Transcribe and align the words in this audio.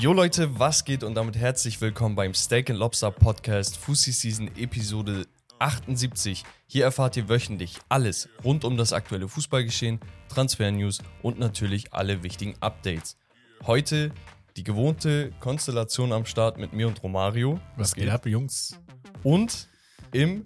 Jo 0.00 0.12
Leute, 0.12 0.58
was 0.58 0.84
geht 0.84 1.04
und 1.04 1.14
damit 1.14 1.36
herzlich 1.36 1.80
willkommen 1.80 2.16
beim 2.16 2.34
Steak 2.34 2.68
and 2.68 2.80
Lobster 2.80 3.12
Podcast 3.12 3.76
Fussi 3.76 4.10
Season 4.10 4.50
Episode 4.56 5.24
78. 5.60 6.42
Hier 6.66 6.82
erfahrt 6.82 7.16
ihr 7.16 7.28
wöchentlich 7.28 7.78
alles 7.88 8.28
rund 8.42 8.64
um 8.64 8.76
das 8.76 8.92
aktuelle 8.92 9.28
Fußballgeschehen, 9.28 10.00
Transfer-News 10.28 10.98
und 11.22 11.38
natürlich 11.38 11.92
alle 11.92 12.24
wichtigen 12.24 12.56
Updates. 12.58 13.16
Heute 13.66 14.10
die 14.56 14.64
gewohnte 14.64 15.30
Konstellation 15.38 16.12
am 16.12 16.26
Start 16.26 16.58
mit 16.58 16.72
mir 16.72 16.88
und 16.88 17.00
Romario. 17.04 17.60
Was 17.76 17.94
geht 17.94 18.08
ab, 18.08 18.26
Jungs? 18.26 18.76
Und 19.22 19.68
im 20.10 20.42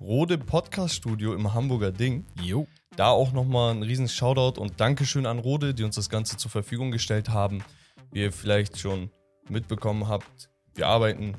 Rode 0.00 0.36
Podcast 0.36 0.96
Studio 0.96 1.34
im 1.34 1.54
Hamburger 1.54 1.92
Ding. 1.92 2.26
Jo. 2.42 2.66
Da 2.96 3.10
auch 3.10 3.32
nochmal 3.32 3.74
ein 3.74 3.82
riesen 3.82 4.08
Shoutout 4.08 4.58
und 4.58 4.80
Dankeschön 4.80 5.26
an 5.26 5.38
Rode, 5.38 5.74
die 5.74 5.84
uns 5.84 5.96
das 5.96 6.08
Ganze 6.08 6.38
zur 6.38 6.50
Verfügung 6.50 6.90
gestellt 6.90 7.28
haben. 7.28 7.62
Wie 8.10 8.20
ihr 8.20 8.32
vielleicht 8.32 8.78
schon 8.78 9.10
mitbekommen 9.50 10.08
habt, 10.08 10.48
wir 10.74 10.86
arbeiten 10.88 11.34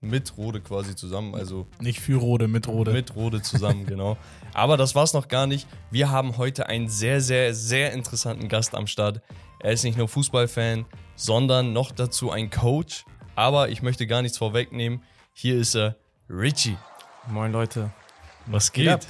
mit 0.00 0.36
Rode 0.36 0.60
quasi 0.60 0.96
zusammen, 0.96 1.34
also 1.36 1.66
Nicht 1.80 2.00
für 2.00 2.18
Rode, 2.18 2.48
mit 2.48 2.66
Rode. 2.66 2.92
mit 2.92 3.14
Rode 3.14 3.42
zusammen, 3.42 3.86
genau. 3.86 4.16
Aber 4.54 4.76
das 4.76 4.96
war's 4.96 5.12
noch 5.12 5.28
gar 5.28 5.46
nicht. 5.46 5.68
Wir 5.92 6.10
haben 6.10 6.36
heute 6.36 6.66
einen 6.66 6.88
sehr, 6.88 7.20
sehr, 7.20 7.54
sehr 7.54 7.92
interessanten 7.92 8.48
Gast 8.48 8.74
am 8.74 8.88
Start. 8.88 9.20
Er 9.60 9.72
ist 9.72 9.84
nicht 9.84 9.98
nur 9.98 10.08
Fußballfan, 10.08 10.84
sondern 11.14 11.72
noch 11.72 11.92
dazu 11.92 12.30
ein 12.32 12.50
Coach. 12.50 13.04
Aber 13.36 13.68
ich 13.68 13.82
möchte 13.82 14.08
gar 14.08 14.22
nichts 14.22 14.38
vorwegnehmen. 14.38 15.02
Hier 15.32 15.56
ist 15.56 15.76
er, 15.76 15.96
Richie. 16.28 16.76
Moin 17.28 17.52
Leute. 17.52 17.92
Was 18.46 18.72
geht 18.72 19.00
geht? 19.00 19.06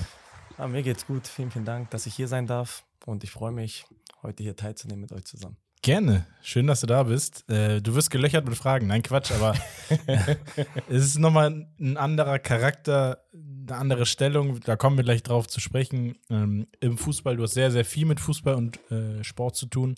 Ja, 0.58 0.66
mir 0.66 0.82
geht's 0.82 1.06
gut. 1.06 1.28
Vielen, 1.28 1.52
vielen 1.52 1.64
Dank, 1.64 1.90
dass 1.90 2.06
ich 2.06 2.14
hier 2.14 2.26
sein 2.26 2.46
darf. 2.46 2.84
Und 3.06 3.22
ich 3.22 3.30
freue 3.30 3.52
mich, 3.52 3.84
heute 4.22 4.42
hier 4.42 4.56
teilzunehmen 4.56 5.02
mit 5.02 5.12
euch 5.12 5.24
zusammen. 5.24 5.56
Gerne. 5.82 6.26
Schön, 6.42 6.66
dass 6.66 6.80
du 6.80 6.88
da 6.88 7.04
bist. 7.04 7.48
Äh, 7.48 7.80
du 7.80 7.94
wirst 7.94 8.10
gelöchert 8.10 8.44
mit 8.44 8.56
Fragen. 8.56 8.88
Nein, 8.88 9.02
Quatsch, 9.02 9.30
aber 9.30 9.54
es 10.88 11.04
ist 11.04 11.18
nochmal 11.18 11.68
ein 11.78 11.96
anderer 11.96 12.40
Charakter, 12.40 13.24
eine 13.32 13.76
andere 13.76 14.04
Stellung. 14.04 14.58
Da 14.60 14.74
kommen 14.74 14.96
wir 14.96 15.04
gleich 15.04 15.22
drauf 15.22 15.46
zu 15.46 15.60
sprechen. 15.60 16.18
Ähm, 16.28 16.66
Im 16.80 16.98
Fußball, 16.98 17.36
du 17.36 17.44
hast 17.44 17.54
sehr, 17.54 17.70
sehr 17.70 17.84
viel 17.84 18.06
mit 18.06 18.18
Fußball 18.18 18.56
und 18.56 18.80
äh, 18.90 19.22
Sport 19.22 19.54
zu 19.54 19.66
tun. 19.66 19.94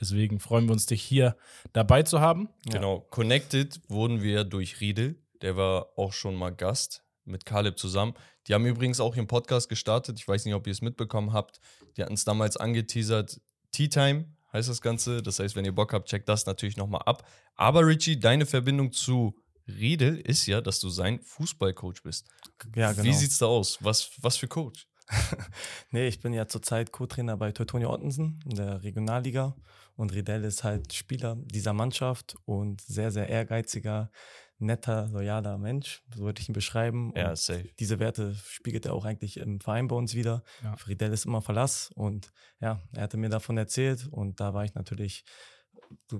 Deswegen 0.00 0.38
freuen 0.38 0.66
wir 0.66 0.72
uns, 0.72 0.86
dich 0.86 1.02
hier 1.02 1.36
dabei 1.72 2.04
zu 2.04 2.20
haben. 2.20 2.48
Genau. 2.70 3.00
Connected 3.10 3.80
wurden 3.88 4.22
wir 4.22 4.44
durch 4.44 4.80
Riedel. 4.80 5.16
Der 5.42 5.56
war 5.56 5.88
auch 5.96 6.12
schon 6.12 6.36
mal 6.36 6.50
Gast 6.50 7.03
mit 7.24 7.46
Caleb 7.46 7.78
zusammen. 7.78 8.14
Die 8.46 8.54
haben 8.54 8.66
übrigens 8.66 9.00
auch 9.00 9.16
ihren 9.16 9.26
Podcast 9.26 9.68
gestartet. 9.68 10.18
Ich 10.18 10.28
weiß 10.28 10.44
nicht, 10.44 10.54
ob 10.54 10.66
ihr 10.66 10.72
es 10.72 10.82
mitbekommen 10.82 11.32
habt. 11.32 11.60
Die 11.96 12.02
hatten 12.02 12.14
es 12.14 12.24
damals 12.24 12.56
angeteasert. 12.56 13.40
Tea 13.72 13.88
Time 13.88 14.26
heißt 14.52 14.68
das 14.68 14.80
Ganze. 14.80 15.22
Das 15.22 15.38
heißt, 15.38 15.56
wenn 15.56 15.64
ihr 15.64 15.74
Bock 15.74 15.92
habt, 15.92 16.08
checkt 16.08 16.28
das 16.28 16.46
natürlich 16.46 16.76
nochmal 16.76 17.02
ab. 17.06 17.26
Aber 17.54 17.86
Richie, 17.86 18.18
deine 18.18 18.46
Verbindung 18.46 18.92
zu 18.92 19.34
Riedel 19.66 20.20
ist 20.20 20.46
ja, 20.46 20.60
dass 20.60 20.80
du 20.80 20.88
sein 20.88 21.20
Fußballcoach 21.20 22.02
bist. 22.02 22.28
Ja, 22.74 22.92
genau. 22.92 23.04
Wie 23.04 23.12
sieht's 23.14 23.38
da 23.38 23.46
aus? 23.46 23.78
Was, 23.80 24.10
was 24.20 24.36
für 24.36 24.48
Coach? 24.48 24.86
nee, 25.90 26.06
ich 26.06 26.20
bin 26.20 26.32
ja 26.32 26.46
zurzeit 26.46 26.92
Co-Trainer 26.92 27.36
bei 27.36 27.52
Teutonia 27.52 27.88
Ottensen 27.88 28.40
in 28.44 28.56
der 28.56 28.82
Regionalliga. 28.82 29.54
Und 29.96 30.12
Riedel 30.12 30.44
ist 30.44 30.64
halt 30.64 30.92
Spieler 30.92 31.36
dieser 31.38 31.72
Mannschaft 31.72 32.36
und 32.46 32.80
sehr, 32.80 33.10
sehr 33.10 33.28
ehrgeiziger, 33.28 34.10
netter, 34.58 35.08
loyaler 35.08 35.58
Mensch. 35.58 36.02
So 36.14 36.24
würde 36.24 36.40
ich 36.40 36.48
ihn 36.48 36.52
beschreiben. 36.54 37.12
Ja, 37.16 37.30
Und 37.30 37.38
safe. 37.38 37.68
diese 37.78 37.98
Werte 37.98 38.34
spiegelt 38.34 38.86
er 38.86 38.94
auch 38.94 39.04
eigentlich 39.04 39.38
im 39.38 39.60
Verein 39.60 39.88
bei 39.88 39.96
uns 39.96 40.14
wieder. 40.14 40.42
Ja. 40.62 40.76
Für 40.76 40.88
Riedel 40.88 41.12
ist 41.12 41.26
immer 41.26 41.42
Verlass. 41.42 41.90
Und 41.94 42.32
ja, 42.60 42.80
er 42.92 43.02
hatte 43.02 43.16
mir 43.16 43.28
davon 43.30 43.56
erzählt. 43.58 44.06
Und 44.10 44.40
da 44.40 44.54
war 44.54 44.64
ich 44.64 44.74
natürlich 44.74 45.24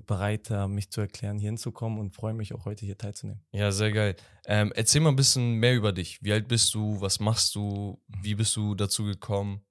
bereit, 0.05 0.49
äh, 0.51 0.67
mich 0.67 0.91
zu 0.91 1.01
erklären, 1.01 1.39
hier 1.39 1.49
hinzukommen 1.49 1.99
und 1.99 2.13
freue 2.15 2.33
mich 2.33 2.53
auch 2.53 2.65
heute 2.65 2.85
hier 2.85 2.97
teilzunehmen. 2.97 3.43
Ja, 3.51 3.71
sehr 3.71 3.91
geil. 3.91 4.15
Ähm, 4.45 4.71
erzähl 4.75 5.01
mal 5.01 5.09
ein 5.09 5.15
bisschen 5.15 5.55
mehr 5.55 5.75
über 5.75 5.91
dich. 5.91 6.19
Wie 6.21 6.31
alt 6.33 6.47
bist 6.47 6.73
du? 6.73 7.01
Was 7.01 7.19
machst 7.19 7.55
du? 7.55 8.01
Wie 8.07 8.35
bist 8.35 8.55
du 8.55 8.75
dazu 8.75 9.03
gekommen? 9.05 9.65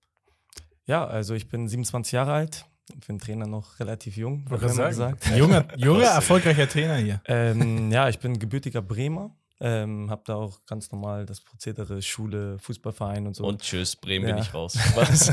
Ja, 0.87 1.07
also 1.07 1.35
ich 1.35 1.49
bin 1.49 1.69
27 1.69 2.13
Jahre 2.13 2.33
alt, 2.33 2.67
für 3.01 3.11
einen 3.11 3.19
Trainer 3.19 3.47
noch 3.47 3.79
relativ 3.81 4.17
jung, 4.17 4.45
immer 4.49 4.69
sagen. 4.69 4.89
gesagt. 4.91 5.31
Junger, 5.37 5.67
junger 5.77 6.05
erfolgreicher 6.07 6.69
Trainer 6.69 6.97
hier. 6.97 7.21
ähm, 7.27 7.91
ja, 7.91 8.09
ich 8.09 8.19
bin 8.19 8.39
gebürtiger 8.39 8.83
Bremer, 8.83 9.35
ähm, 9.61 10.11
habe 10.11 10.23
da 10.27 10.35
auch 10.35 10.61
ganz 10.67 10.91
normal 10.93 11.25
das 11.27 11.41
Prozedere 11.41 12.03
Schule, 12.03 12.59
Fußballverein 12.59 13.27
und 13.27 13.35
so. 13.37 13.45
Und 13.45 13.63
tschüss, 13.63 13.97
Bremen 13.97 14.27
bin 14.27 14.37
Ja. 14.37 14.43
ich 14.43 14.53
raus. 14.53 14.77
Was? 14.95 15.33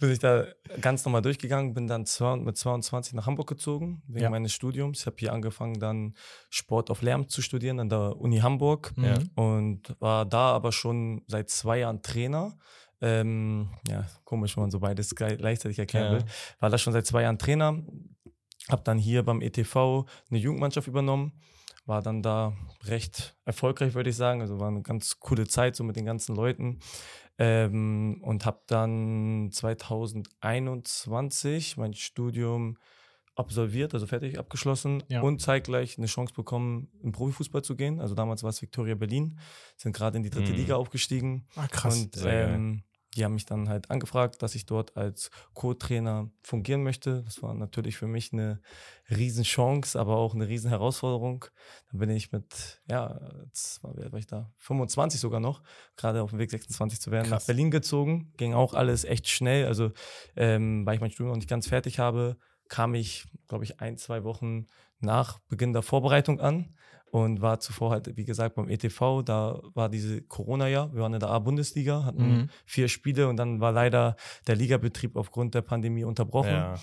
bin 0.00 0.10
ich 0.10 0.18
da 0.18 0.46
ganz 0.80 1.04
normal 1.04 1.22
durchgegangen, 1.22 1.74
bin 1.74 1.86
dann 1.86 2.04
mit 2.44 2.56
22 2.56 3.14
nach 3.14 3.26
Hamburg 3.26 3.48
gezogen, 3.48 4.02
wegen 4.06 4.22
Ja. 4.24 4.30
meines 4.30 4.52
Studiums. 4.52 5.00
Ich 5.00 5.06
habe 5.06 5.16
hier 5.18 5.32
angefangen, 5.32 5.78
dann 5.78 6.14
Sport 6.50 6.90
auf 6.90 7.02
Lehramt 7.02 7.30
zu 7.30 7.42
studieren 7.42 7.80
an 7.80 7.88
der 7.88 8.16
Uni 8.18 8.38
Hamburg 8.38 8.92
Ja. 8.96 9.18
Mhm. 9.18 9.30
und 9.34 9.96
war 10.00 10.24
da 10.24 10.52
aber 10.52 10.72
schon 10.72 11.22
seit 11.26 11.50
zwei 11.50 11.78
Jahren 11.80 12.02
Trainer. 12.02 12.56
Ähm, 13.02 13.68
ja, 13.88 14.06
komisch, 14.24 14.56
wenn 14.56 14.62
man 14.62 14.70
so 14.70 14.80
beides 14.80 15.14
gleich- 15.14 15.38
gleichzeitig 15.38 15.78
erklären 15.78 16.12
Ja. 16.14 16.18
will. 16.20 16.24
War 16.60 16.70
da 16.70 16.78
schon 16.78 16.92
seit 16.92 17.06
zwei 17.06 17.22
Jahren 17.22 17.38
Trainer, 17.38 17.82
habe 18.70 18.82
dann 18.84 18.98
hier 18.98 19.22
beim 19.24 19.40
ETV 19.42 20.06
eine 20.30 20.38
Jugendmannschaft 20.38 20.86
übernommen, 20.88 21.32
war 21.84 22.00
dann 22.00 22.22
da 22.22 22.56
recht 22.84 23.36
erfolgreich, 23.44 23.94
würde 23.94 24.10
ich 24.10 24.16
sagen. 24.16 24.40
Also 24.40 24.60
war 24.60 24.68
eine 24.68 24.82
ganz 24.82 25.18
coole 25.18 25.48
Zeit 25.48 25.74
so 25.74 25.82
mit 25.84 25.96
den 25.96 26.04
ganzen 26.06 26.36
Leuten. 26.36 26.78
Ähm, 27.38 28.20
und 28.22 28.46
habe 28.46 28.60
dann 28.68 29.50
2021 29.50 31.76
mein 31.76 31.94
Studium 31.94 32.76
absolviert, 33.34 33.94
also 33.94 34.06
fertig 34.06 34.38
abgeschlossen 34.38 35.02
Ja. 35.08 35.22
und 35.22 35.40
zeitgleich 35.40 35.96
eine 35.96 36.06
Chance 36.06 36.34
bekommen, 36.34 36.88
im 37.02 37.12
Profifußball 37.12 37.62
zu 37.62 37.76
gehen. 37.76 37.98
Also 38.00 38.14
damals 38.14 38.42
war 38.42 38.50
es 38.50 38.60
Viktoria 38.60 38.94
Berlin, 38.94 39.38
sind 39.76 39.96
gerade 39.96 40.18
in 40.18 40.22
die 40.22 40.30
dritte 40.30 40.50
Mhm. 40.52 40.58
Liga 40.58 40.76
aufgestiegen. 40.76 41.46
Ah, 41.56 41.66
krass. 41.66 41.98
Und 42.02 42.22
ähm, 42.26 42.82
die 43.16 43.24
haben 43.24 43.34
mich 43.34 43.44
dann 43.44 43.68
halt 43.68 43.90
angefragt, 43.90 44.42
dass 44.42 44.54
ich 44.54 44.64
dort 44.64 44.96
als 44.96 45.30
Co-Trainer 45.52 46.30
fungieren 46.42 46.82
möchte. 46.82 47.22
Das 47.24 47.42
war 47.42 47.52
natürlich 47.54 47.96
für 47.96 48.06
mich 48.06 48.32
eine 48.32 48.60
Riesenchance, 49.10 49.98
aber 49.98 50.16
auch 50.16 50.34
eine 50.34 50.48
Riesenherausforderung. 50.48 51.44
Dann 51.90 52.00
bin 52.00 52.10
ich 52.10 52.32
mit, 52.32 52.80
ja, 52.90 53.20
jetzt 53.44 53.82
war, 53.82 53.94
war 53.96 54.18
ich 54.18 54.26
da? 54.26 54.50
25 54.58 55.20
sogar 55.20 55.40
noch, 55.40 55.62
gerade 55.96 56.22
auf 56.22 56.30
dem 56.30 56.38
Weg 56.38 56.50
26 56.50 57.00
zu 57.00 57.10
werden, 57.10 57.28
Krass. 57.28 57.42
nach 57.42 57.46
Berlin 57.46 57.70
gezogen. 57.70 58.32
Ging 58.38 58.54
auch 58.54 58.72
alles 58.72 59.04
echt 59.04 59.28
schnell. 59.28 59.66
Also, 59.66 59.92
ähm, 60.34 60.86
weil 60.86 60.94
ich 60.94 61.00
mein 61.00 61.10
Studium 61.10 61.30
noch 61.30 61.36
nicht 61.36 61.50
ganz 61.50 61.68
fertig 61.68 61.98
habe, 61.98 62.38
kam 62.68 62.94
ich, 62.94 63.26
glaube 63.48 63.64
ich, 63.64 63.80
ein, 63.80 63.98
zwei 63.98 64.24
Wochen 64.24 64.68
nach 65.00 65.38
Beginn 65.48 65.74
der 65.74 65.82
Vorbereitung 65.82 66.40
an 66.40 66.74
und 67.12 67.42
war 67.42 67.60
zuvor 67.60 67.90
halt, 67.90 68.16
wie 68.16 68.24
gesagt, 68.24 68.54
beim 68.54 68.70
ETV. 68.70 69.20
Da 69.22 69.60
war 69.74 69.90
diese 69.90 70.22
Corona-Jahr. 70.22 70.94
Wir 70.94 71.02
waren 71.02 71.12
in 71.12 71.20
der 71.20 71.28
A-Bundesliga, 71.28 72.04
hatten 72.04 72.26
Mhm. 72.32 72.48
vier 72.64 72.88
Spiele 72.88 73.28
und 73.28 73.36
dann 73.36 73.60
war 73.60 73.70
leider 73.70 74.16
der 74.46 74.56
Ligabetrieb 74.56 75.14
aufgrund 75.14 75.54
der 75.54 75.60
Pandemie 75.60 76.04
unterbrochen. 76.04 76.50
ja. 76.50 76.74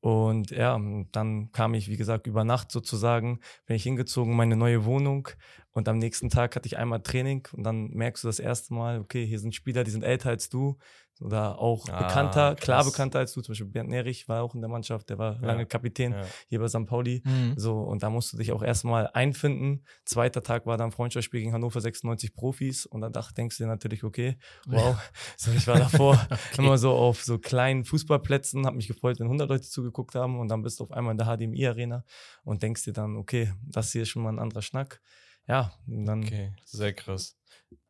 Und 0.00 0.50
ja, 0.50 0.78
dann 1.12 1.50
kam 1.52 1.72
ich, 1.72 1.88
wie 1.88 1.96
gesagt, 1.96 2.26
über 2.26 2.44
Nacht 2.44 2.70
sozusagen, 2.70 3.40
bin 3.66 3.76
ich 3.76 3.84
hingezogen, 3.84 4.32
in 4.32 4.36
meine 4.36 4.56
neue 4.56 4.84
Wohnung. 4.84 5.28
Und 5.72 5.88
am 5.88 5.98
nächsten 5.98 6.28
Tag 6.28 6.56
hatte 6.56 6.66
ich 6.66 6.76
einmal 6.76 7.00
Training 7.00 7.48
und 7.52 7.62
dann 7.64 7.88
merkst 7.88 8.22
du 8.24 8.28
das 8.28 8.38
erste 8.38 8.74
Mal, 8.74 9.00
okay, 9.00 9.26
hier 9.26 9.38
sind 9.38 9.54
Spieler, 9.54 9.82
die 9.82 9.90
sind 9.90 10.02
älter 10.04 10.28
als 10.30 10.48
du 10.50 10.76
oder 11.20 11.58
auch 11.58 11.88
Ah, 11.88 11.98
bekannter, 11.98 12.54
klar 12.56 12.78
krass. 12.82 12.92
bekannter 12.92 13.18
als 13.20 13.32
du. 13.32 13.40
Zum 13.40 13.52
Beispiel 13.52 13.66
Bernd 13.68 13.90
Nerich 13.90 14.28
war 14.28 14.42
auch 14.42 14.54
in 14.54 14.60
der 14.60 14.68
Mannschaft, 14.70 15.08
der 15.10 15.18
war 15.18 15.34
Ja. 15.34 15.46
lange 15.46 15.66
Kapitän 15.66 16.12
Ja. 16.12 16.26
hier 16.48 16.58
bei 16.60 16.68
St. 16.68 16.86
Pauli. 16.86 17.22
Mhm. 17.24 17.54
So, 17.56 17.78
und 17.80 18.02
da 18.02 18.10
musst 18.10 18.32
du 18.32 18.36
dich 18.36 18.52
auch 18.52 18.62
erstmal 18.62 19.08
einfinden. 19.12 19.84
Zweiter 20.04 20.42
Tag 20.42 20.66
war 20.66 20.76
dann 20.76 20.90
Freundschaftsspiel 20.92 21.40
gegen 21.40 21.52
Hannover 21.52 21.80
96 21.80 22.34
Profis 22.34 22.86
und 22.86 23.00
dann 23.00 23.12
denkst 23.36 23.58
du 23.58 23.64
dir 23.64 23.68
natürlich, 23.68 24.02
okay, 24.04 24.38
wow. 24.66 24.98
So, 25.36 25.52
ich 25.52 25.66
war 25.66 25.78
davor 25.78 26.18
immer 26.58 26.78
so 26.78 26.90
auf 26.92 27.22
so 27.24 27.38
kleinen 27.38 27.84
Fußballplätzen, 27.84 28.66
habe 28.66 28.76
mich 28.76 28.88
gefreut, 28.88 29.18
wenn 29.20 29.26
100 29.26 29.48
Leute 29.48 29.68
zugeguckt 29.68 30.14
haben 30.14 30.38
und 30.38 30.48
dann 30.48 30.62
bist 30.62 30.80
du 30.80 30.84
auf 30.84 30.90
einmal 30.92 31.12
in 31.12 31.18
der 31.18 31.26
HDMI-Arena 31.26 32.04
und 32.44 32.62
denkst 32.62 32.84
dir 32.84 32.92
dann, 32.92 33.16
okay, 33.16 33.52
das 33.62 33.92
hier 33.92 34.02
ist 34.02 34.08
schon 34.08 34.22
mal 34.22 34.32
ein 34.32 34.38
anderer 34.38 34.62
Schnack. 34.62 35.00
Ja, 35.46 35.72
und 35.86 36.06
dann 36.06 36.22
Okay, 36.24 36.54
sehr 36.64 36.94
krass. 36.94 37.36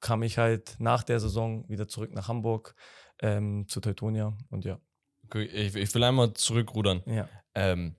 kam 0.00 0.23
ich 0.25 0.38
halt 0.38 0.76
nach 0.79 1.03
der 1.05 1.21
Saison 1.21 1.69
wieder 1.69 1.87
zurück 1.87 2.12
nach 2.12 2.29
Hamburg 2.29 2.75
ähm, 3.20 3.66
zu 3.69 3.81
Teutonia 3.81 4.37
und 4.50 4.64
ja. 4.64 4.78
Okay, 5.26 5.44
ich, 5.44 5.75
ich 5.75 5.94
will 5.94 6.05
einmal 6.05 6.34
zurückrudern. 6.34 7.02
ja. 7.06 7.28
Ähm, 7.55 7.94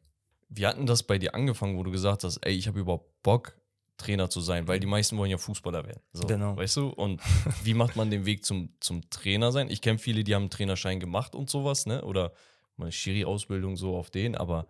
wie 0.49 0.67
hatten 0.67 0.85
das 0.85 1.03
bei 1.03 1.17
dir 1.17 1.33
angefangen, 1.33 1.75
wo 1.77 1.83
du 1.83 1.89
gesagt 1.91 2.23
hast, 2.23 2.37
ey, 2.45 2.53
ich 2.53 2.67
habe 2.67 2.79
überhaupt 2.79 3.23
Bock, 3.23 3.57
Trainer 3.97 4.29
zu 4.29 4.41
sein? 4.41 4.67
Weil 4.67 4.79
die 4.79 4.85
meisten 4.87 5.17
wollen 5.17 5.31
ja 5.31 5.37
Fußballer 5.37 5.85
werden. 5.85 6.01
So, 6.13 6.27
Genau. 6.27 6.55
Weißt 6.55 6.77
du? 6.77 6.89
Und 6.89 7.21
wie 7.63 7.73
macht 7.73 7.95
man 7.95 8.11
den 8.11 8.25
Weg 8.25 8.45
zum, 8.45 8.69
zum 8.79 9.09
Trainer 9.09 9.51
sein? 9.51 9.69
Ich 9.71 9.81
kenne 9.81 9.97
viele, 9.97 10.23
die 10.23 10.35
haben 10.35 10.43
einen 10.43 10.49
Trainerschein 10.51 10.99
gemacht 10.99 11.33
und 11.35 11.49
sowas, 11.49 11.85
ne? 11.87 12.03
Oder 12.05 12.31
mal 12.77 12.85
eine 12.85 12.91
Schiri-Ausbildung 12.91 13.75
so 13.75 13.97
auf 13.97 14.11
den, 14.11 14.35
aber 14.35 14.67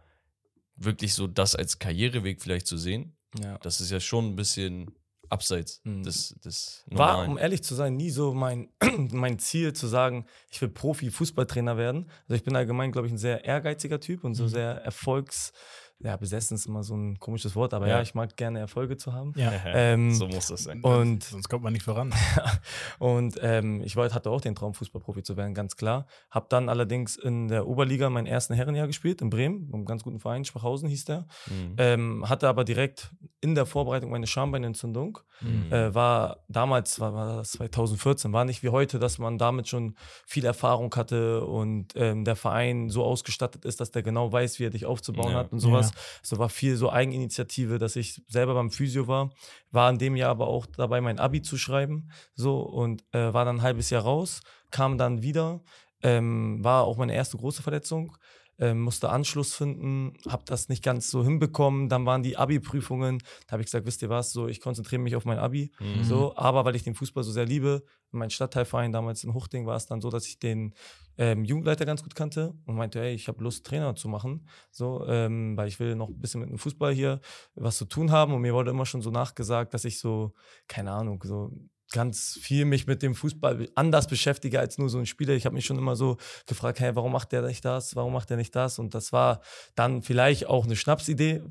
wirklich 0.77 1.13
so 1.13 1.27
das 1.27 1.55
als 1.55 1.77
Karriereweg 1.79 2.41
vielleicht 2.41 2.67
zu 2.67 2.77
sehen, 2.77 3.17
Ja. 3.41 3.57
das 3.59 3.81
ist 3.81 3.91
ja 3.91 3.99
schon 3.99 4.27
ein 4.27 4.35
bisschen 4.35 4.91
abseits 5.29 5.81
Mhm. 5.83 6.03
des, 6.03 6.35
des 6.43 6.83
War, 6.87 7.11
Normalen. 7.13 7.31
um 7.31 7.37
ehrlich 7.37 7.63
zu 7.63 7.75
sein, 7.75 7.95
nie 7.95 8.09
so 8.11 8.33
mein, 8.33 8.69
mein 9.11 9.39
Ziel 9.39 9.73
zu 9.73 9.87
sagen, 9.87 10.25
ich 10.51 10.61
will 10.61 10.69
Profi-Fußballtrainer 10.69 11.77
werden. 11.77 12.09
Also 12.27 12.35
ich 12.35 12.43
bin 12.43 12.55
allgemein, 12.55 12.91
glaube 12.91 13.07
ich, 13.07 13.13
ein 13.13 13.17
sehr 13.17 13.45
ehrgeiziger 13.45 13.99
Typ 13.99 14.23
und 14.23 14.35
so 14.35 14.43
Mhm. 14.43 14.49
sehr 14.49 14.71
Erfolgs... 14.83 15.51
Ja, 15.99 16.17
besessen 16.17 16.55
ist 16.55 16.65
immer 16.65 16.83
so 16.83 16.93
ein 16.95 17.19
komisches 17.19 17.55
Wort, 17.55 17.73
aber 17.73 17.87
ja, 17.87 17.95
Ja. 17.95 18.01
ich 18.01 18.13
mag 18.13 18.35
gerne 18.35 18.59
Erfolge 18.59 18.97
zu 18.97 19.13
haben. 19.13 19.33
Ja. 19.37 19.51
Ähm, 19.73 20.13
so 20.13 20.27
muss 20.27 20.47
das 20.47 20.63
sein. 20.65 20.81
und 20.81 21.23
Sonst 21.23 21.47
kommt 21.49 21.63
man 21.63 21.73
nicht 21.73 21.83
voran. 21.83 22.13
Und 22.99 23.37
ähm, 23.41 23.81
ich 23.83 23.95
wollte, 23.95 24.13
hatte 24.15 24.29
auch 24.29 24.41
den 24.41 24.55
Traum, 24.55 24.73
Fußballprofi 24.73 25.23
zu 25.23 25.37
werden, 25.37 25.53
ganz 25.53 25.75
klar. 25.75 26.05
Hab 26.31 26.49
dann 26.49 26.69
allerdings 26.69 27.15
in 27.17 27.47
der 27.47 27.67
Oberliga 27.67 28.09
mein 28.09 28.25
ersten 28.25 28.53
Herrenjahr 28.53 28.87
gespielt, 28.87 29.21
in 29.21 29.29
Bremen, 29.29 29.69
einem 29.73 29.85
ganz 29.85 30.03
guten 30.03 30.19
Verein, 30.19 30.45
Schwachhausen 30.45 30.89
hieß 30.89 31.05
der. 31.05 31.27
Mhm. 31.47 31.75
Ähm, 31.77 32.29
hatte 32.29 32.47
aber 32.47 32.63
direkt 32.63 33.11
in 33.41 33.55
der 33.55 33.65
Vorbereitung 33.65 34.11
meine 34.11 34.27
Schambeinentzündung. 34.27 35.19
Mhm. 35.41 35.71
Äh, 35.71 35.93
war 35.93 36.43
damals, 36.47 36.99
war, 36.99 37.13
war 37.13 37.37
das 37.37 37.51
2014, 37.53 38.31
war 38.33 38.45
nicht 38.45 38.63
wie 38.63 38.69
heute, 38.69 38.99
dass 38.99 39.17
man 39.17 39.37
damit 39.37 39.67
schon 39.67 39.95
viel 40.25 40.45
Erfahrung 40.45 40.93
hatte 40.95 41.43
und 41.45 41.93
ähm, 41.95 42.23
der 42.25 42.35
Verein 42.35 42.89
so 42.89 43.03
ausgestattet 43.03 43.65
ist, 43.65 43.79
dass 43.79 43.91
der 43.91 44.03
genau 44.03 44.31
weiß, 44.31 44.59
wie 44.59 44.65
er 44.65 44.69
dich 44.69 44.85
aufzubauen 44.85 45.31
Ja. 45.31 45.37
hat 45.39 45.51
und 45.51 45.59
sowas. 45.59 45.84
So 46.21 46.37
war 46.37 46.49
viel 46.49 46.75
so 46.77 46.91
Eigeninitiative, 46.91 47.77
dass 47.77 47.95
ich 47.95 48.21
selber 48.27 48.53
beim 48.53 48.71
Physio 48.71 49.07
war. 49.07 49.31
War 49.71 49.89
in 49.89 49.97
dem 49.97 50.15
Jahr 50.15 50.31
aber 50.31 50.47
auch 50.47 50.65
dabei, 50.65 51.01
mein 51.01 51.19
Abi 51.19 51.41
zu 51.41 51.57
schreiben. 51.57 52.09
So 52.33 52.59
und 52.61 53.03
äh, 53.13 53.33
war 53.33 53.45
dann 53.45 53.57
ein 53.57 53.61
halbes 53.61 53.89
Jahr 53.89 54.03
raus, 54.03 54.41
kam 54.71 54.97
dann 54.97 55.21
wieder, 55.21 55.61
ähm, 56.03 56.63
war 56.63 56.83
auch 56.83 56.97
meine 56.97 57.15
erste 57.15 57.37
große 57.37 57.63
Verletzung. 57.63 58.17
Ähm, 58.57 58.81
musste 58.81 59.09
Anschluss 59.09 59.53
finden, 59.53 60.13
habe 60.29 60.43
das 60.45 60.69
nicht 60.69 60.83
ganz 60.83 61.09
so 61.09 61.23
hinbekommen. 61.23 61.89
Dann 61.89 62.05
waren 62.05 62.23
die 62.23 62.37
Abi-Prüfungen. 62.37 63.19
Da 63.47 63.53
habe 63.53 63.61
ich 63.61 63.67
gesagt, 63.67 63.85
wisst 63.85 64.01
ihr 64.01 64.09
was, 64.09 64.31
so 64.31 64.47
ich 64.47 64.61
konzentriere 64.61 65.01
mich 65.01 65.15
auf 65.15 65.25
mein 65.25 65.39
Abi. 65.39 65.71
Mhm. 65.79 66.03
So, 66.03 66.35
aber 66.37 66.63
weil 66.65 66.75
ich 66.75 66.83
den 66.83 66.95
Fußball 66.95 67.23
so 67.23 67.31
sehr 67.31 67.45
liebe, 67.45 67.83
mein 68.11 68.29
Stadtteilverein 68.29 68.91
damals 68.91 69.23
in 69.23 69.33
Huchting 69.33 69.65
war 69.65 69.75
es 69.75 69.85
dann 69.85 70.01
so, 70.01 70.09
dass 70.09 70.25
ich 70.25 70.39
den 70.39 70.73
ähm, 71.17 71.43
Jugendleiter 71.43 71.85
ganz 71.85 72.03
gut 72.03 72.15
kannte 72.15 72.53
und 72.65 72.75
meinte, 72.75 72.99
hey, 72.99 73.13
ich 73.13 73.27
habe 73.27 73.43
Lust, 73.43 73.65
Trainer 73.65 73.95
zu 73.95 74.07
machen. 74.07 74.47
So, 74.71 75.05
ähm, 75.07 75.55
weil 75.57 75.67
ich 75.67 75.79
will 75.79 75.95
noch 75.95 76.09
ein 76.09 76.19
bisschen 76.19 76.41
mit 76.41 76.49
dem 76.49 76.57
Fußball 76.57 76.93
hier 76.93 77.21
was 77.55 77.77
zu 77.77 77.85
tun 77.85 78.11
haben. 78.11 78.33
Und 78.33 78.41
mir 78.41 78.53
wurde 78.53 78.71
immer 78.71 78.85
schon 78.85 79.01
so 79.01 79.11
nachgesagt, 79.11 79.73
dass 79.73 79.85
ich 79.85 79.99
so, 79.99 80.33
keine 80.67 80.91
Ahnung, 80.91 81.21
so 81.23 81.51
ganz 81.95 82.37
viel 82.41 82.65
mich 82.65 82.85
mit 82.87 83.01
dem 83.01 83.15
Fußball 83.15 83.69
anders 83.73 84.07
beschäftige 84.07 84.59
als 84.59 84.77
nur 84.77 84.89
so 84.89 84.97
ein 84.99 85.05
Spieler. 85.05 85.33
Ich 85.33 85.45
habe 85.45 85.55
mich 85.55 85.65
schon 85.65 85.77
immer 85.77 85.95
so 85.95 86.17
gefragt, 86.45 86.79
hey, 86.81 86.95
warum 86.95 87.13
macht 87.13 87.31
der 87.31 87.41
nicht 87.41 87.63
das? 87.63 87.95
Warum 87.95 88.11
macht 88.13 88.29
der 88.29 88.37
nicht 88.37 88.53
das? 88.55 88.77
Und 88.79 88.93
das 88.93 89.13
war 89.13 89.39
dann 89.75 90.01
vielleicht 90.03 90.47
auch 90.47 90.65
eine 90.65 90.75
Schnapsidee, 90.75 91.41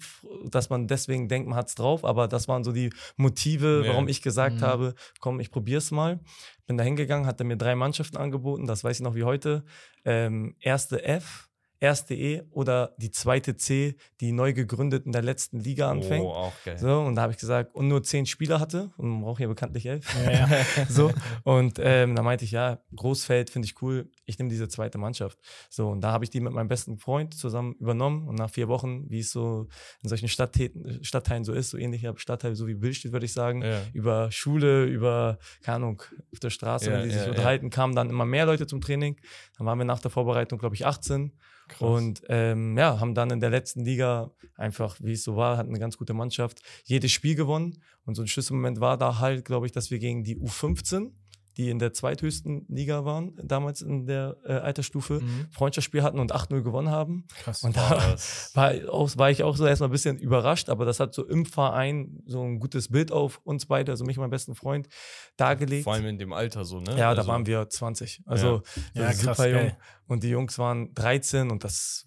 dass 0.45 0.69
man 0.69 0.87
deswegen 0.87 1.29
denkt, 1.29 1.49
man 1.49 1.57
hat 1.57 1.69
es 1.69 1.75
drauf. 1.75 2.05
Aber 2.05 2.29
das 2.29 2.47
waren 2.47 2.63
so 2.63 2.73
die 2.73 2.91
Motive, 3.17 3.83
Ja. 3.85 3.91
warum 3.93 4.07
ich 4.07 4.21
gesagt 4.23 4.57
Mhm. 4.57 4.61
habe, 4.63 4.95
komm, 5.21 5.41
ich 5.41 5.51
probier's 5.51 5.91
mal. 5.91 6.21
Bin 6.67 6.77
da 6.77 6.85
hingegangen, 6.85 7.27
hat 7.27 7.41
er 7.41 7.47
mir 7.47 7.57
drei 7.57 7.75
Mannschaften 7.75 8.17
angeboten, 8.19 8.67
das 8.67 8.85
weiß 8.85 8.99
ich 8.99 9.03
noch 9.03 9.15
wie 9.15 9.25
heute. 9.25 9.65
Ähm, 10.05 10.55
erste 10.61 11.03
F, 11.05 11.49
erste 11.85 12.15
E 12.15 12.43
oder 12.51 12.95
die 12.97 13.11
zweite 13.11 13.57
C, 13.57 13.97
die 14.21 14.33
neu 14.33 14.53
gegründet 14.55 15.05
in 15.07 15.13
der 15.13 15.23
letzten 15.23 15.61
Liga 15.61 15.91
anfängt. 15.91 16.25
Oh, 16.25 16.31
auch 16.33 16.53
geil. 16.65 16.79
So, 16.79 17.01
und 17.01 17.15
da 17.15 17.23
habe 17.23 17.33
ich 17.33 17.39
gesagt, 17.39 17.75
und 17.75 17.89
nur 17.89 18.03
zehn 18.03 18.27
Spieler 18.27 18.59
hatte, 18.59 18.91
und 18.97 19.09
man 19.09 19.21
braucht 19.21 19.41
ja 19.41 19.47
bekanntlich 19.49 19.87
elf. 19.87 20.07
Ja, 20.25 20.31
ja. 20.33 20.49
so, 20.89 21.13
und 21.45 21.79
ähm, 21.79 22.17
da 22.17 22.23
meinte 22.23 22.45
ich, 22.45 22.51
ja, 22.51 22.79
Großfeld 22.97 23.51
finde 23.51 23.67
ich 23.67 23.81
cool, 23.83 24.11
ich 24.25 24.39
nehme 24.39 24.49
diese 24.51 24.69
zweite 24.69 24.99
Mannschaft. 24.99 25.39
So, 25.69 25.89
und 25.91 26.01
da 26.01 26.11
habe 26.13 26.25
ich 26.25 26.31
die 26.31 26.41
mit 26.41 26.53
meinem 26.53 26.69
besten 26.69 26.99
Freund 26.99 27.35
zusammen 27.35 27.75
übernommen 27.79 28.27
und 28.27 28.37
nach 28.37 28.51
vier 28.51 28.69
Wochen, 28.69 29.09
wie 29.11 29.21
es 29.21 29.31
so 29.31 29.69
in 30.03 30.09
solchen 30.09 30.29
Stadttäten, 30.29 31.05
Stadtteilen 31.05 31.45
so 31.45 31.53
ist, 31.53 31.71
so 31.71 31.77
ähnlicher 31.79 32.15
Stadtteil, 32.17 32.55
so 32.55 32.67
wie 32.67 32.75
Billstedt, 32.75 33.13
würde 33.13 33.27
ich 33.27 33.33
sagen, 33.33 33.63
Ja. 33.63 33.81
über 33.93 34.31
Schule, 34.33 34.85
über, 34.87 35.39
keine 35.63 35.77
Ahnung, 35.77 36.03
auf 36.33 36.41
der 36.41 36.51
Straße, 36.51 36.87
Ja, 36.91 36.97
wenn 36.97 37.03
die 37.05 37.11
sich 37.11 37.19
ja, 37.19 37.25
ja. 37.27 37.31
unterhalten, 37.31 37.69
kamen 37.71 37.95
dann 37.95 38.09
immer 38.09 38.25
mehr 38.25 38.47
Leute 38.47 38.67
zum 38.67 38.81
Training. 38.81 39.21
Dann 39.59 39.67
waren 39.67 39.79
wir 39.79 39.85
nach 39.85 40.01
der 40.01 40.11
Vorbereitung, 40.11 40.59
glaube 40.59 40.75
ich, 40.75 40.87
18. 40.87 41.33
Krass. 41.69 41.81
Und 41.81 42.23
ähm, 42.29 42.77
ja, 42.77 43.01
haben 43.01 43.15
dann 43.15 43.31
in 43.31 43.41
der 43.41 43.51
letzten 43.51 43.85
Liga 43.85 44.31
einfach, 44.57 44.97
wie 45.01 45.13
es 45.13 45.25
so 45.25 45.37
war, 45.37 45.57
hatten 45.57 45.71
eine 45.71 45.79
ganz 45.79 45.97
gute 45.97 46.15
Mannschaft, 46.15 46.61
jedes 46.85 47.13
Spiel 47.13 47.35
gewonnen. 47.35 47.83
Und 48.05 48.15
so 48.15 48.23
ein 48.23 48.29
Schlüsselmoment 48.29 48.81
war 48.81 48.99
da 48.99 49.19
halt, 49.19 49.45
glaube 49.45 49.67
ich, 49.67 49.73
dass 49.73 49.91
wir 49.91 49.99
gegen 49.99 50.25
die 50.25 50.37
U15, 50.37 51.13
die 51.57 51.71
in 51.71 51.79
der 51.79 51.93
zweithöchsten 51.93 52.67
Liga 52.69 53.05
waren, 53.05 53.35
damals 53.43 53.81
in 53.83 54.07
der 54.07 54.37
äh, 54.45 54.53
Altersstufe, 54.55 55.21
Mhm. 55.21 55.47
Freundschaftsspiel 55.51 56.03
hatten 56.03 56.19
und 56.19 56.35
8-0 56.35 56.63
gewonnen 56.63 56.91
haben. 56.91 57.27
Krass. 57.43 57.63
Und 57.63 57.77
da 57.77 58.17
war, 58.55 58.73
auch, 58.93 59.17
war 59.17 59.31
ich 59.31 59.43
auch 59.43 59.57
so 59.57 59.67
erstmal 59.67 59.89
ein 59.89 59.93
bisschen 59.93 60.19
überrascht, 60.19 60.69
aber 60.69 60.85
das 60.85 61.01
hat 61.01 61.15
so 61.15 61.27
im 61.27 61.47
Verein 61.47 62.23
so 62.27 62.43
ein 62.43 62.59
gutes 62.61 62.89
Bild 62.89 63.13
auf 63.13 63.41
uns 63.45 63.67
beide, 63.67 63.93
also 63.93 64.05
mich 64.05 64.19
und 64.19 64.23
meinen 64.23 64.31
besten 64.31 64.55
Freund, 64.55 64.89
dargelegt. 65.37 65.85
Vor 65.85 65.95
allem 65.95 66.07
in 66.07 66.19
dem 66.19 66.33
Alter 66.33 66.65
so, 66.65 66.81
ne? 66.81 66.91
Ja, 66.93 67.15
da 67.15 67.21
Also- 67.21 67.27
waren 67.29 67.47
wir 67.47 67.69
20. 67.69 68.23
Also 68.27 68.63
Ja, 68.95 69.13
so 69.13 69.25
krass, 69.27 69.37
super 69.37 69.49
jung. 69.49 69.59
geil. 69.61 69.79
Und 70.07 70.23
die 70.23 70.29
Jungs 70.29 70.59
waren 70.59 70.93
13 70.95 71.51
und 71.51 71.65
das 71.65 72.07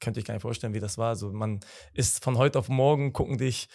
wenn- 0.00 0.04
könnte 0.08 0.20
ich 0.20 0.26
gar 0.26 0.34
nicht 0.34 0.42
vorstellen, 0.42 0.74
wie 0.74 0.80
das 0.80 0.98
war. 0.98 1.08
Also 1.08 1.32
man 1.32 1.60
ist 1.92 2.22
von 2.24 2.38
heute 2.38 2.58
auf 2.58 2.68
morgen, 2.68 3.12
gucken 3.12 3.38
dich 3.38 3.68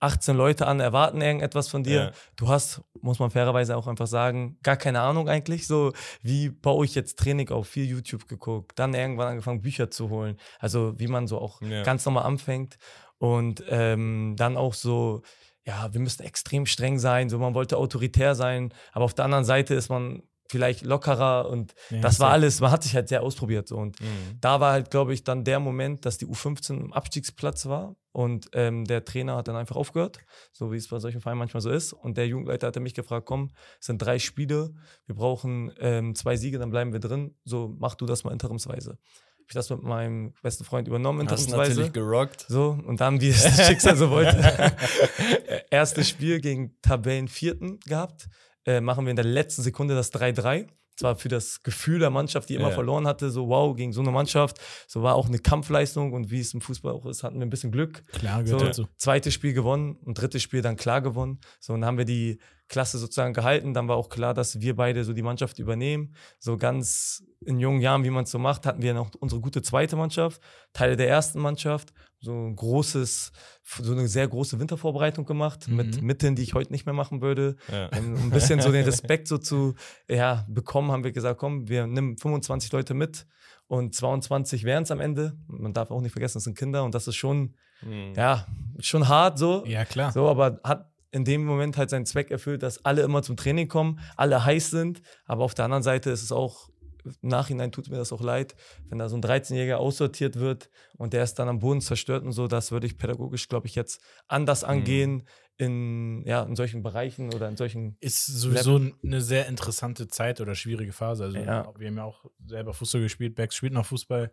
18 0.00 0.36
Leute 0.36 0.66
an, 0.66 0.80
erwarten 0.80 1.20
irgendetwas 1.20 1.68
von 1.68 1.82
dir. 1.82 1.94
Ja. 2.02 2.12
Du 2.36 2.48
hast, 2.48 2.82
muss 3.00 3.18
man 3.18 3.30
fairerweise 3.30 3.76
auch 3.76 3.86
einfach 3.86 4.06
sagen, 4.06 4.58
gar 4.62 4.76
keine 4.76 5.00
Ahnung 5.00 5.28
eigentlich. 5.28 5.66
So, 5.66 5.92
wie 6.22 6.50
baue 6.50 6.84
ich 6.84 6.94
jetzt 6.94 7.18
Training 7.18 7.48
auf? 7.50 7.68
Viel 7.68 7.84
YouTube 7.86 8.28
geguckt, 8.28 8.78
dann 8.78 8.94
irgendwann 8.94 9.28
angefangen, 9.28 9.62
Bücher 9.62 9.90
zu 9.90 10.10
holen. 10.10 10.36
Also 10.58 10.98
wie 10.98 11.08
man 11.08 11.26
so 11.26 11.38
auch 11.38 11.62
Ja. 11.62 11.82
ganz 11.82 12.04
normal 12.04 12.24
anfängt. 12.24 12.76
Und 13.18 13.64
ähm, 13.68 14.34
dann 14.36 14.56
auch 14.56 14.74
so, 14.74 15.22
ja, 15.64 15.92
wir 15.92 16.00
müssen 16.00 16.22
extrem 16.22 16.66
streng 16.66 16.98
sein. 16.98 17.28
So, 17.28 17.38
man 17.38 17.54
wollte 17.54 17.76
autoritär 17.76 18.34
sein, 18.34 18.72
aber 18.92 19.04
auf 19.04 19.14
der 19.14 19.24
anderen 19.24 19.44
Seite 19.44 19.74
ist 19.74 19.88
man 19.88 20.22
vielleicht 20.48 20.82
lockerer 20.84 21.48
und 21.48 21.74
Ja, 21.90 22.00
das 22.00 22.20
war 22.20 22.30
alles, 22.30 22.60
man 22.60 22.70
hat 22.70 22.82
sich 22.82 22.94
halt 22.94 23.08
sehr 23.08 23.22
ausprobiert 23.22 23.68
so 23.68 23.76
und 23.76 24.00
Mhm. 24.00 24.38
da 24.40 24.60
war 24.60 24.72
halt, 24.72 24.90
glaube 24.90 25.12
ich, 25.14 25.24
dann 25.24 25.44
der 25.44 25.60
Moment, 25.60 26.04
dass 26.06 26.18
die 26.18 26.26
U15 26.26 26.70
im 26.80 26.92
Abstiegsplatz 26.92 27.66
war 27.66 27.96
und 28.12 28.48
ähm, 28.54 28.84
der 28.84 29.04
Trainer 29.04 29.36
hat 29.36 29.48
dann 29.48 29.56
einfach 29.56 29.76
aufgehört, 29.76 30.18
so 30.52 30.72
wie 30.72 30.76
es 30.76 30.88
bei 30.88 30.98
solchen 30.98 31.20
Vereinen 31.20 31.38
manchmal 31.38 31.60
so 31.60 31.70
ist. 31.70 31.92
Und 31.92 32.16
der 32.16 32.26
Jugendleiter 32.26 32.66
hatte 32.66 32.80
mich 32.80 32.94
gefragt, 32.94 33.26
komm, 33.26 33.50
es 33.78 33.86
sind 33.86 33.98
drei 33.98 34.18
Spiele, 34.18 34.74
wir 35.06 35.14
brauchen 35.14 35.72
ähm, 35.78 36.14
zwei 36.14 36.36
Siege, 36.36 36.58
dann 36.58 36.70
bleiben 36.70 36.92
wir 36.92 37.00
drin, 37.00 37.36
so 37.44 37.74
mach 37.78 37.94
du 37.94 38.06
das 38.06 38.24
mal 38.24 38.32
interimsweise. 38.32 38.98
Ich 39.46 39.54
das 39.54 39.70
mit 39.70 39.82
meinem 39.82 40.34
besten 40.42 40.64
Freund 40.64 40.88
übernommen, 40.88 41.26
Hast 41.30 41.48
natürlich 41.48 41.92
gerockt. 41.94 42.44
So, 42.48 42.78
und 42.86 43.00
dann, 43.00 43.20
wie 43.22 43.28
es 43.30 43.44
das 43.44 43.66
Schicksal 43.66 43.96
so 43.96 44.10
wollte, 44.10 44.36
erstes 45.70 46.08
Spiel 46.08 46.40
gegen 46.40 46.76
Tabellenvierten 46.82 47.80
gehabt. 47.86 48.28
Äh, 48.68 48.80
machen 48.82 49.06
wir 49.06 49.10
in 49.10 49.16
der 49.16 49.24
letzten 49.24 49.62
Sekunde 49.62 49.94
das 49.94 50.12
3-3. 50.12 50.66
Zwar 50.96 51.14
für 51.14 51.28
das 51.28 51.62
Gefühl 51.62 52.00
der 52.00 52.10
Mannschaft, 52.10 52.48
die 52.48 52.56
immer 52.56 52.68
Ja. 52.68 52.74
verloren 52.74 53.06
hatte, 53.06 53.30
so 53.30 53.48
wow, 53.48 53.74
gegen 53.76 53.92
so 53.92 54.00
eine 54.00 54.10
Mannschaft. 54.10 54.58
So 54.88 55.02
war 55.02 55.14
auch 55.14 55.28
eine 55.28 55.38
Kampfleistung 55.38 56.12
und 56.12 56.30
wie 56.32 56.40
es 56.40 56.52
im 56.54 56.60
Fußball 56.60 56.92
auch 56.92 57.06
ist, 57.06 57.22
hatten 57.22 57.36
wir 57.38 57.46
ein 57.46 57.50
bisschen 57.50 57.70
Glück. 57.70 58.04
Klar, 58.12 58.44
So, 58.44 58.56
gehört 58.56 58.70
dazu. 58.70 58.88
zweites 58.96 59.32
Spiel 59.32 59.52
gewonnen 59.52 59.96
und 60.04 60.20
drittes 60.20 60.42
Spiel 60.42 60.60
dann 60.60 60.76
klar 60.76 61.00
gewonnen. 61.00 61.38
So, 61.60 61.72
und 61.72 61.80
dann 61.82 61.88
haben 61.88 61.98
wir 61.98 62.04
die 62.04 62.40
Klasse 62.68 62.98
sozusagen 62.98 63.32
gehalten. 63.34 63.72
Dann 63.74 63.88
war 63.88 63.96
auch 63.96 64.08
klar, 64.08 64.34
dass 64.34 64.60
wir 64.60 64.76
beide 64.76 65.04
so 65.04 65.12
die 65.12 65.22
Mannschaft 65.22 65.58
übernehmen. 65.58 66.14
So 66.38 66.56
ganz 66.56 67.22
in 67.44 67.58
jungen 67.60 67.80
Jahren, 67.80 68.04
wie 68.04 68.10
man 68.10 68.24
es 68.24 68.30
so 68.30 68.38
macht, 68.38 68.66
hatten 68.66 68.82
wir 68.82 68.94
noch 68.94 69.10
unsere 69.20 69.40
gute 69.40 69.62
zweite 69.62 69.96
Mannschaft, 69.96 70.40
Teile 70.72 70.96
der 70.96 71.08
ersten 71.08 71.40
Mannschaft, 71.40 71.92
so 72.20 72.32
ein 72.32 72.56
großes, 72.56 73.32
so 73.64 73.92
eine 73.92 74.08
sehr 74.08 74.26
große 74.26 74.58
Wintervorbereitung 74.58 75.24
gemacht 75.24 75.68
mit 75.68 76.00
Mhm. 76.00 76.06
Mitteln, 76.06 76.34
die 76.36 76.42
ich 76.42 76.54
heute 76.54 76.72
nicht 76.72 76.84
mehr 76.84 76.94
machen 76.94 77.22
würde. 77.22 77.56
Ja. 77.70 77.88
Um 77.96 78.14
ein 78.16 78.30
bisschen 78.30 78.60
so 78.60 78.72
den 78.72 78.84
Respekt 78.84 79.28
so 79.28 79.38
zu 79.38 79.74
ja, 80.08 80.44
bekommen, 80.48 80.90
haben 80.90 81.04
wir 81.04 81.12
gesagt, 81.12 81.38
komm, 81.38 81.68
wir 81.68 81.86
nehmen 81.86 82.18
25 82.18 82.72
Leute 82.72 82.92
mit 82.94 83.26
und 83.68 83.94
22 83.94 84.64
wären 84.64 84.82
es 84.82 84.90
am 84.90 85.00
Ende. 85.00 85.36
Man 85.46 85.72
darf 85.72 85.90
auch 85.90 86.00
nicht 86.00 86.12
vergessen, 86.12 86.38
das 86.38 86.44
sind 86.44 86.58
Kinder 86.58 86.84
und 86.84 86.94
das 86.94 87.06
ist 87.06 87.16
schon, 87.16 87.54
Mhm. 87.82 88.14
ja, 88.16 88.46
schon 88.80 89.06
hart 89.06 89.38
so. 89.38 89.64
Ja, 89.64 89.84
klar. 89.84 90.10
So, 90.10 90.28
aber 90.28 90.58
hat 90.64 90.90
in 91.10 91.24
dem 91.24 91.44
Moment 91.44 91.76
halt 91.76 91.90
seinen 91.90 92.06
Zweck 92.06 92.30
erfüllt, 92.30 92.62
dass 92.62 92.84
alle 92.84 93.02
immer 93.02 93.22
zum 93.22 93.36
Training 93.36 93.68
kommen, 93.68 94.00
alle 94.16 94.44
heiß 94.44 94.70
sind. 94.70 95.00
Aber 95.24 95.44
auf 95.44 95.54
der 95.54 95.64
anderen 95.64 95.82
Seite 95.82 96.10
ist 96.10 96.22
es 96.22 96.32
auch, 96.32 96.68
im 97.04 97.14
Nachhinein 97.30 97.72
tut 97.72 97.88
mir 97.88 97.96
das 97.96 98.12
auch 98.12 98.20
leid, 98.20 98.54
wenn 98.90 98.98
da 98.98 99.08
so 99.08 99.16
ein 99.16 99.22
13-Jähriger 99.22 99.76
aussortiert 99.76 100.36
wird 100.36 100.68
und 100.98 101.12
der 101.14 101.22
ist 101.22 101.34
dann 101.36 101.48
am 101.48 101.60
Boden 101.60 101.80
zerstört 101.80 102.24
und 102.24 102.32
so. 102.32 102.46
Das 102.48 102.70
würde 102.72 102.86
ich 102.86 102.98
pädagogisch, 102.98 103.48
glaube 103.48 103.66
ich, 103.66 103.74
jetzt 103.74 104.02
anders 104.26 104.62
Mhm. 104.62 104.68
angehen 104.68 105.22
in, 105.56 106.22
ja, 106.26 106.42
in 106.42 106.54
solchen 106.54 106.82
Bereichen 106.82 107.32
oder 107.32 107.48
in 107.48 107.56
solchen. 107.56 107.96
Ist 108.00 108.26
sowieso 108.26 108.80
eine 109.02 109.20
sehr 109.22 109.46
interessante 109.46 110.06
Zeit 110.08 110.40
oder 110.40 110.54
schwierige 110.54 110.92
Phase. 110.92 111.24
Also 111.24 111.38
Ja. 111.38 111.72
wir 111.78 111.86
haben 111.88 111.96
ja 111.96 112.04
auch 112.04 112.26
selber 112.46 112.74
Fußball 112.74 113.00
gespielt, 113.00 113.34
Bex 113.34 113.54
spielt 113.56 113.72
noch 113.72 113.86
Fußball. 113.86 114.32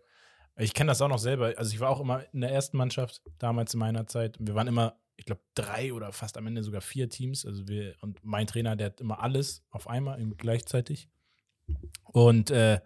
Ich 0.57 0.73
kenne 0.73 0.89
das 0.89 1.01
auch 1.01 1.07
noch 1.09 1.19
selber. 1.19 1.53
Also 1.57 1.73
ich 1.73 1.79
war 1.79 1.89
auch 1.89 1.99
immer 2.01 2.23
in 2.33 2.41
der 2.41 2.51
ersten 2.51 2.77
Mannschaft, 2.77 3.21
damals 3.39 3.73
in 3.73 3.79
meiner 3.79 4.05
Zeit. 4.07 4.37
Wir 4.39 4.53
waren 4.55 4.67
immer, 4.67 4.95
ich 5.17 5.25
glaube, 5.25 5.41
drei 5.53 5.93
oder 5.93 6.11
fast 6.11 6.37
am 6.37 6.47
Ende 6.47 6.63
sogar 6.63 6.81
vier 6.81 7.09
Teams. 7.09 7.45
Also 7.45 7.67
wir, 7.67 7.95
und 8.01 8.19
mein 8.23 8.47
Trainer, 8.47 8.75
der 8.75 8.87
hat 8.87 9.01
immer 9.01 9.21
alles 9.21 9.63
auf 9.69 9.87
einmal 9.87 10.23
gleichzeitig. 10.37 11.09
Und 12.03 12.51
äh, 12.51 12.79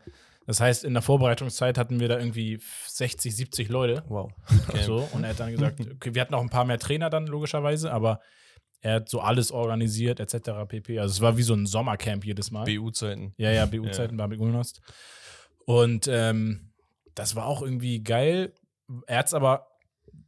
das 0.45 0.59
heißt, 0.59 0.83
in 0.83 0.93
der 0.93 1.01
Vorbereitungszeit 1.03 1.77
hatten 1.77 1.99
wir 1.99 2.07
da 2.07 2.17
irgendwie 2.17 2.59
60, 2.87 3.35
70 3.35 3.69
Leute. 3.69 4.03
Wow. 4.07 4.31
Okay. 4.67 4.83
So, 4.83 5.07
und 5.11 5.23
er 5.23 5.31
hat 5.31 5.39
dann 5.39 5.51
gesagt, 5.51 5.79
okay, 5.95 6.15
wir 6.15 6.21
hatten 6.21 6.33
auch 6.33 6.41
ein 6.41 6.49
paar 6.49 6.65
mehr 6.65 6.79
Trainer 6.79 7.09
dann, 7.09 7.27
logischerweise, 7.27 7.91
aber 7.91 8.19
Er 8.81 8.95
hat 8.95 9.09
so 9.09 9.19
alles 9.19 9.51
organisiert, 9.51 10.19
etc. 10.19 10.51
pp. 10.67 10.99
Also 10.99 11.11
es 11.11 11.21
war 11.21 11.37
wie 11.37 11.43
so 11.43 11.53
ein 11.53 11.65
Sommercamp 11.65 12.25
jedes 12.25 12.49
Mal. 12.49 12.63
BU-Zeiten. 12.63 13.33
Ja, 13.37 13.51
ja, 13.51 13.65
BU-Zeiten 13.65 14.15
bei 14.15 14.25
Ulnost. 14.25 14.81
Und 15.65 16.07
ähm, 16.07 16.71
das 17.13 17.35
war 17.35 17.45
auch 17.45 17.61
irgendwie 17.61 18.01
geil. 18.01 18.53
Er 19.05 19.19
hat 19.19 19.27
es 19.27 19.33
aber 19.33 19.67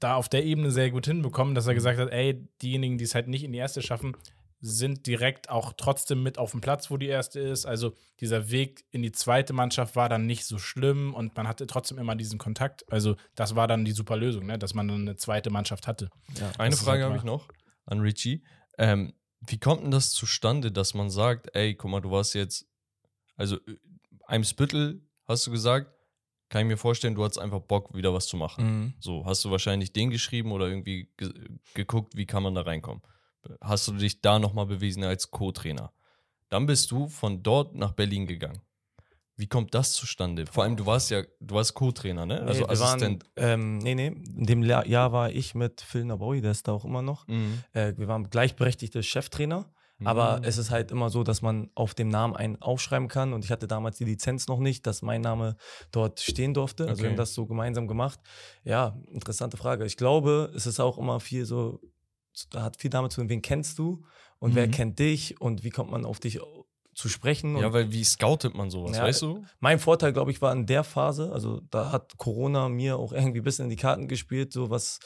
da 0.02 0.16
auf 0.16 0.28
der 0.28 0.44
Ebene 0.44 0.72
sehr 0.72 0.92
gut 0.92 1.06
hinbekommen, 1.06 1.56
dass 1.56 1.68
er 1.68 1.74
gesagt 1.74 2.00
hat, 2.00 2.12
ey, 2.12 2.48
diejenigen, 2.62 2.98
die 2.98 3.06
es 3.06 3.16
halt 3.16 3.28
nicht 3.28 3.44
in 3.44 3.54
die 3.54 3.60
erste 3.60 3.82
schaffen, 3.82 4.18
sind 4.60 5.08
direkt 5.08 5.50
auch 5.50 5.74
trotzdem 5.76 6.22
mit 6.22 6.38
auf 6.38 6.52
dem 6.52 6.62
Platz, 6.62 6.92
wo 6.92 6.98
die 6.98 7.08
erste 7.08 7.40
ist. 7.40 7.66
Also 7.66 7.96
dieser 8.20 8.52
Weg 8.52 8.86
in 8.92 9.02
die 9.02 9.12
zweite 9.12 9.54
Mannschaft 9.54 9.96
war 9.96 10.08
dann 10.08 10.28
nicht 10.28 10.46
so 10.46 10.60
schlimm 10.60 11.16
und 11.16 11.36
man 11.36 11.48
hatte 11.48 11.66
trotzdem 11.66 11.98
immer 11.98 12.16
diesen 12.16 12.38
Kontakt. 12.38 12.84
Also 12.92 13.16
das 13.36 13.56
war 13.56 13.68
dann 13.68 13.86
die 13.86 13.92
super 13.92 14.18
Lösung, 14.18 14.46
ne? 14.46 14.60
dass 14.60 14.76
man 14.76 14.88
dann 14.88 15.02
eine 15.02 15.16
zweite 15.16 15.50
Mannschaft 15.50 15.88
hatte. 15.88 16.10
Ja, 16.40 16.52
Eine 16.60 16.76
Frage 16.76 17.04
halt 17.04 17.10
habe 17.12 17.18
ich 17.18 17.24
noch 17.24 17.48
an 17.86 18.02
Richie. 18.02 18.44
Ähm, 18.78 19.14
wie 19.48 19.60
kommt 19.60 19.84
denn 19.84 19.92
das 19.92 20.12
zustande, 20.12 20.72
dass 20.72 20.94
man 20.94 21.10
sagt, 21.10 21.56
ey, 21.56 21.74
guck 21.74 21.90
mal, 21.90 22.02
du 22.02 22.12
warst 22.12 22.36
jetzt, 22.36 22.68
also 23.36 23.58
einem 24.28 24.44
Spittel 24.44 25.02
hast 25.28 25.48
du 25.48 25.52
gesagt, 25.52 25.92
kann 26.52 26.62
ich 26.62 26.68
mir 26.68 26.78
vorstellen, 26.78 27.16
du 27.16 27.24
hattest 27.24 27.40
einfach 27.40 27.62
Bock, 27.62 27.96
wieder 27.96 28.14
was 28.14 28.28
zu 28.28 28.38
machen. 28.38 28.66
Mhm. 28.66 28.94
So, 29.00 29.26
hast 29.26 29.44
du 29.44 29.50
wahrscheinlich 29.50 29.92
den 29.92 30.12
geschrieben 30.12 30.52
oder 30.52 30.68
irgendwie 30.68 31.10
ge 31.18 31.34
geguckt, 31.74 32.16
wie 32.16 32.28
kann 32.28 32.44
man 32.44 32.54
da 32.54 32.62
reinkommen 32.62 33.02
hast 33.62 33.88
du 33.88 33.94
dich 33.94 34.22
da 34.22 34.40
nochmal 34.40 34.66
bewiesen 34.66 35.04
als 35.04 35.32
Co-Trainer. 35.32 35.92
Dann 36.50 36.66
bist 36.66 36.92
du 36.92 37.08
von 37.08 37.44
dort 37.44 37.76
nach 37.76 37.94
Berlin 37.94 38.28
gegangen. 38.28 38.62
Wie 39.38 39.48
kommt 39.48 39.74
das 39.74 39.94
zustande? 39.94 40.46
Vor 40.46 40.64
allem, 40.64 40.76
du 40.76 40.86
warst 40.86 41.10
ja, 41.10 41.24
du 41.40 41.56
warst 41.56 41.74
Co-Trainer, 41.74 42.26
ne? 42.26 42.42
Also 42.42 42.62
nee, 42.62 42.70
Assistent. 42.70 43.24
Waren, 43.36 43.52
ähm, 43.62 43.78
nee, 43.80 43.96
nee. 43.96 44.08
In 44.08 44.46
dem 44.46 44.64
Jahr 44.64 45.12
war 45.12 45.32
ich 45.32 45.56
mit 45.56 45.82
Phil 45.82 46.04
Naboui, 46.04 46.42
der 46.42 46.52
ist 46.52 46.68
da 46.68 46.74
auch 46.74 46.86
immer 46.86 47.02
noch. 47.02 47.28
Mhm. 47.28 47.64
Äh, 47.74 47.94
wir 47.98 48.08
waren 48.08 48.30
gleichberechtigte 48.30 49.02
Cheftrainer. 49.02 49.72
Mhm. 50.02 50.08
Aber 50.08 50.42
es 50.44 50.58
ist 50.58 50.72
halt 50.72 50.92
immer 50.92 51.10
so, 51.10 51.24
dass 51.24 51.42
man 51.42 51.70
auf 51.76 51.94
dem 51.94 52.10
Namen 52.10 52.36
einen 52.36 52.62
aufschreiben 52.62 53.08
kann. 53.08 53.34
Und 53.34 53.46
ich 53.46 53.52
hatte 53.52 53.68
damals 53.68 53.98
die 53.98 54.06
Lizenz 54.06 54.48
noch 54.48 54.60
nicht, 54.60 54.86
dass 54.86 55.02
mein 55.02 55.22
Name 55.22 55.56
dort 55.92 56.20
stehen 56.20 56.54
durfte. 56.54 56.84
Also 56.84 56.94
okay. 56.94 57.04
wir 57.04 57.10
haben 57.12 57.18
das 57.18 57.34
so 57.34 57.46
gemeinsam 57.46 57.88
gemacht. 57.88 58.20
Ja, 58.64 58.98
interessante 59.12 59.58
Frage. 59.58 59.86
Ich 59.86 59.98
glaube, 59.98 60.52
es 60.56 60.66
ist 60.66 60.80
auch 60.80 60.98
immer 60.98 61.20
viel 61.20 61.46
so 61.46 61.80
hat 62.56 62.78
viel 62.78 62.90
damit 62.90 63.12
zu 63.12 63.22
tun, 63.22 63.30
wen 63.30 63.42
kennst 63.42 63.78
du 63.78 64.04
und 64.40 64.52
mhm. 64.52 64.56
wer 64.56 64.68
kennt 64.70 65.00
dich 65.00 65.40
und 65.42 65.64
wie 65.64 65.70
kommt 65.70 65.92
man 65.92 66.06
auf 66.06 66.20
dich 66.20 66.40
zu 67.02 67.10
sprechen. 67.10 67.58
Ja, 67.58 67.74
weil 67.74 67.92
wie 67.92 68.04
scoutet 68.04 68.54
man 68.54 68.70
sowas, 68.70 68.96
ja, 68.96 69.04
weißt 69.04 69.24
du? 69.24 69.44
Mein 69.60 69.80
Vorteil, 69.80 70.14
glaube 70.14 70.30
ich, 70.30 70.42
war 70.42 70.54
in 70.54 70.68
der 70.68 70.84
Phase, 70.84 71.32
also 71.34 71.62
da 71.72 71.92
hat 71.92 72.18
Corona 72.18 72.70
mir 72.70 72.98
auch 72.98 73.12
irgendwie 73.12 73.40
ein 73.40 73.44
bisschen 73.44 73.66
in 73.66 73.70
die 73.72 73.76
Karten 73.76 74.08
gespielt, 74.08 74.54
so 74.54 74.70
was 74.70 75.00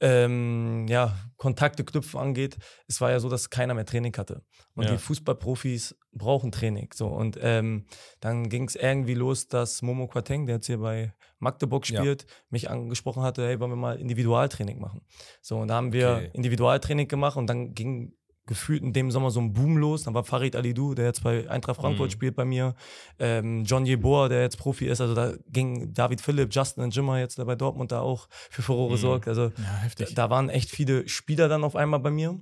ähm, 0.00 0.86
ja, 0.88 1.16
Kontakte 1.36 1.84
knüpfen 1.84 2.18
angeht. 2.18 2.56
Es 2.88 3.00
war 3.00 3.10
ja 3.10 3.20
so, 3.20 3.28
dass 3.28 3.50
keiner 3.50 3.74
mehr 3.74 3.86
Training 3.86 4.16
hatte. 4.16 4.42
Und 4.74 4.84
ja. 4.84 4.92
die 4.92 4.98
Fußballprofis 4.98 5.96
brauchen 6.12 6.52
Training. 6.52 6.90
So. 6.92 7.06
Und 7.06 7.38
ähm, 7.40 7.86
dann 8.20 8.48
ging 8.48 8.64
es 8.64 8.76
irgendwie 8.76 9.14
los, 9.14 9.48
dass 9.48 9.82
Momo 9.82 10.08
Quateng, 10.08 10.46
der 10.46 10.56
jetzt 10.56 10.66
hier 10.66 10.78
bei 10.78 11.14
Magdeburg 11.38 11.86
spielt, 11.86 12.22
ja. 12.22 12.28
mich 12.50 12.70
angesprochen 12.70 13.22
hatte, 13.22 13.46
hey, 13.46 13.60
wollen 13.60 13.70
wir 13.70 13.76
mal 13.76 13.98
Individualtraining 13.98 14.80
machen. 14.80 15.02
So, 15.40 15.58
und 15.58 15.68
da 15.68 15.74
haben 15.74 15.92
wir 15.92 16.16
okay. 16.16 16.30
Individualtraining 16.32 17.08
gemacht 17.08 17.36
und 17.36 17.46
dann 17.48 17.74
ging 17.74 18.14
gefühlt 18.48 18.82
in 18.82 18.92
dem 18.92 19.12
Sommer 19.12 19.30
so 19.30 19.40
ein 19.40 19.52
Boom 19.52 19.76
los. 19.76 20.02
Dann 20.02 20.14
war 20.14 20.24
Farid 20.24 20.56
Alidou, 20.56 20.94
der 20.94 21.04
jetzt 21.04 21.22
bei 21.22 21.48
Eintracht 21.48 21.76
Frankfurt 21.76 22.08
mhm. 22.08 22.12
spielt 22.12 22.34
bei 22.34 22.44
mir. 22.44 22.74
Ähm, 23.20 23.64
John 23.64 23.86
Jeboa, 23.86 24.28
der 24.28 24.42
jetzt 24.42 24.56
Profi 24.56 24.86
ist. 24.86 25.00
Also 25.00 25.14
da 25.14 25.34
ging 25.52 25.94
David 25.94 26.20
Philipp, 26.20 26.52
Justin 26.52 26.82
und 26.82 26.94
Jimmer 26.94 27.20
jetzt 27.20 27.36
bei 27.36 27.54
Dortmund 27.54 27.92
da 27.92 28.00
auch 28.00 28.28
für 28.50 28.62
Furore 28.62 28.94
mhm. 28.94 28.98
sorgt. 28.98 29.28
Also 29.28 29.44
ja, 29.44 29.82
da, 29.98 30.04
da, 30.12 30.30
waren 30.30 30.48
echt 30.48 30.70
viele 30.70 31.08
Spieler 31.08 31.48
dann 31.48 31.62
auf 31.62 31.76
einmal 31.76 32.00
bei 32.00 32.10
mir. 32.10 32.40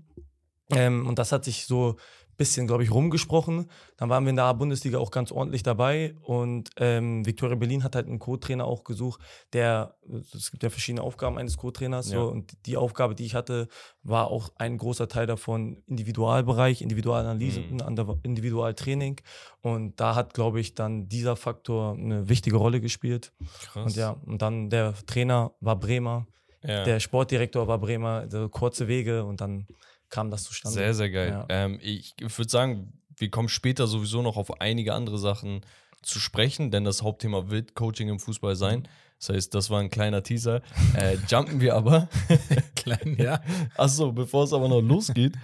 Ähm, 0.70 1.06
und 1.06 1.18
das 1.18 1.32
hat 1.32 1.44
sich 1.44 1.66
so 1.66 1.96
bisschen, 2.36 2.66
glaube 2.66 2.82
ich, 2.82 2.90
rumgesprochen. 2.90 3.70
Dann 3.96 4.08
waren 4.08 4.24
wir 4.24 4.30
in 4.30 4.36
der 4.36 4.44
A-Bundesliga 4.46 4.98
auch 4.98 5.10
ganz 5.10 5.32
ordentlich 5.32 5.62
dabei 5.62 6.14
und 6.22 6.70
ähm, 6.76 7.24
Victoria 7.24 7.56
Berlin 7.56 7.84
hat 7.84 7.94
halt 7.94 8.06
einen 8.06 8.18
Co-Trainer 8.18 8.64
auch 8.64 8.84
gesucht, 8.84 9.20
der, 9.52 9.96
es 10.34 10.50
gibt 10.50 10.62
ja 10.62 10.70
verschiedene 10.70 11.02
Aufgaben 11.02 11.38
eines 11.38 11.56
Co-Trainers 11.56 12.10
ja. 12.10 12.18
so, 12.18 12.28
und 12.28 12.56
die 12.66 12.76
Aufgabe, 12.76 13.14
die 13.14 13.24
ich 13.24 13.34
hatte, 13.34 13.68
war 14.02 14.30
auch 14.30 14.50
ein 14.56 14.78
großer 14.78 15.08
Teil 15.08 15.26
davon 15.26 15.82
Individualbereich, 15.86 16.82
Individualanalyse, 16.82 17.60
mhm. 17.60 18.20
Individualtraining 18.22 19.20
und 19.62 19.98
da 20.00 20.14
hat, 20.14 20.34
glaube 20.34 20.60
ich, 20.60 20.74
dann 20.74 21.08
dieser 21.08 21.36
Faktor 21.36 21.94
eine 21.94 22.28
wichtige 22.28 22.56
Rolle 22.56 22.80
gespielt. 22.80 23.32
Krass. 23.62 23.84
Und 23.86 23.96
ja, 23.96 24.10
und 24.10 24.42
dann 24.42 24.70
der 24.70 24.94
Trainer 25.06 25.52
war 25.60 25.76
Bremer, 25.76 26.26
ja. 26.62 26.84
der 26.84 27.00
Sportdirektor 27.00 27.66
war 27.68 27.78
Bremer, 27.78 28.20
also 28.20 28.48
kurze 28.48 28.88
Wege 28.88 29.24
und 29.24 29.40
dann 29.40 29.66
kam 30.10 30.30
das 30.30 30.44
zustande. 30.44 30.78
Sehr, 30.78 30.94
sehr 30.94 31.10
geil. 31.10 31.30
Ja. 31.30 31.46
Ähm, 31.48 31.78
ich 31.82 32.14
würde 32.18 32.50
sagen, 32.50 32.92
wir 33.16 33.30
kommen 33.30 33.48
später 33.48 33.86
sowieso 33.86 34.22
noch 34.22 34.36
auf 34.36 34.60
einige 34.60 34.94
andere 34.94 35.18
Sachen 35.18 35.62
zu 36.02 36.20
sprechen, 36.20 36.70
denn 36.70 36.84
das 36.84 37.02
Hauptthema 37.02 37.50
wird 37.50 37.74
Coaching 37.74 38.08
im 38.08 38.20
Fußball 38.20 38.56
sein. 38.56 38.88
Das 39.18 39.30
heißt, 39.30 39.54
das 39.54 39.70
war 39.70 39.80
ein 39.80 39.90
kleiner 39.90 40.22
Teaser. 40.22 40.60
Äh, 40.94 41.16
jumpen 41.26 41.60
wir 41.60 41.74
aber. 41.74 42.08
Klein, 42.76 43.16
ja. 43.18 43.40
Achso, 43.76 44.12
bevor 44.12 44.44
es 44.44 44.52
aber 44.52 44.68
noch 44.68 44.82
losgeht. 44.82 45.34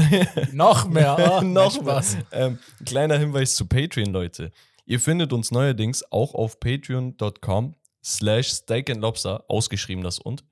noch 0.52 0.88
mehr. 0.88 1.16
Oh, 1.18 1.40
noch 1.44 1.84
was. 1.84 2.16
Ähm, 2.32 2.58
kleiner 2.84 3.18
Hinweis 3.18 3.54
zu 3.54 3.66
Patreon, 3.66 4.12
Leute. 4.12 4.50
Ihr 4.84 4.98
findet 4.98 5.32
uns 5.32 5.52
neuerdings 5.52 6.02
auch 6.10 6.34
auf 6.34 6.58
patreon.com 6.58 7.76
slash 8.02 8.48
steak 8.52 8.90
and 8.90 9.00
lobster, 9.00 9.44
ausgeschrieben 9.48 10.02
das 10.02 10.18
und, 10.18 10.44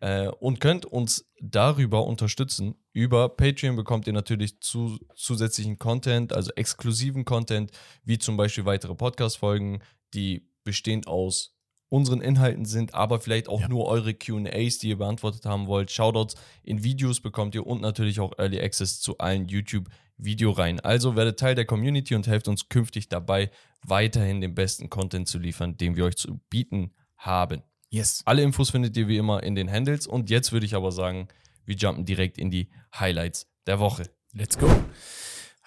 äh, 0.00 0.28
und 0.28 0.60
könnt 0.60 0.86
uns 0.86 1.30
darüber 1.40 2.06
unterstützen. 2.06 2.74
Über 2.92 3.28
Patreon 3.28 3.76
bekommt 3.76 4.06
ihr 4.06 4.12
natürlich 4.12 4.60
zu, 4.60 4.98
zusätzlichen 5.14 5.78
Content, 5.78 6.32
also 6.32 6.50
exklusiven 6.56 7.24
Content, 7.24 7.70
wie 8.04 8.18
zum 8.18 8.36
Beispiel 8.36 8.64
weitere 8.64 8.94
Podcast-Folgen, 8.94 9.82
die 10.14 10.48
bestehend 10.64 11.06
aus 11.06 11.56
unseren 11.90 12.22
Inhalten 12.22 12.64
sind, 12.64 12.94
aber 12.94 13.20
vielleicht 13.20 13.48
auch 13.48 13.60
ja. 13.60 13.68
nur 13.68 13.86
eure 13.86 14.14
QAs, 14.14 14.78
die 14.78 14.88
ihr 14.88 14.96
beantwortet 14.96 15.44
haben 15.44 15.66
wollt. 15.66 15.90
Shoutouts 15.90 16.36
in 16.62 16.82
Videos 16.82 17.20
bekommt 17.20 17.54
ihr 17.54 17.66
und 17.66 17.82
natürlich 17.82 18.20
auch 18.20 18.32
Early 18.38 18.60
Access 18.60 19.00
zu 19.00 19.18
allen 19.18 19.46
YouTube-Videoreihen. 19.48 20.80
Also 20.80 21.16
werdet 21.16 21.38
Teil 21.38 21.54
der 21.54 21.66
Community 21.66 22.14
und 22.14 22.26
helft 22.26 22.48
uns 22.48 22.68
künftig 22.68 23.08
dabei, 23.08 23.50
weiterhin 23.82 24.40
den 24.40 24.54
besten 24.54 24.88
Content 24.88 25.28
zu 25.28 25.38
liefern, 25.38 25.76
den 25.76 25.96
wir 25.96 26.04
euch 26.04 26.16
zu 26.16 26.40
bieten 26.48 26.92
haben. 27.16 27.62
Yes. 27.90 28.22
Alle 28.24 28.42
Infos 28.42 28.70
findet 28.70 28.96
ihr 28.96 29.08
wie 29.08 29.16
immer 29.16 29.42
in 29.42 29.56
den 29.56 29.70
Handles. 29.70 30.06
Und 30.06 30.30
jetzt 30.30 30.52
würde 30.52 30.64
ich 30.64 30.76
aber 30.76 30.92
sagen, 30.92 31.26
wir 31.64 31.74
jumpen 31.74 32.04
direkt 32.04 32.38
in 32.38 32.50
die 32.50 32.70
Highlights 32.98 33.48
der 33.66 33.80
Woche. 33.80 34.04
Let's 34.32 34.56
go. 34.56 34.68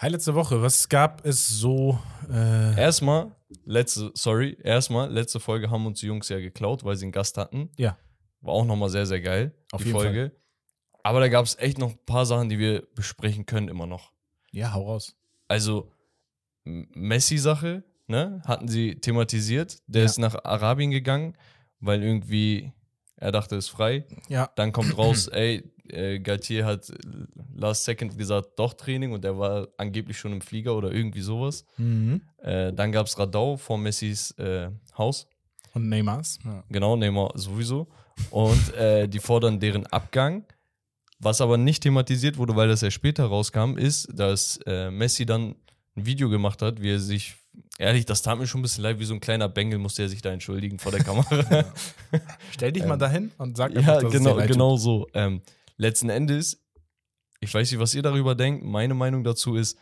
Highlights 0.02 0.26
der 0.26 0.36
Woche, 0.36 0.62
was 0.62 0.88
gab 0.88 1.26
es 1.26 1.48
so? 1.48 2.00
Äh 2.30 2.80
erstmal, 2.80 3.32
letzte, 3.66 4.12
sorry, 4.14 4.58
erstmal, 4.64 5.12
letzte 5.12 5.40
Folge 5.40 5.70
haben 5.70 5.86
uns 5.86 6.00
die 6.00 6.08
Jungs 6.08 6.30
ja 6.30 6.40
geklaut, 6.40 6.84
weil 6.84 6.96
sie 6.96 7.06
einen 7.06 7.12
Gast 7.12 7.38
hatten. 7.38 7.70
Ja. 7.78 7.98
War 8.42 8.54
auch 8.54 8.66
nochmal 8.66 8.90
sehr, 8.90 9.06
sehr 9.06 9.22
geil, 9.22 9.54
Auf 9.72 9.82
die 9.82 9.88
jeden 9.88 10.00
Folge. 10.00 10.32
Fall. 10.32 11.02
Aber 11.04 11.20
da 11.20 11.28
gab 11.28 11.46
es 11.46 11.58
echt 11.58 11.78
noch 11.78 11.92
ein 11.92 12.06
paar 12.06 12.26
Sachen, 12.26 12.50
die 12.50 12.60
wir 12.60 12.88
besprechen 12.96 13.46
können, 13.46 13.68
immer 13.68 13.88
noch. 13.88 14.12
Ja, 14.52 14.74
hau 14.74 14.84
raus. 14.84 15.16
Also, 15.48 15.92
Messi-Sache, 16.64 17.84
ne, 18.08 18.42
hatten 18.46 18.68
sie 18.68 18.96
thematisiert. 18.96 19.82
Der 19.88 20.02
ja. 20.02 20.06
ist 20.06 20.18
nach 20.18 20.44
Arabien 20.46 20.92
gegangen, 20.92 21.36
weil 21.80 22.04
irgendwie 22.04 22.72
er 23.24 23.32
dachte, 23.32 23.56
es 23.56 23.66
ist 23.66 23.72
frei. 23.72 24.06
Ja. 24.28 24.52
Dann 24.56 24.74
kommt 24.74 24.98
raus, 24.98 25.28
ey, 25.32 25.64
äh, 25.90 26.20
Galtier 26.20 26.66
hat 26.66 26.92
last 27.56 27.86
second 27.86 28.18
gesagt, 28.18 28.58
doch 28.58 28.74
Training 28.74 29.12
und 29.12 29.26
er 29.26 29.38
war 29.38 29.68
angeblich 29.78 30.18
schon 30.18 30.34
im 30.34 30.42
Flieger 30.42 30.76
oder 30.76 30.92
irgendwie 30.92 31.22
sowas. 31.22 31.66
Mhm. 31.78 32.22
Äh, 32.38 32.74
dann 32.74 32.92
gab 32.92 33.08
es 33.08 33.18
Radau 33.18 33.58
vor 33.58 33.78
Messis 33.78 34.32
äh, 34.32 34.70
Haus. 34.98 35.28
Und 35.74 35.90
Neymars. 35.90 36.40
Ja. 36.44 36.64
Genau, 36.70 36.96
Neymar 36.96 37.32
sowieso. 37.36 37.88
Und 38.30 38.74
äh, 38.76 39.08
die 39.08 39.20
fordern 39.20 39.60
deren 39.60 39.88
Abgang. 39.88 40.46
Was 41.20 41.42
aber 41.42 41.58
nicht 41.58 41.84
thematisiert 41.84 42.38
wurde, 42.38 42.56
weil 42.56 42.68
das 42.68 42.82
ja 42.82 42.92
später 42.92 43.26
rauskam, 43.26 43.78
ist, 43.78 44.08
dass 44.14 44.60
äh, 44.66 44.92
Messi 44.92 45.26
dann 45.26 45.56
ein 45.96 46.06
Video 46.06 46.30
gemacht 46.30 46.62
hat, 46.62 46.82
wie 46.82 46.92
er 46.92 47.00
sich 47.00 47.36
Ehrlich, 47.80 48.06
das 48.06 48.22
tat 48.22 48.38
mir 48.38 48.46
schon 48.46 48.60
ein 48.60 48.64
bisschen 48.64 48.84
leid, 48.84 49.00
wie 49.00 49.06
so 49.06 49.14
ein 49.14 49.20
kleiner 49.20 49.50
Bengel 49.50 49.80
musste 49.80 50.04
er 50.04 50.10
sich 50.10 50.22
da 50.22 50.32
entschuldigen 50.32 50.78
vor 50.78 50.92
der 50.92 51.04
Kamera. 51.04 51.66
Stell 52.52 52.72
dich 52.72 52.84
ähm, 52.84 52.90
mal 52.90 52.98
dahin 52.98 53.32
und 53.38 53.58
sag 53.58 53.76
einfach, 53.76 54.02
Ja, 54.02 54.10
genau, 54.10 54.36
genau 54.36 54.78
so. 54.78 55.08
Ähm, 55.14 55.42
letzten 55.84 56.10
Endes, 56.10 56.64
ich 57.40 57.54
weiß 57.54 57.70
nicht, 57.72 57.80
was 57.80 57.94
ihr 57.94 58.02
darüber 58.02 58.34
denkt. 58.34 58.64
Meine 58.64 58.94
Meinung 58.94 59.24
dazu 59.24 59.56
ist, 59.56 59.78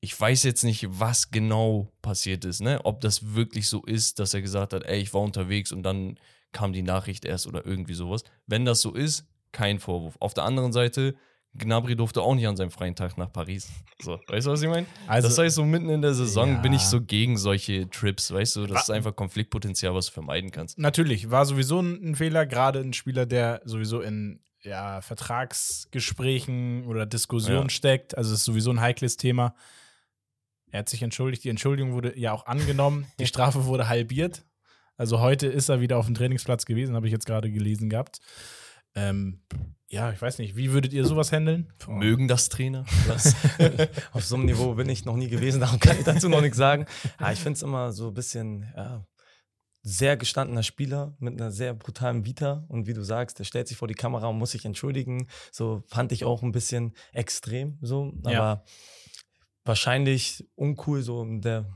ich 0.00 0.18
weiß 0.18 0.42
jetzt 0.42 0.64
nicht, 0.64 0.86
was 0.88 1.30
genau 1.30 1.92
passiert 2.02 2.44
ist, 2.44 2.60
ne? 2.60 2.80
Ob 2.84 3.00
das 3.00 3.34
wirklich 3.34 3.68
so 3.68 3.82
ist, 3.84 4.18
dass 4.18 4.34
er 4.34 4.42
gesagt 4.42 4.72
hat, 4.72 4.84
ey, 4.84 5.00
ich 5.00 5.14
war 5.14 5.22
unterwegs 5.22 5.72
und 5.72 5.82
dann 5.82 6.18
kam 6.52 6.72
die 6.72 6.82
Nachricht 6.82 7.24
erst 7.24 7.46
oder 7.46 7.64
irgendwie 7.64 7.94
sowas. 7.94 8.22
Wenn 8.46 8.64
das 8.64 8.82
so 8.82 8.92
ist, 8.92 9.26
kein 9.52 9.78
Vorwurf. 9.78 10.16
Auf 10.20 10.34
der 10.34 10.44
anderen 10.44 10.72
Seite, 10.72 11.14
Gnabry 11.54 11.96
durfte 11.96 12.20
auch 12.20 12.34
nicht 12.34 12.46
an 12.46 12.56
seinem 12.56 12.70
freien 12.70 12.94
Tag 12.94 13.16
nach 13.16 13.32
Paris. 13.32 13.70
So, 14.02 14.20
weißt 14.28 14.46
du, 14.46 14.50
was 14.50 14.62
ich 14.62 14.68
meine? 14.68 14.86
Also, 15.06 15.28
das 15.28 15.38
heißt, 15.38 15.56
so 15.56 15.64
mitten 15.64 15.88
in 15.88 16.02
der 16.02 16.12
Saison 16.12 16.50
ja. 16.50 16.60
bin 16.60 16.74
ich 16.74 16.82
so 16.82 17.00
gegen 17.00 17.38
solche 17.38 17.88
Trips, 17.88 18.32
weißt 18.32 18.56
du? 18.56 18.66
Das 18.66 18.82
ist 18.82 18.90
einfach 18.90 19.16
Konfliktpotenzial, 19.16 19.94
was 19.94 20.06
du 20.06 20.12
vermeiden 20.12 20.50
kannst. 20.50 20.78
Natürlich, 20.78 21.30
war 21.30 21.46
sowieso 21.46 21.80
ein 21.80 22.14
Fehler, 22.14 22.46
gerade 22.46 22.80
ein 22.80 22.92
Spieler, 22.92 23.24
der 23.24 23.62
sowieso 23.64 24.00
in 24.02 24.40
ja, 24.66 25.00
Vertragsgesprächen 25.00 26.84
oder 26.86 27.06
Diskussionen 27.06 27.64
Ja. 27.64 27.70
steckt. 27.70 28.16
Also 28.16 28.32
es 28.32 28.40
ist 28.40 28.44
sowieso 28.44 28.70
ein 28.70 28.80
heikles 28.80 29.16
Thema. 29.16 29.54
Er 30.70 30.80
hat 30.80 30.88
sich 30.88 31.02
entschuldigt. 31.02 31.44
Die 31.44 31.48
Entschuldigung 31.48 31.92
wurde 31.92 32.18
ja 32.18 32.32
auch 32.32 32.46
angenommen. 32.46 33.06
Die 33.20 33.26
Strafe 33.26 33.64
wurde 33.64 33.88
halbiert. 33.88 34.44
Also 34.96 35.20
heute 35.20 35.46
ist 35.46 35.68
er 35.68 35.80
wieder 35.80 35.98
auf 35.98 36.06
dem 36.06 36.14
Trainingsplatz 36.14 36.64
gewesen, 36.64 36.94
habe 36.96 37.06
ich 37.06 37.12
jetzt 37.12 37.26
gerade 37.26 37.50
gelesen 37.50 37.90
gehabt. 37.90 38.18
Ähm, 38.94 39.42
ja, 39.88 40.10
ich 40.10 40.20
weiß 40.22 40.38
nicht, 40.38 40.56
wie 40.56 40.72
würdet 40.72 40.94
ihr 40.94 41.04
sowas 41.04 41.30
handeln? 41.32 41.70
Mögen 41.86 42.28
das 42.28 42.48
Trainer? 42.48 42.86
Was? 43.06 43.36
Auf 44.12 44.24
so 44.24 44.36
einem 44.36 44.46
Niveau 44.46 44.74
bin 44.74 44.88
ich 44.88 45.04
noch 45.04 45.16
nie 45.16 45.28
gewesen, 45.28 45.60
darum 45.60 45.78
kann 45.78 45.98
ich 45.98 46.04
dazu 46.04 46.30
noch 46.30 46.40
nichts 46.40 46.56
sagen. 46.56 46.86
Ja, 47.20 47.30
ich 47.30 47.38
finde 47.40 47.56
es 47.58 47.62
immer 47.62 47.92
so 47.92 48.08
ein 48.08 48.14
bisschen, 48.14 48.72
ja, 48.74 49.04
sehr 49.88 50.16
gestandener 50.16 50.64
Spieler 50.64 51.14
mit 51.20 51.40
einer 51.40 51.52
sehr 51.52 51.72
brutalen 51.72 52.24
Vita. 52.24 52.64
Und 52.68 52.88
wie 52.88 52.92
du 52.92 53.02
sagst, 53.04 53.38
der 53.38 53.44
stellt 53.44 53.68
sich 53.68 53.76
vor 53.76 53.86
die 53.86 53.94
Kamera 53.94 54.26
und 54.26 54.36
muss 54.38 54.50
sich 54.50 54.64
entschuldigen. 54.64 55.28
So 55.52 55.84
fand 55.86 56.10
ich 56.10 56.24
auch 56.24 56.42
ein 56.42 56.50
bisschen 56.50 56.92
extrem 57.12 57.78
so. 57.80 58.12
Aber 58.24 58.32
Ja. 58.32 58.64
wahrscheinlich 59.64 60.44
uncool, 60.54 61.02
so 61.02 61.22
in 61.22 61.40
der 61.40 61.66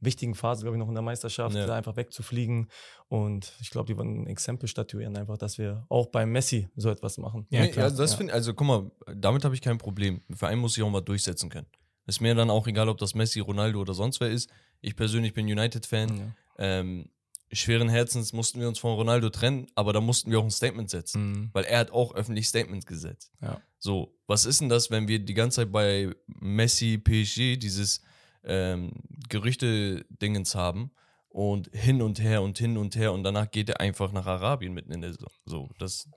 wichtigen 0.00 0.34
Phase, 0.34 0.62
glaube 0.62 0.76
ich, 0.76 0.78
noch 0.80 0.88
in 0.88 0.94
der 0.94 1.02
Meisterschaft, 1.02 1.54
Ja. 1.56 1.66
da 1.66 1.74
einfach 1.76 1.96
wegzufliegen. 1.96 2.68
Und 3.08 3.52
ich 3.60 3.70
glaube, 3.70 3.86
die 3.86 3.96
wollen 3.96 4.22
ein 4.22 4.26
Exempel 4.26 4.68
statuieren, 4.68 5.16
einfach, 5.16 5.36
dass 5.38 5.58
wir 5.58 5.84
auch 5.88 6.06
beim 6.06 6.30
Messi 6.32 6.68
so 6.76 6.90
etwas 6.90 7.18
machen. 7.18 7.46
Ja, 7.50 7.66
klar. 7.68 7.88
ja, 7.88 7.96
das 7.96 8.12
Ja. 8.12 8.16
finde 8.18 8.32
also 8.32 8.54
guck 8.54 8.66
mal, 8.66 8.90
damit 9.14 9.44
habe 9.44 9.54
ich 9.54 9.60
kein 9.62 9.78
Problem. 9.78 10.22
Ein 10.28 10.36
Verein 10.36 10.58
muss 10.58 10.74
sich 10.74 10.82
auch 10.84 10.90
mal 10.90 11.00
durchsetzen 11.00 11.50
können. 11.50 11.66
Ist 12.06 12.20
mir 12.20 12.34
dann 12.34 12.50
auch 12.50 12.66
egal, 12.66 12.88
ob 12.88 12.98
das 12.98 13.14
Messi, 13.14 13.40
Ronaldo 13.40 13.80
oder 13.80 13.94
sonst 13.94 14.20
wer 14.20 14.28
ist. 14.28 14.50
Ich 14.80 14.96
persönlich 14.96 15.34
bin 15.34 15.46
United-Fan. 15.46 16.16
Ja. 16.18 16.24
Ähm, 16.58 17.08
schweren 17.52 17.88
Herzens 17.88 18.32
mussten 18.32 18.60
wir 18.60 18.68
uns 18.68 18.78
von 18.78 18.94
Ronaldo 18.94 19.30
trennen, 19.30 19.66
aber 19.74 19.92
da 19.92 20.00
mussten 20.00 20.30
wir 20.30 20.38
auch 20.38 20.44
ein 20.44 20.50
Statement 20.50 20.90
setzen. 20.90 21.32
Mhm. 21.32 21.50
Weil 21.52 21.64
er 21.64 21.80
hat 21.80 21.90
auch 21.90 22.14
öffentlich 22.14 22.48
Statements 22.48 22.86
gesetzt. 22.86 23.32
Ja. 23.42 23.60
So, 23.78 24.14
was 24.26 24.44
ist 24.44 24.60
denn 24.60 24.68
das, 24.68 24.90
wenn 24.90 25.08
wir 25.08 25.18
die 25.18 25.34
ganze 25.34 25.62
Zeit 25.62 25.72
bei 25.72 26.14
Messi, 26.26 26.98
PSG 26.98 27.56
dieses 27.58 28.02
ähm, 28.44 28.92
Gerüchte-Dingens 29.28 30.54
haben 30.54 30.90
und 31.28 31.70
hin 31.72 32.02
und 32.02 32.20
her 32.20 32.42
und 32.42 32.58
hin 32.58 32.76
und 32.76 32.96
her 32.96 33.12
und 33.12 33.24
danach 33.24 33.50
geht 33.50 33.68
er 33.68 33.80
einfach 33.80 34.12
nach 34.12 34.26
Arabien 34.26 34.72
mitten 34.72 34.92
in 34.92 35.00
der 35.00 35.12
Saison. 35.12 35.30
So, 35.44 35.70
das 35.78 36.08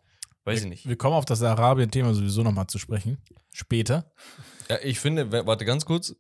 weiß 0.44 0.64
ich 0.64 0.70
nicht. 0.70 0.88
Wir 0.88 0.98
kommen 0.98 1.16
auf 1.16 1.26
das 1.26 1.42
Arabien-Thema 1.42 2.14
sowieso 2.14 2.44
nochmal 2.44 2.68
zu 2.68 2.80
sprechen. 2.80 3.18
Später. 3.52 4.12
Ja, 4.70 4.78
ich 4.84 5.00
finde, 5.00 5.32
warte 5.32 5.66
ganz 5.66 5.86
kurz. 5.86 6.16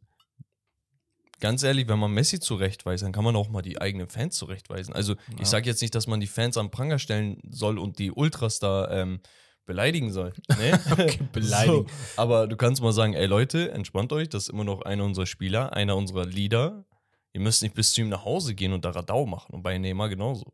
Ganz 1.43 1.61
ehrlich, 1.61 1.89
wenn 1.89 1.99
man 1.99 2.09
Messi 2.13 2.39
zurechtweist, 2.39 3.03
dann 3.03 3.11
kann 3.11 3.25
man 3.25 3.35
auch 3.35 3.49
mal 3.49 3.61
die 3.61 3.81
eigenen 3.81 4.07
Fans 4.07 4.37
zurechtweisen. 4.37 4.93
Also, 4.95 5.15
Ja. 5.15 5.41
ich 5.41 5.47
sage 5.49 5.69
jetzt 5.69 5.81
nicht, 5.81 5.93
dass 5.93 6.07
man 6.07 6.21
die 6.21 6.27
Fans 6.27 6.55
am 6.55 6.71
Pranger 6.71 6.99
stellen 6.99 7.41
soll 7.49 7.77
und 7.79 7.99
die 7.99 8.11
Ultras 8.11 8.59
da 8.59 8.89
ähm, 8.89 9.19
beleidigen 9.65 10.13
soll. 10.13 10.31
Ne? 10.57 10.79
beleidigen. 11.33 11.85
So, 11.85 11.85
aber 12.15 12.47
du 12.47 12.55
kannst 12.55 12.81
mal 12.81 12.93
sagen, 12.93 13.13
ey 13.13 13.25
Leute, 13.25 13.71
entspannt 13.73 14.13
euch, 14.13 14.29
das 14.29 14.43
ist 14.43 14.49
immer 14.51 14.63
noch 14.63 14.83
einer 14.83 15.03
unserer 15.03 15.25
Spieler, 15.25 15.73
einer 15.73 15.97
unserer 15.97 16.25
Leader. 16.25 16.85
Ihr 17.33 17.41
müsst 17.41 17.61
nicht 17.61 17.75
bis 17.75 17.91
zu 17.93 17.99
ihm 17.99 18.07
nach 18.07 18.23
Hause 18.23 18.55
gehen 18.55 18.71
und 18.71 18.85
da 18.85 18.91
Radau 18.91 19.25
machen. 19.25 19.53
Und 19.53 19.63
bei 19.63 19.77
Neymar 19.77 20.07
genauso. 20.07 20.53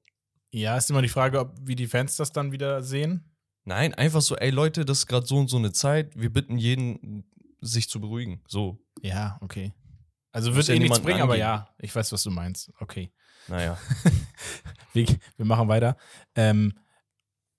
Ja, 0.51 0.75
ist 0.75 0.89
immer 0.89 1.03
die 1.03 1.08
Frage, 1.10 1.39
ob, 1.39 1.53
wie 1.62 1.75
die 1.75 1.86
Fans 1.86 2.15
das 2.15 2.31
dann 2.31 2.51
wieder 2.51 2.81
sehen. 2.81 3.24
Nein, 3.63 3.93
einfach 3.93 4.22
so, 4.22 4.36
ey 4.38 4.50
Leute, 4.50 4.86
das 4.86 5.00
ist 5.00 5.05
gerade 5.05 5.27
so 5.27 5.38
und 5.38 5.50
so 5.51 5.58
eine 5.58 5.72
Zeit. 5.72 6.19
Wir 6.19 6.34
bitten 6.34 6.58
jeden, 6.58 7.25
sich 7.62 7.89
zu 7.89 8.00
beruhigen. 8.01 8.41
So, 8.48 8.79
Ja, 9.03 9.38
okay. 9.41 9.72
Also 10.32 10.56
wird 10.56 10.68
ja 10.68 10.76
eh 10.76 10.80
nichts 10.80 10.98
niemanden 10.98 11.06
bringen, 11.06 11.22
aber 11.22 11.34
angehen. 11.34 11.48
ja, 11.48 11.70
ich 11.80 11.96
weiß, 11.96 12.12
was 12.12 12.24
du 12.24 12.32
meinst. 12.32 12.72
Okay. 12.80 13.12
naja. 13.48 13.78
Wir, 14.94 15.06
wir 15.38 15.46
machen 15.46 15.68
weiter. 15.68 15.98
Ähm, 16.34 16.74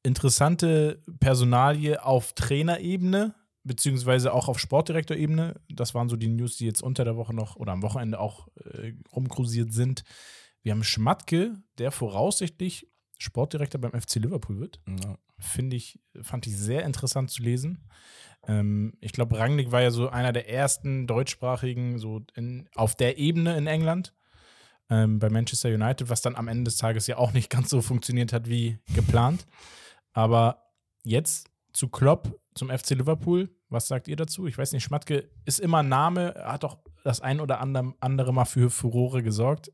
interessante 0.03 1.01
Personalie 1.21 2.05
auf 2.05 2.33
Trainerebene, 2.33 3.37
beziehungsweise 3.63 4.33
auch 4.33 4.49
auf 4.49 4.59
Sportdirektorebene. 4.59 5.61
Das 5.69 5.95
waren 5.95 6.09
so 6.09 6.17
die 6.17 6.27
News, 6.27 6.57
die 6.57 6.67
jetzt 6.67 6.83
unter 6.83 7.05
der 7.05 7.17
Woche 7.17 7.33
noch 7.33 7.55
oder 7.55 7.71
am 7.71 7.83
Wochenende 7.83 8.19
auch 8.19 8.49
äh, 8.57 8.95
rumkursiert 9.15 9.73
sind. 9.73 10.03
Wir 10.63 10.73
haben 10.73 10.83
Schmatke, 10.83 11.55
der 11.79 11.93
voraussichtlich 11.93 12.90
Sportdirektor 13.21 13.81
beim 13.81 13.99
FC 14.01 14.17
Liverpool 14.17 14.59
wird. 14.59 14.81
Ja. 14.89 15.17
Finde 15.39 15.77
ich, 15.77 16.01
fand 16.23 16.47
ich 16.47 16.57
sehr 16.57 16.85
interessant 16.85 17.31
zu 17.31 17.43
lesen. 17.43 17.89
Ähm, 18.49 18.95
ich 19.01 19.13
glaube, 19.13 19.39
Rangnick 19.39 19.73
war 19.73 19.83
ja 19.83 19.91
so 19.91 20.09
einer 20.09 20.33
der 20.33 20.49
ersten 20.49 21.07
deutschsprachigen, 21.07 21.99
so 21.99 22.23
in, 22.35 22.69
auf 22.75 22.95
der 22.95 23.19
Ebene 23.19 23.57
in 23.57 23.67
England 23.67 24.15
ähm, 24.89 25.19
bei 25.19 25.29
Manchester 25.29 25.69
United, 25.69 26.09
was 26.09 26.23
dann 26.23 26.35
am 26.35 26.49
Ende 26.49 26.65
des 26.65 26.79
Tages 26.79 27.07
ja 27.07 27.19
auch 27.19 27.33
nicht 27.33 27.51
ganz 27.51 27.69
so 27.69 27.83
funktioniert 27.83 28.33
hat 28.33 28.49
wie 28.49 28.79
geplant. 28.95 29.47
Aber 30.13 30.73
jetzt 31.05 31.51
zu 31.73 31.89
Klopp, 31.89 32.41
zum 32.55 32.71
FC 32.71 32.91
Liverpool, 32.91 33.51
was 33.69 33.87
sagt 33.87 34.09
ihr 34.09 34.17
dazu? 34.17 34.47
Ich 34.47 34.59
weiß 34.59 34.73
nicht, 34.73 34.83
Schmatke 34.83 35.31
ist 35.45 35.61
immer 35.61 35.83
Name, 35.83 36.35
hat 36.45 36.65
auch 36.65 36.79
das 37.05 37.21
ein 37.21 37.41
oder 37.41 37.61
andere, 37.61 37.95
andere 38.01 38.33
Mal 38.33 38.47
für 38.47 38.71
Furore 38.71 39.23
gesorgt. 39.23 39.71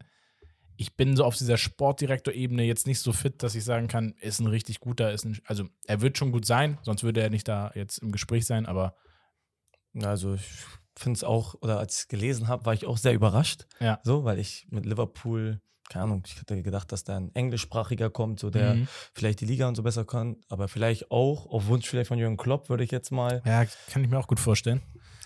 Ich 0.76 0.94
bin 0.96 1.16
so 1.16 1.24
auf 1.24 1.36
dieser 1.36 1.56
Sportdirektor-Ebene 1.56 2.62
jetzt 2.62 2.86
nicht 2.86 3.00
so 3.00 3.12
fit, 3.12 3.42
dass 3.42 3.54
ich 3.54 3.64
sagen 3.64 3.88
kann, 3.88 4.14
ist 4.20 4.40
ein 4.40 4.46
richtig 4.46 4.80
guter, 4.80 5.12
ist 5.12 5.24
ein, 5.24 5.40
also 5.46 5.64
er 5.86 6.00
wird 6.02 6.18
schon 6.18 6.32
gut 6.32 6.44
sein, 6.46 6.78
sonst 6.82 7.02
würde 7.02 7.22
er 7.22 7.30
nicht 7.30 7.48
da 7.48 7.72
jetzt 7.74 7.98
im 7.98 8.12
Gespräch 8.12 8.46
sein, 8.46 8.66
aber 8.66 8.94
Also 10.02 10.34
ich 10.34 10.46
finde 10.98 11.16
es 11.16 11.24
auch, 11.24 11.54
oder 11.62 11.78
als 11.78 11.94
ich 11.94 12.00
es 12.00 12.08
gelesen 12.08 12.48
habe, 12.48 12.66
war 12.66 12.74
ich 12.74 12.86
auch 12.86 12.98
sehr 12.98 13.14
überrascht. 13.14 13.66
Ja. 13.80 14.00
So, 14.02 14.24
weil 14.24 14.38
ich 14.38 14.66
mit 14.70 14.84
Liverpool, 14.86 15.60
keine 15.88 16.04
Ahnung, 16.04 16.22
ich 16.26 16.36
hätte 16.38 16.62
gedacht, 16.62 16.90
dass 16.92 17.04
da 17.04 17.16
ein 17.16 17.34
englischsprachiger 17.34 18.10
kommt, 18.10 18.40
so 18.40 18.50
der 18.50 18.74
Mhm. 18.74 18.88
vielleicht 19.14 19.40
die 19.40 19.44
Liga 19.46 19.68
und 19.68 19.74
so 19.76 19.82
besser 19.82 20.04
kann, 20.04 20.36
aber 20.48 20.68
vielleicht 20.68 21.10
auch, 21.10 21.46
auf 21.46 21.66
Wunsch 21.68 21.88
vielleicht 21.88 22.08
von 22.08 22.18
Jürgen 22.18 22.36
Klopp, 22.36 22.68
würde 22.68 22.84
ich 22.84 22.90
jetzt 22.90 23.10
mal 23.12 23.40
ja, 23.46 23.64
kann 23.88 24.04
ich 24.04 24.10
mir 24.10 24.18
auch 24.18 24.26
gut 24.28 24.40
vorstellen. 24.40 24.82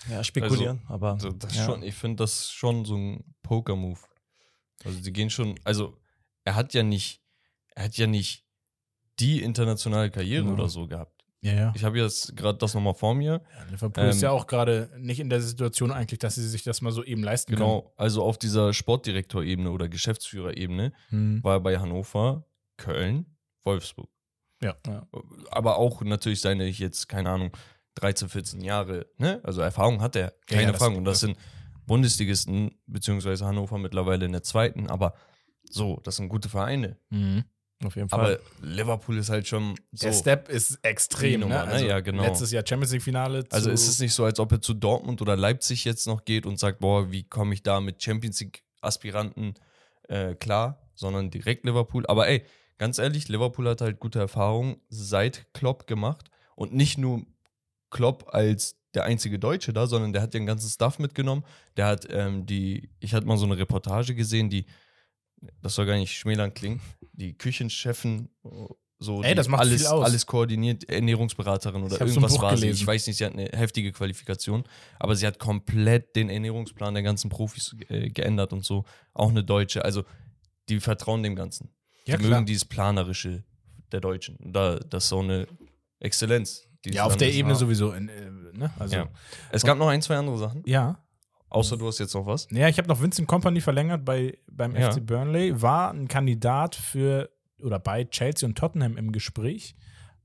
ja, 0.08 0.22
spekulieren. 0.22 0.82
aber 0.88 1.12
Also, 1.14 1.30
das 1.32 1.56
ja. 1.56 1.64
schon, 1.64 1.82
ich 1.82 1.94
finde 1.94 2.16
das 2.22 2.50
schon 2.52 2.84
so 2.84 2.96
ein 2.96 3.34
Poker-Move. 3.42 3.98
Also 4.84 5.00
die 5.00 5.12
gehen 5.12 5.30
schon, 5.30 5.58
also 5.64 5.96
er 6.44 6.54
hat 6.54 6.72
ja 6.74 6.82
nicht, 6.82 7.20
er 7.74 7.84
hat 7.84 7.96
ja 7.96 8.06
nicht 8.06 8.44
die 9.18 9.42
internationale 9.42 10.10
Karriere 10.10 10.42
Genau. 10.44 10.54
oder 10.54 10.68
so 10.68 10.86
gehabt. 10.86 11.24
Ja, 11.42 11.52
ja. 11.54 11.72
Ich 11.74 11.84
habe 11.84 11.98
jetzt 11.98 12.36
gerade 12.36 12.58
das 12.58 12.74
nochmal 12.74 12.92
vor 12.94 13.14
mir. 13.14 13.40
Ja, 13.56 13.64
Liverpool 13.70 14.04
ist 14.04 14.16
Ähm, 14.16 14.22
ja 14.22 14.30
auch 14.30 14.46
gerade 14.46 14.90
nicht 14.98 15.20
in 15.20 15.30
der 15.30 15.40
Situation 15.40 15.90
eigentlich, 15.90 16.18
dass 16.18 16.34
sie 16.34 16.46
sich 16.46 16.62
das 16.64 16.82
mal 16.82 16.92
so 16.92 17.02
eben 17.02 17.22
leisten 17.22 17.52
Genau, 17.52 17.94
also 17.96 18.22
auf 18.22 18.36
dieser 18.36 18.74
Sportdirektorebene 18.74 19.70
oder 19.70 19.88
Geschäftsführerebene 19.88 20.92
können. 21.08 21.34
Mhm. 21.36 21.44
war 21.44 21.54
er 21.56 21.60
bei 21.60 21.78
Hannover, 21.78 22.44
Köln, 22.76 23.24
Wolfsburg. 23.64 24.10
Ja. 24.62 24.76
Ja. 24.86 25.06
Aber 25.50 25.78
auch 25.78 26.02
natürlich 26.02 26.42
seine 26.42 26.66
jetzt, 26.66 27.08
keine 27.08 27.30
Ahnung, 27.30 27.56
13, 27.94 28.28
14 28.28 28.60
Jahre, 28.60 29.06
ne? 29.16 29.40
Also 29.42 29.62
Erfahrung 29.62 30.02
hat 30.02 30.16
er, 30.16 30.34
keine 30.46 30.62
Ja, 30.64 30.68
Erfahrung. 30.70 30.96
Und 30.96 31.04
das 31.06 31.20
sind 31.20 31.38
Bundesligisten, 31.90 32.79
beziehungsweise 32.87 33.44
Hannover 33.44 33.76
mittlerweile 33.76 34.24
in 34.24 34.31
der 34.31 34.44
zweiten, 34.44 34.88
aber 34.88 35.12
so, 35.68 35.98
das 36.05 36.14
sind 36.14 36.29
gute 36.29 36.48
Vereine. 36.48 36.96
Mhm. 37.11 37.42
auf 37.85 37.96
jeden 37.96 38.09
Fall. 38.09 38.20
Aber 38.20 38.38
Liverpool 38.62 39.18
ist 39.18 39.29
halt 39.29 39.48
schon 39.48 39.74
so. 39.90 40.07
Der 40.07 40.12
Step 40.12 40.48
ist 40.48 40.79
extrem, 40.83 41.40
ne? 41.40 41.46
Nummer, 41.46 41.66
ne? 41.66 41.72
Also 41.72 41.87
Ja, 41.87 41.98
genau. 41.98 42.22
Letztes 42.22 42.53
Jahr 42.53 42.62
Champions 42.64 42.92
League 42.92 43.03
Finale. 43.03 43.44
Also 43.50 43.70
ist 43.70 43.88
es 43.88 43.98
nicht 43.98 44.14
so, 44.14 44.24
als 44.24 44.38
ob 44.38 44.53
er 44.53 44.61
zu 44.61 44.72
Dortmund 44.72 45.20
oder 45.20 45.37
Leipzig 45.37 45.85
jetzt 45.85 46.07
noch 46.07 46.24
geht 46.24 46.46
und 46.46 46.61
sagt, 46.61 46.79
boah, 46.79 47.11
wie 47.11 47.24
komme 47.24 47.55
ich 47.55 47.64
da 47.64 47.81
mit 47.81 48.00
Champions 48.00 48.38
League-Aspiranten 48.38 49.55
äh, 50.09 50.37
klar, 50.37 50.81
sondern 50.94 51.33
direkt 51.33 51.64
Liverpool. 51.64 52.07
Aber 52.07 52.29
ey, 52.29 52.44
ganz 52.79 53.00
ehrlich, 53.00 53.26
Liverpool 53.26 53.68
hat 53.68 53.81
halt 53.81 53.98
gute 53.98 54.20
Erfahrungen 54.20 54.76
seit 54.90 55.53
Klopp 55.55 55.88
gemacht 55.88 56.31
und 56.55 56.72
nicht 56.72 56.98
nur 56.98 57.26
Klopp 57.90 58.33
als 58.33 58.79
der 58.94 59.05
einzige 59.05 59.38
Deutsche 59.38 59.72
da, 59.72 59.87
sondern 59.87 60.12
der 60.12 60.22
hat 60.22 60.35
den 60.35 60.46
ganzen 60.46 60.68
Stuff 60.68 60.98
mitgenommen. 60.98 61.44
Der 61.76 61.87
hat 61.87 62.07
ähm, 62.11 62.46
die, 62.46 62.90
ich 63.00 63.14
hatte 63.14 63.26
mal 63.26 63.37
so 63.37 63.46
eine 63.46 63.57
Reportage 63.57 64.14
gesehen, 64.14 64.50
die, 64.50 64.66
das 65.62 65.74
soll 65.74 65.87
gar 65.87 65.96
nicht 65.96 66.16
schmälern 66.16 66.53
klingen, 66.53 66.81
die 67.12 67.37
Küchenchefen 67.37 68.29
so 69.03 69.22
Ey, 69.22 69.35
das 69.35 69.48
macht 69.48 69.62
alles, 69.62 69.87
alles 69.87 70.26
koordiniert, 70.26 70.87
Ernährungsberaterin 70.88 71.83
oder 71.83 71.96
so 71.96 72.05
irgendwas 72.05 72.35
Buch 72.35 72.42
war 72.42 72.57
sie. 72.57 72.68
Ich 72.68 72.87
weiß 72.87 73.07
nicht, 73.07 73.16
sie 73.16 73.24
hat 73.24 73.33
eine 73.33 73.46
heftige 73.46 73.92
Qualifikation, 73.92 74.62
aber 74.98 75.16
sie 75.16 75.26
hat 75.26 75.38
komplett 75.38 76.14
den 76.16 76.29
Ernährungsplan 76.29 76.92
der 76.92 77.03
ganzen 77.03 77.31
Profis 77.31 77.74
äh, 77.88 78.11
geändert 78.11 78.53
und 78.53 78.62
so. 78.62 78.85
Auch 79.14 79.31
eine 79.31 79.42
Deutsche. 79.42 79.87
Also, 79.87 80.05
die 80.68 80.81
vertrauen 80.81 81.22
dem 81.22 81.35
Ganzen. 81.35 81.70
Ja, 82.05 82.16
die 82.16 82.24
klar. 82.24 82.40
mögen 82.40 82.46
dieses 82.46 82.66
Planerische 82.66 83.42
der 83.90 84.00
Deutschen. 84.00 84.37
Da, 84.53 84.79
das 84.79 85.05
ist 85.05 85.09
so 85.09 85.20
eine 85.20 85.46
Exzellenz. 85.98 86.68
Ja, 86.86 87.04
auf 87.04 87.16
der. 87.16 87.32
Ebene 87.32 87.54
ja. 87.54 87.58
sowieso. 87.58 87.92
In, 87.92 88.08
äh, 88.08 88.30
ne? 88.52 88.70
Also, 88.78 88.96
Ja. 88.96 89.02
ja. 89.04 89.10
Es 89.52 89.62
gab 89.64 89.78
noch 89.78 89.88
ein, 89.88 90.02
zwei 90.02 90.16
andere 90.16 90.38
Sachen. 90.38 90.62
ja. 90.66 91.02
Außer 91.52 91.76
du 91.76 91.88
hast 91.88 91.98
jetzt 91.98 92.14
noch 92.14 92.26
was. 92.26 92.46
Ja, 92.52 92.68
ich 92.68 92.78
habe 92.78 92.86
noch 92.86 93.02
Vincent 93.02 93.26
Company 93.26 93.60
verlängert 93.60 94.04
bei, 94.04 94.38
beim 94.48 94.76
Ja. 94.76 94.92
FC 94.92 95.04
Burnley. 95.04 95.60
War 95.60 95.90
ein 95.92 96.06
Kandidat 96.06 96.76
für 96.76 97.28
oder 97.60 97.80
bei 97.80 98.04
Chelsea 98.04 98.48
und 98.48 98.56
Tottenham 98.56 98.96
im 98.96 99.10
Gespräch. 99.10 99.74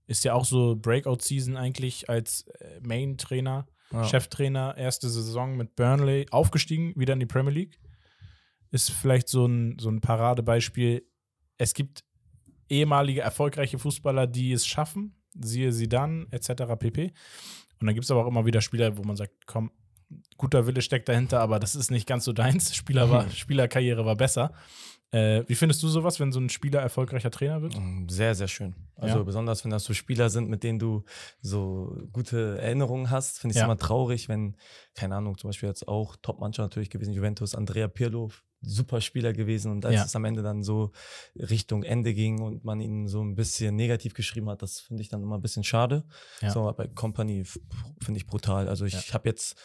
Ist 0.05 0.23
ja 0.23 0.35
auch 0.35 0.45
so 0.45 0.75
Breakout-Season 0.75 1.57
eigentlich 1.57 2.11
als 2.11 2.45
äh, 2.59 2.79
Main-Trainer, 2.81 3.65
Ja. 3.91 4.03
Cheftrainer, 4.03 4.77
erste 4.77 5.09
Saison 5.09 5.57
mit 5.57 5.75
Burnley, 5.75 6.27
aufgestiegen, 6.29 6.93
wieder 6.95 7.13
in 7.13 7.19
die 7.19 7.25
Premier 7.25 7.53
League. 7.53 7.79
Ist 8.69 8.91
vielleicht 8.91 9.27
so 9.27 9.47
ein, 9.47 9.79
so 9.79 9.89
ein 9.89 10.01
Paradebeispiel. 10.01 11.07
Es 11.57 11.73
gibt 11.73 12.03
ehemalige 12.69 13.21
erfolgreiche 13.21 13.79
Fußballer, 13.79 14.27
die 14.27 14.51
es 14.51 14.67
schaffen, 14.67 15.15
siehe 15.41 15.71
Sidan 15.71 16.27
etc. 16.31 16.75
pp. 16.77 17.13
Und 17.79 17.87
dann 17.87 17.93
gibt 17.95 18.05
es 18.05 18.11
aber 18.11 18.23
auch 18.23 18.27
immer 18.29 18.45
wieder 18.45 18.61
Spieler, 18.61 18.97
wo 18.97 19.03
man 19.03 19.15
sagt, 19.15 19.33
komm, 19.45 19.71
guter 20.37 20.65
Wille 20.67 20.81
steckt 20.81 21.09
dahinter, 21.09 21.39
aber 21.41 21.59
das 21.59 21.75
ist 21.75 21.91
nicht 21.91 22.07
ganz 22.07 22.23
so 22.25 22.33
deins. 22.33 22.75
Spieler 22.75 23.09
war, 23.09 23.29
Spielerkarriere 23.29 24.05
war 24.05 24.15
besser. 24.15 24.53
Äh, 25.11 25.43
wie 25.47 25.55
findest 25.55 25.81
du 25.83 25.87
sowas, 25.87 26.19
wenn 26.19 26.31
so 26.31 26.39
ein 26.39 26.49
Spieler 26.49 26.81
erfolgreicher 26.81 27.31
Trainer 27.31 27.61
wird? 27.61 27.77
Mm, 27.79 28.07
Sehr, 28.09 28.33
sehr 28.35 28.47
schön. 28.47 28.75
Also 28.95 29.19
Ja. 29.19 29.23
besonders, 29.23 29.63
wenn 29.63 29.71
das 29.71 29.83
so 29.83 29.93
Spieler 29.93 30.29
sind, 30.29 30.49
mit 30.49 30.63
denen 30.63 30.79
du 30.79 31.03
so 31.41 31.95
gute 32.11 32.57
Erinnerungen 32.59 33.09
hast, 33.11 33.39
finde 33.39 33.51
ich 33.51 33.57
es 33.57 33.61
Ja. 33.61 33.65
immer 33.65 33.77
traurig, 33.77 34.29
wenn, 34.29 34.55
keine 34.93 35.15
Ahnung, 35.15 35.37
zum 35.37 35.49
Beispiel 35.49 35.69
jetzt 35.69 35.87
auch 35.87 36.15
Top-Mannschaft 36.21 36.69
natürlich 36.71 36.89
gewesen, 36.89 37.13
Juventus, 37.13 37.55
Andrea 37.55 37.87
Pirlo, 37.87 38.29
super 38.65 39.01
Spieler 39.01 39.33
gewesen 39.33 39.71
und 39.71 39.85
als 39.85 39.95
Ja. 39.95 40.03
es 40.05 40.15
am 40.15 40.25
Ende 40.25 40.41
dann 40.43 40.63
so 40.63 40.91
Richtung 41.35 41.83
Ende 41.83 42.13
ging 42.13 42.41
und 42.41 42.63
man 42.65 42.79
ihn 42.81 43.07
so 43.07 43.21
ein 43.21 43.35
bisschen 43.35 43.75
negativ 43.75 44.13
geschrieben 44.13 44.49
hat, 44.49 44.61
das 44.61 44.79
finde 44.79 45.01
ich 45.03 45.09
dann 45.09 45.21
immer 45.23 45.35
ein 45.35 45.41
bisschen 45.41 45.63
schade. 45.63 46.03
Ja. 46.41 46.51
So, 46.51 46.61
aber 46.61 46.73
bei 46.73 46.87
Company 46.87 47.43
finde 48.01 48.17
ich 48.19 48.25
brutal. 48.27 48.67
Also 48.67 48.85
ich 48.85 48.93
Ja. 49.07 49.13
habe 49.13 49.29
jetzt 49.29 49.57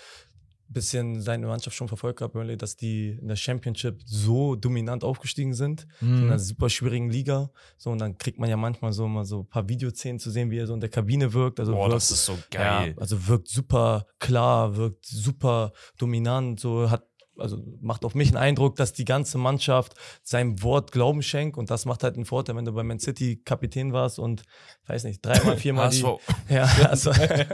ein 0.68 0.72
bisschen 0.74 1.20
seine 1.20 1.48
Mannschaft 1.48 1.76
schon 1.76 1.88
verfolgt 1.88 2.20
gehabt, 2.20 2.32
Burnley, 2.32 2.56
dass 2.56 2.76
die 2.76 3.18
in 3.20 3.26
der 3.26 3.34
Championship 3.34 4.02
so 4.06 4.54
dominant 4.54 5.02
aufgestiegen 5.02 5.52
sind 5.52 5.88
in 6.00 6.18
einer 6.26 6.38
super 6.38 6.70
schwierigen 6.70 7.10
Liga. 7.10 7.50
So, 7.76 7.90
und 7.90 7.98
dann 8.00 8.18
kriegt 8.18 8.38
man 8.38 8.48
ja 8.48 8.56
manchmal 8.56 8.92
so 8.92 9.08
mal 9.08 9.24
so 9.24 9.40
ein 9.40 9.48
paar 9.48 9.68
Videoszenen 9.68 10.20
zu 10.20 10.30
sehen, 10.30 10.52
wie 10.52 10.58
er 10.58 10.68
so 10.68 10.74
in 10.74 10.78
der 10.78 10.88
Kabine 10.88 11.32
wirkt. 11.32 11.58
Also 11.58 11.72
Boah, 11.72 11.86
wirkt, 11.88 11.94
das 11.96 12.12
ist 12.12 12.24
so 12.24 12.34
ja, 12.54 12.82
geil. 12.82 12.94
also 12.98 13.26
wirkt 13.26 13.48
super 13.48 14.06
klar, 14.20 14.76
wirkt 14.76 15.04
super 15.06 15.72
dominant, 15.98 16.60
so 16.60 16.88
hat 16.88 17.04
also 17.40 17.62
macht 17.80 18.04
auf 18.04 18.14
mich 18.14 18.28
einen 18.28 18.36
Eindruck, 18.36 18.76
dass 18.76 18.92
die 18.92 19.04
ganze 19.04 19.38
Mannschaft 19.38 19.94
seinem 20.22 20.62
Wort 20.62 20.92
Glauben 20.92 21.22
schenkt 21.22 21.56
und 21.56 21.70
das 21.70 21.84
macht 21.84 22.02
halt 22.02 22.16
einen 22.16 22.24
Vorteil, 22.24 22.56
wenn 22.56 22.64
du 22.64 22.72
bei 22.72 22.82
Man 22.82 22.98
City 22.98 23.40
Kapitän 23.44 23.92
warst 23.92 24.18
und 24.18 24.42
weiß 24.86 25.04
nicht, 25.04 25.24
dreimal, 25.24 25.56
viermal 25.56 25.90
die, 25.90 26.04
ja, 26.48 26.64
also, 26.88 27.12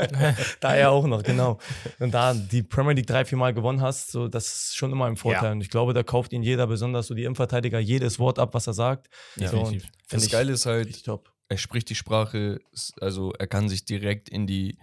da 0.61 0.77
ja 0.77 0.91
auch 0.91 1.07
noch, 1.07 1.23
genau. 1.23 1.59
Und 1.99 2.13
da 2.13 2.35
die 2.35 2.63
Premier 2.63 2.95
League 2.95 3.07
drei, 3.07 3.25
vier 3.25 3.39
Mal 3.39 3.55
gewonnen 3.55 3.81
hast, 3.81 4.11
so, 4.11 4.29
das 4.29 4.47
ist 4.47 4.77
schon 4.77 4.93
immer 4.93 5.07
ein 5.07 5.17
Vorteil. 5.17 5.45
Ja. 5.45 5.53
Und 5.53 5.61
ich 5.61 5.71
glaube, 5.71 5.95
da 5.95 6.03
kauft 6.03 6.33
ihn 6.33 6.43
jeder, 6.43 6.67
besonders 6.67 7.07
so 7.07 7.15
die 7.15 7.25
Innenverteidiger, 7.25 7.79
jedes 7.79 8.19
Wort 8.19 8.39
ab, 8.39 8.55
was 8.55 8.67
er 8.67 8.75
sagt. 8.75 9.09
Ja. 9.37 9.49
so, 9.49 9.73
Das 10.09 10.25
ich 10.25 10.33
Geile 10.33 10.53
ist 10.53 10.67
halt, 10.67 11.05
er 11.49 11.59
spricht 11.59 11.89
die 11.91 11.95
Sprache, 11.95 12.61
also 13.01 13.33
er 13.39 13.47
kann 13.47 13.69
sich 13.69 13.85
direkt 13.85 14.29
in 14.29 14.47
die, 14.47 14.79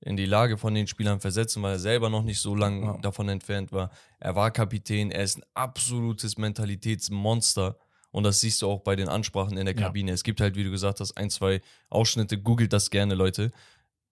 in 0.00 0.16
die 0.16 0.26
Lage 0.26 0.58
von 0.58 0.74
den 0.74 0.86
Spielern 0.86 1.20
versetzen, 1.20 1.62
weil 1.62 1.72
er 1.72 1.78
selber 1.78 2.08
noch 2.08 2.22
nicht 2.22 2.40
so 2.40 2.54
lange 2.54 2.84
Ja. 2.86 2.98
davon 2.98 3.28
entfernt 3.28 3.72
war. 3.72 3.90
Er 4.20 4.36
war 4.36 4.50
Kapitän, 4.50 5.10
er 5.10 5.24
ist 5.24 5.38
ein 5.38 5.44
absolutes 5.54 6.38
Mentalitätsmonster. 6.38 7.76
Und 8.10 8.24
das 8.24 8.40
siehst 8.40 8.62
du 8.62 8.68
auch 8.70 8.80
bei 8.80 8.96
den 8.96 9.08
Ansprachen 9.08 9.58
in 9.58 9.66
der 9.66 9.74
Ja. 9.74 9.82
Kabine. 9.82 10.12
Es 10.12 10.22
gibt 10.22 10.40
halt, 10.40 10.56
wie 10.56 10.64
du 10.64 10.70
gesagt 10.70 11.00
hast, 11.00 11.16
ein, 11.16 11.30
zwei 11.30 11.60
Ausschnitte. 11.90 12.40
Googelt 12.40 12.72
das 12.72 12.90
gerne, 12.90 13.14
Leute. 13.14 13.50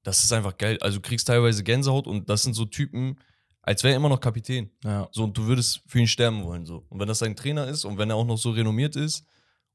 Das 0.03 0.23
ist 0.23 0.33
einfach 0.33 0.59
geil. 0.59 0.79
Also 0.83 0.99
du 0.99 1.03
kriegst 1.03 1.27
teilweise 1.27 1.65
Gänsehaut 1.65 2.07
und 2.07 2.29
das 2.29 2.43
sind 2.43 2.55
so 2.55 2.65
Typen, 2.67 3.19
als 3.63 3.83
wäre 3.83 3.95
er 3.95 3.97
immer 3.97 4.09
noch 4.11 4.21
Kapitän. 4.21 4.71
Ja. 4.85 5.09
So, 5.13 5.25
und 5.25 5.37
du 5.37 5.47
würdest 5.47 5.83
für 5.87 5.99
ihn 5.99 6.07
sterben 6.07 6.45
wollen. 6.45 6.67
So. 6.67 6.85
Und 6.91 7.01
wenn 7.01 7.09
das 7.09 7.19
sein 7.21 7.35
Trainer 7.37 7.67
ist 7.67 7.85
und 7.85 7.97
wenn 7.99 8.11
er 8.11 8.17
auch 8.17 8.27
noch 8.27 8.37
so 8.39 8.51
renommiert 8.51 8.95
ist 8.97 9.25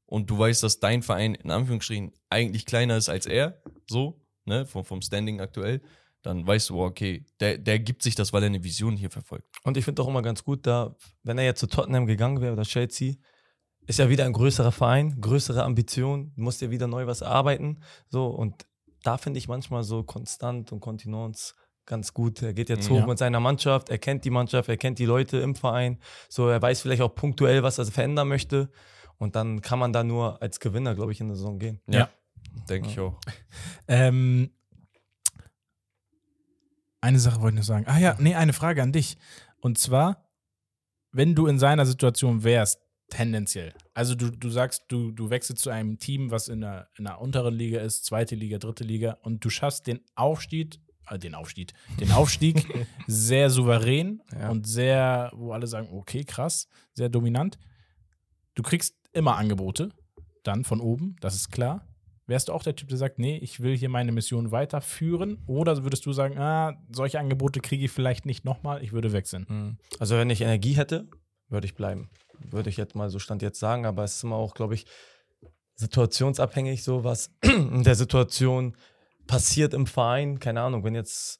und 0.06 0.30
du 0.30 0.38
weißt, 0.38 0.62
dass 0.62 0.78
dein 0.80 1.02
Verein 1.02 1.34
in 1.34 1.50
Anführungsstrichen 1.50 2.12
eigentlich 2.30 2.64
kleiner 2.64 2.96
ist 2.96 3.08
als 3.08 3.26
er, 3.26 3.60
so, 3.86 4.20
ne, 4.44 4.64
vom, 4.66 4.84
vom 4.84 5.02
Standing 5.02 5.40
aktuell, 5.40 5.82
dann 6.22 6.46
weißt 6.46 6.70
du, 6.70 6.80
okay, 6.80 7.24
der, 7.40 7.58
der 7.58 7.78
gibt 7.78 8.02
sich 8.02 8.14
das, 8.14 8.32
weil 8.32 8.42
er 8.42 8.46
eine 8.46 8.62
Vision 8.64 8.96
hier 8.96 9.10
verfolgt. 9.10 9.46
Und 9.64 9.76
ich 9.76 9.84
finde 9.84 10.02
auch 10.02 10.08
immer 10.08 10.22
ganz 10.22 10.44
gut, 10.44 10.66
da, 10.66 10.94
wenn 11.22 11.38
er 11.38 11.44
jetzt 11.44 11.60
zu 11.60 11.66
Tottenham 11.66 12.06
gegangen 12.06 12.40
wäre 12.40 12.52
oder 12.52 12.62
Chelsea, 12.62 13.14
ist 13.86 13.98
ja 13.98 14.08
wieder 14.08 14.24
ein 14.24 14.32
größerer 14.32 14.70
Verein, 14.72 15.20
größere 15.20 15.64
Ambitionen, 15.64 16.32
musst 16.36 16.62
ja 16.62 16.70
wieder 16.70 16.86
neu 16.86 17.06
was 17.06 17.20
erarbeiten. 17.20 17.82
So, 18.08 18.26
und 18.26 18.66
da 19.02 19.18
finde 19.18 19.38
ich 19.38 19.48
manchmal 19.48 19.82
so 19.82 20.04
konstant 20.04 20.70
und 20.70 20.80
Kontinenz 20.80 21.56
ganz 21.84 22.14
gut. 22.14 22.40
Er 22.42 22.54
geht 22.54 22.68
jetzt 22.68 22.88
Ja. 22.88 22.94
hoch 22.94 23.06
mit 23.06 23.18
seiner 23.18 23.40
Mannschaft, 23.40 23.88
er 23.88 23.98
kennt 23.98 24.24
die 24.24 24.30
Mannschaft, 24.30 24.68
er 24.68 24.76
kennt 24.76 25.00
die 25.00 25.04
Leute 25.04 25.38
im 25.38 25.56
Verein. 25.56 25.98
So, 26.28 26.48
er 26.48 26.62
weiß 26.62 26.80
vielleicht 26.80 27.02
auch 27.02 27.12
punktuell, 27.14 27.64
was 27.64 27.78
er 27.78 27.86
verändern 27.86 28.28
möchte. 28.28 28.70
Und 29.18 29.34
dann 29.34 29.60
kann 29.60 29.80
man 29.80 29.92
da 29.92 30.04
nur 30.04 30.40
als 30.40 30.60
Gewinner, 30.60 30.94
glaube 30.94 31.10
ich, 31.10 31.20
in 31.20 31.26
der 31.28 31.36
Saison 31.36 31.58
gehen. 31.58 31.80
Ja. 31.88 32.08
Denke 32.68 32.88
ich 32.88 33.00
auch. 33.00 33.18
Ähm, 33.88 34.50
eine 37.02 37.18
Sache 37.18 37.40
wollte 37.42 37.56
ich 37.56 37.58
noch 37.60 37.66
sagen. 37.66 37.86
Ah 37.86 37.98
ja, 37.98 38.16
nee, 38.18 38.34
eine 38.34 38.52
Frage 38.54 38.82
an 38.82 38.92
dich. 38.92 39.18
Und 39.60 39.76
zwar, 39.78 40.24
wenn 41.10 41.34
du 41.34 41.46
in 41.46 41.58
seiner 41.58 41.84
Situation 41.84 42.42
wärst, 42.44 42.80
tendenziell. 43.10 43.74
Also 43.92 44.14
du, 44.14 44.30
du 44.30 44.48
sagst, 44.48 44.84
du, 44.88 45.10
du 45.10 45.28
wechselst 45.28 45.62
zu 45.62 45.68
einem 45.70 45.98
Team, 45.98 46.30
was 46.30 46.48
in 46.48 46.62
der, 46.62 46.88
in 46.96 47.04
der 47.04 47.20
unteren 47.20 47.54
Liga 47.54 47.80
ist, 47.80 48.06
zweite 48.06 48.34
Liga, 48.34 48.56
dritte 48.58 48.84
Liga, 48.84 49.18
und 49.22 49.44
du 49.44 49.50
schaffst 49.50 49.86
den 49.86 50.00
Aufstieg, 50.14 50.78
äh, 51.10 51.18
den 51.18 51.34
Aufstieg, 51.34 51.74
den 52.00 52.10
Aufstieg 52.12 52.86
sehr 53.06 53.50
souverän 53.50 54.22
Ja. 54.32 54.48
und 54.48 54.66
sehr, 54.66 55.30
wo 55.34 55.52
alle 55.52 55.66
sagen, 55.66 55.88
okay, 55.92 56.24
krass, 56.24 56.68
sehr 56.94 57.10
dominant. 57.10 57.58
Du 58.54 58.62
kriegst 58.62 58.94
immer 59.12 59.36
Angebote, 59.36 59.90
dann 60.44 60.64
von 60.64 60.80
oben, 60.80 61.16
das 61.20 61.34
ist 61.34 61.50
klar. 61.52 61.86
Wärst 62.32 62.48
du 62.48 62.54
auch 62.54 62.62
der 62.62 62.74
Typ, 62.74 62.88
der 62.88 62.96
sagt, 62.96 63.18
nee, 63.18 63.36
ich 63.36 63.60
will 63.60 63.76
hier 63.76 63.90
meine 63.90 64.10
Mission 64.10 64.52
weiterführen? 64.52 65.42
Oder 65.46 65.84
würdest 65.84 66.06
du 66.06 66.14
sagen, 66.14 66.38
ah, 66.38 66.82
solche 66.90 67.20
Angebote 67.20 67.60
kriege 67.60 67.84
ich 67.84 67.90
vielleicht 67.90 68.24
nicht 68.24 68.42
nochmal, 68.42 68.82
ich 68.82 68.94
würde 68.94 69.12
wechseln? 69.12 69.44
Mhm. 69.50 69.76
Also 69.98 70.16
wenn 70.16 70.30
ich 70.30 70.40
Energie 70.40 70.72
hätte, 70.72 71.08
würde 71.50 71.66
ich 71.66 71.74
bleiben. 71.74 72.08
Würde 72.50 72.70
ich 72.70 72.78
jetzt 72.78 72.94
mal 72.94 73.10
so 73.10 73.18
Stand 73.18 73.42
jetzt 73.42 73.60
sagen, 73.60 73.84
aber 73.84 74.04
es 74.04 74.16
ist 74.16 74.24
immer 74.24 74.36
auch, 74.36 74.54
glaube 74.54 74.72
ich, 74.72 74.86
situationsabhängig, 75.74 76.82
so 76.82 77.04
was 77.04 77.34
in 77.42 77.82
der 77.82 77.96
Situation 77.96 78.78
passiert 79.26 79.74
im 79.74 79.86
Verein. 79.86 80.38
Keine 80.38 80.62
Ahnung, 80.62 80.84
wenn 80.84 80.94
jetzt 80.94 81.38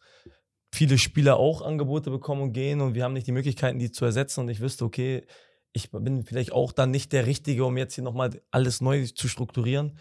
viele 0.74 0.98
Spieler 0.98 1.38
auch 1.38 1.62
Angebote 1.62 2.10
bekommen 2.10 2.42
und 2.42 2.52
gehen 2.52 2.82
und 2.82 2.94
wir 2.94 3.04
haben 3.04 3.14
nicht 3.14 3.26
die 3.26 3.32
Möglichkeiten, 3.32 3.78
die 3.78 3.92
zu 3.92 4.04
ersetzen 4.04 4.40
und 4.40 4.50
ich 4.50 4.60
wüsste, 4.60 4.84
okay, 4.84 5.24
ich 5.72 5.90
bin 5.90 6.22
vielleicht 6.22 6.52
auch 6.52 6.70
dann 6.70 6.90
nicht 6.90 7.14
der 7.14 7.24
Richtige, 7.24 7.64
um 7.64 7.78
jetzt 7.78 7.94
hier 7.94 8.04
nochmal 8.04 8.42
alles 8.50 8.82
neu 8.82 9.06
zu 9.06 9.26
strukturieren. 9.26 9.96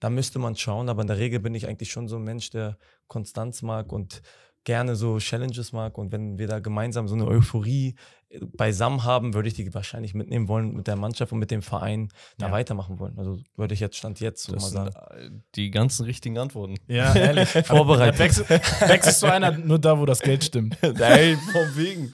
Da 0.00 0.10
müsste 0.10 0.38
man 0.38 0.56
schauen, 0.56 0.88
aber 0.88 1.02
in 1.02 1.08
der 1.08 1.18
Regel 1.18 1.40
bin 1.40 1.54
ich 1.54 1.66
eigentlich 1.68 1.90
schon 1.90 2.08
so 2.08 2.16
ein 2.16 2.22
Mensch, 2.24 2.50
der 2.50 2.76
Konstanz 3.08 3.62
mag 3.62 3.92
und 3.92 4.20
gerne 4.64 4.96
so 4.96 5.18
Challenges 5.18 5.72
mag. 5.72 5.96
Und 5.96 6.10
wenn 6.12 6.38
wir 6.38 6.48
da 6.48 6.58
gemeinsam 6.58 7.06
so 7.06 7.14
eine 7.14 7.24
Euphorie 7.28 7.94
äh, 8.28 8.40
beisammen 8.44 9.04
haben, 9.04 9.32
würde 9.32 9.46
ich 9.48 9.54
die 9.54 9.72
wahrscheinlich 9.72 10.12
mitnehmen 10.12 10.48
wollen 10.48 10.74
mit 10.74 10.88
der 10.88 10.96
Mannschaft 10.96 11.30
und 11.32 11.38
mit 11.38 11.52
dem 11.52 11.62
Verein 11.62 12.08
da 12.36 12.46
Ja. 12.46 12.52
weitermachen 12.52 12.98
wollen. 12.98 13.16
Also 13.16 13.38
würde 13.54 13.74
ich 13.74 13.80
jetzt 13.80 13.96
Stand 13.96 14.18
jetzt 14.18 14.42
so 14.42 14.52
Das 14.54 14.72
mal 14.74 14.90
sagen. 14.90 14.96
äh, 15.16 15.30
die 15.54 15.70
ganzen 15.70 16.04
richtigen 16.04 16.36
Antworten. 16.36 16.74
Ja, 16.88 17.14
ehrlich. 17.14 17.48
Vorbereitet. 17.66 18.18
Wechsel, 18.18 18.44
wechselst 18.48 19.22
du 19.22 19.26
einer 19.28 19.52
nur 19.52 19.78
da, 19.78 19.98
wo 20.00 20.04
das 20.04 20.20
Geld 20.20 20.42
stimmt. 20.42 20.76
Nein, 20.82 21.38
von 21.52 21.76
wegen. 21.76 22.12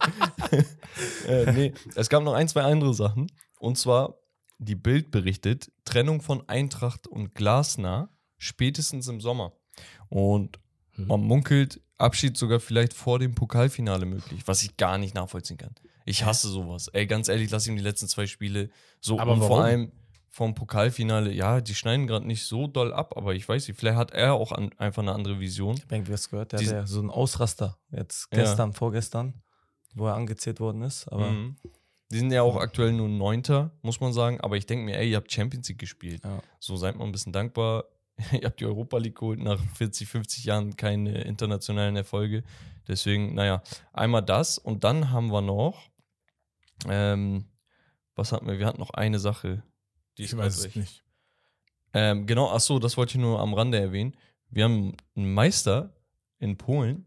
äh, 1.27 1.51
nee, 1.53 1.73
es 1.95 2.09
gab 2.09 2.23
noch 2.23 2.35
ein, 2.35 2.49
zwei 2.49 2.63
andere 2.63 2.95
Sachen. 2.95 3.29
Und 3.59 3.79
zwar, 3.79 4.19
die 4.63 4.75
Bild 4.77 5.11
berichtet, 5.11 5.71
Trennung 5.85 6.21
von 6.23 6.49
Eintracht 6.49 7.07
und 7.07 7.35
Glasner 7.35 8.09
spätestens 8.39 9.09
im 9.09 9.21
Sommer. 9.21 9.53
Und 10.09 10.59
Mhm. 10.97 11.07
man 11.07 11.21
munkelt, 11.23 11.81
Abschied 11.99 12.37
sogar 12.37 12.61
vielleicht 12.61 12.93
vor 12.93 13.19
dem 13.19 13.35
Pokalfinale 13.35 14.05
möglich, 14.07 14.43
was 14.47 14.63
ich 14.63 14.77
gar 14.77 14.99
nicht 14.99 15.15
nachvollziehen 15.15 15.57
kann. 15.57 15.75
Ich 16.05 16.25
hasse 16.25 16.49
sowas. 16.49 16.89
Ey, 16.89 17.07
ganz 17.07 17.29
ehrlich, 17.29 17.51
lass 17.51 17.67
ihm 17.67 17.77
die 17.77 17.83
letzten 17.83 18.09
zwei 18.09 18.27
Spiele 18.27 18.71
so 19.01 19.19
Aber 19.19 19.33
und 19.35 19.39
vor 19.41 19.51
warum? 19.51 19.63
allem 19.65 19.93
vom 20.29 20.55
Pokalfinale, 20.55 21.31
ja, 21.33 21.61
die 21.61 21.75
schneiden 21.75 22.07
gerade 22.07 22.27
nicht 22.27 22.45
so 22.47 22.67
doll 22.67 22.93
ab, 22.93 23.17
aber 23.17 23.35
ich 23.35 23.49
weiß 23.49 23.69
nicht, 23.69 23.79
vielleicht 23.79 23.97
hat 23.99 24.11
er 24.13 24.35
auch 24.35 24.51
an, 24.53 24.71
einfach 24.79 25.03
eine 25.03 25.13
andere 25.13 25.39
Vision. 25.41 25.77
Ich 25.77 25.83
habe 25.85 25.95
irgendwie 25.97 26.13
was 26.13 26.29
gehört, 26.31 26.53
der 26.53 26.59
Die- 26.61 26.67
hatte 26.67 26.77
ja 26.77 26.87
so 26.87 27.01
einen 27.01 27.11
Ausraster 27.11 27.79
jetzt 27.91 28.29
Ja. 28.33 28.39
gestern, 28.43 28.73
vorgestern, 28.73 29.43
wo 29.95 30.07
er 30.07 30.15
angezählt 30.15 30.59
worden 30.59 30.83
ist. 30.83 31.07
Aber 31.09 31.31
Mhm. 31.33 31.57
Die 32.13 32.19
sind 32.19 32.31
ja 32.31 32.43
auch 32.43 32.57
aktuell 32.57 32.93
nur 32.93 33.09
Neunter, 33.09 33.71
muss 33.81 34.01
man 34.01 34.13
sagen. 34.13 34.41
Aber 34.41 34.57
ich 34.59 34.67
denke 34.67 34.85
mir, 34.85 34.99
ey, 34.99 35.11
ihr 35.11 35.17
habt 35.17 35.33
Champions 35.33 35.69
League 35.69 35.79
gespielt. 35.79 36.23
Ja. 36.23 36.43
So 36.61 36.77
seid 36.77 36.97
mal 36.97 37.07
ein 37.07 37.13
bisschen 37.13 37.33
dankbar. 37.33 37.85
ihr 38.33 38.45
habt 38.45 38.61
die 38.61 38.67
Europa 38.67 38.99
League 38.99 39.17
geholt 39.17 39.41
nach 39.41 39.59
40, 39.77 40.09
50 40.09 40.45
Jahren 40.45 40.77
keine 40.77 41.23
internationalen 41.23 41.97
Erfolge. 41.97 42.43
Deswegen, 42.87 43.35
naja, 43.35 43.63
einmal 43.95 44.23
das. 44.23 44.59
Und 44.59 44.85
dann 44.85 45.11
haben 45.11 45.33
wir 45.33 45.41
noch, 45.41 45.89
ähm, 46.87 47.47
was 48.15 48.33
hatten 48.33 48.47
wir? 48.47 48.59
Wir 48.59 48.67
hatten 48.67 48.81
noch 48.81 48.91
eine 48.91 49.19
Sache. 49.19 49.63
Die 50.19 50.25
Ich 50.25 50.37
weiß 50.37 50.59
es 50.59 50.77
nicht. 50.77 51.03
Ähm, 51.95 52.27
genau, 52.27 52.51
ach 52.51 52.61
so, 52.61 52.79
das 52.79 52.97
wollte 52.97 53.13
ich 53.13 53.23
nur 53.23 53.41
am 53.41 53.55
Rande 53.55 53.79
erwähnen. 53.79 54.17
Wir 54.51 54.65
haben 54.65 54.97
einen 55.17 55.33
Meister 55.33 55.95
in 56.39 56.59
Polen, 56.59 57.07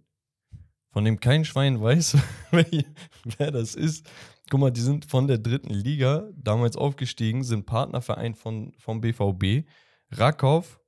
von 0.90 1.06
dem 1.06 1.20
kein 1.20 1.46
Schwein 1.46 1.80
weiß, 1.80 2.18
wer 3.38 3.52
das 3.52 3.76
ist. 3.76 4.10
Guck 4.50 4.60
mal, 4.60 4.72
die 4.72 4.82
sind 4.82 5.06
von 5.06 5.28
der 5.28 5.38
dritten 5.38 5.74
Liga 5.74 6.30
damals 6.36 6.76
aufgestiegen, 6.78 7.44
sind 7.44 7.66
Partnerverein 7.66 8.36
von, 8.36 8.74
vom 8.78 9.02
BVB. 9.02 9.68
Rakow, 10.12 10.80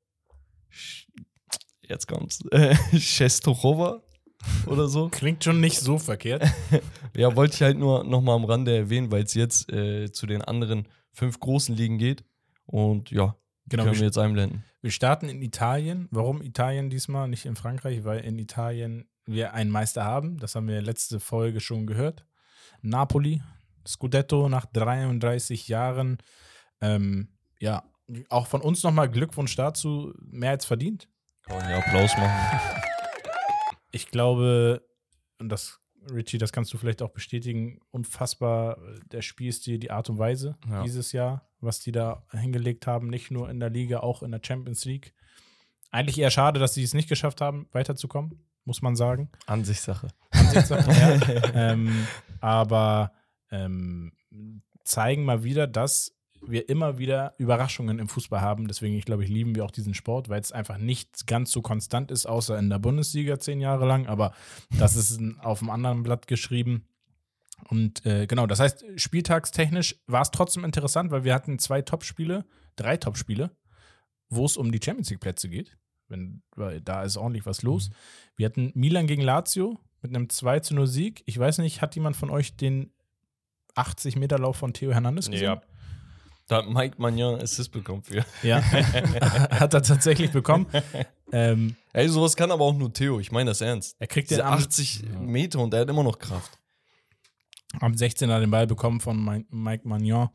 jetzt 1.81 2.07
kommt's, 2.07 2.43
äh, 2.51 2.75
Czestochowa 2.97 4.03
oder 4.67 4.87
so. 4.87 5.09
Klingt 5.11 5.43
schon 5.43 5.59
nicht 5.59 5.79
so 5.79 5.97
verkehrt. 5.97 6.43
Ja, 7.15 7.35
wollte 7.35 7.55
ich 7.55 7.61
halt 7.63 7.79
nur 7.79 8.03
noch 8.03 8.21
mal 8.21 8.35
am 8.35 8.45
Rande 8.45 8.77
erwähnen, 8.77 9.09
weil 9.09 9.23
es 9.23 9.33
jetzt 9.33 9.71
äh, 9.71 10.11
zu 10.11 10.27
den 10.27 10.43
anderen 10.43 10.87
fünf 11.11 11.39
großen 11.39 11.75
Ligen 11.75 11.97
geht. 11.97 12.23
Und 12.67 13.09
ja, 13.09 13.35
Genau, 13.69 13.83
können 13.83 13.97
wir, 13.97 14.05
jetzt 14.05 14.17
einblenden. 14.17 14.63
Wir 14.81 14.91
starten 14.91 15.27
in 15.27 15.41
Italien. 15.41 16.07
Warum 16.11 16.41
Italien 16.41 16.89
diesmal, 16.89 17.27
nicht 17.27 17.45
in 17.45 17.55
Frankreich? 17.55 18.03
Weil 18.05 18.19
in 18.19 18.39
Italien 18.39 19.09
wir 19.25 19.53
einen 19.53 19.71
Meister 19.71 20.05
haben. 20.05 20.37
Das 20.37 20.55
haben 20.55 20.67
wir 20.67 20.81
letzte 20.81 21.19
Folge 21.19 21.59
schon 21.59 21.85
gehört. 21.85 22.25
Napoli, 22.81 23.41
Scudetto 23.85 24.49
nach 24.49 24.65
33 24.65 25.67
Jahren. 25.67 26.17
Ähm, 26.81 27.29
ja, 27.59 27.83
auch 28.29 28.47
von 28.47 28.61
uns 28.61 28.83
nochmal 28.83 29.09
Glückwunsch 29.09 29.55
dazu. 29.55 30.13
Mehr 30.19 30.51
als 30.51 30.65
verdient. 30.65 31.07
Kann 31.43 31.57
man 31.57 31.69
ja 31.69 31.77
Applaus 31.79 32.15
machen. 32.17 32.59
Ich 33.91 34.11
glaube, 34.11 34.85
und 35.39 35.49
das, 35.49 35.79
Richie, 36.11 36.37
das 36.37 36.51
kannst 36.51 36.73
du 36.73 36.77
vielleicht 36.77 37.01
auch 37.01 37.09
bestätigen, 37.09 37.79
unfassbar 37.89 38.77
äh, 38.77 38.99
der 39.11 39.21
Spielstil, 39.21 39.79
die 39.79 39.91
Art 39.91 40.09
und 40.09 40.19
Weise 40.19 40.57
Ja. 40.69 40.83
dieses 40.83 41.13
Jahr, 41.13 41.49
was 41.61 41.79
die 41.79 41.93
da 41.93 42.25
hingelegt 42.31 42.85
haben, 42.85 43.07
nicht 43.07 43.31
nur 43.31 43.49
in 43.49 43.59
der 43.59 43.69
Liga, 43.69 44.01
auch 44.01 44.23
in 44.23 44.31
der 44.31 44.41
Champions 44.45 44.83
League. 44.85 45.13
Eigentlich 45.89 46.19
eher 46.19 46.31
schade, 46.31 46.59
dass 46.59 46.73
sie 46.73 46.83
es 46.83 46.93
nicht 46.93 47.07
geschafft 47.09 47.39
haben, 47.39 47.69
weiterzukommen, 47.71 48.45
muss 48.67 48.81
man 48.81 48.95
sagen. 48.97 49.29
Ansichtssache. 49.45 50.09
Ansichtssache, 50.29 50.91
ja. 50.91 51.53
ähm, 51.71 52.05
aber 52.41 53.13
ähm, 53.49 54.11
zeigen 54.83 55.23
mal 55.23 55.43
wieder, 55.43 55.67
dass 55.67 56.13
wir 56.45 56.69
immer 56.69 56.97
wieder 56.97 57.33
Überraschungen 57.37 57.97
im 57.97 58.09
Fußball 58.09 58.41
haben. 58.41 58.67
Deswegen, 58.67 58.95
ich 58.95 59.05
glaube, 59.05 59.23
ich 59.23 59.29
lieben 59.29 59.55
wir 59.55 59.65
auch 59.65 59.71
diesen 59.71 59.93
Sport, 59.93 60.27
weil 60.29 60.41
es 60.41 60.51
einfach 60.51 60.77
nicht 60.77 61.25
ganz 61.27 61.51
so 61.51 61.61
konstant 61.61 62.11
ist, 62.11 62.25
außer 62.25 62.59
in 62.59 62.69
der 62.69 62.77
Bundesliga 62.77 63.39
zehn 63.39 63.61
Jahre 63.61 63.87
lang. 63.87 64.05
Aber 64.05 64.33
das 64.77 64.97
ist 64.97 65.19
auf 65.39 65.61
einem 65.61 65.71
anderen 65.71 66.03
Blatt 66.03 66.27
geschrieben. 66.27 66.85
Und 67.69 68.05
äh, 68.05 68.27
genau, 68.27 68.47
das 68.47 68.59
heißt, 68.59 68.85
spieltagstechnisch 68.97 69.95
war 70.07 70.21
es 70.21 70.31
trotzdem 70.31 70.65
interessant, 70.65 71.09
weil 71.09 71.23
wir 71.23 71.33
hatten 71.33 71.57
zwei 71.57 71.81
Topspiele, 71.81 72.45
drei 72.75 72.97
Topspiele, 72.97 73.49
wo 74.29 74.45
es 74.45 74.57
um 74.57 74.71
die 74.71 74.79
Champions 74.83 75.09
League-Plätze 75.09 75.47
geht. 75.47 75.77
Wenn, 76.07 76.41
weil 76.55 76.81
da 76.81 77.03
ist 77.03 77.17
ordentlich 77.17 77.45
was 77.45 77.61
los. 77.63 77.89
Wir 78.35 78.45
hatten 78.45 78.71
Milan 78.75 79.07
gegen 79.07 79.21
Lazio 79.21 79.77
mit 80.01 80.15
einem 80.15 80.29
2 80.29 80.59
zu 80.61 80.73
0 80.75 80.87
Sieg. 80.87 81.23
Ich 81.25 81.37
weiß 81.37 81.57
nicht, 81.59 81.81
hat 81.81 81.95
jemand 81.95 82.15
von 82.15 82.29
euch 82.29 82.55
den 82.55 82.93
80-Meter-Lauf 83.75 84.55
von 84.57 84.73
Theo 84.73 84.91
Hernandez 84.93 85.29
gesehen? 85.29 85.43
Ja. 85.45 85.61
Da 86.47 86.57
hat 86.59 86.69
Mike 86.69 86.95
Magnan 87.01 87.41
Assist 87.41 87.71
bekommen 87.73 88.03
für. 88.03 88.23
Ja. 88.41 88.61
hat 88.71 89.73
er 89.73 89.81
tatsächlich 89.83 90.31
bekommen. 90.31 90.65
ähm, 91.33 91.75
Ey, 91.91 92.07
sowas 92.07 92.37
kann 92.37 92.51
aber 92.51 92.63
auch 92.63 92.73
nur 92.73 92.93
Theo. 92.93 93.19
Ich 93.19 93.31
meine 93.33 93.49
das 93.51 93.59
ernst. 93.59 93.97
er 93.99 94.07
kriegt 94.07 94.31
den 94.31 94.35
Diese 94.37 94.45
am, 94.45 94.53
80 94.53 95.03
Meter 95.19 95.59
und 95.59 95.73
er 95.73 95.81
hat 95.81 95.89
immer 95.89 96.03
noch 96.03 96.19
Kraft. 96.19 96.57
am 97.81 97.91
16er 97.93 98.39
den 98.39 98.49
Ball 98.49 98.65
bekommen 98.65 99.01
von 99.01 99.17
Mi- 99.21 99.45
Mike 99.49 99.85
Magnon. 99.87 100.29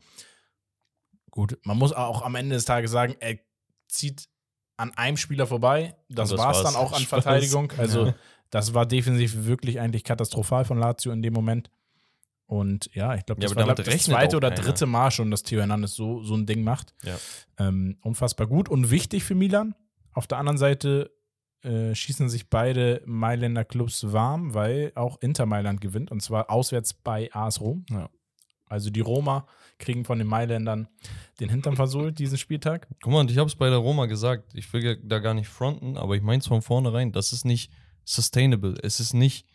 Gut, 1.31 1.57
man 1.63 1.77
muss 1.79 1.93
auch 1.93 2.21
am 2.21 2.35
Ende 2.35 2.55
des 2.55 2.65
Tages 2.65 2.91
sagen, 2.91 3.15
er 3.19 3.39
zieht 3.87 4.29
an 4.77 4.91
einem 4.95 5.17
Spieler 5.17 5.47
vorbei. 5.47 5.95
Das, 6.09 6.29
das 6.29 6.39
war 6.39 6.51
es 6.51 6.63
dann 6.63 6.75
auch 6.75 6.93
an 6.93 7.01
Spaß. 7.01 7.23
Verteidigung. 7.23 7.71
Also, 7.77 8.07
Ja. 8.07 8.15
das 8.49 8.73
war 8.73 8.85
defensiv 8.85 9.45
wirklich 9.45 9.79
eigentlich 9.79 10.03
katastrophal 10.03 10.65
von 10.65 10.77
Lazio 10.79 11.11
in 11.11 11.21
dem 11.21 11.33
Moment. 11.33 11.69
Und 12.45 12.89
ja, 12.93 13.15
ich 13.15 13.25
glaube, 13.25 13.41
Ja, 13.41 13.47
das 13.47 13.51
aber 13.57 13.67
war 13.67 13.75
glaub, 13.75 13.85
das 13.85 14.03
zweite 14.03 14.37
oder 14.37 14.51
dritte 14.51 14.85
Mal 14.85 15.11
schon, 15.11 15.31
dass 15.31 15.43
Theo 15.43 15.59
Hernandez 15.61 15.95
so, 15.95 16.21
so 16.23 16.35
ein 16.35 16.45
Ding 16.45 16.63
macht. 16.63 16.93
Ja. 17.03 17.17
Ähm, 17.57 17.97
unfassbar 18.01 18.47
gut 18.47 18.69
und 18.69 18.91
wichtig 18.91 19.23
für 19.23 19.33
Milan. 19.35 19.75
Auf 20.11 20.27
der 20.27 20.37
anderen 20.37 20.57
Seite 20.57 21.11
äh, 21.63 21.95
schießen 21.95 22.29
sich 22.29 22.49
beide 22.49 23.01
Mailänder 23.05 23.63
Clubs 23.65 24.11
warm, 24.11 24.53
weil 24.53 24.91
auch 24.95 25.19
Inter 25.21 25.45
Mailand 25.45 25.81
gewinnt 25.81 26.11
und 26.11 26.21
zwar 26.21 26.49
auswärts 26.51 26.93
bei 26.93 27.29
AS 27.33 27.61
Rom. 27.61 27.85
Ja. 27.89 28.09
Also 28.73 28.89
die 28.89 29.01
Roma 29.01 29.45
kriegen 29.77 30.03
von 30.03 30.17
den 30.17 30.27
Mailändern 30.27 30.87
den 31.39 31.49
Hintern 31.49 31.75
versohlt 31.75 32.17
diesen 32.17 32.39
Spieltag. 32.39 32.87
Guck 33.03 33.13
mal, 33.13 33.19
und 33.19 33.29
ich 33.29 33.37
habe 33.37 33.47
es 33.47 33.55
bei 33.55 33.69
der 33.69 33.77
Roma 33.77 34.07
gesagt. 34.07 34.55
Ich 34.55 34.73
will 34.73 34.99
da 35.03 35.19
gar 35.19 35.35
nicht 35.35 35.47
fronten, 35.47 35.95
aber 35.95 36.15
ich 36.15 36.23
meine 36.23 36.39
es 36.39 36.47
von 36.47 36.63
vornherein. 36.63 37.11
Das 37.11 37.33
ist 37.33 37.45
nicht 37.45 37.71
sustainable. 38.03 38.75
Es 38.81 38.99
ist 38.99 39.13
nicht, 39.13 39.45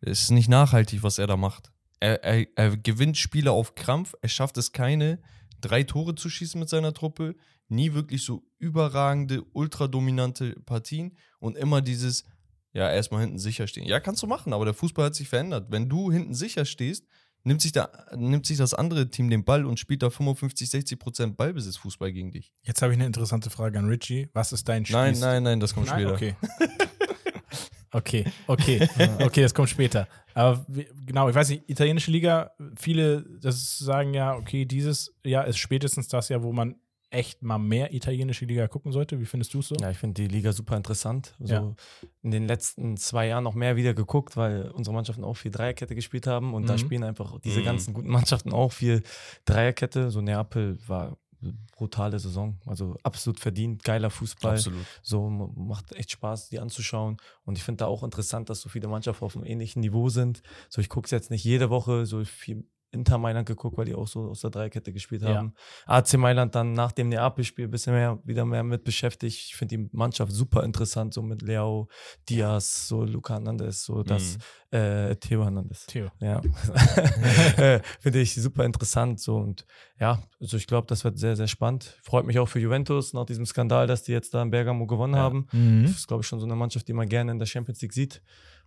es 0.00 0.22
ist 0.22 0.30
nicht 0.30 0.48
nachhaltig, 0.48 1.02
was 1.02 1.18
er 1.18 1.26
da 1.26 1.36
macht. 1.36 1.72
Er, 1.98 2.22
er, 2.22 2.46
er 2.54 2.76
gewinnt 2.76 3.16
Spiele 3.16 3.50
auf 3.50 3.74
Krampf. 3.74 4.14
Er 4.22 4.28
schafft 4.28 4.56
es 4.58 4.70
keine, 4.70 5.18
drei 5.60 5.82
Tore 5.82 6.14
zu 6.14 6.30
schießen 6.30 6.60
mit 6.60 6.68
seiner 6.68 6.94
Truppe. 6.94 7.34
Nie 7.66 7.94
wirklich 7.94 8.22
so 8.22 8.44
überragende, 8.60 9.42
ultradominante 9.54 10.52
Partien 10.60 11.16
und 11.40 11.56
immer 11.56 11.82
dieses, 11.82 12.26
ja, 12.72 12.88
erstmal 12.88 13.22
hinten 13.22 13.40
sicher 13.40 13.66
stehen. 13.66 13.88
Ja, 13.88 13.98
kannst 13.98 14.22
du 14.22 14.28
machen, 14.28 14.52
aber 14.52 14.66
der 14.66 14.74
Fußball 14.74 15.06
hat 15.06 15.16
sich 15.16 15.28
verändert. 15.28 15.66
Wenn 15.68 15.88
du 15.88 16.12
hinten 16.12 16.34
sicher 16.34 16.64
stehst, 16.64 17.08
nimmt 17.44 17.62
sich, 17.62 17.72
da, 17.72 17.90
nimmt 18.16 18.46
sich 18.46 18.58
das 18.58 18.74
andere 18.74 19.10
Team 19.10 19.30
den 19.30 19.44
Ball 19.44 19.64
und 19.64 19.78
spielt 19.78 20.02
da 20.02 20.10
55, 20.10 20.68
60 20.70 20.98
Prozent 20.98 21.36
Ballbesitzfußball 21.36 22.12
gegen 22.12 22.30
dich. 22.30 22.52
Jetzt 22.62 22.82
habe 22.82 22.92
ich 22.92 22.98
eine 22.98 23.06
interessante 23.06 23.50
Frage 23.50 23.78
an 23.78 23.86
Richie. 23.86 24.28
Was 24.32 24.52
ist 24.52 24.68
dein 24.68 24.82
Nein, 24.82 25.14
Spielstil? 25.14 25.26
nein, 25.26 25.42
nein, 25.42 25.60
das 25.60 25.74
kommt 25.74 25.86
Nein? 25.86 26.00
später. 26.00 26.14
Okay. 26.14 26.36
okay, 27.92 28.24
okay, 28.46 28.88
okay, 29.20 29.42
das 29.42 29.54
kommt 29.54 29.70
später. 29.70 30.08
Aber 30.34 30.64
genau, 31.06 31.28
ich 31.28 31.34
weiß 31.34 31.48
nicht, 31.48 31.68
italienische 31.68 32.10
Liga, 32.10 32.52
viele 32.76 33.24
das 33.40 33.78
sagen 33.78 34.14
ja, 34.14 34.34
okay, 34.36 34.64
dieses 34.64 35.14
Jahr 35.24 35.46
ist 35.46 35.58
spätestens 35.58 36.08
das 36.08 36.28
Jahr, 36.28 36.42
wo 36.42 36.52
man 36.52 36.76
echt 37.10 37.42
mal 37.42 37.58
mehr 37.58 37.94
italienische 37.94 38.44
Liga 38.44 38.68
gucken 38.68 38.92
sollte. 38.92 39.18
Wie 39.20 39.24
findest 39.24 39.54
du 39.54 39.60
es 39.60 39.68
so? 39.68 39.76
Ja, 39.76 39.90
ich 39.90 39.98
finde 39.98 40.22
die 40.22 40.28
Liga 40.28 40.52
super 40.52 40.76
interessant. 40.76 41.34
So 41.38 41.54
Ja. 41.54 41.74
in 42.22 42.30
den 42.30 42.46
letzten 42.46 42.96
zwei 42.96 43.28
Jahren 43.28 43.44
noch 43.44 43.54
mehr 43.54 43.76
wieder 43.76 43.94
geguckt, 43.94 44.36
weil 44.36 44.70
unsere 44.70 44.94
Mannschaften 44.94 45.24
auch 45.24 45.36
viel 45.36 45.50
Dreierkette 45.50 45.94
gespielt 45.94 46.26
haben 46.26 46.54
und 46.54 46.68
da 46.68 46.74
Mhm. 46.74 46.78
spielen 46.78 47.04
einfach 47.04 47.38
diese 47.40 47.60
Mhm. 47.60 47.64
ganzen 47.64 47.94
guten 47.94 48.10
Mannschaften 48.10 48.52
auch 48.52 48.72
viel 48.72 49.02
Dreierkette. 49.46 50.10
So 50.10 50.20
Neapel 50.20 50.78
war 50.86 51.16
eine 51.40 51.54
brutale 51.76 52.18
Saison, 52.18 52.58
also 52.66 52.96
absolut 53.04 53.38
verdient, 53.38 53.84
geiler 53.84 54.10
Fußball. 54.10 54.54
Absolut. 54.56 54.84
So 55.02 55.30
macht 55.30 55.92
echt 55.92 56.10
Spaß, 56.10 56.48
die 56.48 56.58
anzuschauen. 56.58 57.16
Und 57.44 57.56
ich 57.56 57.62
finde 57.62 57.78
da 57.84 57.86
auch 57.86 58.02
interessant, 58.02 58.50
dass 58.50 58.60
so 58.60 58.68
viele 58.68 58.88
Mannschaften 58.88 59.24
auf 59.24 59.36
einem 59.36 59.46
ähnlichen 59.46 59.80
Niveau 59.80 60.08
sind. 60.08 60.42
So, 60.68 60.80
ich 60.80 60.88
gucke 60.88 61.04
es 61.06 61.12
jetzt 61.12 61.30
nicht 61.30 61.44
jede 61.44 61.70
Woche, 61.70 62.06
so 62.06 62.24
viel 62.24 62.66
Inter 62.90 63.18
Mailand 63.18 63.46
geguckt, 63.46 63.76
weil 63.76 63.84
die 63.84 63.94
auch 63.94 64.08
so 64.08 64.28
aus 64.30 64.40
der 64.40 64.50
Dreikette 64.50 64.92
gespielt 64.92 65.22
Ja. 65.22 65.34
haben. 65.36 65.54
AC 65.86 66.14
Mailand 66.16 66.54
dann 66.54 66.72
nach 66.72 66.92
dem 66.92 67.10
Neapel-Spiel 67.10 67.66
ein 67.66 67.70
bisschen 67.70 67.92
mehr, 67.94 68.18
wieder 68.24 68.44
mehr 68.44 68.62
mit 68.62 68.84
beschäftigt. 68.84 69.36
Ich 69.36 69.56
finde 69.56 69.76
die 69.76 69.88
Mannschaft 69.92 70.32
super 70.32 70.64
interessant, 70.64 71.12
so 71.14 71.22
mit 71.22 71.42
Leo 71.42 71.88
Diaz, 72.28 72.88
so 72.88 73.04
Luca 73.04 73.34
Hernandez, 73.34 73.84
so 73.84 74.02
das, 74.02 74.38
äh, 74.70 75.14
Theo 75.16 75.44
Hernandez. 75.44 75.86
Theo. 75.86 76.08
Ja. 76.20 76.40
Äh, 77.58 77.80
Finde 78.00 78.20
ich 78.20 78.34
super 78.34 78.64
interessant. 78.64 79.20
So 79.20 79.36
und 79.36 79.66
ja, 80.00 80.22
also 80.40 80.56
ich 80.56 80.66
glaube, 80.66 80.86
das 80.86 81.04
wird 81.04 81.18
sehr, 81.18 81.36
sehr 81.36 81.48
spannend. 81.48 81.98
Freut 82.02 82.24
mich 82.26 82.38
auch 82.38 82.48
für 82.48 82.58
Juventus 82.60 83.12
nach 83.12 83.26
diesem 83.26 83.46
Skandal, 83.46 83.86
dass 83.86 84.02
die 84.04 84.12
jetzt 84.12 84.32
da 84.34 84.42
in 84.42 84.50
Bergamo 84.50 84.86
gewonnen 84.86 85.14
Ja. 85.14 85.20
haben. 85.20 85.46
Mhm. 85.52 85.82
Das 85.82 85.92
ist, 85.92 86.08
glaube 86.08 86.22
ich, 86.22 86.26
schon 86.28 86.38
so 86.40 86.46
eine 86.46 86.54
Mannschaft, 86.56 86.86
die 86.88 86.92
man 86.92 87.08
gerne 87.08 87.32
in 87.32 87.38
der 87.38 87.46
Champions 87.46 87.80
League 87.82 87.92
sieht. 87.92 88.22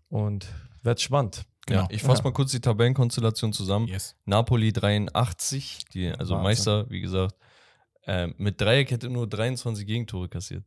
Und 0.10 0.48
wird 0.84 1.00
spannend. 1.00 1.46
Genau. 1.68 1.82
Ja, 1.82 1.88
ich 1.92 2.02
fasse 2.02 2.20
Ja. 2.22 2.30
mal 2.30 2.34
kurz 2.34 2.52
die 2.52 2.60
Tabellenkonstellation 2.60 3.54
zusammen. 3.54 3.88
Yes. 3.88 4.16
Napoli 4.26 4.74
83, 4.74 5.86
die, 5.94 6.10
also 6.10 6.34
Wahnsinn. 6.34 6.44
Meister, 6.44 6.90
wie 6.90 7.02
gesagt, 7.02 7.36
ähm, 8.08 8.34
mit 8.38 8.60
Dreierkette 8.60 9.10
nur 9.10 9.28
23 9.28 9.86
Gegentore 9.86 10.28
kassiert. 10.28 10.64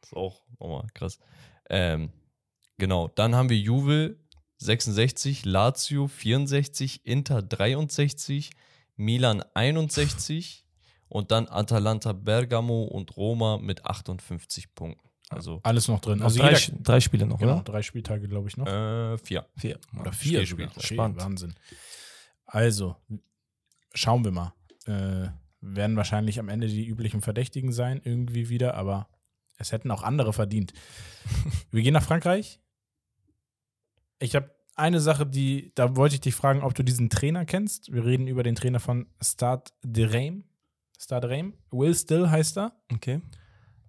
Das 0.00 0.10
ist 0.10 0.16
auch 0.16 0.42
nochmal 0.60 0.86
krass. 0.92 1.18
Ähm, 1.70 2.12
genau, 2.76 3.08
dann 3.08 3.34
haben 3.34 3.48
wir 3.48 3.58
Juve 3.58 4.16
66, 4.58 5.44
Lazio 5.46 6.08
64, 6.08 7.06
Inter 7.06 7.42
63, 7.42 8.50
Milan 8.96 9.42
61 9.54 10.66
und 11.08 11.30
dann 11.30 11.48
Atalanta 11.48 12.12
Bergamo 12.12 12.84
und 12.84 13.16
Roma 13.16 13.56
mit 13.58 13.86
58 13.86 14.74
Punkten. 14.74 15.03
Also 15.34 15.60
Alles 15.62 15.88
noch 15.88 16.00
drin. 16.00 16.22
Also 16.22 16.40
drei, 16.40 16.54
jeder, 16.54 16.78
drei 16.82 17.00
Spiele 17.00 17.26
noch, 17.26 17.38
genau, 17.38 17.54
oder? 17.54 17.62
drei 17.62 17.82
Spieltage, 17.82 18.28
glaube 18.28 18.48
ich, 18.48 18.56
noch. 18.56 18.66
äh, 18.66 19.18
vier. 19.18 19.46
Vier. 19.56 19.78
Oder 19.96 20.06
Ja. 20.06 20.12
vier 20.12 20.46
Spiel- 20.46 20.66
sogar. 20.68 20.68
Spiel- 20.70 20.78
Okay, 20.84 20.94
Spannend. 20.94 21.20
Wahnsinn. 21.20 21.54
Also, 22.46 22.96
schauen 23.94 24.24
wir 24.24 24.30
mal. 24.32 24.52
Äh, 24.86 25.28
werden 25.60 25.96
wahrscheinlich 25.96 26.38
am 26.38 26.48
Ende 26.48 26.66
die 26.68 26.86
üblichen 26.86 27.22
Verdächtigen 27.22 27.72
sein, 27.72 28.00
irgendwie 28.04 28.48
wieder, 28.50 28.74
aber 28.74 29.08
es 29.56 29.72
hätten 29.72 29.90
auch 29.90 30.02
andere 30.02 30.32
verdient. 30.32 30.72
wir 31.70 31.82
gehen 31.82 31.94
nach 31.94 32.02
Frankreich. 32.04 32.60
Ich 34.18 34.34
habe 34.36 34.50
eine 34.76 35.00
Sache, 35.00 35.26
die, 35.26 35.72
da 35.74 35.96
wollte 35.96 36.16
ich 36.16 36.20
dich 36.20 36.34
fragen, 36.34 36.62
ob 36.62 36.74
du 36.74 36.82
diesen 36.82 37.08
Trainer 37.10 37.44
kennst. 37.44 37.92
Wir 37.92 38.04
reden 38.04 38.26
über 38.26 38.42
den 38.42 38.54
Trainer 38.56 38.80
von 38.80 39.06
Stade 39.22 39.64
de 39.82 40.06
Reims. 40.06 40.44
Stade 40.98 41.28
Reims. 41.28 41.54
Will 41.70 41.94
Still 41.94 42.28
heißt 42.30 42.58
er. 42.58 42.72
Okay. 42.92 43.20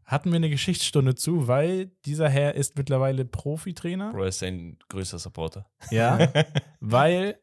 Hatten 0.06 0.30
wir 0.32 0.36
eine 0.36 0.50
Geschichtsstunde 0.52 1.16
zu, 1.16 1.48
weil 1.48 1.88
dieser 2.06 2.30
Herr 2.30 2.54
ist 2.56 2.78
mittlerweile 2.78 3.26
Profitrainer. 3.26 4.12
Bro 4.12 4.26
ist 4.26 4.40
sein 4.40 4.78
größter 4.90 5.18
Supporter. 5.20 5.66
Ja, 5.90 6.32
weil 6.80 7.40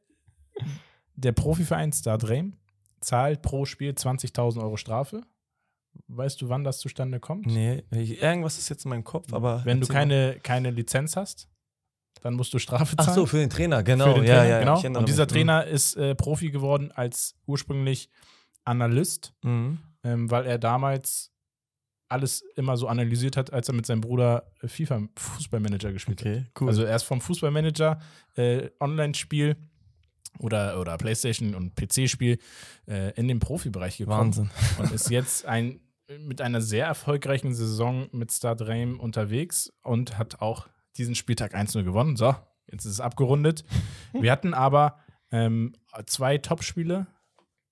der 1.17 1.33
Profiverein 1.33 1.93
Stade 1.93 2.29
Reims 2.29 2.55
zahlt 3.01 3.43
pro 3.43 3.65
Spiel 3.65 3.91
20.000 3.93 4.63
Euro 4.63 4.77
Strafe. 4.77 5.23
Weißt 6.07 6.41
du, 6.41 6.49
wann 6.49 6.65
das 6.65 6.79
zustande 6.79 7.21
kommt? 7.21 7.47
Nee, 7.47 7.83
ich, 7.91 8.23
irgendwas 8.23 8.59
ist 8.59 8.69
jetzt 8.69 8.85
in 8.85 8.91
meinem 8.91 9.05
Kopf, 9.05 9.33
aber. 9.33 9.63
Wenn 9.65 9.81
du 9.81 9.87
keine, 9.87 10.39
keine 10.43 10.71
Lizenz 10.71 11.17
hast, 11.17 11.49
dann 12.23 12.35
musst 12.35 12.55
du 12.55 12.59
Strafe 12.61 12.97
zahlen. 12.97 13.09
Ach 13.11 13.15
so, 13.15 13.27
für 13.27 13.39
den 13.39 13.51
Trainer, 13.51 13.83
genau. 13.83 14.15
Den 14.15 14.25
ja, 14.25 14.37
Trainer, 14.39 14.49
ja, 14.49 14.59
genau. 14.61 14.79
ich 14.79 14.85
erinnere 14.85 15.01
Und 15.01 15.09
dieser 15.09 15.25
mich. 15.25 15.33
Trainer 15.33 15.65
ist 15.67 15.97
äh, 15.97 16.15
Profi 16.15 16.51
geworden 16.51 16.93
als 16.93 17.35
ursprünglich 17.47 18.09
Analyst, 18.65 19.35
Mhm. 19.43 19.81
ähm, 20.05 20.31
weil 20.31 20.47
er 20.47 20.59
damals 20.59 21.32
alles 22.13 22.43
immer 22.57 22.77
so 22.77 22.87
analysiert 22.87 23.37
hat, 23.37 23.53
als 23.53 23.69
er 23.69 23.75
mit 23.75 23.87
seinem 23.87 24.01
Bruder 24.01 24.53
äh, 24.61 24.69
FIFA 24.69 25.09
Fußballmanager 25.17 25.93
gespielt 25.93 26.21
hat. 26.21 26.27
Okay, 26.27 26.45
cool. 26.61 26.69
Also 26.69 26.85
erst 26.85 27.07
vom 27.07 27.21
Fußballmanager 27.21 27.99
äh, 28.37 28.71
Online-Spiel 28.79 29.57
oder, 30.39 30.81
oder 30.81 30.97
Playstation 30.99 31.55
und 31.55 31.75
PC-Spiel 31.75 32.39
äh, 32.87 33.13
in 33.15 33.29
den 33.29 33.41
Profibereich 33.41 33.99
gekommen 33.99 34.19
Wahnsinn. 34.19 34.51
und 34.79 34.93
ist 34.93 35.11
jetzt 35.11 35.47
ein 35.47 35.81
mit 36.19 36.41
einer 36.41 36.61
sehr 36.61 36.87
erfolgreichen 36.87 37.55
Saison 37.55 38.09
mit 38.13 38.31
Stade 38.33 38.69
Reims 38.69 39.01
unterwegs 39.01 39.73
und 39.83 40.19
hat 40.19 40.43
auch 40.43 40.69
diesen 40.97 41.15
Spieltag 41.15 41.55
1-0 41.55 41.85
gewonnen. 41.85 42.17
So, 42.17 42.35
jetzt 42.71 42.85
ist 42.85 42.93
es 42.93 43.01
abgerundet. 43.01 43.65
Wir 44.13 44.31
hatten 44.31 44.53
aber 44.53 44.99
ähm, 45.31 45.75
zwei 46.07 46.39
Topspiele. 46.39 47.07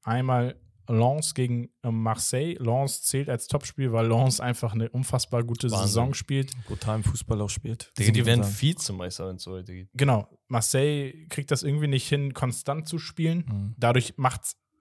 Einmal 0.02 0.56
Lens 0.90 1.34
gegen 1.34 1.70
äh, 1.82 1.90
Marseille. 1.90 2.56
Lens 2.58 3.02
zählt 3.02 3.28
als 3.28 3.46
Topspiel, 3.46 3.92
weil 3.92 4.06
Lens 4.06 4.40
einfach 4.40 4.72
eine 4.74 4.88
unfassbar 4.90 5.44
gute 5.44 5.70
Wahnsinn. 5.70 5.86
Saison 5.86 6.14
spielt. 6.14 6.52
Brutalen 6.66 7.02
Fußball 7.02 7.40
auch 7.40 7.50
spielt. 7.50 7.92
Digga, 7.98 8.12
die 8.12 8.26
werden. 8.26 8.44
Vizemeister, 8.44 9.28
wenn 9.28 9.36
es 9.36 9.42
so 9.42 9.52
heute 9.52 9.72
geht. 9.72 9.88
Genau, 9.94 10.28
Marseille 10.48 11.26
kriegt 11.28 11.50
das 11.50 11.62
irgendwie 11.62 11.88
nicht 11.88 12.08
hin, 12.08 12.34
konstant 12.34 12.88
zu 12.88 12.98
spielen. 12.98 13.44
Mhm. 13.46 13.74
Dadurch 13.78 14.14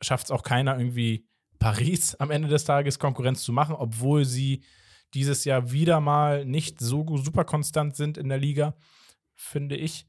schafft 0.02 0.26
es 0.26 0.32
auch 0.32 0.44
keiner 0.44 0.78
irgendwie 0.78 1.28
Paris 1.60 2.16
am 2.20 2.32
Ende 2.32 2.48
des 2.48 2.64
Tages 2.64 3.00
Konkurrenz 3.00 3.44
zu 3.44 3.54
machen, 3.54 3.76
obwohl 3.76 4.26
sie 4.26 4.64
dieses 5.14 5.46
Jahr 5.46 5.72
wieder 5.72 6.00
mal 6.00 6.46
nicht 6.46 6.80
so 6.80 7.18
super 7.18 7.44
konstant 7.44 7.96
sind 7.96 8.18
in 8.18 8.30
der 8.30 8.38
Liga, 8.38 8.76
finde 9.36 9.76
ich. 9.76 10.06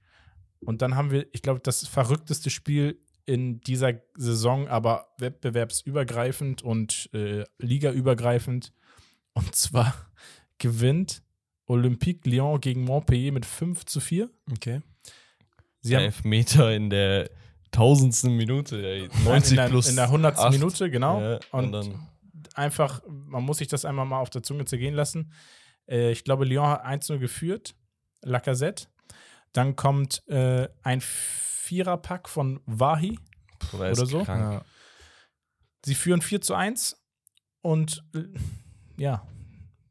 Und 0.60 0.82
dann 0.82 0.94
haben 0.94 1.10
wir, 1.10 1.26
ich 1.32 1.42
glaube, 1.42 1.60
das 1.60 1.86
verrückteste 1.86 2.50
Spiel 2.50 3.00
in 3.30 3.60
dieser 3.60 3.94
Saison, 4.16 4.66
aber 4.66 5.06
wettbewerbsübergreifend 5.18 6.62
und 6.62 7.08
äh, 7.14 7.44
ligaübergreifend. 7.58 8.72
Und 9.34 9.54
zwar 9.54 9.94
gewinnt 10.58 11.22
Olympique 11.66 12.28
Lyon 12.28 12.60
gegen 12.60 12.82
Montpellier 12.82 13.30
mit 13.30 13.46
5 13.46 13.86
zu 13.86 14.00
4. 14.00 14.28
Okay. 14.50 14.82
Sie 15.80 15.94
haben 15.94 16.02
Elfmeter 16.02 16.74
in 16.74 16.90
der 16.90 17.30
tausendsten 17.70 18.36
Minute, 18.36 18.84
ey. 18.84 19.08
90 19.24 19.52
in 19.52 19.56
der, 19.56 19.68
plus 19.68 19.88
in 19.88 19.96
der 19.96 20.06
100. 20.06 20.36
acht. 20.36 20.52
Minute, 20.52 20.90
genau. 20.90 21.20
Ja, 21.20 21.38
und, 21.52 21.66
und 21.66 21.72
dann 21.72 22.08
einfach, 22.54 23.00
man 23.06 23.44
muss 23.44 23.58
sich 23.58 23.68
das 23.68 23.84
einmal 23.84 24.06
mal 24.06 24.18
auf 24.18 24.30
der 24.30 24.42
Zunge 24.42 24.64
zergehen 24.64 24.94
lassen. 24.94 25.32
Äh, 25.88 26.10
ich 26.10 26.24
glaube, 26.24 26.44
Lyon 26.44 26.66
hat 26.66 26.84
1-0 26.84 27.18
geführt, 27.18 27.76
Lacazette. 28.22 28.88
Dann 29.52 29.76
kommt 29.76 30.26
äh, 30.28 30.68
ein 30.82 31.00
Viererpack 31.70 32.28
von 32.28 32.60
Wahi. 32.66 33.16
oder, 33.72 33.92
oder 33.92 34.06
so. 34.06 34.24
Krank. 34.24 34.54
Ja. 34.54 34.64
Sie 35.86 35.94
führen 35.94 36.20
4 36.20 36.40
zu 36.40 36.54
1 36.56 37.00
und 37.62 38.02
äh, 38.12 38.24
ja, 38.96 39.24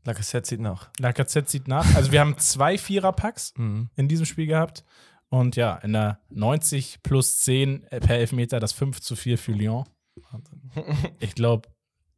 Lacazette 0.03 0.45
sieht 0.49 0.59
nach. 0.59 0.89
Lacazette 0.99 1.49
sieht 1.49 1.69
nach. 1.69 1.95
Also 1.95 2.11
wir 2.11 2.19
haben 2.19 2.37
zwei 2.37 2.77
Viererpacks 2.77 3.53
Mhm. 3.57 3.89
in 3.95 4.09
diesem 4.09 4.25
Spiel 4.25 4.45
gehabt. 4.47 4.83
Und 5.29 5.55
ja, 5.55 5.75
in 5.77 5.93
der 5.93 6.19
90 6.31 7.01
plus 7.01 7.39
10 7.43 7.83
per 7.89 8.17
Elfmeter 8.17 8.59
das 8.59 8.73
5 8.73 8.99
zu 8.99 9.15
4 9.15 9.37
für 9.37 9.53
Lyon. 9.53 9.85
Ich 11.19 11.33
glaube, 11.33 11.69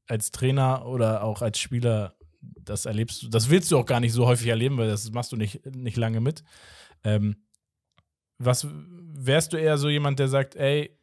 als 0.08 0.32
Trainer 0.32 0.88
oder 0.88 1.24
auch 1.24 1.44
als 1.44 1.60
Spieler, 1.60 2.16
das 2.42 2.86
erlebst 2.88 3.22
du, 3.22 3.28
das 3.30 3.50
willst 3.52 3.70
du 3.72 3.78
auch 3.78 3.86
gar 3.86 4.00
nicht 4.00 4.14
so 4.14 4.26
häufig 4.26 4.48
erleben, 4.48 4.78
weil 4.80 4.88
das 4.90 5.12
machst 5.12 5.32
du 5.32 5.36
nicht, 5.38 5.64
nicht 5.76 5.98
lange 5.98 6.20
mit. 6.20 6.44
Ähm, 7.04 7.36
was 8.46 8.68
wärst 8.70 9.54
du 9.54 9.58
eher 9.58 9.78
so 9.78 9.90
jemand, 9.90 10.20
der 10.20 10.28
sagt, 10.28 10.56
ey, 10.56 10.98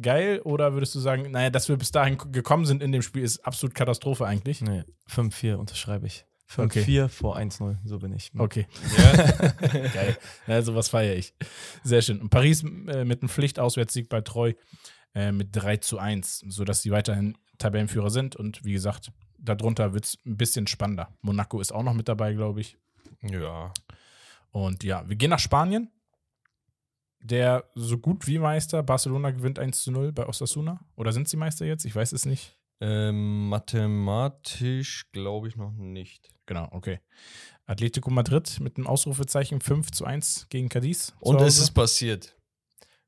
geil, 0.00 0.40
oder 0.44 0.72
würdest 0.74 0.94
du 0.94 1.00
sagen, 1.00 1.30
naja, 1.30 1.50
dass 1.50 1.68
wir 1.68 1.76
bis 1.76 1.90
dahin 1.92 2.18
gekommen 2.32 2.66
sind 2.66 2.82
in 2.82 2.92
dem 2.92 3.02
Spiel, 3.02 3.22
ist 3.22 3.40
absolut 3.46 3.74
Katastrophe 3.74 4.26
eigentlich? 4.26 4.60
Nee, 4.60 4.84
5-4 5.10 5.54
unterschreibe 5.54 6.06
ich. 6.06 6.26
5-4 6.50 6.62
Okay. 6.64 7.08
vor 7.08 7.36
1-0, 7.36 7.76
so 7.84 7.98
bin 7.98 8.12
ich. 8.12 8.30
Okay, 8.38 8.66
Ja. 8.96 9.12
geil. 9.94 10.16
Ja, 10.46 10.62
sowas 10.62 10.88
feiere 10.88 11.16
ich. 11.16 11.34
Sehr 11.82 12.02
schön. 12.02 12.20
Und 12.20 12.30
Paris 12.30 12.62
äh, 12.62 13.04
mit 13.04 13.20
einem 13.22 13.28
Pflichtauswärtssieg 13.28 14.08
bei 14.08 14.20
Treu 14.20 14.52
äh, 15.14 15.32
mit 15.32 15.48
3 15.52 15.78
zu 15.78 15.98
1, 15.98 16.44
sodass 16.48 16.82
sie 16.82 16.92
weiterhin 16.92 17.36
Tabellenführer 17.58 18.10
sind. 18.10 18.36
Und 18.36 18.64
wie 18.64 18.72
gesagt, 18.74 19.10
darunter 19.38 19.92
wird 19.92 20.04
es 20.04 20.18
ein 20.24 20.36
bisschen 20.36 20.68
spannender. 20.68 21.08
Monaco 21.20 21.60
ist 21.60 21.72
auch 21.72 21.82
noch 21.82 21.94
mit 21.94 22.06
dabei, 22.08 22.32
glaube 22.34 22.60
ich. 22.60 22.76
ja. 23.22 23.72
Und 24.52 24.84
ja, 24.84 25.06
wir 25.08 25.16
gehen 25.16 25.30
nach 25.30 25.38
Spanien. 25.40 25.90
Der 27.20 27.64
so 27.74 27.98
gut 27.98 28.26
wie 28.26 28.38
Meister. 28.38 28.82
Barcelona 28.82 29.30
gewinnt 29.30 29.58
1 29.58 29.82
zu 29.82 29.90
0 29.90 30.12
bei 30.12 30.26
Osasuna. 30.26 30.80
Oder 30.96 31.12
sind 31.12 31.28
sie 31.28 31.36
Meister 31.36 31.66
jetzt? 31.66 31.84
Ich 31.84 31.94
weiß 31.96 32.12
es 32.12 32.24
nicht. 32.26 32.56
Ähm, 32.80 33.48
mathematisch 33.48 35.06
glaube 35.12 35.48
ich 35.48 35.56
noch 35.56 35.72
nicht. 35.72 36.28
Genau, 36.46 36.68
okay. 36.72 37.00
Atletico 37.66 38.10
Madrid 38.10 38.60
mit 38.60 38.76
einem 38.76 38.86
Ausrufezeichen 38.86 39.60
5 39.60 39.90
zu 39.90 40.04
1 40.04 40.46
gegen 40.50 40.68
Cadiz. 40.68 41.14
Und 41.20 41.40
es 41.40 41.58
ist 41.58 41.72
passiert. 41.72 42.36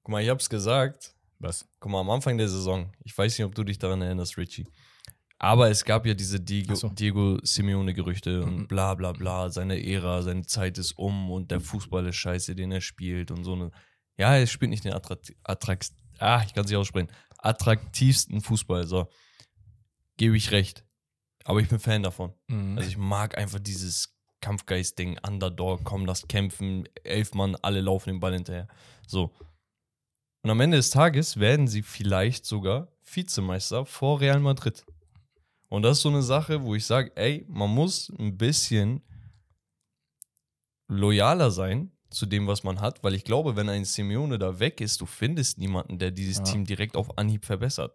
Guck 0.02 0.12
mal, 0.12 0.22
ich 0.22 0.28
hab's 0.28 0.48
gesagt. 0.50 1.14
Was? 1.38 1.68
Guck 1.78 1.92
mal, 1.92 2.00
am 2.00 2.10
Anfang 2.10 2.36
der 2.38 2.48
Saison, 2.48 2.90
ich 3.04 3.16
weiß 3.16 3.38
nicht, 3.38 3.44
ob 3.44 3.54
du 3.54 3.62
dich 3.62 3.78
daran 3.78 4.02
erinnerst, 4.02 4.36
Richie. 4.38 4.66
Aber 5.38 5.70
es 5.70 5.84
gab 5.84 6.04
ja 6.04 6.14
diese 6.14 6.40
Diego, 6.40 6.74
so. 6.74 6.88
Diego 6.88 7.38
Simeone-Gerüchte 7.44 8.44
Mhm. 8.44 8.56
und 8.56 8.66
bla 8.68 8.94
bla 8.94 9.12
bla, 9.12 9.48
seine 9.50 9.80
Ära, 9.86 10.22
seine 10.22 10.44
Zeit 10.46 10.78
ist 10.78 10.98
um 10.98 11.30
und 11.30 11.52
der 11.52 11.60
Fußball 11.60 12.06
ist 12.08 12.16
scheiße, 12.16 12.56
den 12.56 12.72
er 12.72 12.80
spielt 12.80 13.30
und 13.30 13.44
so 13.44 13.52
eine. 13.52 13.70
Ja, 14.18 14.36
er 14.36 14.46
spielt 14.46 14.70
nicht 14.70 14.84
den 14.84 14.92
attrakt, 14.92 15.34
attrakt, 15.44 15.92
ah, 16.18 16.42
ich 16.44 16.52
kann 16.52 16.64
es 16.64 16.70
nicht 16.70 16.76
aussprechen, 16.76 17.10
attraktivsten 17.38 18.40
Fußball, 18.40 18.86
so. 18.86 19.08
Gebe 20.16 20.36
ich 20.36 20.50
recht. 20.50 20.84
Aber 21.44 21.60
ich 21.60 21.68
bin 21.68 21.78
Fan 21.78 22.02
davon. 22.02 22.34
Mhm. 22.48 22.76
Also 22.76 22.90
ich 22.90 22.98
mag 22.98 23.38
einfach 23.38 23.60
dieses 23.60 24.18
Kampfgeist-Ding, 24.40 25.18
Underdog, 25.26 25.84
komm, 25.84 26.04
lass 26.04 26.26
kämpfen, 26.26 26.88
elf 27.04 27.34
Mann, 27.34 27.56
alle 27.62 27.80
laufen 27.80 28.10
den 28.10 28.20
Ball 28.20 28.34
hinterher. 28.34 28.68
So. 29.06 29.32
Und 30.42 30.50
am 30.50 30.60
Ende 30.60 30.76
des 30.76 30.90
Tages 30.90 31.38
werden 31.38 31.68
sie 31.68 31.82
vielleicht 31.82 32.44
sogar 32.44 32.92
Vizemeister 33.04 33.86
vor 33.86 34.20
Real 34.20 34.40
Madrid. 34.40 34.84
Und 35.68 35.82
das 35.82 35.98
ist 35.98 36.02
so 36.02 36.08
eine 36.08 36.22
Sache, 36.22 36.62
wo 36.62 36.74
ich 36.74 36.86
sage, 36.86 37.12
ey, 37.16 37.44
man 37.48 37.70
muss 37.70 38.10
ein 38.18 38.36
bisschen 38.36 39.02
loyaler 40.88 41.50
sein 41.50 41.92
zu 42.10 42.26
dem, 42.26 42.46
was 42.46 42.64
man 42.64 42.80
hat, 42.80 43.04
weil 43.04 43.14
ich 43.14 43.24
glaube, 43.24 43.56
wenn 43.56 43.68
ein 43.68 43.84
Simeone 43.84 44.38
da 44.38 44.58
weg 44.60 44.80
ist, 44.80 45.00
du 45.00 45.06
findest 45.06 45.58
niemanden, 45.58 45.98
der 45.98 46.10
dieses 46.10 46.38
Ja. 46.38 46.44
Team 46.44 46.64
direkt 46.64 46.96
auf 46.96 47.18
Anhieb 47.18 47.44
verbessert. 47.44 47.94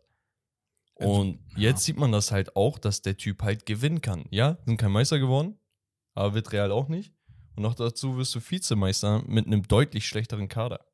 Also, 0.96 1.12
Und 1.12 1.40
jetzt 1.56 1.84
sieht 1.84 1.98
man 1.98 2.12
das 2.12 2.32
halt 2.32 2.56
auch, 2.56 2.78
dass 2.78 3.02
der 3.02 3.18
Typ 3.18 3.42
halt 3.42 3.66
gewinnen 3.66 4.02
kann. 4.02 4.26
Ja, 4.30 4.58
sind 4.66 4.78
kein 4.78 4.92
Meister 4.92 5.18
geworden, 5.20 5.58
aber 6.14 6.36
wird 6.36 6.52
Real 6.52 6.72
auch 6.72 6.88
nicht. 6.88 7.14
Und 7.56 7.64
noch 7.64 7.76
dazu 7.76 8.18
wirst 8.18 8.34
du 8.36 8.40
Vizemeister 8.40 9.24
mit 9.28 9.48
einem 9.48 9.64
deutlich 9.68 10.08
schlechteren 10.08 10.48
Kader. 10.48 10.86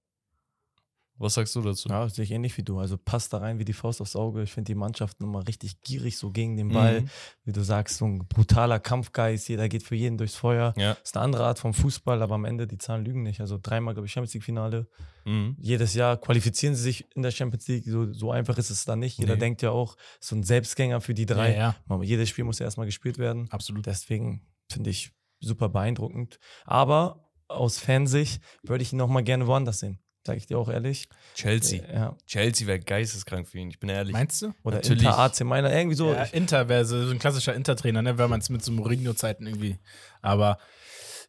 Was 1.20 1.34
sagst 1.34 1.54
du 1.56 1.62
dazu? 1.62 1.90
Ja, 1.90 2.08
sehe 2.08 2.24
ich 2.24 2.32
ähnlich 2.32 2.58
wie 2.58 2.64
du. 2.64 2.80
Also 2.80 2.98
passt 2.98 3.34
da 3.34 3.40
rein 3.40 3.60
wie 3.60 3.66
die 3.66 3.74
Faust 3.74 4.00
aufs 4.02 4.16
Auge. 4.16 4.42
Ich 4.42 4.52
finde 4.54 4.70
die 4.70 4.76
Mannschaft 4.76 5.20
nochmal 5.20 5.44
richtig 5.44 5.82
gierig 5.82 6.18
so 6.18 6.32
gegen 6.32 6.56
den 6.56 6.70
Ball. 6.70 7.02
Mhm. 7.02 7.10
Wie 7.44 7.52
du 7.52 7.62
sagst, 7.62 7.98
so 7.98 8.06
ein 8.06 8.20
brutaler 8.28 8.80
Kampfgeist. 8.80 9.50
Jeder 9.50 9.68
geht 9.68 9.84
für 9.84 9.96
jeden 9.96 10.18
durchs 10.18 10.36
Feuer. 10.36 10.74
Ja. 10.78 10.94
ist 11.04 11.16
eine 11.18 11.26
andere 11.26 11.46
Art 11.46 11.60
vom 11.60 11.74
Fußball, 11.74 12.22
aber 12.22 12.36
am 12.36 12.46
Ende 12.46 12.66
die 12.68 12.78
Zahlen 12.78 13.04
lügen 13.04 13.22
nicht. 13.24 13.42
Also 13.42 13.60
dreimal, 13.62 13.94
glaube 13.94 14.06
ich, 14.08 14.14
Champions 14.14 14.34
League-Finale. 14.34 14.88
Mhm. 15.26 15.58
Jedes 15.60 15.94
Jahr 15.94 16.16
qualifizieren 16.18 16.74
sie 16.76 16.84
sich 16.84 17.06
in 17.16 17.22
der 17.22 17.32
Champions 17.32 17.68
League. 17.68 17.84
So, 17.86 18.12
so 18.14 18.32
einfach 18.32 18.58
ist 18.58 18.70
es 18.70 18.86
dann 18.86 19.00
nicht. 19.00 19.18
Jeder 19.20 19.34
Nee. 19.34 19.40
denkt 19.42 19.62
ja 19.62 19.72
auch, 19.72 19.98
so 20.22 20.36
ein 20.38 20.44
Selbstgänger 20.44 21.02
für 21.02 21.14
die 21.14 21.26
drei. 21.26 21.54
Ja, 21.54 21.76
ja, 21.90 22.02
Jedes 22.02 22.30
Spiel 22.30 22.46
muss 22.46 22.60
ja 22.60 22.66
erstmal 22.66 22.86
gespielt 22.86 23.18
werden. 23.18 23.48
absolut. 23.52 23.86
Deswegen 23.86 24.48
finde 24.72 24.90
ich 24.90 25.12
super 25.42 25.68
beeindruckend. 25.68 26.40
Aber 26.66 27.30
aus 27.50 27.78
Fansicht 27.78 28.42
würde 28.64 28.84
ich 28.84 28.94
ihn 28.94 28.98
noch 28.98 29.10
mal 29.10 29.24
gerne 29.24 29.48
woanders 29.48 29.80
sehen. 29.80 30.00
Sage 30.26 30.38
ich 30.38 30.48
dir 30.48 30.58
auch 30.60 30.70
ehrlich. 30.70 31.08
Chelsea. 31.34 31.82
Ja. 31.92 32.16
Chelsea 32.28 32.68
wäre 32.68 32.80
geisteskrank 32.80 33.48
für 33.48 33.58
ihn, 33.60 33.70
ich 33.70 33.80
bin 33.80 33.90
ehrlich. 33.90 34.14
Meinst 34.14 34.42
du? 34.42 34.54
Oder 34.64 34.78
Natürlich. 34.78 35.04
Inter 35.04 35.18
AC 35.20 35.42
Mailand, 35.42 35.74
irgendwie 35.74 35.96
so. 35.96 36.12
ja, 36.14 36.24
Inter 36.24 36.68
wäre 36.70 36.86
so 36.86 37.06
so 37.06 37.12
ein 37.12 37.20
klassischer 37.20 37.54
Inter-Trainer, 37.56 38.02
ne? 38.02 38.18
wenn 38.18 38.30
man 38.30 38.40
es 38.42 38.50
mit 38.50 38.64
so 38.64 38.72
Mourinho-Zeiten 38.72 39.48
irgendwie. 39.48 39.80
Aber 40.22 40.58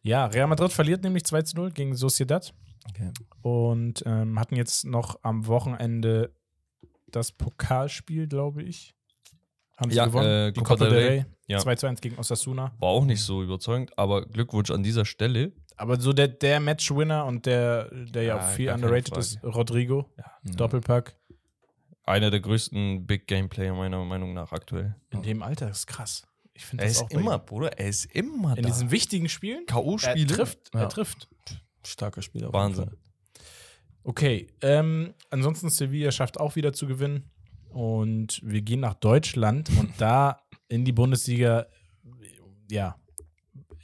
ja, 0.03 0.25
Real 0.25 0.47
Madrid 0.47 0.73
verliert 0.73 1.03
nämlich 1.03 1.23
2 1.25 1.41
zu 1.43 1.55
0 1.55 1.71
gegen 1.71 1.95
Sociedad 1.95 2.53
Okay. 2.89 3.11
und 3.43 4.01
ähm, 4.07 4.39
hatten 4.39 4.55
jetzt 4.55 4.85
noch 4.85 5.19
am 5.23 5.45
Wochenende 5.47 6.33
das 7.07 7.31
Pokalspiel, 7.31 8.27
glaube 8.27 8.63
ich. 8.63 8.95
Haben 9.81 9.91
sie 9.91 9.97
Ja, 9.97 10.05
gewonnen? 10.05 10.27
äh, 10.49 10.51
Die 10.53 10.59
Copa 10.61 10.75
Copa 10.85 10.89
del 10.89 11.07
Rey. 11.07 11.25
Ja. 11.47 11.57
2 11.59 11.75
zu 11.75 11.87
1 11.87 11.99
gegen 12.01 12.17
Osasuna. 12.17 12.71
War 12.79 12.89
auch 12.89 13.03
nicht 13.03 13.21
so 13.21 13.43
überzeugend, 13.43 13.97
aber 13.97 14.25
Glückwunsch 14.25 14.71
an 14.71 14.83
dieser 14.83 15.03
Stelle. 15.05 15.51
Aber 15.75 15.99
so 15.99 16.13
der, 16.13 16.27
der 16.29 16.59
Matchwinner 16.59 17.25
und 17.25 17.45
der, 17.45 17.89
der 17.91 18.23
ja, 18.23 18.37
Ja, 18.37 18.41
auch 18.47 18.49
viel 18.51 18.69
underrated 18.71 19.17
ist, 19.17 19.43
Rodrigo. 19.43 20.09
Ja. 20.17 20.25
Doppelpack. 20.55 21.17
Einer 22.03 22.29
der 22.29 22.39
größten 22.39 23.05
Big 23.05 23.27
Game 23.27 23.49
Player 23.49 23.73
meiner 23.73 24.03
Meinung 24.05 24.33
nach 24.33 24.51
aktuell. 24.51 24.95
In 25.09 25.21
dem 25.23 25.41
Alter 25.43 25.69
ist 25.69 25.87
krass. 25.87 26.27
Ich 26.53 26.65
finde 26.65 26.83
Er 26.83 26.87
das 26.89 26.97
ist 26.97 27.03
auch 27.03 27.09
immer. 27.11 27.39
Bruder, 27.39 27.77
er 27.79 27.87
ist 27.87 28.05
immer 28.13 28.55
in 28.57 28.63
da. 28.63 28.69
diesen 28.69 28.91
wichtigen 28.91 29.29
Spielen. 29.29 29.63
Er 29.67 29.73
K.O.-Spiele. 29.73 30.27
trifft, 30.35 30.59
Ja. 30.73 30.81
er 30.81 30.89
trifft. 30.89 31.27
Starker 31.85 32.21
Spieler. 32.21 32.53
Wahnsinn. 32.53 32.91
Okay, 34.03 34.47
ähm, 34.61 35.13
ansonsten 35.29 35.69
Sevilla 35.69 36.11
schafft 36.11 36.39
auch 36.39 36.55
wieder 36.55 36.73
zu 36.73 36.87
gewinnen. 36.87 37.29
Und 37.71 38.41
wir 38.43 38.61
gehen 38.61 38.81
nach 38.81 38.95
Deutschland 38.95 39.69
und 39.79 39.91
da 39.97 40.41
in 40.67 40.85
die 40.85 40.91
Bundesliga 40.91 41.67
ja, 42.71 42.95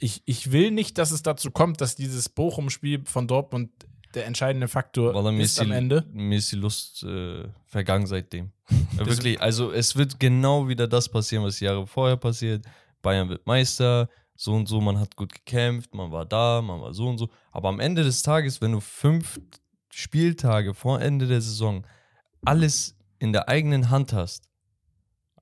ich, 0.00 0.22
ich 0.24 0.52
will 0.52 0.70
nicht, 0.70 0.98
dass 0.98 1.10
es 1.10 1.22
dazu 1.22 1.50
kommt, 1.50 1.80
dass 1.80 1.94
dieses 1.94 2.28
Bochum-Spiel 2.28 3.02
von 3.04 3.28
Dortmund 3.28 3.70
der 4.14 4.26
entscheidende 4.26 4.68
Faktor 4.68 5.30
mir 5.30 5.42
ist 5.42 5.60
am 5.60 5.68
die, 5.68 5.74
Ende. 5.74 6.04
mir 6.12 6.38
ist 6.38 6.50
die 6.50 6.56
Lust 6.56 7.02
äh, 7.02 7.44
vergangen 7.66 8.06
seitdem. 8.06 8.52
Ja, 8.96 9.06
Wirklich, 9.06 9.40
also 9.40 9.70
es 9.70 9.96
wird 9.96 10.18
genau 10.18 10.66
wieder 10.66 10.88
das 10.88 11.08
passieren, 11.08 11.44
was 11.44 11.60
Jahre 11.60 11.86
vorher 11.86 12.16
passiert. 12.16 12.64
Bayern 13.02 13.28
wird 13.28 13.46
Meister, 13.46 14.08
so 14.34 14.54
und 14.54 14.66
so, 14.66 14.80
man 14.80 14.98
hat 14.98 15.14
gut 15.14 15.34
gekämpft, 15.34 15.94
man 15.94 16.10
war 16.10 16.24
da, 16.24 16.62
man 16.62 16.80
war 16.80 16.94
so 16.94 17.06
und 17.06 17.18
so. 17.18 17.28
Aber 17.52 17.68
am 17.68 17.80
Ende 17.80 18.02
des 18.02 18.22
Tages, 18.22 18.60
wenn 18.62 18.72
du 18.72 18.80
fünf 18.80 19.40
Spieltage 19.90 20.74
vor 20.74 21.00
Ende 21.00 21.26
der 21.26 21.40
Saison 21.40 21.86
alles 22.44 22.96
in 23.18 23.32
der 23.32 23.48
eigenen 23.48 23.90
Hand 23.90 24.12
hast, 24.12 24.48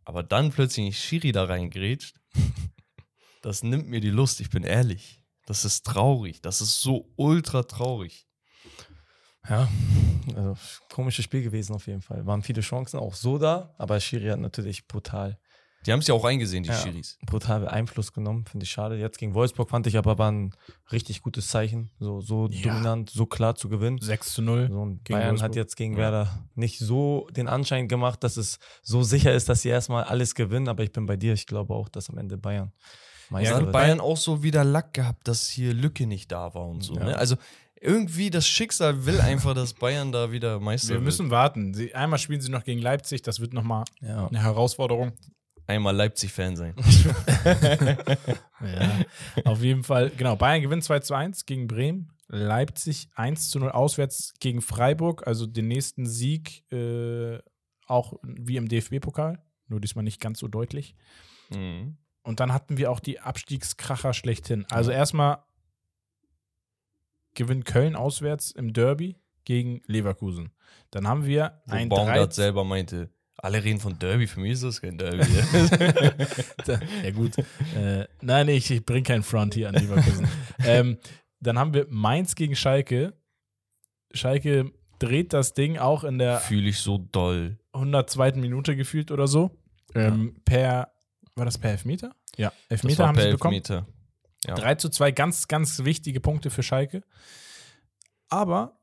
aber 0.05 0.23
dann 0.23 0.51
plötzlich 0.51 0.87
ein 0.87 0.93
Schiri 0.93 1.33
da 1.33 1.45
reingrätscht, 1.45 2.21
das 3.43 3.63
nimmt 3.63 3.89
mir 3.89 4.01
die 4.01 4.11
Lust, 4.11 4.41
ich 4.41 4.51
bin 4.51 4.63
ehrlich. 4.63 5.23
Das 5.47 5.65
ist 5.65 5.87
traurig, 5.87 6.41
das 6.43 6.61
ist 6.61 6.81
so 6.81 7.13
ultra 7.17 7.63
traurig. 7.63 8.27
Ja, 9.49 9.69
also 10.35 10.57
komisches 10.93 11.25
Spiel 11.25 11.43
gewesen 11.43 11.73
auf 11.73 11.87
jeden 11.87 12.03
Fall. 12.03 12.27
Waren 12.27 12.43
viele 12.43 12.63
Chancen 12.63 12.99
auch 12.99 13.15
so 13.15 13.39
da, 13.39 13.75
aber 13.79 14.01
Schiri 14.01 14.27
hat 14.29 14.41
natürlich 14.41 14.89
brutal, 14.89 15.39
Die 15.87 15.93
haben 15.93 16.01
es 16.01 16.07
ja 16.09 16.15
auch 16.15 16.25
eingesehen, 16.25 16.63
die 16.65 16.71
Ja. 16.71 16.75
Schiris. 16.77 17.19
brutal 17.25 17.67
Einfluss 17.69 18.13
genommen. 18.13 18.45
Finde 18.45 18.65
ich 18.65 18.71
schade. 18.71 18.97
Jetzt 18.97 19.19
gegen 19.19 19.35
Wolfsburg 19.35 19.71
fand 19.71 19.87
ich 19.87 19.97
aber 19.97 20.19
war 20.19 20.31
ein 20.33 20.53
richtig 20.93 21.23
gutes 21.23 21.49
Zeichen. 21.49 21.91
So, 22.01 22.21
so 22.21 22.49
Ja. 22.51 22.71
dominant, 22.73 23.11
so 23.11 23.27
klar 23.27 23.55
zu 23.55 23.69
gewinnen. 23.69 23.99
6 24.01 24.35
zu 24.35 24.43
0. 24.43 24.69
So, 24.71 24.75
Bayern 24.75 25.29
Wolfsburg. 25.31 25.43
hat 25.43 25.57
jetzt 25.57 25.77
gegen 25.77 25.95
Ja. 25.95 25.99
Werder 26.01 26.45
nicht 26.55 26.79
so 26.81 27.29
den 27.31 27.49
Anschein 27.49 27.89
gemacht, 27.89 28.23
dass 28.25 28.37
es 28.37 28.59
so 28.83 29.03
sicher 29.03 29.33
ist, 29.33 29.49
dass 29.49 29.63
sie 29.63 29.69
erstmal 29.69 30.05
alles 30.05 30.35
gewinnen. 30.35 30.69
Aber 30.69 30.83
ich 30.83 30.93
bin 30.93 31.07
bei 31.07 31.17
dir. 31.17 31.33
Ich 31.33 31.47
glaube 31.47 31.73
auch, 31.75 31.89
dass 31.89 32.11
am 32.11 32.19
Ende 32.19 32.37
Bayern 32.37 32.73
Ja, 32.77 33.33
Meister 33.33 33.55
hat 33.57 33.63
wird. 33.63 33.73
Bayern 33.73 34.01
auch 34.01 34.17
so 34.17 34.43
wieder 34.43 34.65
Lack 34.65 34.95
gehabt, 34.95 35.27
dass 35.29 35.49
hier 35.49 35.73
Lücke 35.75 36.07
nicht 36.07 36.31
da 36.33 36.55
war 36.55 36.67
und 36.67 36.83
so. 36.83 36.95
Ja. 36.97 37.05
Ne? 37.05 37.17
Also 37.19 37.37
irgendwie 37.81 38.31
das 38.31 38.47
Schicksal 38.49 39.05
will 39.05 39.21
einfach, 39.21 39.53
dass 39.55 39.75
Bayern 39.75 40.11
da 40.11 40.33
wieder 40.33 40.59
Meister 40.61 40.95
Wir 40.95 41.01
müssen 41.01 41.31
warten. 41.31 41.75
Sie, 41.75 41.95
einmal 41.95 42.19
spielen 42.19 42.41
sie 42.41 42.51
noch 42.51 42.65
gegen 42.65 42.81
Leipzig, 42.81 43.23
das 43.23 43.39
wird 43.39 43.53
nochmal 43.53 43.85
Ja. 44.01 44.27
eine 44.29 44.43
Herausforderung. 44.43 45.13
Einmal 45.67 45.97
Leipzig-Fan 45.97 46.57
sein. 46.57 46.75
Ja, 48.61 49.05
auf 49.45 49.63
jeden 49.63 49.85
Fall. 49.85 50.11
Genau, 50.17 50.35
Bayern 50.35 50.63
gewinnt 50.63 50.83
2 50.83 51.01
zu 51.01 51.15
1 51.15 51.45
gegen 51.45 51.67
Bremen. 51.67 52.11
Leipzig 52.29 53.11
1 53.15 53.51
zu 53.51 53.59
0 53.59 53.71
auswärts 53.71 54.33
gegen 54.41 54.63
Freiburg, 54.63 55.27
also 55.27 55.47
den 55.47 55.69
nächsten 55.69 56.07
Sieg 56.07 56.65
äh, 56.73 57.39
auch 57.87 58.15
wie 58.23 58.57
im 58.57 58.69
DFB-Pokal, 58.69 59.43
nur 59.69 59.81
diesmal 59.81 60.05
nicht 60.05 60.21
ganz 60.21 60.39
so 60.39 60.49
deutlich. 60.49 60.97
Mhm. 61.51 61.99
Und 62.23 62.41
dann 62.41 62.53
hatten 62.53 62.77
wir 62.79 62.91
auch 62.91 62.99
die 62.99 63.21
Abstiegskracher 63.21 64.13
schlechthin. 64.13 64.67
Also 64.71 64.91
erstmal 64.91 65.45
gewinnt 67.35 67.65
Köln 67.65 67.95
auswärts 67.95 68.51
im 68.51 68.73
Derby 68.73 69.17
gegen 69.45 69.83
Leverkusen. 69.87 70.51
Dann 70.91 71.07
haben 71.07 71.27
wir 71.27 71.63
Wo 71.67 71.75
ein 71.75 71.89
Baumgart 71.89 72.31
3 72.31 72.35
selber 72.35 72.65
meinte, 72.65 73.11
alle 73.39 73.63
reden 73.63 73.81
von 73.81 73.99
Derby, 73.99 74.27
für 74.27 74.41
mich 74.41 74.53
ist 74.53 74.63
das 74.63 74.81
kein 74.81 74.97
Derby. 74.99 75.19
ja, 77.05 77.11
gut. 77.11 77.37
Äh, 77.77 78.07
nein, 78.23 78.49
ich, 78.49 78.71
ich 78.71 78.85
bringe 78.85 79.03
keinen 79.03 79.23
Front 79.23 79.55
hier 79.55 79.69
an 79.69 79.75
Leverkusen. 79.75 80.27
ähm, 80.65 80.99
dann 81.41 81.59
haben 81.59 81.75
wir 81.75 81.87
Mainz 81.91 82.35
gegen 82.35 82.57
Schalke. 82.57 83.13
Schalke 84.13 84.73
dreht 84.99 85.33
das 85.33 85.53
Ding 85.53 85.77
auch 85.77 86.05
in 86.05 86.19
der 86.19 86.39
Fühle 86.41 86.71
ich 86.71 86.79
so 86.79 86.99
doll. 86.99 87.59
102. 87.73 88.33
Minute 88.33 88.75
gefühlt 88.75 89.11
oder 89.11 89.27
so. 89.27 89.51
Ähm, 89.95 90.37
Per, 90.45 90.91
war 91.35 91.45
das 91.45 91.59
per 91.59 91.73
Elfmeter? 91.73 92.15
Ja, 92.37 92.51
Das 92.69 92.83
Elfmeter 92.83 92.99
war 93.01 93.09
haben 93.09 93.17
per 93.17 93.25
sie 93.25 93.31
bekommen. 93.33 93.55
Elfmeter. 93.55 93.87
Ja. 94.47 94.55
3 94.55 94.75
zu 94.77 94.89
2, 94.89 95.13
ganz, 95.13 95.49
ganz 95.49 95.85
wichtige 95.85 96.21
Punkte 96.21 96.51
für 96.51 96.63
Schalke. 96.63 97.03
Aber 98.29 98.79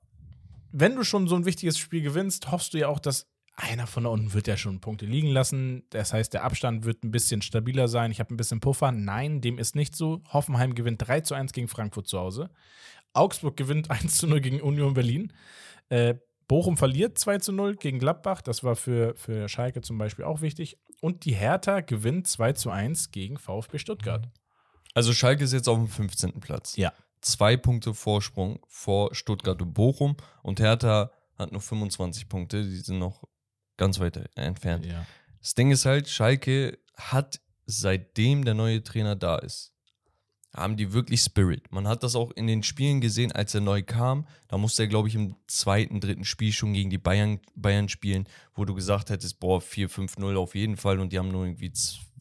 wenn 0.72 0.95
du 0.95 1.04
schon 1.04 1.28
so 1.28 1.36
ein 1.36 1.45
wichtiges 1.45 1.78
Spiel 1.78 2.01
gewinnst, 2.01 2.51
hoffst 2.51 2.74
du 2.74 2.80
ja 2.80 2.88
auch, 2.88 2.99
dass 2.99 3.28
einer 3.56 3.86
von 3.86 4.04
da 4.04 4.10
unten 4.10 4.34
wird 4.34 4.47
ja 4.47 4.58
schon 4.58 4.82
Punkte 4.82 5.06
liegen 5.06 5.30
lassen. 5.30 5.84
Das 5.91 6.12
heißt, 6.12 6.34
der 6.34 6.43
Abstand 6.43 6.86
wird 6.86 7.04
ein 7.04 7.12
bisschen 7.12 7.41
stabiler 7.41 7.88
sein. 7.88 8.12
Ich 8.12 8.20
habe 8.20 8.34
ein 8.34 8.38
bisschen 8.38 8.60
Puffer. 8.60 8.91
Nein, 8.91 9.41
dem 9.41 9.60
ist 9.60 9.76
nicht 9.76 9.95
so. 9.95 10.22
Hoffenheim 10.32 10.74
gewinnt 10.74 11.08
3 11.08 11.22
zu 11.22 11.36
1 11.36 11.54
gegen 11.54 11.68
Frankfurt 11.68 12.08
zu 12.08 12.20
Hause. 12.20 12.49
Augsburg 13.14 13.56
gewinnt 13.56 13.91
1 13.91 14.18
zu 14.18 14.28
0 14.28 14.41
gegen 14.41 14.62
Union 14.62 14.95
Berlin. 14.95 15.34
Äh, 15.89 16.16
Bochum 16.47 16.78
verliert 16.78 17.18
2 17.18 17.38
zu 17.39 17.51
0 17.51 17.76
gegen 17.76 17.99
Gladbach. 17.99 18.41
Das 18.41 18.64
war 18.64 18.76
für, 18.76 19.16
für 19.16 19.47
Schalke 19.47 19.82
zum 19.82 19.97
Beispiel 19.97 20.26
auch 20.26 20.41
wichtig. 20.41 20.78
Und 21.01 21.26
die 21.26 21.36
Hertha 21.36 21.82
gewinnt 21.82 22.28
2 22.28 22.54
zu 22.54 22.72
1 22.72 23.12
gegen 23.12 23.38
VfB 23.38 23.78
Stuttgart. 23.78 24.30
Also 24.95 25.14
Schalke 25.14 25.43
ist 25.43 25.54
jetzt 25.54 25.70
auf 25.70 25.78
dem 25.78 25.88
15. 25.88 26.39
Platz. 26.39 26.76
Ja. 26.76 26.91
Zwei 27.22 27.56
Punkte 27.56 27.93
Vorsprung 27.93 28.60
vor 28.68 29.14
Stuttgart 29.16 29.62
und 29.62 29.74
Bochum 29.74 30.18
und 30.41 30.60
Hertha 30.60 31.12
hat 31.38 31.51
nur 31.51 31.62
25 31.62 32.28
Punkte, 32.30 32.64
die 32.64 32.78
sind 32.78 32.99
noch 32.99 33.24
ganz 33.78 33.99
weit 33.99 34.17
entfernt. 34.36 34.86
Ja. 34.86 35.05
Das 35.39 35.55
Ding 35.55 35.71
ist 35.71 35.86
halt, 35.86 36.07
Schalke 36.09 36.78
hat 36.95 37.39
seitdem 37.65 38.45
der 38.45 38.53
neue 38.53 38.84
Trainer 38.84 39.15
da 39.15 39.38
ist, 39.38 39.74
haben 40.55 40.78
die 40.78 40.93
wirklich 40.93 41.21
Spirit. 41.21 41.71
Man 41.71 41.88
hat 41.88 42.03
das 42.03 42.15
auch 42.15 42.30
in 42.32 42.45
den 42.45 42.61
Spielen 42.61 43.01
gesehen, 43.01 43.32
als 43.32 43.55
er 43.55 43.61
neu 43.61 43.82
kam. 43.82 44.28
Da 44.47 44.57
musste 44.57 44.84
er, 44.84 44.88
glaube 44.88 45.07
ich, 45.07 45.15
im 45.15 45.36
zweiten, 45.47 45.99
dritten 45.99 46.26
Spiel 46.26 46.51
schon 46.51 46.74
gegen 46.74 46.91
die 46.91 46.99
Bayern, 46.99 47.39
Bayern 47.55 47.89
spielen, 47.89 48.28
wo 48.53 48.63
du 48.63 48.76
gesagt 48.76 49.09
hättest, 49.09 49.39
boah, 49.39 49.59
4-5-0 49.61 50.36
auf 50.38 50.53
jeden 50.53 50.78
Fall 50.78 50.99
und 50.99 51.11
die 51.11 51.17
haben 51.17 51.32
nur 51.32 51.45
irgendwie 51.45 51.71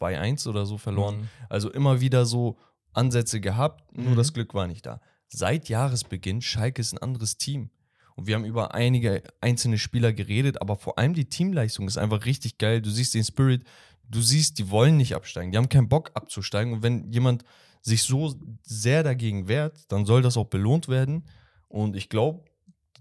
2-1 0.00 0.48
oder 0.48 0.64
so 0.64 0.78
verloren. 0.78 1.20
Mhm. 1.22 1.28
Also 1.50 1.70
immer 1.70 2.00
wieder 2.00 2.24
so 2.24 2.58
Ansätze 2.94 3.40
gehabt, 3.40 3.94
nur 3.96 4.12
Mhm. 4.12 4.16
das 4.16 4.32
Glück 4.32 4.54
war 4.54 4.66
nicht 4.66 4.86
da. 4.86 5.00
Seit 5.28 5.68
Jahresbeginn, 5.68 6.40
Schalke 6.40 6.80
ist 6.80 6.92
ein 6.92 6.98
anderes 6.98 7.36
Team. 7.36 7.70
Und 8.16 8.26
wir 8.26 8.34
haben 8.34 8.44
über 8.44 8.74
einige 8.74 9.22
einzelne 9.40 9.78
Spieler 9.78 10.12
geredet, 10.12 10.60
aber 10.60 10.76
vor 10.76 10.98
allem 10.98 11.14
die 11.14 11.24
Teamleistung 11.24 11.86
ist 11.86 11.98
einfach 11.98 12.24
richtig 12.24 12.58
geil. 12.58 12.82
Du 12.82 12.90
siehst 12.90 13.14
den 13.14 13.24
Spirit, 13.24 13.64
du 14.08 14.20
siehst, 14.20 14.58
die 14.58 14.70
wollen 14.70 14.96
nicht 14.96 15.14
absteigen, 15.14 15.52
die 15.52 15.58
haben 15.58 15.68
keinen 15.68 15.88
Bock 15.88 16.10
abzusteigen. 16.14 16.72
Und 16.72 16.82
wenn 16.82 17.10
jemand 17.10 17.44
sich 17.80 18.02
so 18.02 18.34
sehr 18.62 19.02
dagegen 19.02 19.48
wehrt, 19.48 19.90
dann 19.90 20.06
soll 20.06 20.22
das 20.22 20.36
auch 20.36 20.46
belohnt 20.46 20.88
werden. 20.88 21.24
Und 21.68 21.96
ich 21.96 22.08
glaube, 22.08 22.44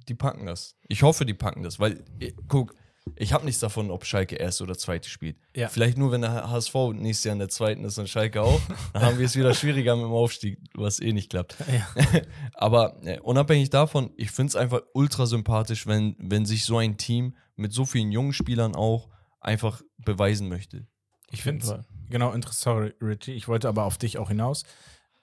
die 0.08 0.16
packen 0.16 0.46
das. 0.46 0.76
Ich 0.88 1.04
hoffe, 1.04 1.26
die 1.26 1.34
packen 1.34 1.64
das, 1.64 1.80
weil, 1.80 2.04
eh, 2.20 2.34
guck, 2.48 2.76
ich 3.16 3.34
habe 3.34 3.46
nichts 3.46 3.60
davon, 3.60 3.90
ob 3.90 4.06
Schalke 4.06 4.36
erste 4.36 4.64
oder 4.64 4.78
zweite 4.78 5.10
spielt. 5.10 5.38
Ja. 5.56 5.70
Vielleicht 5.70 5.98
nur, 5.98 6.12
wenn 6.12 6.22
der 6.22 6.50
HSV 6.50 6.76
nächstes 6.94 7.26
Jahr 7.26 7.34
in 7.34 7.40
der 7.40 7.50
zweiten 7.50 7.84
ist 7.84 7.98
und 7.98 8.08
Schalke 8.08 8.42
auch. 8.42 8.62
Dann 8.94 9.04
haben 9.04 9.18
wir 9.18 9.26
es 9.26 9.36
wieder 9.36 9.54
schwieriger 9.54 9.96
mit 9.96 10.06
dem 10.06 10.12
Aufstieg, 10.12 10.60
was 10.76 11.00
eh 11.00 11.12
nicht 11.12 11.30
klappt. 11.30 11.56
Ja. 11.72 12.22
Aber 12.54 13.02
äh, 13.04 13.20
unabhängig 13.20 13.70
davon, 13.70 14.12
ich 14.18 14.32
finde 14.32 14.50
es 14.50 14.56
einfach 14.56 14.82
ultra 14.94 15.26
sympathisch, 15.26 15.88
wenn, 15.88 16.16
wenn 16.20 16.46
sich 16.46 16.66
so 16.66 16.78
ein 16.78 16.98
Team 16.98 17.36
mit 17.56 17.74
so 17.74 17.86
vielen 17.86 18.12
jungen 18.12 18.34
Spielern 18.34 18.76
auch 18.76 19.10
einfach 19.40 19.82
beweisen 19.98 20.48
möchte. 20.48 20.88
Ich 21.32 21.42
finde 21.42 21.66
es 21.66 21.74
genau 22.10 22.34
interessant, 22.34 22.62
sorry, 22.78 22.94
Richie, 23.02 23.32
ich 23.34 23.48
wollte 23.48 23.68
aber 23.68 23.86
auf 23.86 23.98
dich 23.98 24.18
auch 24.18 24.30
hinaus. 24.30 24.64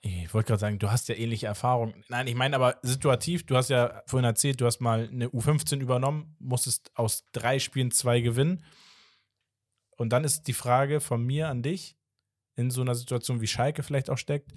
Ich 0.01 0.33
wollte 0.33 0.47
gerade 0.47 0.59
sagen, 0.59 0.79
du 0.79 0.91
hast 0.91 1.09
ja 1.09 1.15
ähnliche 1.15 1.47
Erfahrungen. 1.47 2.05
Nein, 2.07 2.27
ich 2.27 2.35
meine 2.35 2.55
aber 2.55 2.77
situativ, 2.83 3.45
du 3.45 3.57
hast 3.57 3.69
ja 3.69 4.01
vorhin 4.05 4.25
erzählt, 4.25 4.61
du 4.61 4.65
hast 4.65 4.79
mal 4.79 5.09
eine 5.11 5.27
U15 5.27 5.79
übernommen, 5.79 6.35
musstest 6.39 6.91
aus 6.95 7.29
drei 7.31 7.59
Spielen 7.59 7.91
zwei 7.91 8.21
gewinnen. 8.21 8.63
Und 9.97 10.13
dann 10.13 10.23
ist 10.23 10.43
die 10.43 10.53
Frage 10.53 11.01
von 11.01 11.25
mir 11.25 11.49
an 11.49 11.61
dich, 11.61 11.97
in 12.55 12.71
so 12.71 12.81
einer 12.81 12.95
Situation 12.95 13.41
wie 13.41 13.47
Schalke 13.47 13.83
vielleicht 13.83 14.09
auch 14.09 14.17
steckt, 14.17 14.53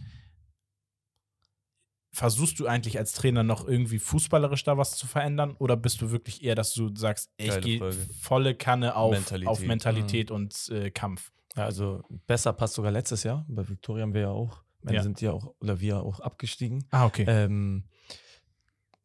versuchst 2.12 2.60
du 2.60 2.66
eigentlich 2.66 2.98
als 2.98 3.14
Trainer 3.14 3.42
noch 3.42 3.66
irgendwie 3.66 3.98
fußballerisch 3.98 4.64
da 4.64 4.76
was 4.76 4.96
zu 4.96 5.06
verändern 5.06 5.56
oder 5.58 5.76
bist 5.76 6.02
du 6.02 6.10
wirklich 6.10 6.44
eher, 6.44 6.54
dass 6.54 6.74
du 6.74 6.94
sagst, 6.94 7.32
ey, 7.38 7.48
ich 7.48 7.60
gehe 7.60 7.92
volle 8.20 8.54
Kanne 8.54 8.96
auf 8.96 9.12
Mentalität. 9.12 9.48
auf 9.48 9.60
Mentalität 9.60 10.30
und 10.30 10.68
äh, 10.68 10.90
Kampf? 10.90 11.32
Ja, 11.56 11.64
also 11.64 12.02
besser 12.26 12.52
passt 12.52 12.74
sogar 12.74 12.92
letztes 12.92 13.22
Jahr. 13.22 13.44
Bei 13.48 13.66
Victoria 13.66 14.02
haben 14.02 14.14
wir 14.14 14.22
ja 14.22 14.30
auch, 14.30 14.62
wir 14.82 14.94
Ja. 14.94 15.02
sind 15.02 15.20
ja 15.20 15.32
auch, 15.32 15.54
oder 15.60 15.80
wir 15.80 16.00
auch 16.02 16.20
abgestiegen. 16.20 16.84
Ah, 16.90 17.06
okay. 17.06 17.24
Ähm, 17.28 17.84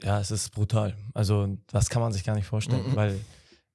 ja, 0.01 0.19
es 0.19 0.31
ist 0.31 0.51
brutal. 0.51 0.95
Also, 1.13 1.57
das 1.67 1.89
kann 1.89 2.01
man 2.01 2.11
sich 2.13 2.23
gar 2.23 2.35
nicht 2.35 2.45
vorstellen, 2.45 2.91
Mhm. 2.91 2.95
weil 2.95 3.19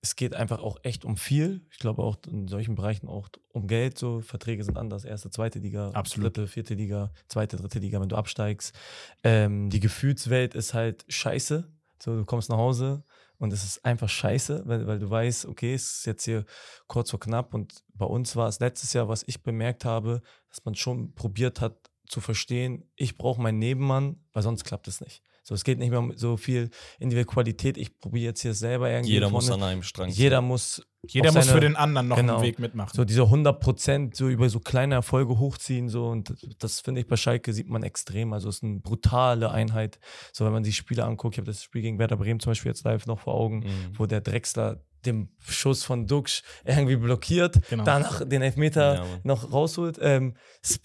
es 0.04 0.16
geht 0.16 0.34
einfach 0.34 0.60
auch 0.60 0.78
echt 0.82 1.04
um 1.04 1.16
viel. 1.16 1.64
Ich 1.70 1.78
glaube 1.78 2.02
auch 2.02 2.16
in 2.28 2.48
solchen 2.48 2.74
Bereichen 2.74 3.08
auch 3.08 3.28
um 3.52 3.66
Geld. 3.68 3.98
So 3.98 4.20
Verträge 4.20 4.64
sind 4.64 4.76
anders. 4.78 5.04
Erste, 5.04 5.30
zweite 5.30 5.58
Liga, 5.60 5.90
Absolut. 5.90 6.36
dritte, 6.36 6.48
vierte 6.48 6.74
Liga, 6.74 7.12
zweite, 7.28 7.56
dritte 7.56 7.78
Liga, 7.78 8.00
wenn 8.00 8.08
du 8.08 8.16
absteigst. 8.16 8.74
Ähm, 9.22 9.70
die 9.70 9.80
Gefühlswelt 9.80 10.54
ist 10.54 10.74
halt 10.74 11.04
scheiße. 11.08 11.68
So, 12.02 12.16
du 12.16 12.24
kommst 12.24 12.50
nach 12.50 12.56
Hause 12.56 13.04
und 13.38 13.52
es 13.52 13.62
ist 13.62 13.84
einfach 13.84 14.08
scheiße, 14.08 14.62
weil, 14.66 14.88
weil 14.88 14.98
du 14.98 15.08
weißt, 15.08 15.46
okay, 15.46 15.72
es 15.74 15.98
ist 15.98 16.06
jetzt 16.06 16.24
hier 16.24 16.44
kurz 16.88 17.10
vor 17.10 17.20
knapp. 17.20 17.54
Und 17.54 17.84
bei 17.94 18.06
uns 18.06 18.34
war 18.34 18.48
es 18.48 18.58
letztes 18.58 18.92
Jahr, 18.92 19.08
was 19.08 19.22
ich 19.28 19.42
bemerkt 19.44 19.84
habe, 19.84 20.20
dass 20.48 20.64
man 20.64 20.74
schon 20.74 21.14
probiert 21.14 21.60
hat 21.60 21.76
zu 22.08 22.20
verstehen, 22.20 22.84
ich 22.96 23.16
brauche 23.16 23.40
meinen 23.40 23.58
Nebenmann, 23.58 24.16
weil 24.32 24.42
sonst 24.42 24.64
klappt 24.64 24.88
es 24.88 25.00
nicht. 25.00 25.22
So, 25.44 25.56
es 25.56 25.64
geht 25.64 25.80
nicht 25.80 25.90
mehr 25.90 25.98
um 25.98 26.16
so 26.16 26.36
viel 26.36 26.70
individuelle 27.00 27.26
Qualität. 27.26 27.76
Ich 27.76 27.98
probiere 27.98 28.26
jetzt 28.26 28.42
hier 28.42 28.54
selber 28.54 28.88
irgendwie. 28.90 29.12
Jeder 29.14 29.28
muss 29.28 29.48
vorne- 29.48 29.64
an 29.64 29.70
einem 29.70 29.82
Strang 29.82 30.08
jeder 30.08 30.40
muss 30.40 30.86
Jeder 31.08 31.32
muss 31.32 31.46
seine- 31.46 31.52
für 31.56 31.60
den 31.60 31.74
anderen 31.74 32.06
noch 32.06 32.16
genau. 32.16 32.34
einen 32.36 32.44
Weg 32.44 32.60
mitmachen. 32.60 32.92
so 32.94 33.04
diese 33.04 33.28
100 33.28 33.58
Prozent 33.58 34.14
so 34.14 34.28
über 34.28 34.48
so 34.48 34.60
kleine 34.60 34.94
Erfolge 34.94 35.40
hochziehen 35.40 35.88
so 35.88 36.06
und 36.10 36.30
das, 36.30 36.38
das 36.58 36.80
finde 36.80 37.00
ich 37.00 37.08
bei 37.08 37.16
Schalke 37.16 37.52
sieht 37.52 37.68
man 37.68 37.82
extrem. 37.82 38.32
Also 38.32 38.48
es 38.50 38.58
ist 38.58 38.62
eine 38.62 38.78
brutale 38.78 39.50
Einheit. 39.50 39.98
So 40.32 40.44
wenn 40.44 40.52
man 40.52 40.62
sich 40.62 40.76
Spiele 40.76 41.04
anguckt, 41.04 41.34
ich 41.34 41.38
habe 41.38 41.50
das 41.50 41.64
Spiel 41.64 41.82
gegen 41.82 41.98
Werder 41.98 42.18
Bremen 42.18 42.38
zum 42.38 42.50
Beispiel 42.52 42.70
jetzt 42.70 42.84
live 42.84 43.06
noch 43.06 43.18
vor 43.18 43.34
Augen, 43.34 43.60
Mhm. 43.64 43.98
wo 43.98 44.06
der 44.06 44.20
Drechsler 44.20 44.84
den 45.04 45.34
Schuss 45.40 45.82
von 45.82 46.06
Duxch 46.06 46.44
irgendwie 46.64 46.94
blockiert, 46.94 47.58
Genau. 47.68 47.82
danach 47.82 48.24
den 48.24 48.42
Elfmeter 48.42 48.94
Ja, 48.94 49.04
noch 49.24 49.52
rausholt. 49.52 49.98
Ähm, 50.00 50.34
ist, 50.62 50.80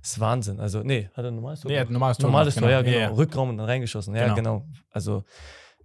pff, 0.00 0.04
ist 0.04 0.20
Wahnsinn. 0.20 0.60
Also 0.60 0.82
nee, 0.82 1.08
hat 1.14 1.24
er 1.24 1.30
ein 1.30 1.34
normales 1.36 1.60
Tor 1.60 1.70
Nee, 1.70 1.76
er 1.76 1.80
hat 1.82 1.90
normales 1.90 2.18
Tor 2.18 2.28
Normales 2.30 2.54
Tor, 2.54 2.70
ja, 2.70 2.82
genau. 2.82 2.92
genau. 2.92 3.04
Ja, 3.04 3.10
ja. 3.10 3.16
Rückraum 3.16 3.48
und 3.50 3.58
dann 3.58 3.66
reingeschossen. 3.66 4.14
Ja, 4.14 4.34
Genau. 4.34 4.60
genau. 4.60 4.66
Also 4.90 5.24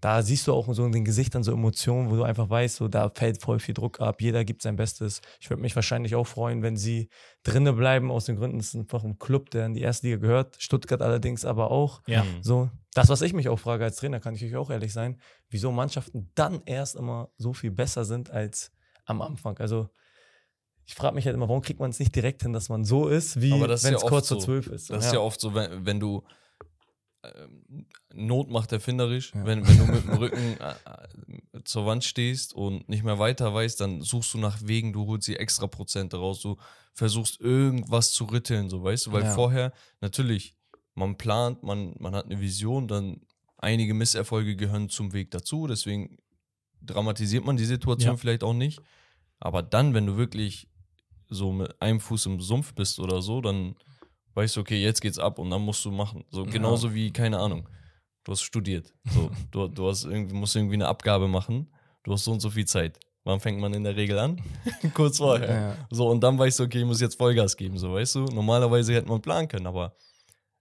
da 0.01 0.21
siehst 0.21 0.45
du 0.45 0.53
auch 0.53 0.71
so 0.73 0.85
in 0.85 0.91
den 0.91 1.05
Gesichtern 1.05 1.41
so 1.43 1.51
Emotionen, 1.51 2.11
wo 2.11 2.15
du 2.15 2.23
einfach 2.23 2.49
weißt, 2.49 2.75
so 2.75 2.87
da 2.87 3.09
fällt 3.09 3.41
voll 3.41 3.59
viel 3.59 3.73
Druck 3.73 4.01
ab, 4.01 4.21
jeder 4.21 4.45
gibt 4.45 4.61
sein 4.61 4.75
Bestes. 4.75 5.21
Ich 5.39 5.49
würde 5.49 5.61
mich 5.61 5.75
wahrscheinlich 5.75 6.13
auch 6.15 6.27
freuen, 6.27 6.61
wenn 6.61 6.77
sie 6.77 7.09
drinne 7.43 7.73
bleiben, 7.73 8.11
aus 8.11 8.25
den 8.25 8.35
Gründen, 8.35 8.59
es 8.59 8.67
ist 8.67 8.75
einfach 8.75 9.03
ein 9.03 9.17
Club, 9.17 9.49
der 9.49 9.65
in 9.65 9.73
die 9.73 9.81
erste 9.81 10.05
Liga 10.07 10.19
gehört, 10.19 10.57
Stuttgart 10.59 11.01
allerdings 11.01 11.43
aber 11.45 11.71
auch. 11.71 12.01
Ja. 12.07 12.23
Mhm. 12.23 12.43
So, 12.43 12.69
das, 12.93 13.09
was 13.09 13.21
ich 13.21 13.33
mich 13.33 13.49
auch 13.49 13.57
frage 13.57 13.83
als 13.83 13.95
Trainer, 13.95 14.19
kann 14.19 14.35
ich 14.35 14.43
euch 14.45 14.55
auch 14.55 14.69
ehrlich 14.69 14.93
sein, 14.93 15.19
wieso 15.49 15.71
Mannschaften 15.71 16.29
dann 16.35 16.61
erst 16.65 16.95
immer 16.95 17.29
so 17.37 17.53
viel 17.53 17.71
besser 17.71 18.05
sind 18.05 18.29
als 18.29 18.71
am 19.05 19.21
Anfang. 19.21 19.57
Also 19.57 19.89
ich 20.85 20.95
frage 20.95 21.15
mich 21.15 21.25
halt 21.25 21.35
immer, 21.35 21.47
warum 21.49 21.61
kriegt 21.61 21.79
man 21.79 21.89
es 21.89 21.99
nicht 21.99 22.15
direkt 22.15 22.43
hin, 22.43 22.53
dass 22.53 22.69
man 22.69 22.85
so 22.85 23.07
ist, 23.07 23.41
wie 23.41 23.51
wenn 23.51 23.59
ja 23.59 23.97
es 23.97 24.03
oft 24.03 24.07
kurz 24.07 24.27
so. 24.27 24.35
vor 24.35 24.43
zwölf 24.43 24.67
ist. 24.67 24.89
Das 24.89 25.05
ist 25.05 25.13
ja 25.13 25.19
oft 25.19 25.39
so, 25.39 25.55
wenn, 25.55 25.85
wenn 25.85 25.99
du 25.99 26.23
ähm, 27.23 27.87
Not 28.13 28.49
macht 28.49 28.71
erfinderisch. 28.71 29.33
Ja. 29.33 29.45
Wenn, 29.45 29.67
wenn 29.67 29.77
du 29.77 29.85
mit 29.85 30.03
dem 30.03 30.13
Rücken 30.13 30.57
äh, 30.59 30.71
äh, 30.71 31.63
zur 31.63 31.85
Wand 31.85 32.03
stehst 32.03 32.53
und 32.53 32.87
nicht 32.87 33.03
mehr 33.03 33.19
weiter 33.19 33.53
weißt, 33.53 33.81
dann 33.81 34.01
suchst 34.01 34.33
du 34.33 34.37
nach 34.37 34.59
Wegen, 34.63 34.93
du 34.93 35.07
holst 35.07 35.27
die 35.27 35.35
extra 35.37 35.67
Prozente 35.67 36.17
raus, 36.17 36.41
du 36.41 36.57
versuchst 36.93 37.41
irgendwas 37.41 38.11
zu 38.11 38.25
rütteln, 38.25 38.69
so 38.69 38.83
weißt 38.83 39.07
du, 39.07 39.11
weil 39.11 39.23
Ja. 39.23 39.33
vorher 39.33 39.73
natürlich, 40.01 40.55
man 40.93 41.17
plant, 41.17 41.63
man, 41.63 41.95
man 41.99 42.15
hat 42.15 42.25
eine 42.25 42.39
Vision, 42.39 42.87
dann 42.87 43.21
einige 43.57 43.93
Misserfolge 43.93 44.55
gehören 44.55 44.89
zum 44.89 45.11
Weg 45.13 45.31
dazu, 45.31 45.67
deswegen 45.67 46.17
dramatisiert 46.81 47.43
man 47.43 47.57
die 47.57 47.65
Situation 47.65 48.13
Ja. 48.13 48.17
vielleicht 48.17 48.43
auch 48.43 48.53
nicht. 48.53 48.79
Aber 49.39 49.61
dann, 49.61 49.93
wenn 49.93 50.05
du 50.05 50.15
wirklich 50.15 50.69
so 51.29 51.51
mit 51.51 51.81
einem 51.81 51.99
Fuß 51.99 52.25
im 52.27 52.39
Sumpf 52.41 52.73
bist 52.73 52.99
oder 52.99 53.21
so, 53.21 53.41
dann 53.41 53.75
weißt 54.33 54.55
du, 54.57 54.61
okay, 54.61 54.81
jetzt 54.81 55.01
geht's 55.01 55.19
ab 55.19 55.39
und 55.39 55.49
dann 55.49 55.61
musst 55.61 55.83
du 55.85 55.91
machen. 55.91 56.25
So 56.29 56.43
Ja. 56.45 56.51
genauso 56.51 56.93
wie, 56.93 57.11
keine 57.11 57.39
Ahnung, 57.39 57.67
du 58.23 58.31
hast 58.31 58.41
studiert. 58.41 58.93
So, 59.11 59.31
du, 59.51 59.67
du 59.67 59.87
hast 59.87 60.03
irgendwie, 60.05 60.35
musst 60.35 60.55
irgendwie 60.55 60.75
eine 60.75 60.87
Abgabe 60.87 61.27
machen, 61.27 61.71
du 62.03 62.13
hast 62.13 62.23
so 62.25 62.31
und 62.31 62.39
so 62.41 62.49
viel 62.49 62.65
Zeit. 62.65 62.99
Wann 63.23 63.39
fängt 63.39 63.59
man 63.59 63.73
in 63.73 63.83
der 63.83 63.95
Regel 63.95 64.19
an? 64.19 64.39
Kurz 64.93 65.17
vorher. 65.17 65.49
Ja. 65.49 65.87
So, 65.89 66.09
und 66.09 66.21
dann 66.21 66.37
weißt 66.37 66.59
du, 66.59 66.63
okay, 66.65 66.79
ich 66.79 66.85
muss 66.85 67.01
jetzt 67.01 67.17
Vollgas 67.17 67.57
geben, 67.57 67.77
so 67.79 67.93
weißt 67.93 68.15
du. 68.15 68.25
Normalerweise 68.25 68.93
hätte 68.93 69.07
man 69.07 69.19
planen 69.21 69.47
können, 69.47 69.65
aber 69.65 69.95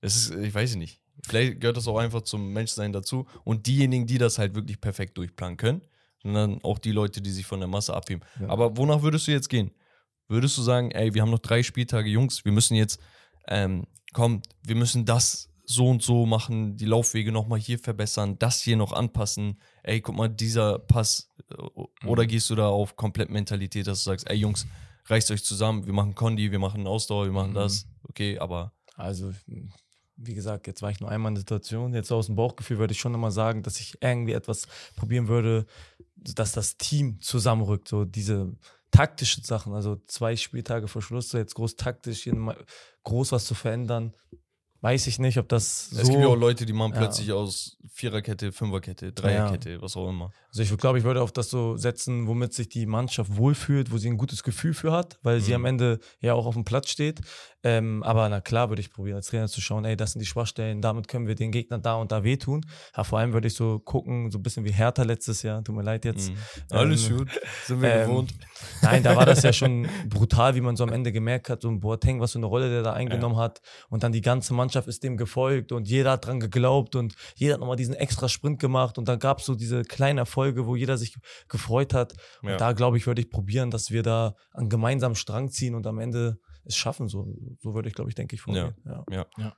es 0.00 0.16
ist, 0.16 0.30
ich 0.34 0.54
weiß 0.54 0.76
nicht. 0.76 1.00
Vielleicht 1.26 1.60
gehört 1.60 1.76
das 1.76 1.86
auch 1.88 1.98
einfach 1.98 2.22
zum 2.22 2.52
Menschsein 2.52 2.92
dazu. 2.92 3.26
Und 3.44 3.66
diejenigen, 3.66 4.06
die 4.06 4.18
das 4.18 4.38
halt 4.38 4.54
wirklich 4.54 4.80
perfekt 4.80 5.16
durchplanen 5.18 5.56
können, 5.58 5.82
sind 6.22 6.34
dann 6.34 6.62
auch 6.64 6.78
die 6.78 6.92
Leute, 6.92 7.20
die 7.20 7.30
sich 7.30 7.44
von 7.46 7.60
der 7.60 7.68
Masse 7.68 7.92
abheben. 7.94 8.24
Ja. 8.40 8.48
Aber 8.48 8.76
wonach 8.78 9.02
würdest 9.02 9.26
du 9.26 9.32
jetzt 9.32 9.48
gehen? 9.48 9.70
Würdest 10.28 10.56
du 10.58 10.62
sagen, 10.62 10.90
ey, 10.90 11.14
wir 11.14 11.22
haben 11.22 11.30
noch 11.30 11.38
drei 11.38 11.62
Spieltage, 11.62 12.08
Jungs, 12.08 12.44
wir 12.44 12.52
müssen 12.52 12.74
jetzt, 12.74 13.00
ähm, 13.48 13.86
komm, 14.12 14.42
wir 14.62 14.74
müssen 14.74 15.04
das 15.04 15.50
so 15.66 15.88
und 15.88 16.02
so 16.02 16.26
machen, 16.26 16.76
die 16.76 16.84
Laufwege 16.84 17.32
nochmal 17.32 17.58
hier 17.58 17.78
verbessern, 17.78 18.38
das 18.38 18.60
hier 18.60 18.76
noch 18.76 18.92
anpassen. 18.92 19.58
Ey, 19.82 20.00
guck 20.00 20.14
mal, 20.14 20.28
dieser 20.28 20.78
Pass. 20.78 21.30
äh, 21.50 22.06
Oder 22.06 22.26
gehst 22.26 22.50
du 22.50 22.54
da 22.54 22.68
auf 22.68 22.96
komplett 22.96 23.30
Mentalität, 23.30 23.86
dass 23.86 24.04
du 24.04 24.10
sagst, 24.10 24.28
ey, 24.28 24.36
Jungs, 24.36 24.66
reißt 25.06 25.30
euch 25.30 25.44
zusammen, 25.44 25.86
wir 25.86 25.92
machen 25.92 26.14
Kondi, 26.14 26.50
wir 26.50 26.58
machen 26.58 26.86
Ausdauer, 26.86 27.24
wir 27.26 27.32
machen 27.32 27.50
Mhm. 27.52 27.54
das. 27.56 27.86
Okay, 28.08 28.38
aber 28.38 28.72
Also, 28.96 29.32
wie 30.16 30.34
gesagt, 30.34 30.66
jetzt 30.66 30.82
war 30.82 30.90
ich 30.90 31.00
nur 31.00 31.10
einmal 31.10 31.30
in 31.30 31.34
der 31.34 31.40
Situation. 31.40 31.92
Jetzt 31.94 32.12
aus 32.12 32.26
dem 32.26 32.36
Bauchgefühl 32.36 32.78
würde 32.78 32.92
ich 32.92 33.00
schon 33.00 33.12
immer 33.14 33.30
sagen, 33.32 33.62
dass 33.62 33.80
ich 33.80 33.94
irgendwie 34.00 34.32
etwas 34.32 34.68
probieren 34.96 35.28
würde, 35.28 35.66
dass 36.16 36.52
das 36.52 36.76
Team 36.76 37.20
zusammenrückt. 37.20 37.88
So 37.88 38.04
diese 38.04 38.54
taktischen 38.94 39.42
Sachen, 39.42 39.74
also 39.74 39.96
zwei 40.06 40.36
Spieltage 40.36 40.86
vor 40.86 41.02
Schluss, 41.02 41.30
so 41.30 41.38
jetzt 41.38 41.54
groß 41.54 41.76
taktisch, 41.76 42.30
groß 43.02 43.32
was 43.32 43.44
zu 43.44 43.54
verändern. 43.54 44.14
Weiß 44.84 45.06
ich 45.06 45.18
nicht, 45.18 45.38
ob 45.38 45.48
das 45.48 45.88
so. 45.88 46.02
es 46.02 46.08
gibt 46.10 46.20
ja 46.20 46.28
auch 46.28 46.36
Leute, 46.36 46.66
die 46.66 46.74
machen 46.74 46.92
Ja. 46.92 46.98
plötzlich 46.98 47.32
aus 47.32 47.78
Viererkette, 47.90 48.52
Fünferkette, 48.52 49.12
Dreierkette, 49.12 49.80
was 49.80 49.96
auch 49.96 50.10
immer. 50.10 50.30
Also 50.50 50.62
ich 50.62 50.76
glaube, 50.78 50.98
ich 50.98 51.04
würde 51.04 51.22
auf 51.22 51.32
das 51.32 51.48
so 51.48 51.76
setzen, 51.78 52.26
womit 52.26 52.52
sich 52.52 52.68
die 52.68 52.84
Mannschaft 52.84 53.34
wohlfühlt, 53.36 53.90
wo 53.90 53.96
sie 53.96 54.08
ein 54.08 54.18
gutes 54.18 54.42
Gefühl 54.42 54.74
für 54.74 54.92
hat, 54.92 55.18
weil 55.22 55.40
sie 55.40 55.50
Mhm. 55.52 55.56
am 55.56 55.64
Ende 55.64 55.98
ja 56.20 56.34
auch 56.34 56.44
auf 56.44 56.54
dem 56.54 56.64
Platz 56.66 56.90
steht. 56.90 57.20
Ähm, 57.66 58.02
aber 58.02 58.28
na 58.28 58.42
klar 58.42 58.68
würde 58.68 58.80
ich 58.80 58.90
probieren, 58.90 59.16
als 59.16 59.28
Trainer 59.28 59.48
zu 59.48 59.62
schauen, 59.62 59.86
ey, 59.86 59.96
das 59.96 60.12
sind 60.12 60.20
die 60.20 60.26
Schwachstellen, 60.26 60.82
damit 60.82 61.08
können 61.08 61.26
wir 61.26 61.34
den 61.34 61.50
Gegner 61.50 61.78
da 61.78 61.94
und 61.94 62.12
da 62.12 62.22
wehtun. 62.22 62.60
Aber 62.92 63.04
vor 63.04 63.18
allem 63.20 63.32
würde 63.32 63.48
ich 63.48 63.54
so 63.54 63.78
gucken, 63.78 64.30
so 64.30 64.38
ein 64.38 64.42
bisschen 64.42 64.66
wie 64.66 64.70
Hertha 64.72 65.02
letztes 65.02 65.42
Jahr, 65.42 65.64
tut 65.64 65.74
mir 65.74 65.82
leid 65.82 66.04
jetzt. 66.04 66.30
Mhm. 66.30 66.36
Alles 66.70 67.08
Ähm, 67.08 67.16
gut, 67.16 67.28
sind 67.66 67.80
wir 67.80 67.90
ähm, 67.94 68.08
gewohnt. 68.10 68.34
Nein, 68.82 69.02
da 69.02 69.16
war 69.16 69.24
das 69.24 69.42
ja 69.42 69.52
schon 69.54 69.88
brutal, 70.10 70.54
wie 70.56 70.60
man 70.60 70.76
so 70.76 70.84
am 70.84 70.92
Ende 70.92 71.10
gemerkt 71.10 71.48
hat, 71.48 71.62
so 71.62 71.68
ein 71.68 71.80
Boateng, 71.80 72.20
was 72.20 72.32
für 72.32 72.38
eine 72.38 72.46
Rolle 72.46 72.68
der 72.68 72.82
da 72.82 72.92
eingenommen 72.92 73.38
hat. 73.38 73.62
Und 73.88 74.02
dann 74.02 74.12
die 74.12 74.20
ganze 74.20 74.52
Mannschaft 74.52 74.73
ist 74.86 75.02
dem 75.02 75.16
gefolgt 75.16 75.72
und 75.72 75.88
jeder 75.88 76.12
hat 76.12 76.26
dran 76.26 76.40
geglaubt 76.40 76.94
und 76.96 77.14
jeder 77.36 77.54
hat 77.54 77.60
nochmal 77.60 77.76
diesen 77.76 77.94
extra 77.94 78.28
Sprint 78.28 78.58
gemacht. 78.60 78.98
Und 78.98 79.08
dann 79.08 79.18
gab 79.18 79.38
es 79.38 79.46
so 79.46 79.54
diese 79.54 79.82
kleinen 79.82 80.18
Erfolge, 80.18 80.66
wo 80.66 80.76
jeder 80.76 80.98
sich 80.98 81.16
gefreut 81.48 81.94
hat. 81.94 82.14
Und 82.42 82.50
Ja. 82.50 82.56
da, 82.56 82.72
glaube 82.72 82.96
ich, 82.98 83.06
würde 83.06 83.20
ich 83.22 83.30
probieren, 83.30 83.70
dass 83.70 83.90
wir 83.90 84.02
da 84.02 84.34
einen 84.52 84.68
gemeinsamen 84.68 85.16
Strang 85.16 85.50
ziehen 85.50 85.74
und 85.74 85.86
am 85.86 85.98
Ende 85.98 86.38
es 86.64 86.76
schaffen. 86.76 87.08
So, 87.08 87.34
so 87.60 87.74
würde 87.74 87.88
ich, 87.88 87.94
glaube 87.94 88.10
ich, 88.10 88.14
denke 88.14 88.34
ich, 88.34 88.40
vorgehen. 88.42 88.74
Ja. 89.38 89.56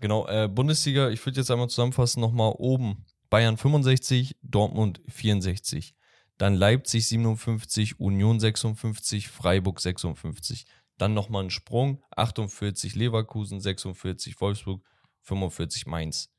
Genau, 0.00 0.26
äh, 0.26 0.48
Bundesliga, 0.48 1.08
ich 1.10 1.24
würde 1.24 1.40
jetzt 1.40 1.50
einmal 1.50 1.68
zusammenfassen, 1.68 2.20
nochmal 2.20 2.52
oben. 2.56 3.06
Bayern 3.30 3.56
65, 3.56 4.36
Dortmund 4.42 5.00
64. 5.08 5.94
Dann 6.36 6.54
Leipzig 6.54 7.06
57, 7.08 8.00
Union 8.00 8.40
56, 8.40 9.28
Freiburg 9.28 9.80
56. 9.80 10.66
Dann 10.98 11.14
nochmal 11.14 11.44
ein 11.44 11.50
Sprung, 11.50 12.02
48 12.16 12.94
Leverkusen, 12.94 13.60
46 13.60 14.40
Wolfsburg, 14.40 14.82
45 15.22 15.86
Mainz. 15.86 16.30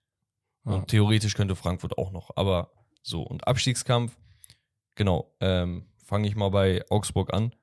Ja. 0.65 0.73
Und 0.73 0.87
theoretisch 0.87 1.35
könnte 1.35 1.55
Frankfurt 1.55 1.97
auch 1.97 2.11
noch. 2.11 2.31
Aber 2.35 2.71
so, 3.01 3.21
und 3.21 3.47
Abstiegskampf, 3.47 4.17
genau, 4.95 5.35
ähm, 5.39 5.87
fange 6.03 6.27
ich 6.27 6.35
mal 6.35 6.49
bei 6.49 6.83
Augsburg 6.89 7.33
an. 7.33 7.53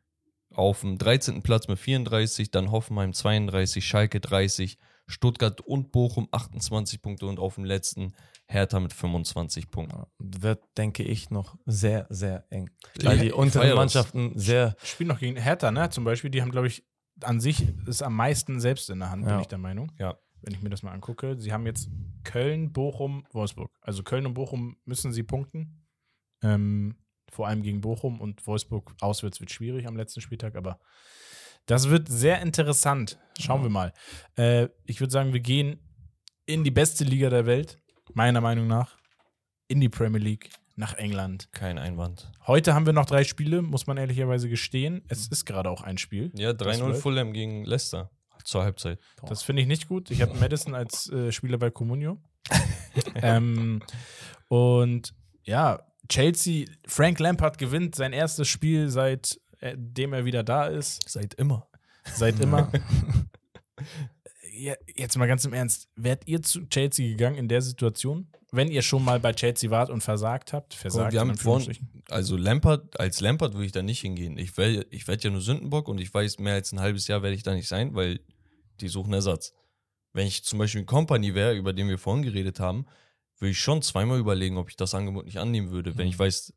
Auf 0.54 0.80
dem 0.80 0.98
13. 0.98 1.42
Platz 1.42 1.66
mit 1.68 1.78
34, 1.78 2.50
dann 2.50 2.70
Hoffenheim 2.70 3.14
32, 3.14 3.86
Schalke 3.86 4.20
30, 4.20 4.78
Stuttgart 5.06 5.60
und 5.62 5.92
Bochum 5.92 6.28
28 6.30 7.00
Punkte 7.00 7.26
und 7.26 7.38
auf 7.38 7.54
dem 7.54 7.64
letzten 7.64 8.14
Hertha 8.52 8.78
mit 8.80 8.92
25 8.92 9.70
Punkten. 9.70 10.02
Wird, 10.18 10.62
denke 10.76 11.02
ich, 11.02 11.30
noch 11.30 11.56
sehr, 11.66 12.06
sehr 12.10 12.44
eng. 12.50 12.70
Weil 13.02 13.18
die 13.18 13.26
Ich 13.28 13.32
unteren 13.34 13.62
feier 13.62 13.70
das. 13.70 13.76
Mannschaften 13.76 14.38
sehr. 14.38 14.76
Spielen 14.82 15.08
noch 15.08 15.18
gegen 15.20 15.36
Hertha, 15.36 15.70
ne? 15.70 15.88
Zum 15.90 16.04
Beispiel, 16.04 16.30
die 16.30 16.42
haben, 16.42 16.50
glaube 16.50 16.66
ich, 16.66 16.84
an 17.22 17.40
sich 17.40 17.64
ist 17.86 18.02
am 18.02 18.14
meisten 18.16 18.60
selbst 18.60 18.90
in 18.90 18.98
der 19.00 19.10
Hand, 19.10 19.24
bin 19.24 19.34
Ja. 19.34 19.40
ich 19.40 19.46
der 19.48 19.58
Meinung. 19.58 19.92
Ja. 19.98 20.16
Wenn 20.40 20.54
ich 20.54 20.62
mir 20.62 20.70
das 20.70 20.82
mal 20.82 20.90
angucke. 20.92 21.38
Sie 21.38 21.52
haben 21.52 21.66
jetzt 21.66 21.88
Köln, 22.24 22.72
Bochum, 22.72 23.24
Wolfsburg. 23.32 23.70
Also 23.80 24.02
Köln 24.02 24.26
und 24.26 24.34
Bochum 24.34 24.76
müssen 24.84 25.12
sie 25.12 25.22
punkten. 25.22 25.86
Ähm, 26.42 26.96
vor 27.30 27.46
allem 27.46 27.62
gegen 27.62 27.80
Bochum 27.80 28.20
und 28.20 28.44
Wolfsburg 28.46 28.94
auswärts 29.00 29.40
wird 29.40 29.50
schwierig 29.52 29.86
am 29.86 29.96
letzten 29.96 30.20
Spieltag, 30.20 30.56
aber 30.56 30.80
das 31.66 31.88
wird 31.88 32.08
sehr 32.08 32.42
interessant. 32.42 33.18
Schauen 33.38 33.60
Ja. 33.60 33.66
wir 33.66 33.70
mal. 33.70 33.92
Äh, 34.36 34.68
ich 34.84 35.00
würde 35.00 35.12
sagen, 35.12 35.32
wir 35.32 35.40
gehen 35.40 35.78
in 36.44 36.64
die 36.64 36.72
beste 36.72 37.04
Liga 37.04 37.30
der 37.30 37.46
Welt, 37.46 37.80
meiner 38.14 38.40
Meinung 38.40 38.66
nach, 38.66 38.96
in 39.68 39.80
die 39.80 39.88
Premier 39.88 40.20
League, 40.20 40.50
nach 40.76 40.94
England. 40.94 41.48
Kein 41.52 41.78
Einwand. 41.78 42.30
Heute 42.46 42.74
haben 42.74 42.86
wir 42.86 42.92
noch 42.92 43.06
drei 43.06 43.24
Spiele, 43.24 43.62
muss 43.62 43.86
man 43.86 43.96
ehrlicherweise 43.96 44.48
gestehen. 44.48 45.02
Es 45.08 45.28
ist 45.28 45.44
gerade 45.44 45.70
auch 45.70 45.82
ein 45.82 45.98
Spiel. 45.98 46.32
Ja, 46.34 46.52
Das 46.52 46.78
3-0 46.78 46.80
läuft. 46.80 47.02
Fulham 47.02 47.32
gegen 47.32 47.64
Leicester 47.64 48.10
zur 48.44 48.64
Halbzeit. 48.64 48.98
Das 49.26 49.42
finde 49.42 49.62
ich 49.62 49.68
nicht 49.68 49.88
gut. 49.88 50.10
Ich 50.10 50.22
habe 50.22 50.34
Madison 50.34 50.74
als 50.74 51.10
äh, 51.10 51.30
Spieler 51.30 51.58
bei 51.58 51.70
Comunio. 51.70 52.18
ähm, 53.14 53.80
und 54.48 55.14
ja, 55.44 55.80
Chelsea, 56.08 56.66
Frank 56.86 57.20
Lampard 57.20 57.58
gewinnt 57.58 57.94
sein 57.94 58.12
erstes 58.12 58.48
Spiel, 58.48 58.88
seitdem 58.88 60.12
er 60.12 60.24
wieder 60.24 60.42
da 60.42 60.66
ist. 60.66 61.08
Seit 61.08 61.34
immer. 61.34 61.68
Seit 62.04 62.40
immer. 62.40 62.70
jetzt 64.94 65.16
mal 65.16 65.26
ganz 65.26 65.44
im 65.44 65.52
Ernst. 65.52 65.88
Wärt 65.96 66.26
ihr 66.26 66.42
zu 66.42 66.66
Chelsea 66.66 67.08
gegangen 67.08 67.36
in 67.36 67.48
der 67.48 67.62
Situation? 67.62 68.28
Wenn 68.50 68.70
ihr 68.70 68.82
schon 68.82 69.04
mal 69.04 69.18
bei 69.18 69.32
Chelsea 69.32 69.70
wart 69.70 69.88
und 69.88 70.02
versagt 70.02 70.52
habt? 70.52 70.74
Versagt, 70.74 71.12
wir 71.12 71.20
haben 71.20 71.30
in 71.30 71.36
vorhin, 71.36 71.76
also 72.10 72.36
Lampard, 72.36 73.00
als 73.00 73.20
Lampard 73.20 73.54
würde 73.54 73.66
ich 73.66 73.72
da 73.72 73.82
nicht 73.82 74.00
hingehen. 74.00 74.36
Ich 74.36 74.56
werde 74.58 74.86
ich 74.90 75.08
werd 75.08 75.24
ja 75.24 75.30
nur 75.30 75.40
Sündenbock 75.40 75.88
und 75.88 75.98
ich 75.98 76.12
weiß, 76.12 76.38
mehr 76.38 76.54
als 76.54 76.72
ein 76.72 76.80
halbes 76.80 77.08
Jahr 77.08 77.22
werde 77.22 77.34
ich 77.34 77.42
da 77.42 77.54
nicht 77.54 77.68
sein, 77.68 77.94
weil 77.94 78.20
die 78.80 78.88
suchen 78.88 79.12
Ersatz. 79.12 79.54
Wenn 80.12 80.26
ich 80.26 80.44
zum 80.44 80.58
Beispiel 80.58 80.82
ein 80.82 80.86
Company 80.86 81.34
wäre, 81.34 81.54
über 81.54 81.72
den 81.72 81.88
wir 81.88 81.98
vorhin 81.98 82.22
geredet 82.22 82.60
haben, 82.60 82.86
würde 83.38 83.52
ich 83.52 83.58
schon 83.58 83.80
zweimal 83.80 84.18
überlegen, 84.18 84.58
ob 84.58 84.68
ich 84.68 84.76
das 84.76 84.94
Angebot 84.94 85.24
nicht 85.24 85.38
annehmen 85.38 85.70
würde, 85.70 85.96
wenn 85.96 86.06
ich 86.06 86.18
weiß, 86.18 86.52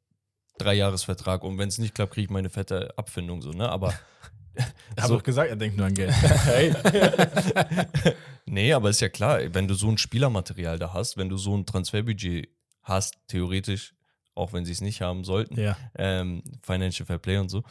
Dreijahresvertrag 0.58 1.44
und 1.44 1.58
wenn 1.58 1.68
es 1.68 1.78
nicht 1.78 1.96
klappt, 1.96 2.14
kriege 2.14 2.26
ich 2.26 2.30
meine 2.30 2.50
fette 2.50 2.98
Abfindung 2.98 3.42
so, 3.42 3.52
ne? 3.52 3.70
Aber 3.70 3.94
Ich 4.98 5.02
habe 5.04 5.08
So. 5.10 5.16
doch 5.18 5.24
gesagt, 5.24 5.50
er 5.50 5.56
denkt 5.58 5.76
nur 5.78 5.86
an 5.88 5.94
Geld. 5.94 6.14
hey. 6.46 6.74
nee, 8.46 8.72
aber 8.74 8.90
ist 8.90 9.02
ja 9.02 9.10
klar, 9.10 9.40
wenn 9.54 9.68
du 9.68 9.74
so 9.74 9.90
ein 9.90 9.98
Spielermaterial 9.98 10.80
da 10.80 10.94
hast, 10.94 11.18
wenn 11.18 11.30
du 11.30 11.38
so 11.38 11.56
ein 11.58 11.66
Transferbudget 11.66 12.50
hast, 12.84 13.16
theoretisch, 13.28 13.94
auch 14.36 14.54
wenn 14.54 14.64
sie 14.66 14.72
es 14.72 14.82
nicht 14.82 15.02
haben 15.02 15.24
sollten, 15.24 15.60
Ja. 15.60 15.78
ähm, 15.98 16.44
Financial 16.62 17.06
Fair 17.06 17.18
Play 17.18 17.38
und 17.38 17.50
so, 17.50 17.64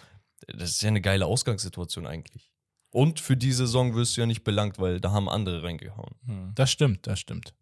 das 0.46 0.70
ist 0.72 0.82
ja 0.82 0.88
eine 0.88 1.00
geile 1.00 1.26
Ausgangssituation 1.26 2.06
eigentlich. 2.06 2.50
Und 2.90 3.20
für 3.20 3.36
die 3.36 3.52
Saison 3.52 3.94
wirst 3.94 4.16
du 4.16 4.20
ja 4.20 4.26
nicht 4.26 4.44
belangt, 4.44 4.78
weil 4.78 5.00
da 5.00 5.10
haben 5.10 5.28
andere 5.28 5.62
reingehauen. 5.62 6.14
Hm. 6.26 6.52
Das 6.54 6.70
stimmt, 6.70 7.06
das 7.06 7.18
stimmt. 7.20 7.54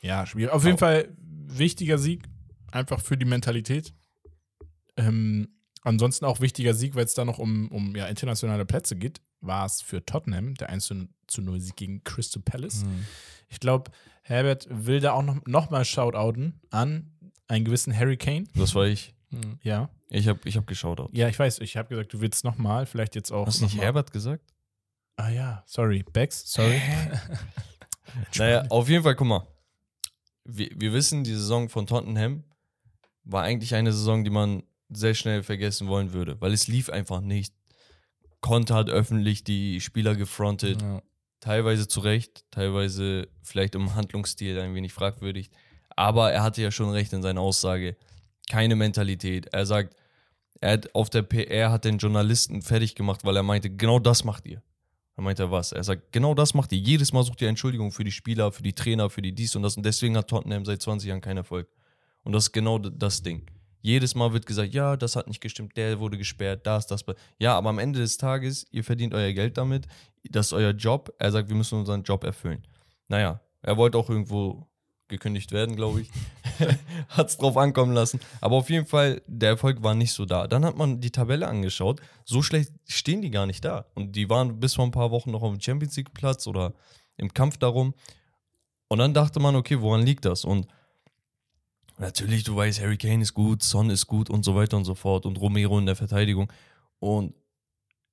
Ja, 0.00 0.24
schwierig. 0.26 0.52
Auf 0.52 0.64
jeden 0.64 0.78
Fall 0.78 1.08
wichtiger 1.18 1.98
Sieg, 1.98 2.22
einfach 2.70 3.00
für 3.00 3.16
die 3.16 3.24
Mentalität. 3.26 3.92
Ähm, 4.96 5.48
ansonsten 5.88 6.24
auch 6.24 6.40
wichtiger 6.40 6.74
Sieg, 6.74 6.94
weil 6.94 7.04
es 7.04 7.14
da 7.14 7.24
noch 7.24 7.38
um, 7.38 7.68
um 7.68 7.96
ja, 7.96 8.06
internationale 8.06 8.64
Plätze 8.66 8.96
geht, 8.96 9.20
war 9.40 9.66
es 9.66 9.80
für 9.80 10.04
Tottenham, 10.04 10.54
der 10.54 10.68
1 10.68 10.92
zu 11.26 11.42
0 11.42 11.60
Sieg 11.60 11.76
gegen 11.76 12.04
Crystal 12.04 12.42
Palace. 12.42 12.82
Hm. 12.82 13.06
Ich 13.48 13.60
glaube, 13.60 13.90
Herbert 14.22 14.66
will 14.70 15.00
da 15.00 15.12
auch 15.12 15.22
noch, 15.22 15.38
noch 15.46 15.70
mal 15.70 15.84
shoutouten 15.84 16.60
an 16.70 17.12
einen 17.46 17.64
gewissen 17.64 17.96
Harry 17.96 18.16
Kane. 18.16 18.44
Das 18.54 18.74
war 18.74 18.86
ich. 18.86 19.14
Hm. 19.30 19.58
Ja, 19.62 19.88
Ich 20.10 20.28
habe 20.28 20.40
ich 20.44 20.56
hab 20.56 20.66
geschaut. 20.66 21.00
Auch. 21.00 21.08
ja, 21.12 21.28
ich 21.28 21.38
weiß, 21.38 21.60
ich 21.60 21.76
habe 21.76 21.88
gesagt, 21.88 22.12
du 22.12 22.20
willst 22.20 22.44
noch 22.44 22.58
mal, 22.58 22.86
vielleicht 22.86 23.14
jetzt 23.14 23.30
auch. 23.32 23.46
Hast 23.46 23.60
du 23.60 23.64
noch 23.64 23.70
nicht 23.70 23.78
mal. 23.78 23.84
Herbert 23.84 24.12
gesagt? 24.12 24.44
Ah 25.16 25.30
ja, 25.30 25.62
sorry, 25.66 26.04
Bex, 26.12 26.50
sorry. 26.50 26.80
Naja, 28.36 28.64
auf 28.70 28.88
jeden 28.88 29.02
Fall, 29.02 29.14
guck 29.16 29.26
mal. 29.26 29.46
Wir, 30.44 30.70
wir 30.74 30.94
wissen, 30.94 31.24
die 31.24 31.34
Saison 31.34 31.68
von 31.68 31.86
Tottenham 31.86 32.44
war 33.24 33.42
eigentlich 33.42 33.74
eine 33.74 33.92
Saison, 33.92 34.24
die 34.24 34.30
man 34.30 34.62
sehr 34.90 35.14
schnell 35.14 35.42
vergessen 35.42 35.88
wollen 35.88 36.12
würde, 36.12 36.40
weil 36.40 36.52
es 36.52 36.68
lief 36.68 36.88
einfach 36.90 37.20
nicht. 37.20 37.52
Conte 38.40 38.74
hat 38.74 38.88
öffentlich 38.90 39.44
die 39.44 39.80
Spieler 39.80 40.14
gefrontet, 40.14 40.80
Ja. 40.80 41.02
teilweise 41.40 41.88
zu 41.88 42.00
Recht, 42.00 42.44
teilweise 42.50 43.28
vielleicht 43.42 43.74
im 43.74 43.94
Handlungsstil 43.94 44.58
ein 44.60 44.74
wenig 44.74 44.92
fragwürdig. 44.92 45.50
Aber 45.96 46.30
er 46.32 46.42
hatte 46.42 46.62
ja 46.62 46.70
schon 46.70 46.90
recht 46.90 47.12
in 47.12 47.22
seiner 47.22 47.40
Aussage. 47.40 47.96
Keine 48.48 48.76
Mentalität. 48.76 49.46
Er 49.52 49.66
sagt, 49.66 49.96
er 50.60 50.72
hat 50.72 50.94
auf 50.94 51.10
der 51.10 51.22
PR 51.22 51.70
hat 51.70 51.84
den 51.84 51.98
Journalisten 51.98 52.62
fertig 52.62 52.94
gemacht, 52.94 53.24
weil 53.24 53.36
er 53.36 53.42
meinte, 53.42 53.70
genau 53.70 53.98
das 53.98 54.24
macht 54.24 54.46
ihr. 54.46 54.62
Dann 55.16 55.24
meinte 55.24 55.42
er 55.42 55.50
was? 55.50 55.72
Er 55.72 55.82
sagt, 55.82 56.12
genau 56.12 56.34
das 56.34 56.54
macht 56.54 56.70
ihr. 56.72 56.78
Jedes 56.78 57.12
Mal 57.12 57.24
sucht 57.24 57.42
ihr 57.42 57.48
Entschuldigung 57.48 57.90
für 57.90 58.04
die 58.04 58.12
Spieler, 58.12 58.52
für 58.52 58.62
die 58.62 58.72
Trainer, 58.72 59.10
für 59.10 59.20
die 59.22 59.34
dies 59.34 59.56
und 59.56 59.62
das. 59.64 59.76
Und 59.76 59.84
deswegen 59.84 60.16
hat 60.16 60.28
Tottenham 60.28 60.64
seit 60.64 60.80
20 60.80 61.08
Jahren 61.08 61.20
keinen 61.20 61.38
Erfolg. 61.38 61.68
Und 62.22 62.32
das 62.32 62.44
ist 62.44 62.52
genau 62.52 62.78
das 62.78 63.22
Ding. 63.22 63.44
Jedes 63.80 64.14
Mal 64.14 64.32
wird 64.32 64.46
gesagt, 64.46 64.74
ja, 64.74 64.96
das 64.96 65.16
hat 65.16 65.28
nicht 65.28 65.40
gestimmt, 65.40 65.76
der 65.76 66.00
wurde 66.00 66.18
gesperrt, 66.18 66.66
das, 66.66 66.86
das. 66.86 67.04
Ja, 67.38 67.56
aber 67.56 67.70
am 67.70 67.78
Ende 67.78 68.00
des 68.00 68.16
Tages, 68.16 68.66
ihr 68.70 68.84
verdient 68.84 69.14
euer 69.14 69.32
Geld 69.32 69.56
damit, 69.56 69.86
das 70.24 70.46
ist 70.46 70.52
euer 70.52 70.72
Job. 70.72 71.14
Er 71.18 71.30
sagt, 71.30 71.48
wir 71.48 71.56
müssen 71.56 71.78
unseren 71.78 72.02
Job 72.02 72.24
erfüllen. 72.24 72.66
Naja, 73.08 73.40
er 73.62 73.76
wollte 73.76 73.98
auch 73.98 74.10
irgendwo 74.10 74.68
gekündigt 75.08 75.52
werden, 75.52 75.74
glaube 75.74 76.02
ich. 76.02 76.10
hat 77.08 77.28
es 77.28 77.38
drauf 77.38 77.56
ankommen 77.56 77.92
lassen. 77.92 78.20
Aber 78.40 78.56
auf 78.56 78.70
jeden 78.70 78.86
Fall, 78.86 79.22
der 79.26 79.50
Erfolg 79.50 79.82
war 79.82 79.94
nicht 79.94 80.12
so 80.12 80.24
da. 80.24 80.46
Dann 80.46 80.64
hat 80.64 80.76
man 80.76 81.00
die 81.00 81.10
Tabelle 81.10 81.48
angeschaut. 81.48 82.00
So 82.24 82.42
schlecht 82.42 82.72
stehen 82.86 83.22
die 83.22 83.30
gar 83.30 83.46
nicht 83.46 83.64
da. 83.64 83.86
Und 83.94 84.16
die 84.16 84.28
waren 84.28 84.60
bis 84.60 84.74
vor 84.74 84.84
ein 84.84 84.90
paar 84.90 85.10
Wochen 85.10 85.30
noch 85.30 85.42
auf 85.42 85.52
dem 85.52 85.60
Champions 85.60 85.96
League 85.96 86.12
Platz 86.12 86.46
oder 86.46 86.74
im 87.16 87.32
Kampf 87.32 87.56
darum. 87.56 87.94
Und 88.88 88.98
dann 88.98 89.14
dachte 89.14 89.40
man, 89.40 89.56
okay, 89.56 89.80
woran 89.80 90.02
liegt 90.02 90.24
das? 90.24 90.44
Und 90.44 90.66
natürlich, 91.98 92.44
du 92.44 92.56
weißt, 92.56 92.80
Harry 92.80 92.96
Kane 92.96 93.22
ist 93.22 93.34
gut, 93.34 93.62
Son 93.62 93.90
ist 93.90 94.06
gut 94.06 94.30
und 94.30 94.44
so 94.44 94.54
weiter 94.54 94.76
und 94.76 94.84
so 94.84 94.94
fort 94.94 95.26
und 95.26 95.40
Romero 95.40 95.78
in 95.78 95.86
der 95.86 95.96
Verteidigung. 95.96 96.52
Und 96.98 97.34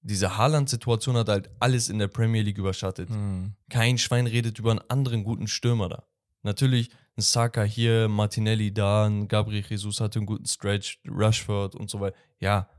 diese 0.01 0.37
Haaland-Situation 0.37 1.17
hat 1.17 1.29
halt 1.29 1.49
alles 1.59 1.89
in 1.89 1.97
der 1.97 2.07
Premier 2.07 2.43
League 2.43 2.57
überschattet. 2.57 3.09
Hm. 3.09 3.53
Kein 3.69 3.97
Schwein 3.97 4.27
redet 4.27 4.59
über 4.59 4.71
einen 4.71 4.81
anderen 4.87 5.23
guten 5.23 5.47
Stürmer 5.47 5.89
da. 5.89 6.03
Natürlich 6.43 6.91
ein 7.17 7.21
Saka 7.21 7.63
hier, 7.63 8.07
Martinelli 8.07 8.71
da, 8.71 9.05
ein 9.07 9.27
Gabriel 9.27 9.65
Jesus 9.67 9.99
hatte 9.99 10.19
einen 10.19 10.27
guten 10.27 10.45
Stretch, 10.45 10.99
Rushford 11.07 11.75
und 11.75 11.89
so 11.89 11.99
weiter. 11.99 12.15
Ja, 12.39 12.69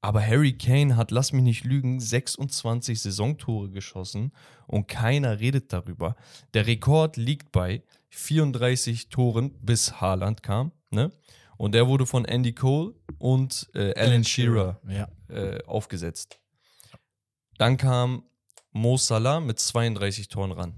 aber 0.00 0.24
Harry 0.24 0.52
Kane 0.52 0.96
hat, 0.96 1.10
lass 1.10 1.32
mich 1.32 1.42
nicht 1.42 1.64
lügen, 1.64 1.98
26 1.98 3.00
Saisontore 3.00 3.70
geschossen 3.70 4.32
und 4.66 4.86
keiner 4.86 5.40
redet 5.40 5.72
darüber. 5.72 6.14
Der 6.52 6.66
Rekord 6.66 7.16
liegt 7.16 7.52
bei 7.52 7.82
34 8.16 9.08
Toren, 9.08 9.52
bis 9.60 10.00
Haaland 10.00 10.42
kam. 10.42 10.72
Ne? 10.90 11.12
Und 11.56 11.72
der 11.74 11.86
wurde 11.86 12.06
von 12.06 12.24
Andy 12.24 12.52
Cole 12.52 12.94
und 13.18 13.68
äh, 13.74 13.94
Alan 13.94 14.24
Shearer 14.24 14.80
Ja. 14.88 15.08
äh, 15.28 15.62
aufgesetzt. 15.64 16.38
Dann 17.58 17.76
kam 17.76 18.24
Mo 18.72 18.96
Salah 18.96 19.40
mit 19.40 19.58
32 19.58 20.28
Toren 20.28 20.52
ran. 20.52 20.74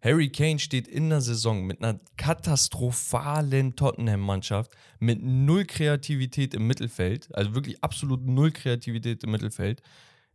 Harry 0.00 0.30
Kane 0.30 0.58
steht 0.58 0.86
in 0.88 1.10
der 1.10 1.20
Saison 1.20 1.64
mit 1.66 1.82
einer 1.82 1.98
katastrophalen 2.16 3.76
Tottenham-Mannschaft, 3.76 4.72
mit 4.98 5.22
null 5.22 5.64
Kreativität 5.64 6.54
im 6.54 6.66
Mittelfeld, 6.66 7.34
also 7.34 7.54
wirklich 7.54 7.82
absolut 7.82 8.24
null 8.24 8.52
Kreativität 8.52 9.24
im 9.24 9.30
Mittelfeld, 9.32 9.82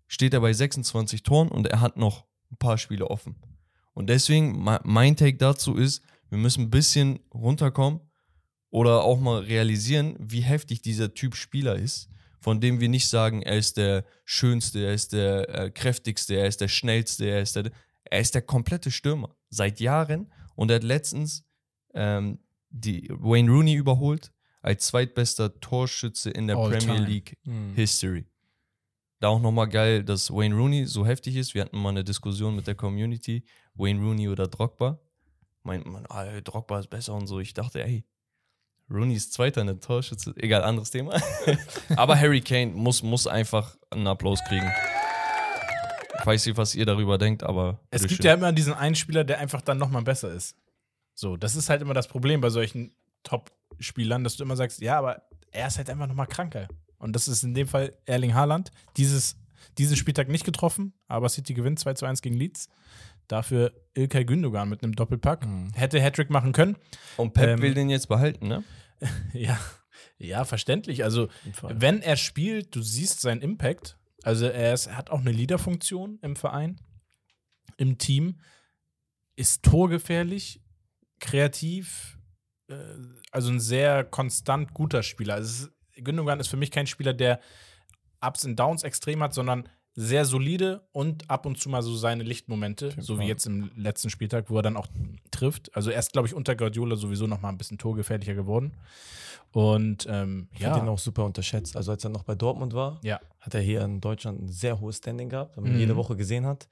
steht 0.07 0.33
er 0.33 0.41
bei 0.41 0.51
26 0.53 1.23
Toren 1.23 1.47
und 1.49 1.67
er 1.67 1.79
hat 1.79 1.97
noch 1.97 2.25
ein 2.51 2.57
paar 2.57 2.77
Spiele 2.77 3.09
offen. 3.09 3.35
Und 3.93 4.07
deswegen, 4.09 4.63
mein 4.83 5.15
Take 5.15 5.37
dazu 5.37 5.75
ist, 5.75 6.01
wir 6.32 6.38
müssen 6.38 6.63
ein 6.63 6.69
bisschen 6.71 7.19
runterkommen 7.34 7.99
oder 8.69 9.03
auch 9.03 9.19
mal 9.19 9.41
realisieren, 9.41 10.15
wie 10.17 10.41
heftig 10.41 10.82
dieser 10.82 11.13
Typ 11.13 11.36
Spieler 11.36 11.75
ist, 11.75 12.09
von 12.39 12.59
dem 12.61 12.79
wir 12.79 12.89
nicht 12.89 13.07
sagen, 13.09 13.41
er 13.43 13.57
ist 13.57 13.77
der 13.77 14.05
schönste, 14.25 14.79
er 14.79 14.93
ist 14.93 15.13
der 15.13 15.49
äh, 15.49 15.69
kräftigste, 15.69 16.36
er 16.36 16.47
ist 16.47 16.61
der 16.61 16.69
schnellste, 16.69 17.25
er 17.25 17.41
ist 17.41 17.55
der, 17.57 17.69
er 18.05 18.19
ist 18.21 18.34
der 18.34 18.41
komplette 18.41 18.89
Stürmer 18.91 19.36
seit 19.49 19.79
Jahren 19.82 20.32
und 20.55 20.71
er 20.71 20.75
hat 20.75 20.84
letztens 20.84 21.43
ähm, 21.93 22.39
die 22.69 23.09
Wayne 23.11 23.51
Rooney 23.51 23.73
überholt 23.73 24.32
als 24.61 24.88
zweitbester 24.88 25.59
Torschütze 25.59 26.29
in 26.29 26.47
der 26.47 26.55
All 26.55 26.69
Premier 26.69 26.95
time. 26.95 27.07
League 27.07 27.38
Hm. 27.43 27.73
History. 27.75 28.25
Da 29.19 29.27
auch 29.27 29.41
nochmal 29.41 29.67
geil, 29.67 30.03
dass 30.03 30.32
Wayne 30.32 30.55
Rooney 30.55 30.86
so 30.86 31.05
heftig 31.05 31.36
ist. 31.36 31.53
Wir 31.53 31.63
hatten 31.63 31.77
mal 31.77 31.89
eine 31.89 32.03
Diskussion 32.05 32.55
mit 32.55 32.65
der 32.67 32.75
Community, 32.75 33.43
Wayne 33.75 33.99
Rooney 33.99 34.29
oder 34.29 34.47
Drogba. 34.47 34.99
Meint 35.64 35.86
man, 35.86 36.05
ah, 36.09 36.41
Drogba 36.41 36.80
ist 36.80 36.89
besser 36.89 37.14
und 37.14 37.28
so. 37.28 37.39
Ich 37.39 37.53
dachte, 37.53 37.84
ey, 37.84 38.03
Rooney 38.89 39.16
ist 39.16 39.34
Zweiter 39.34 39.62
in 39.62 39.68
der 39.68 39.80
Torschütze. 39.80 40.34
Egal, 40.38 40.64
anderes 40.64 40.91
Thema. 40.91 41.20
Aber 41.95 42.20
Harry 42.20 42.41
Kane 42.41 42.72
muss, 42.72 43.03
muss 43.03 43.28
einfach 43.28 43.78
einen 43.89 44.07
Applaus 44.07 44.43
kriegen. 44.47 44.70
Ich 46.20 46.26
weiß 46.26 46.45
nicht, 46.45 46.57
was 46.57 46.76
ihr 46.76 46.86
darüber 46.86 47.18
denkt, 47.18 47.41
aber. 47.41 47.80
Es 47.89 48.01
gibt 48.01 48.09
bitteschön. 48.12 48.26
ja 48.28 48.34
immer 48.36 48.51
diesen 48.51 48.76
einen 48.76 48.93
Spieler, 48.93 49.24
der 49.24 49.39
einfach 49.39 49.62
dann 49.62 49.80
nochmal 49.80 50.03
besser 50.03 50.32
ist. 50.32 50.55
So, 51.16 51.36
das 51.36 51.55
ist 51.55 51.70
halt 51.70 51.82
immer 51.82 51.95
das 51.95 52.07
Problem 52.07 52.41
bei 52.41 52.51
solchen 52.51 52.93
Top-Spielern, 53.24 54.24
dass 54.24 54.36
du 54.36 54.43
immer 54.43 54.55
sagst, 54.55 54.82
ja, 54.82 54.99
aber 54.99 55.24
er 55.51 55.68
ist 55.68 55.78
halt 55.78 55.89
einfach 55.89 56.05
nochmal 56.05 56.28
kranker. 56.28 56.68
Und 56.99 57.14
das 57.14 57.28
ist 57.28 57.43
in 57.43 57.55
dem 57.55 57.68
Fall 57.68 57.97
Erling 58.05 58.36
Haaland. 58.36 58.72
Dieses, 58.97 59.36
diesen 59.80 59.97
Spieltag 59.97 60.28
nicht 60.30 60.45
getroffen, 60.45 60.93
aber 61.07 61.28
City 61.28 61.55
gewinnt 61.55 61.80
2 61.80 61.95
zu 61.95 62.05
1 62.05 62.22
gegen 62.22 62.36
Leeds. 62.36 62.70
Dafür 63.32 63.71
Ilkay 63.93 64.25
Gündogan 64.25 64.67
mit 64.67 64.84
einem 64.84 64.93
Doppelpack. 64.93 65.45
Hm. 65.45 65.71
Hätte 65.73 66.01
Hattrick 66.01 66.29
machen 66.29 66.51
können. 66.51 66.75
Und 67.15 67.34
Pep 67.34 67.47
ähm, 67.47 67.61
will 67.61 67.73
den 67.73 67.89
jetzt 67.89 68.09
behalten, 68.09 68.47
ne? 68.47 68.63
Ja, 69.34 69.57
ja, 70.17 70.45
verständlich. 70.45 71.03
Also, 71.03 71.29
wenn 71.63 72.01
er 72.01 72.17
spielt, 72.17 72.75
du 72.75 72.82
siehst 72.82 73.21
seinen 73.21 73.41
Impact. 73.41 73.97
Also, 74.23 74.45
er, 74.47 74.73
ist, 74.73 74.88
er 74.88 74.97
hat 74.97 75.09
auch 75.09 75.21
eine 75.21 75.32
Leaderfunktion 75.32 76.19
im 76.21 76.36
Verein, 76.36 76.79
im 77.77 77.97
Team, 77.97 78.39
ist 79.36 79.63
torgefährlich, 79.63 80.61
kreativ, 81.19 82.19
äh, 82.67 82.75
also 83.32 83.49
ein 83.49 83.59
sehr 83.59 84.03
konstant 84.03 84.73
guter 84.73 85.03
Spieler. 85.03 85.36
Also, 85.36 85.69
Gündogan 85.95 86.39
ist 86.39 86.49
für 86.49 86.57
mich 86.57 86.69
kein 86.69 86.86
Spieler, 86.86 87.13
der 87.13 87.39
Ups 88.19 88.45
und 88.45 88.59
Downs 88.59 88.84
extrem 88.84 89.23
hat, 89.23 89.34
sondern 89.34 89.69
sehr 89.93 90.23
solide 90.25 90.87
und 90.93 91.29
ab 91.29 91.45
und 91.45 91.57
zu 91.59 91.69
mal 91.69 91.81
so 91.81 91.95
seine 91.95 92.23
Lichtmomente, 92.23 92.89
jeden 92.89 93.01
so 93.01 93.19
wie 93.19 93.25
jetzt 93.25 93.45
im 93.45 93.71
letzten 93.75 94.09
Spieltag, 94.09 94.49
wo 94.49 94.57
er 94.57 94.61
dann 94.61 94.77
auch 94.77 94.87
trifft. 95.31 95.75
Also 95.75 95.91
er 95.91 95.99
ist, 95.99 96.13
glaube 96.13 96.27
ich, 96.27 96.33
unter 96.33 96.55
Guardiola 96.55 96.95
sowieso 96.95 97.27
noch 97.27 97.41
mal 97.41 97.49
ein 97.49 97.57
bisschen 97.57 97.77
torgefährlicher 97.77 98.33
geworden. 98.33 98.73
Und 99.51 100.07
ähm, 100.09 100.47
Ich 100.53 100.61
ja, 100.61 100.77
ihn 100.77 100.87
auch 100.87 100.99
super 100.99 101.25
unterschätzt. 101.25 101.75
Also 101.75 101.91
als 101.91 102.03
er 102.05 102.09
noch 102.09 102.23
bei 102.23 102.35
Dortmund 102.35 102.73
war, 102.73 102.99
ja, 103.03 103.19
hat 103.41 103.53
er 103.53 103.59
hier 103.61 103.81
in 103.81 103.99
Deutschland 103.99 104.41
ein 104.41 104.47
sehr 104.47 104.79
hohes 104.79 104.97
Standing 104.97 105.27
gehabt, 105.29 105.57
wenn 105.57 105.63
man 105.63 105.73
Mhm. 105.73 105.79
jede 105.79 105.95
Woche 105.97 106.15
gesehen 106.15 106.45
hat. 106.45 106.69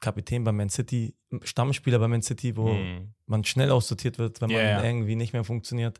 Kapitän 0.00 0.44
bei 0.44 0.52
Man 0.52 0.68
City, 0.68 1.14
Stammspieler 1.44 1.98
bei 1.98 2.08
Man 2.08 2.20
City, 2.20 2.56
wo 2.58 2.74
Hm. 2.74 3.14
man 3.24 3.42
schnell 3.44 3.70
aussortiert 3.70 4.18
wird, 4.18 4.42
wenn 4.42 4.50
man 4.50 4.60
Ja, 4.60 4.70
ja. 4.70 4.84
irgendwie 4.84 5.16
nicht 5.16 5.32
mehr 5.32 5.44
funktioniert. 5.44 5.98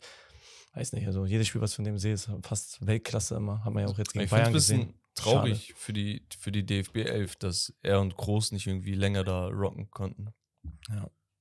Weiß 0.74 0.92
nicht, 0.92 1.07
also 1.07 1.24
jedes 1.24 1.47
Spiel, 1.47 1.62
was 1.62 1.70
ich 1.70 1.76
von 1.76 1.84
dem 1.86 1.97
sehe, 1.97 2.12
ist 2.12 2.28
fast 2.42 2.84
Weltklasse 2.86 3.36
immer. 3.36 3.64
Haben 3.64 3.76
wir 3.76 3.82
ja 3.82 3.86
auch 3.88 3.97
jetzt 3.97 4.12
gegen 4.12 4.24
Ich 4.26 4.30
Bayern 4.30 4.53
bisschen 4.53 4.80
gesehen. 4.80 4.95
Traurig 5.15 5.75
für 5.77 5.93
die, 5.93 6.27
für 6.39 6.53
die 6.53 6.65
DFB 6.65 6.97
11, 6.99 7.37
dass 7.37 7.75
er 7.83 8.01
und 8.01 8.17
Groß 8.17 8.53
nicht 8.53 8.67
irgendwie 8.67 8.95
länger 8.95 9.25
da 9.25 9.49
rocken 9.49 9.91
konnten. 9.91 10.35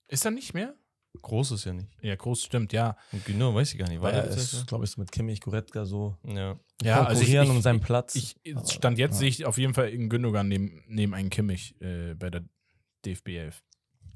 ist 0.08 0.26
er 0.26 0.32
nicht 0.32 0.54
mehr? 0.54 0.76
Groß 1.22 1.52
ist 1.52 1.66
ja 1.66 1.74
nicht. 1.74 1.90
Ja, 2.02 2.16
groß 2.16 2.44
stimmt, 2.44 2.74
ja. 2.74 2.98
Und 3.12 3.24
genau, 3.26 3.54
weiß 3.54 3.74
ich 3.74 3.78
gar 3.78 3.88
nicht. 3.88 4.02
War 4.02 4.12
er 4.12 4.24
das 4.24 4.54
ist, 4.54 4.68
glaube 4.68 4.86
ich, 4.86 4.92
so 4.92 5.00
mit 5.00 5.12
Kimmich, 5.12 5.42
Goretzka 5.42 5.86
so 5.86 6.18
ja. 6.24 6.60
Ja, 6.82 7.06
also 7.06 7.22
ich, 7.22 7.34
ich, 7.34 7.50
um 7.50 7.62
seinen 7.62 7.82
Platz. 7.82 8.16
Ich, 8.16 8.36
Stand 8.70 8.98
jetzt 8.98 9.14
ja. 9.14 9.20
sehe 9.20 9.30
ich 9.30 9.46
auf 9.46 9.58
jeden 9.58 9.74
Fall 9.74 9.90
in 9.90 10.10
Gündogan 10.10 10.48
neben, 10.48 10.84
neben 10.88 11.14
einen 11.14 11.30
Kimmich 11.30 11.80
äh, 11.82 12.16
bei 12.16 12.30
der 12.30 12.44
DFB 13.06 13.30
11. 13.30 13.64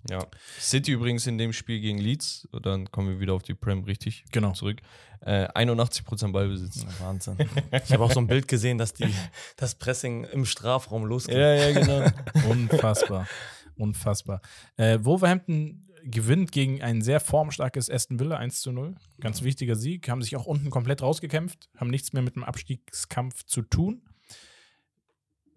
ja. 0.10 0.26
City 0.60 0.92
übrigens 0.92 1.28
in 1.28 1.38
dem 1.38 1.54
Spiel 1.54 1.80
gegen 1.80 1.98
Leeds, 1.98 2.48
dann 2.64 2.90
kommen 2.92 3.10
wir 3.10 3.20
wieder 3.20 3.34
auf 3.34 3.44
die 3.44 3.54
Prem 3.54 3.84
richtig 3.84 4.26
Genau. 4.32 4.54
zurück. 4.54 4.82
Äh, 5.22 5.48
81% 5.54 6.32
Ballbesitz. 6.32 6.84
Ja, 6.84 7.06
Wahnsinn. 7.06 7.38
ich 7.72 7.92
habe 7.92 8.04
auch 8.04 8.12
so 8.12 8.20
ein 8.20 8.28
Bild 8.28 8.48
gesehen, 8.48 8.78
dass 8.78 8.94
die, 8.94 9.12
das 9.56 9.76
Pressing 9.76 10.24
im 10.26 10.46
Strafraum 10.46 11.06
losgeht. 11.06 11.36
ja, 11.38 11.72
genau. 11.72 12.08
Unfassbar. 12.50 13.28
Unfassbar. 13.76 14.42
Äh, 14.78 15.00
Wolverhampton 15.02 15.84
gewinnt 16.04 16.52
gegen 16.52 16.82
ein 16.82 17.02
sehr 17.02 17.20
formstarkes 17.20 17.90
Aston 17.90 18.20
Villa 18.20 18.38
1 18.38 18.62
zu 18.62 18.72
0. 18.72 18.96
Ganz 19.20 19.42
wichtiger 19.42 19.76
Sieg. 19.76 20.08
Haben 20.10 20.22
sich 20.22 20.36
auch 20.38 20.46
unten 20.46 20.70
komplett 20.70 21.02
rausgekämpft, 21.02 21.70
haben 21.76 21.90
nichts 21.90 22.14
mehr 22.14 22.22
mit 22.24 22.36
dem 22.36 22.44
Abstiegskampf 22.44 23.44
zu 23.44 23.62
tun. 23.64 24.02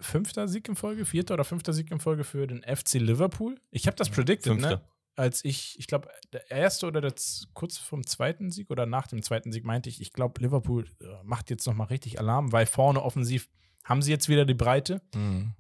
Fünfter 0.01 0.49
Sieg 0.49 0.69
in 0.69 0.77
Folge, 0.77 1.05
vierter 1.05 1.35
oder 1.35 1.45
fünfter 1.45 1.73
Sieg 1.73 1.91
in 1.91 2.01
Folge 2.01 2.25
für 2.25 2.47
den 2.47 2.63
FC 2.63 2.95
Liverpool. 2.95 3.61
Ich 3.71 3.87
habe 3.87 3.97
das 3.97 4.11
predicted, 4.11 4.59
ne? 4.59 4.81
Als 5.17 5.45
ich, 5.45 5.79
ich 5.79 5.87
glaube, 5.87 6.09
der 6.33 6.51
erste 6.51 6.87
oder 6.87 7.01
der, 7.01 7.13
kurz 7.53 7.77
vom 7.77 8.07
zweiten 8.07 8.51
Sieg 8.51 8.71
oder 8.71 8.87
nach 8.87 9.07
dem 9.07 9.23
zweiten 9.23 9.53
Sieg 9.53 9.65
meinte 9.65 9.91
ich, 9.91 10.01
ich 10.01 10.13
glaube, 10.13 10.41
Liverpool 10.41 10.87
äh, 11.01 11.07
macht 11.25 11.51
jetzt 11.51 11.67
nochmal 11.67 11.89
richtig 11.89 12.19
Alarm, 12.19 12.53
weil 12.53 12.65
vorne 12.65 13.03
offensiv 13.03 13.51
haben 13.85 14.03
sie 14.03 14.13
jetzt 14.13 14.29
wieder 14.29 14.47
die 14.47 14.55
Breite. 14.55 15.03
Mhm. 15.15 15.55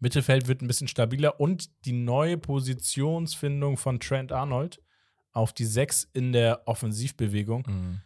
Mittelfeld 0.00 0.48
wird 0.48 0.62
ein 0.62 0.66
bisschen 0.66 0.88
stabiler 0.88 1.40
und 1.40 1.70
die 1.84 1.92
neue 1.92 2.36
Positionsfindung 2.36 3.76
von 3.76 4.00
Trent 4.00 4.32
Arnold 4.32 4.82
auf 5.32 5.52
die 5.52 5.64
6 5.64 6.10
in 6.12 6.32
der 6.32 6.66
Offensivbewegung. 6.66 7.64
Mhm. 7.66 8.00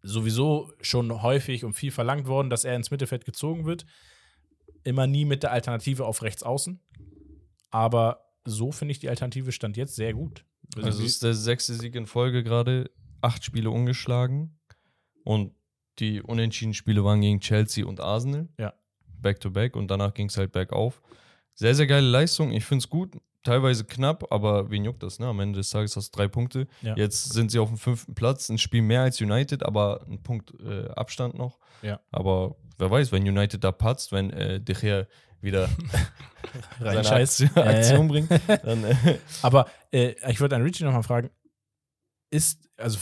Sowieso 0.00 0.72
schon 0.80 1.22
häufig 1.22 1.64
und 1.64 1.74
viel 1.74 1.90
verlangt 1.90 2.26
worden, 2.26 2.50
dass 2.50 2.64
er 2.64 2.76
ins 2.76 2.90
Mittelfeld 2.90 3.24
gezogen 3.24 3.66
wird. 3.66 3.84
Immer 4.84 5.06
nie 5.06 5.24
mit 5.24 5.42
der 5.42 5.52
Alternative 5.52 6.06
auf 6.06 6.22
rechts 6.22 6.42
außen. 6.42 6.80
Aber 7.70 8.32
so 8.44 8.72
finde 8.72 8.92
ich 8.92 8.98
die 8.98 9.08
Alternative 9.08 9.52
stand 9.52 9.76
jetzt 9.76 9.96
sehr 9.96 10.14
gut. 10.14 10.44
Also 10.76 11.02
es 11.02 11.10
ist 11.10 11.22
der 11.22 11.34
sechste 11.34 11.74
Sieg 11.74 11.94
in 11.94 12.06
Folge 12.06 12.42
gerade, 12.42 12.90
acht 13.20 13.44
Spiele 13.44 13.70
ungeschlagen 13.70 14.58
und 15.24 15.54
die 15.98 16.22
unentschiedenen 16.22 16.74
Spiele 16.74 17.04
waren 17.04 17.20
gegen 17.20 17.40
Chelsea 17.40 17.84
und 17.84 18.00
Arsenal. 18.00 18.48
Ja. 18.58 18.74
Back 19.20 19.40
to 19.40 19.50
back 19.50 19.76
und 19.76 19.90
danach 19.90 20.14
ging 20.14 20.28
es 20.28 20.36
halt 20.36 20.52
bergauf. 20.52 21.02
Sehr, 21.54 21.74
sehr 21.74 21.86
geile 21.86 22.06
Leistung. 22.06 22.52
Ich 22.52 22.64
finde 22.64 22.82
es 22.82 22.88
gut. 22.88 23.16
Teilweise 23.48 23.84
knapp, 23.84 24.30
aber 24.30 24.70
wen 24.70 24.84
juckt 24.84 25.02
das, 25.02 25.18
ne? 25.18 25.26
Am 25.26 25.40
Ende 25.40 25.58
des 25.58 25.70
Tages 25.70 25.96
hast 25.96 26.14
du 26.14 26.18
drei 26.18 26.28
Punkte. 26.28 26.66
Ja. 26.82 26.94
Jetzt 26.96 27.32
sind 27.32 27.50
sie 27.50 27.58
auf 27.58 27.68
dem 27.68 27.78
fünften 27.78 28.14
Platz, 28.14 28.48
ein 28.48 28.58
Spiel 28.58 28.82
mehr 28.82 29.02
als 29.02 29.20
United, 29.20 29.62
aber 29.62 30.04
ein 30.08 30.22
Punkt 30.22 30.52
äh, 30.60 30.88
Abstand 30.90 31.36
noch. 31.36 31.58
Ja. 31.82 32.00
Aber 32.10 32.56
wer 32.78 32.90
weiß, 32.90 33.10
wenn 33.12 33.22
United 33.26 33.62
da 33.64 33.72
patzt, 33.72 34.12
wenn 34.12 34.30
äh, 34.30 34.60
De 34.60 34.74
Gea 34.74 35.06
wieder 35.40 35.68
seine. 36.80 37.08
Aktion, 37.10 37.50
Aktion 37.54 38.04
Äh. 38.06 38.08
bringt, 38.08 38.30
dann 38.64 38.84
äh, 38.84 39.18
Aber 39.42 39.66
äh, 39.92 40.14
ich 40.30 40.40
würde 40.40 40.56
an 40.56 40.62
Richie 40.62 40.84
nochmal 40.84 41.02
fragen, 41.02 41.30
ist, 42.30 42.68
also 42.76 42.98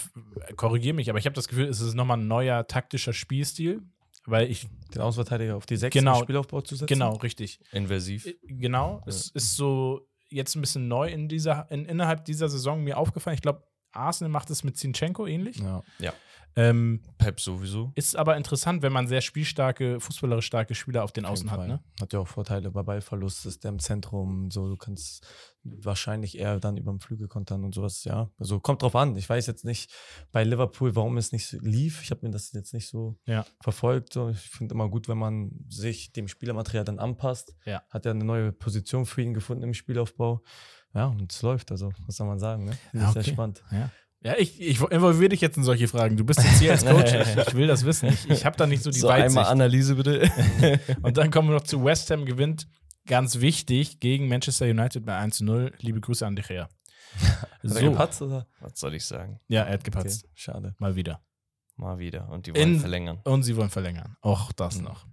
korrigiere 0.57 0.95
mich, 0.95 1.11
aber 1.11 1.19
ich 1.19 1.27
habe 1.27 1.35
das 1.35 1.49
Gefühl, 1.49 1.67
es 1.67 1.81
ist 1.81 1.95
nochmal 1.95 2.19
ein 2.19 2.29
neuer 2.29 2.67
taktischer 2.69 3.13
Spielstil, 3.13 3.83
weil 4.27 4.51
ich, 4.51 4.69
Den 4.95 5.03
Außenverteidiger 5.03 5.57
auf 5.57 5.67
die 5.67 5.77
6 5.77 5.93
Genau. 5.93 6.23
Spielaufbau 6.23 6.61
zu 6.61 6.77
setzen. 6.77 6.87
genau, 6.87 7.17
richtig. 7.17 7.59
inversiv. 7.73 8.27
Äh, 8.27 8.37
Genau, 8.43 9.03
es 9.07 9.31
ist 9.31 9.57
so 9.57 10.07
jetzt 10.29 10.55
ein 10.57 10.61
bisschen 10.61 10.89
neu 10.89 11.09
in 11.09 11.29
dieser, 11.29 11.71
in, 11.71 11.85
innerhalb 11.85 12.25
dieser 12.25 12.49
Saison 12.49 12.83
mir 12.83 12.99
aufgefallen. 12.99 13.35
Ich 13.35 13.43
glaube, 13.43 13.65
Arsenal 13.93 14.31
macht 14.31 14.51
es 14.51 14.65
mit 14.65 14.77
Zinchenko 14.77 15.27
ähnlich. 15.27 15.59
Ja. 15.99 16.13
Ähm, 16.59 17.03
Pep 17.19 17.39
sowieso. 17.39 17.93
ist 17.95 18.17
aber 18.17 18.37
interessant, 18.37 18.81
wenn 18.81 18.93
man 18.93 19.07
sehr 19.09 19.21
spielstarke, 19.21 20.01
fußballerisch 20.01 20.47
starke 20.47 20.75
Spieler 20.75 21.05
auf 21.05 21.13
den 21.13 21.27
Außen 21.27 21.51
hat. 21.51 21.69
Ne? 21.69 21.81
Hat 22.01 22.15
ja 22.15 22.19
auch 22.21 22.29
Vorteile 22.29 22.71
bei 22.71 22.83
Ballverlust, 22.83 23.45
ist 23.45 23.63
der 23.63 23.71
im 23.73 23.79
Zentrum, 23.79 24.51
so 24.51 24.67
du 24.69 24.77
kannst 24.77 25.27
wahrscheinlich 25.65 26.39
eher 26.39 26.59
dann 26.59 26.77
über 26.77 26.93
den 26.93 27.01
Flügel 27.01 27.29
kontern 27.29 27.65
und 27.65 27.75
sowas, 27.75 28.05
ja. 28.05 28.31
Also 28.39 28.61
kommt 28.61 28.83
drauf 28.83 28.97
an. 28.97 29.17
Ich 29.17 29.29
weiß 29.29 29.47
jetzt 29.49 29.65
nicht 29.65 29.93
bei 30.33 30.45
Liverpool, 30.45 30.95
warum 30.97 31.17
es 31.19 31.33
nicht 31.33 31.53
lief. 31.61 32.03
Ich 32.03 32.11
habe 32.11 32.25
mir 32.25 32.31
das 32.33 32.53
jetzt 32.53 32.73
nicht 32.73 32.89
so 32.89 33.19
Ja. 33.27 33.45
verfolgt. 33.61 34.13
So. 34.13 34.31
Ich 34.31 34.39
finde 34.39 34.75
immer 34.75 34.89
gut, 34.89 35.09
wenn 35.09 35.19
man 35.19 35.51
sich 35.69 36.13
dem 36.13 36.29
Spielermaterial 36.29 36.85
dann 36.85 36.99
anpasst. 37.01 37.55
Ja. 37.65 37.83
Hat 37.91 38.05
ja 38.05 38.13
eine 38.13 38.25
neue 38.25 38.53
Position 38.53 39.05
für 39.07 39.23
ihn 39.23 39.35
gefunden 39.35 39.65
im 39.65 39.75
Spielaufbau. 39.75 40.43
Ja, 40.95 41.07
und 41.09 41.31
es 41.33 41.43
läuft. 41.43 41.71
Also, 41.73 41.93
was 42.07 42.17
soll 42.17 42.27
man 42.29 42.39
sagen, 42.39 42.65
ne? 42.65 42.73
Finde 42.91 43.05
Ja, 43.05 43.11
okay. 43.11 43.23
Sehr 43.25 43.33
spannend. 43.35 43.63
Ja. 43.71 43.91
Ja, 44.27 44.35
ich, 44.39 44.61
ich 44.61 44.81
involviere 44.81 45.29
dich 45.29 45.41
jetzt 45.41 45.57
in 45.57 45.63
solche 45.63 45.87
Fragen. 45.89 46.17
Du 46.17 46.25
bist 46.25 46.43
jetzt 46.43 46.59
hier 46.59 46.73
als 46.73 46.85
Coach. 46.85 47.13
ich, 47.15 47.37
ich 47.49 47.55
will 47.55 47.67
das 47.69 47.85
wissen. 47.85 48.09
Ich, 48.09 48.29
ich 48.29 48.45
habe 48.45 48.57
da 48.57 48.67
nicht 48.67 48.83
so 48.83 48.91
die 48.91 48.99
So 48.99 49.09
Weitsicht. 49.09 49.39
einmal 49.39 49.45
Analyse 49.53 49.95
bitte. 49.95 50.31
Und 51.03 51.17
dann 51.17 51.31
kommen 51.31 51.49
wir 51.49 51.55
noch 51.55 51.63
zu 51.65 51.85
West 51.85 52.11
Ham 52.11 52.25
gewinnt. 52.25 52.67
Ganz 53.07 53.41
wichtig 53.41 54.01
gegen 54.01 54.27
Manchester 54.29 54.67
United 54.67 55.07
bei 55.07 55.17
1 55.17 55.37
zu 55.37 55.45
0. 55.45 55.73
Liebe 55.79 56.01
Grüße 56.01 56.27
an 56.27 56.35
De 56.35 56.45
Gea. 56.45 56.65
Hat 57.21 57.49
er 57.63 57.71
So. 57.71 57.81
gepatzt 57.91 58.21
oder? 58.23 58.47
Was 58.61 58.81
soll 58.81 58.95
ich 58.95 59.05
sagen? 59.05 59.39
Ja, 59.49 59.63
er 59.63 59.75
hat 59.75 59.85
gepatzt. 59.85 60.25
Okay, 60.25 60.33
schade. 60.35 60.75
Mal 60.79 60.97
wieder. 60.97 61.21
Mal 61.77 61.99
wieder. 61.99 62.29
Und 62.29 62.47
die 62.47 62.55
wollen 62.55 62.75
In- 62.75 62.81
verlängern. 62.81 63.21
Und 63.23 63.45
sie 63.45 63.57
wollen 63.57 63.71
verlängern. 63.71 64.17
Auch 64.23 64.51
das 64.53 64.79
Mhm. 64.79 64.85
noch. 64.85 65.07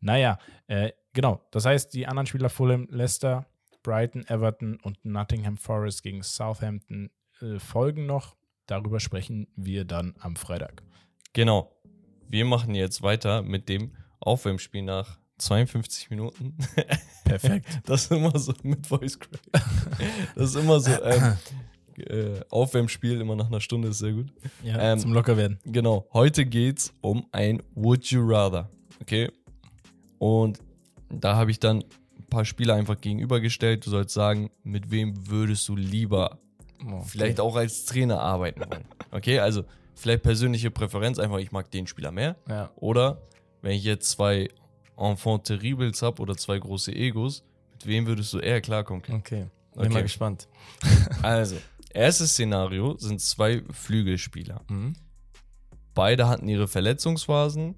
Naja, 0.00 0.38
äh, 0.66 0.92
genau. 1.12 1.42
Das 1.50 1.66
heißt, 1.66 1.92
die 1.92 2.06
anderen 2.06 2.26
Spieler 2.26 2.48
Fulham, 2.48 2.86
Leicester, 2.90 3.46
Brighton, 3.82 4.26
Everton 4.28 4.78
und 4.82 5.04
Nottingham 5.04 5.56
Forest 5.58 6.02
gegen 6.02 6.22
Southampton 6.22 7.10
äh, 7.42 7.58
folgen 7.58 8.06
noch. 8.06 8.34
Darüber 8.66 9.00
sprechen 9.00 9.46
wir 9.56 9.84
dann 9.84 10.14
am 10.18 10.36
Freitag. 10.36 10.82
Genau. 11.32 11.72
Wir 12.28 12.44
machen 12.44 12.74
jetzt 12.74 13.02
weiter 13.02 13.42
mit 13.42 13.68
dem 13.68 13.92
Aufwärmspiel 14.20 14.82
nach 14.82 15.18
52 15.38 16.10
Minuten. 16.10 16.56
Perfekt. 17.24 17.66
Das 17.84 18.04
ist 18.04 18.12
immer 18.12 18.36
so 18.38 18.52
mit 18.62 18.86
Voice 18.86 19.18
Crack. 19.18 19.40
Das 20.34 20.50
ist 20.50 20.56
immer 20.56 20.80
so. 20.80 20.90
Ähm, 21.02 21.36
äh, 21.98 22.40
Aufwärmspiel 22.50 23.20
immer 23.20 23.36
nach 23.36 23.46
einer 23.46 23.60
Stunde 23.60 23.88
ist 23.88 23.98
sehr 23.98 24.12
gut. 24.12 24.32
Ja, 24.62 24.78
Ähm, 24.92 24.98
zum 24.98 25.12
Lockerwerden. 25.12 25.58
Genau. 25.64 26.08
Heute 26.12 26.44
geht's 26.44 26.92
um 27.00 27.26
ein 27.32 27.62
Would 27.74 28.06
You 28.10 28.20
Rather. 28.26 28.68
Okay. 29.00 29.30
Und 30.18 30.58
da 31.08 31.36
habe 31.36 31.50
ich 31.50 31.60
dann 31.60 31.84
ein 32.18 32.26
paar 32.28 32.44
Spieler 32.44 32.74
einfach 32.74 33.00
gegenübergestellt. 33.00 33.86
Du 33.86 33.90
sollst 33.90 34.14
sagen, 34.14 34.50
mit 34.62 34.90
wem 34.90 35.28
würdest 35.28 35.68
du 35.68 35.76
lieber 35.76 36.38
Oh, 36.84 37.00
vielleicht 37.02 37.40
auch 37.40 37.56
als 37.56 37.84
Trainer 37.84 38.20
arbeiten 38.20 38.60
wollen. 38.68 38.84
Okay, 39.10 39.38
also 39.38 39.64
vielleicht 39.94 40.22
persönliche 40.22 40.70
Präferenz, 40.70 41.18
einfach 41.18 41.38
ich 41.38 41.52
mag 41.52 41.70
den 41.70 41.86
Spieler 41.86 42.12
mehr. 42.12 42.36
Ja. 42.48 42.70
Oder 42.76 43.22
wenn 43.62 43.72
ich 43.72 43.84
jetzt 43.84 44.10
zwei 44.10 44.48
Enfant 44.96 45.44
terribles 45.44 46.02
habe 46.02 46.20
oder 46.22 46.36
zwei 46.36 46.58
große 46.58 46.92
Egos, 46.92 47.44
mit 47.72 47.86
wem 47.86 48.06
würdest 48.06 48.32
du 48.32 48.38
eher 48.38 48.60
klarkommen 48.60 49.02
können? 49.02 49.18
Okay. 49.18 49.46
Bin 49.74 49.84
Okay. 49.86 49.92
mal 49.94 50.02
gespannt. 50.02 50.48
Also, 51.22 51.56
erstes 51.90 52.32
Szenario 52.32 52.96
sind 52.98 53.20
zwei 53.20 53.62
Flügelspieler. 53.70 54.62
Mhm. 54.68 54.94
Beide 55.94 56.28
hatten 56.28 56.48
ihre 56.48 56.68
Verletzungsphasen, 56.68 57.74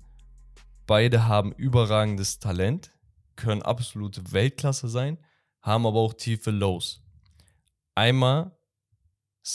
beide 0.87 1.27
haben 1.27 1.53
überragendes 1.53 2.39
Talent, 2.39 2.93
können 3.37 3.63
absolute 3.63 4.33
Weltklasse 4.33 4.89
sein, 4.89 5.19
haben 5.63 5.87
aber 5.87 6.01
auch 6.01 6.15
tiefe 6.15 6.51
Lows. 6.51 7.03
Einmal 7.95 8.58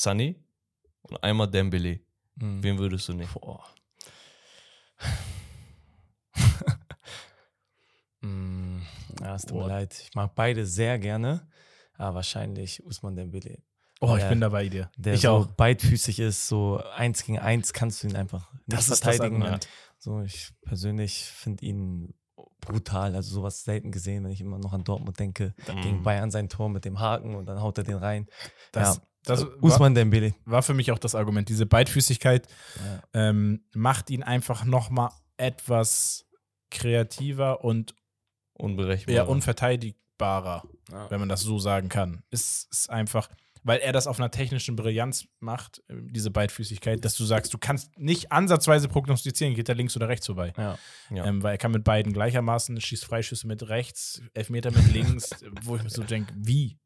Sunny 0.02 0.44
und 1.04 1.24
einmal 1.24 1.48
Dembele. 1.50 2.00
Mhm. 2.36 2.64
Wen 2.64 2.78
würdest 2.80 3.08
du 3.10 3.14
nehmen? 3.14 3.30
Boah. 3.34 3.64
Mm, 8.22 8.82
ja, 9.22 9.36
es 9.36 9.44
tut 9.44 9.54
mir 9.58 9.62
Boah. 9.64 9.68
leid. 9.70 9.94
Ich 10.02 10.16
mag 10.16 10.34
beide 10.36 10.66
sehr 10.66 10.98
gerne, 11.00 11.48
aber 11.96 12.16
wahrscheinlich 12.16 12.84
Usman 12.86 13.16
Dembele. 13.16 13.62
Oh, 14.02 14.18
ich 14.18 14.28
bin 14.28 14.42
da 14.42 14.50
bei 14.50 14.68
dir. 14.68 14.92
Der 14.98 15.14
ich 15.14 15.22
so 15.22 15.30
auch. 15.30 15.46
beidfüßig 15.48 16.20
ist, 16.20 16.48
so 16.48 16.84
eins 16.96 17.24
gegen 17.24 17.40
eins 17.40 17.72
kannst 17.72 18.04
du 18.04 18.08
ihn 18.08 18.18
einfach 18.18 18.52
nicht 18.52 18.64
Das 18.68 18.82
ist 18.82 18.90
das 18.90 19.00
verteidigen. 19.00 19.42
Argument. 19.42 19.70
so, 19.98 20.22
ich 20.22 20.52
persönlich 20.64 21.24
finde 21.24 21.66
ihn 21.66 22.14
brutal, 22.66 23.16
also 23.16 23.34
sowas 23.36 23.64
selten 23.64 23.92
gesehen, 23.92 24.24
wenn 24.24 24.32
ich 24.32 24.42
immer 24.42 24.58
noch 24.58 24.74
an 24.74 24.84
Dortmund 24.84 25.20
denke. 25.20 25.54
Gegen 25.66 26.00
Mhm. 26.00 26.04
Bayern 26.04 26.32
sein 26.32 26.50
Tor 26.50 26.70
mit 26.70 26.86
dem 26.86 27.00
Haken 27.00 27.36
und 27.36 27.46
dann 27.46 27.62
haut 27.62 27.78
er 27.78 27.84
den 27.84 27.98
rein. 27.98 28.28
Das, 28.72 28.98
ja, 28.98 29.02
das 29.26 29.42
war, 29.46 29.64
Usman 29.64 29.96
Dembele. 29.96 30.34
war 30.46 30.64
für 30.64 30.74
mich 30.74 30.92
auch 30.92 31.00
das 31.00 31.16
Argument. 31.16 31.50
Diese 31.50 31.66
Beidfüßigkeit 31.66 32.48
Ja. 33.14 33.30
ähm, 33.30 33.64
macht 33.74 34.10
ihn 34.10 34.24
einfach 34.24 34.66
noch 34.66 34.90
mal 34.90 35.12
etwas 35.38 36.26
kreativer 36.72 37.64
und 37.64 37.96
Unberechenbar. 38.54 39.16
eher 39.16 39.30
unverteidigbarer, 39.30 40.64
Ja. 40.92 41.10
wenn 41.12 41.20
man 41.20 41.30
das 41.30 41.42
so 41.42 41.60
sagen 41.60 41.90
kann. 41.90 42.24
Es 42.30 42.68
ist 42.72 42.90
einfach, 42.90 43.30
weil 43.64 43.80
er 43.80 43.92
das 43.94 44.08
auf 44.08 44.20
einer 44.20 44.30
technischen 44.32 44.76
Brillanz 44.76 45.26
macht, 45.40 45.82
äh, 45.88 45.96
diese 46.10 46.32
Beidfüßigkeit, 46.32 47.04
dass 47.04 47.16
du 47.16 47.24
sagst, 47.26 47.54
du 47.54 47.58
kannst 47.58 47.98
nicht 47.98 48.32
ansatzweise 48.32 48.88
prognostizieren, 48.88 49.56
geht 49.56 49.70
er 49.70 49.76
links 49.76 49.96
oder 49.96 50.08
rechts 50.08 50.26
vorbei. 50.28 50.54
Ja. 50.58 50.78
Ja. 51.10 51.26
Ähm, 51.26 51.42
weil 51.44 51.54
er 51.54 51.58
kann 51.58 51.72
mit 51.72 51.84
beiden 51.84 52.14
gleichermaßen, 52.14 52.80
schießt 52.80 53.06
Freischüsse 53.06 53.48
mit 53.48 53.68
rechts, 53.70 54.22
Elfmeter 54.34 54.72
mit 54.72 54.92
links, 54.94 55.30
wo 55.64 55.76
ich 55.76 55.84
mir 55.84 55.90
so 55.90 56.04
denke, 56.04 56.34
wie? 56.38 56.78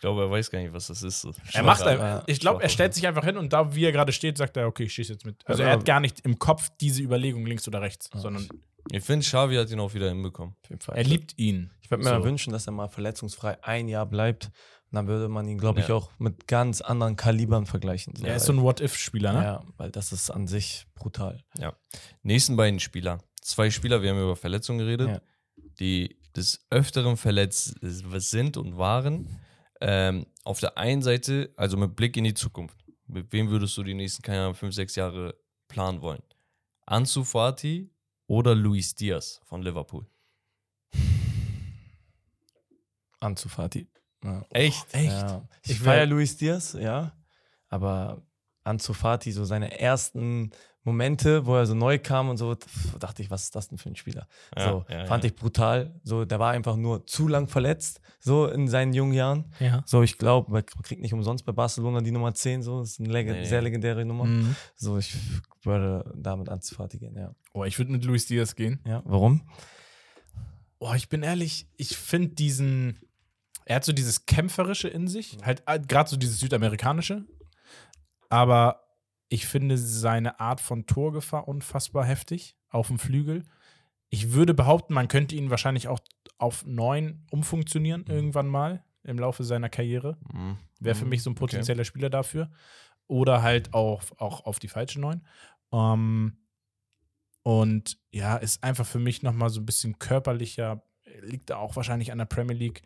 glaube, 0.00 0.22
er 0.22 0.30
weiß 0.32 0.50
gar 0.50 0.58
nicht, 0.58 0.72
was 0.72 0.88
das 0.88 1.04
ist. 1.04 1.28
Er 1.52 1.62
macht 1.62 1.82
einfach, 1.82 2.04
Ja, 2.04 2.22
ich 2.26 2.40
glaube, 2.40 2.60
er 2.60 2.68
stellt 2.68 2.92
sich 2.92 3.06
einfach 3.06 3.24
hin 3.24 3.36
und 3.36 3.52
da, 3.52 3.72
wie 3.76 3.84
er 3.84 3.92
gerade 3.92 4.10
steht, 4.12 4.36
sagt 4.36 4.56
er, 4.56 4.66
okay, 4.66 4.82
ich 4.82 4.94
schieße 4.94 5.12
jetzt 5.12 5.24
mit. 5.24 5.36
Also 5.46 5.62
Ja, 5.62 5.68
er 5.68 5.72
hat 5.74 5.76
aber- 5.78 5.84
gar 5.84 6.00
nicht 6.00 6.22
im 6.22 6.40
Kopf 6.40 6.70
diese 6.80 7.02
Überlegung 7.04 7.46
links 7.46 7.68
oder 7.68 7.80
rechts, 7.82 8.10
sondern 8.12 8.48
Ich 8.90 9.04
finde, 9.04 9.24
Xavi 9.24 9.54
hat 9.54 9.70
ihn 9.70 9.78
auch 9.78 9.94
wieder 9.94 10.08
hinbekommen. 10.08 10.56
Auf 10.64 10.70
jeden 10.70 10.80
Fall. 10.82 10.96
er 10.96 11.04
liebt 11.04 11.38
ihn. 11.38 11.70
Ich 11.82 11.88
würde 11.88 12.02
mir 12.02 12.16
So. 12.16 12.24
wünschen, 12.24 12.52
dass 12.52 12.66
er 12.66 12.72
mal 12.72 12.88
verletzungsfrei 12.88 13.62
ein 13.62 13.86
Jahr 13.86 14.06
bleibt. 14.06 14.50
Dann 14.92 15.06
würde 15.06 15.28
man 15.28 15.48
ihn, 15.48 15.58
glaube 15.58 15.80
ich, 15.80 15.88
Ja. 15.88 15.94
auch 15.94 16.10
mit 16.18 16.46
ganz 16.46 16.80
anderen 16.82 17.16
Kalibern 17.16 17.64
vergleichen. 17.66 18.14
So, 18.14 18.26
Er 18.26 18.36
ist 18.36 18.44
so 18.44 18.52
ein 18.52 18.60
What-If-Spieler, 18.62 19.32
ne? 19.32 19.42
Ja, 19.42 19.64
weil 19.78 19.90
das 19.90 20.12
ist 20.12 20.30
an 20.30 20.46
sich 20.46 20.86
brutal. 20.94 21.42
Nächsten 22.22 22.56
beiden 22.56 22.78
Spieler. 22.78 23.18
Zwei 23.40 23.70
Spieler, 23.70 24.02
wir 24.02 24.10
haben 24.10 24.20
über 24.22 24.36
Verletzungen 24.36 24.78
geredet, 24.80 25.08
Ja. 25.08 25.20
die 25.80 26.18
des 26.36 26.64
Öfteren 26.70 27.16
verletzt 27.16 27.74
sind 27.80 28.56
und 28.56 28.76
waren. 28.78 29.40
Ähm, 29.80 30.26
auf 30.44 30.60
der 30.60 30.78
einen 30.78 31.02
Seite, 31.02 31.52
also 31.56 31.76
mit 31.76 31.96
Blick 31.96 32.16
in 32.16 32.24
die 32.24 32.34
Zukunft. 32.34 32.76
Mit 33.06 33.32
wem 33.32 33.50
würdest 33.50 33.76
du 33.76 33.82
die 33.82 33.94
nächsten, 33.94 34.22
keine 34.22 34.42
Ahnung, 34.42 34.54
fünf, 34.54 34.74
sechs 34.74 34.94
Jahre 34.94 35.34
planen 35.68 36.00
wollen? 36.02 36.22
Ansu 36.86 37.24
Fati 37.24 37.90
oder 38.26 38.54
Luis 38.54 38.94
Diaz 38.94 39.40
von 39.44 39.62
Liverpool? 39.62 40.06
Anzufati. 43.20 43.88
Ja. 44.24 44.44
Echt? 44.50 44.86
Ja. 44.94 45.42
Ich, 45.64 45.72
Ich 45.72 45.80
feiere 45.80 46.06
Luis 46.06 46.36
Diaz, 46.36 46.74
ja. 46.78 47.12
Aber 47.68 48.22
Anzufati, 48.64 49.32
so 49.32 49.44
seine 49.44 49.80
ersten 49.80 50.50
Momente, 50.84 51.46
wo 51.46 51.54
er 51.54 51.66
so 51.66 51.74
neu 51.74 51.98
kam 51.98 52.28
und 52.28 52.36
so, 52.36 52.56
dachte 52.98 53.22
ich, 53.22 53.30
was 53.30 53.44
ist 53.44 53.54
das 53.54 53.68
denn 53.68 53.78
für 53.78 53.88
ein 53.88 53.96
Spieler? 53.96 54.26
Ja, 54.56 54.68
so, 54.68 54.84
ja, 54.88 55.06
fand 55.06 55.22
ja. 55.24 55.30
ich 55.30 55.36
brutal. 55.36 56.00
So, 56.02 56.24
der 56.24 56.40
war 56.40 56.50
einfach 56.52 56.76
nur 56.76 57.06
zu 57.06 57.28
lang 57.28 57.46
verletzt, 57.48 58.00
so 58.18 58.46
in 58.48 58.66
seinen 58.68 58.92
jungen 58.92 59.12
Jahren. 59.12 59.52
Ja. 59.60 59.82
So, 59.86 60.02
ich 60.02 60.18
glaube, 60.18 60.50
man 60.50 60.66
kriegt 60.66 61.00
nicht 61.00 61.14
umsonst 61.14 61.44
bei 61.46 61.52
Barcelona 61.52 62.00
die 62.00 62.10
Nummer 62.10 62.34
10, 62.34 62.62
so, 62.62 62.80
das 62.80 62.90
ist 62.90 63.00
eine 63.00 63.10
leg 63.10 63.28
Nee. 63.28 63.44
sehr 63.44 63.62
legendäre 63.62 64.04
Nummer. 64.04 64.24
Mhm. 64.24 64.56
So, 64.74 64.98
ich 64.98 65.14
würde 65.62 66.04
damit 66.16 66.48
Anzufati 66.48 66.98
gehen, 66.98 67.16
ja. 67.16 67.32
Oh, 67.52 67.64
ich 67.64 67.78
würde 67.78 67.92
mit 67.92 68.04
Luis 68.04 68.26
Diaz 68.26 68.56
gehen. 68.56 68.80
Ja, 68.84 69.02
warum? 69.04 69.42
Oh, 70.80 70.94
ich 70.94 71.08
bin 71.08 71.22
ehrlich, 71.22 71.68
ich 71.76 71.96
finde 71.96 72.30
diesen. 72.30 72.98
Er 73.64 73.76
hat 73.76 73.84
so 73.84 73.92
dieses 73.92 74.26
Kämpferische 74.26 74.88
in 74.88 75.08
sich, 75.08 75.38
halt 75.44 75.62
gerade 75.88 76.08
so 76.10 76.16
dieses 76.16 76.40
Südamerikanische. 76.40 77.24
Aber 78.28 78.84
ich 79.28 79.46
finde 79.46 79.78
seine 79.78 80.40
Art 80.40 80.60
von 80.60 80.86
Torgefahr 80.86 81.48
unfassbar 81.48 82.04
heftig 82.04 82.56
auf 82.68 82.88
dem 82.88 82.98
Flügel. 82.98 83.44
Ich 84.08 84.32
würde 84.32 84.52
behaupten, 84.54 84.94
man 84.94 85.08
könnte 85.08 85.34
ihn 85.36 85.50
wahrscheinlich 85.50 85.88
auch 85.88 86.00
auf 86.38 86.64
neun 86.66 87.24
umfunktionieren 87.30 88.04
irgendwann 88.06 88.48
mal 88.48 88.84
im 89.04 89.18
Laufe 89.18 89.42
seiner 89.44 89.68
Karriere. 89.68 90.18
Mhm. 90.32 90.58
Wäre 90.80 90.94
für 90.94 91.04
Mhm. 91.04 91.10
mich 91.10 91.22
so 91.22 91.30
ein 91.30 91.32
Okay. 91.32 91.40
potenzieller 91.40 91.84
Spieler 91.84 92.10
dafür. 92.10 92.50
Oder 93.06 93.42
halt 93.42 93.74
auch, 93.74 94.02
auch 94.18 94.44
auf 94.44 94.58
die 94.58 94.68
falsche 94.68 95.00
Neun. 95.00 95.26
Ähm, 95.72 96.36
und 97.42 97.98
ja, 98.10 98.36
ist 98.36 98.62
einfach 98.62 98.86
für 98.86 98.98
mich 98.98 99.22
nochmal 99.22 99.50
so 99.50 99.60
ein 99.60 99.66
bisschen 99.66 99.98
körperlicher, 99.98 100.82
liegt 101.22 101.50
da 101.50 101.56
auch 101.56 101.76
wahrscheinlich 101.76 102.12
an 102.12 102.18
der 102.18 102.24
Premier 102.26 102.56
League. 102.56 102.82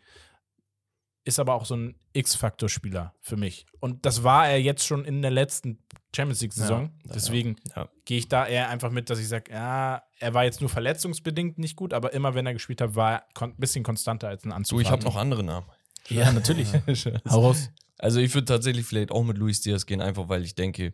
Ist 1.27 1.39
aber 1.39 1.55
auch 1.55 1.65
so 1.65 1.75
ein 1.75 1.95
X-Faktor-Spieler 2.13 3.13
für 3.19 3.35
mich. 3.35 3.65
Und 3.81 4.05
das 4.05 4.23
war 4.23 4.47
er 4.47 4.61
jetzt 4.61 4.85
schon 4.85 5.03
in 5.03 5.21
der 5.21 5.29
letzten 5.31 5.77
Champions 6.15 6.41
League-Saison. 6.41 6.91
Ja, 7.05 7.11
Deswegen 7.13 7.57
Ja. 7.75 7.89
gehe 8.05 8.17
ich 8.17 8.29
da 8.29 8.47
eher 8.47 8.69
einfach 8.69 8.91
mit, 8.91 9.09
dass 9.09 9.19
ich 9.19 9.27
sage, 9.27 9.51
ja, 9.51 10.03
er 10.19 10.33
war 10.33 10.45
jetzt 10.45 10.61
nur 10.61 10.69
verletzungsbedingt 10.69 11.57
nicht 11.57 11.75
gut, 11.75 11.93
aber 11.93 12.13
immer 12.13 12.33
wenn 12.33 12.45
er 12.45 12.53
gespielt 12.53 12.79
hat, 12.79 12.95
war 12.95 13.11
er 13.13 13.25
ein 13.41 13.55
bisschen 13.57 13.83
konstanter 13.83 14.29
als 14.29 14.45
ein 14.45 14.53
Anzug. 14.53 14.77
Du, 14.77 14.81
ich 14.81 14.89
habe 14.89 15.03
noch 15.03 15.15
andere 15.17 15.43
Namen. 15.43 15.67
Ja, 16.09 16.31
natürlich. 16.31 16.69
Hau 17.29 17.41
raus. 17.41 17.69
Also 17.97 18.21
ich 18.21 18.33
würde 18.33 18.45
tatsächlich 18.45 18.85
vielleicht 18.85 19.11
auch 19.11 19.23
mit 19.25 19.37
Luis 19.37 19.59
Diaz 19.59 19.85
gehen, 19.85 19.99
einfach 19.99 20.29
weil 20.29 20.45
ich 20.45 20.55
denke, 20.55 20.93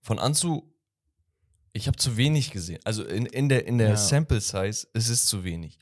von 0.00 0.18
Anzu, 0.18 0.72
ich 1.74 1.86
habe 1.86 1.98
zu 1.98 2.16
wenig 2.16 2.50
gesehen. 2.50 2.80
Also 2.84 3.04
in, 3.04 3.26
in 3.26 3.50
der, 3.50 3.66
in 3.66 3.76
der 3.76 3.90
Ja. 3.90 3.96
Sample 3.98 4.40
Size, 4.40 4.86
es 4.94 5.08
ist 5.10 5.26
zu 5.28 5.44
wenig. 5.44 5.78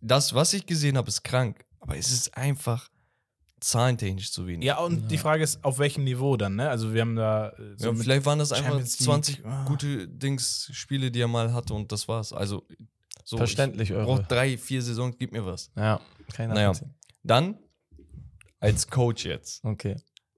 Das, 0.00 0.32
was 0.34 0.52
ich 0.52 0.66
gesehen 0.66 0.96
habe, 0.96 1.08
ist 1.08 1.24
krank, 1.24 1.64
aber 1.80 1.96
es 1.96 2.10
ist 2.12 2.36
einfach 2.36 2.88
zahlentechnisch 3.60 4.30
zu 4.32 4.46
wenig. 4.46 4.64
Ja, 4.66 4.78
und 4.78 5.02
Ja. 5.02 5.06
die 5.08 5.18
Frage 5.18 5.42
ist, 5.42 5.64
auf 5.64 5.78
welchem 5.78 6.04
Niveau 6.04 6.36
dann, 6.36 6.56
ne? 6.56 6.70
Also 6.70 6.94
wir 6.94 7.00
haben 7.00 7.16
da 7.16 7.52
so 7.76 7.88
Ja, 7.90 7.94
vielleicht 7.94 8.24
waren 8.24 8.38
das 8.38 8.52
einfach 8.52 8.68
Champions 8.70 8.98
League, 9.00 9.04
20 9.06 9.44
ah. 9.46 9.64
gute 9.66 10.06
Dings, 10.08 10.70
Spiele, 10.72 11.10
die 11.10 11.20
er 11.20 11.28
mal 11.28 11.52
hatte 11.52 11.74
und 11.74 11.90
das 11.90 12.06
war's. 12.06 12.32
Also 12.32 12.66
so, 13.24 13.36
Verständlich, 13.36 13.90
ich 13.90 13.96
eure. 13.96 14.04
brauche 14.06 14.22
drei, 14.22 14.56
vier 14.56 14.80
Saisons, 14.80 15.16
gib 15.18 15.32
mir 15.32 15.44
was. 15.44 15.70
Ja, 15.76 16.00
keine 16.32 16.54
Naja. 16.54 16.70
Ahnung. 16.70 16.94
Dann, 17.24 17.58
als 18.60 18.86
Coach 18.88 19.24
jetzt, 19.26 19.64
Okay. 19.64 19.96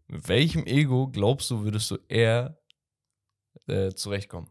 mit 0.08 0.26
welchem 0.28 0.64
Ego 0.66 1.08
glaubst 1.08 1.50
du, 1.50 1.62
würdest 1.62 1.90
du 1.90 1.98
eher 2.08 2.58
äh, 3.66 3.92
zurechtkommen? 3.92 4.48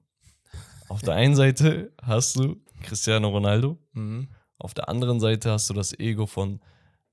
Auf 0.89 1.01
der 1.01 1.15
einen 1.15 1.35
Seite 1.35 1.91
hast 2.01 2.35
du 2.35 2.61
Cristiano 2.83 3.29
Ronaldo, 3.29 3.77
Mhm. 3.93 4.29
auf 4.57 4.73
der 4.73 4.89
anderen 4.89 5.19
Seite 5.19 5.51
hast 5.51 5.69
du 5.69 5.73
das 5.73 5.97
Ego 5.99 6.25
von 6.27 6.61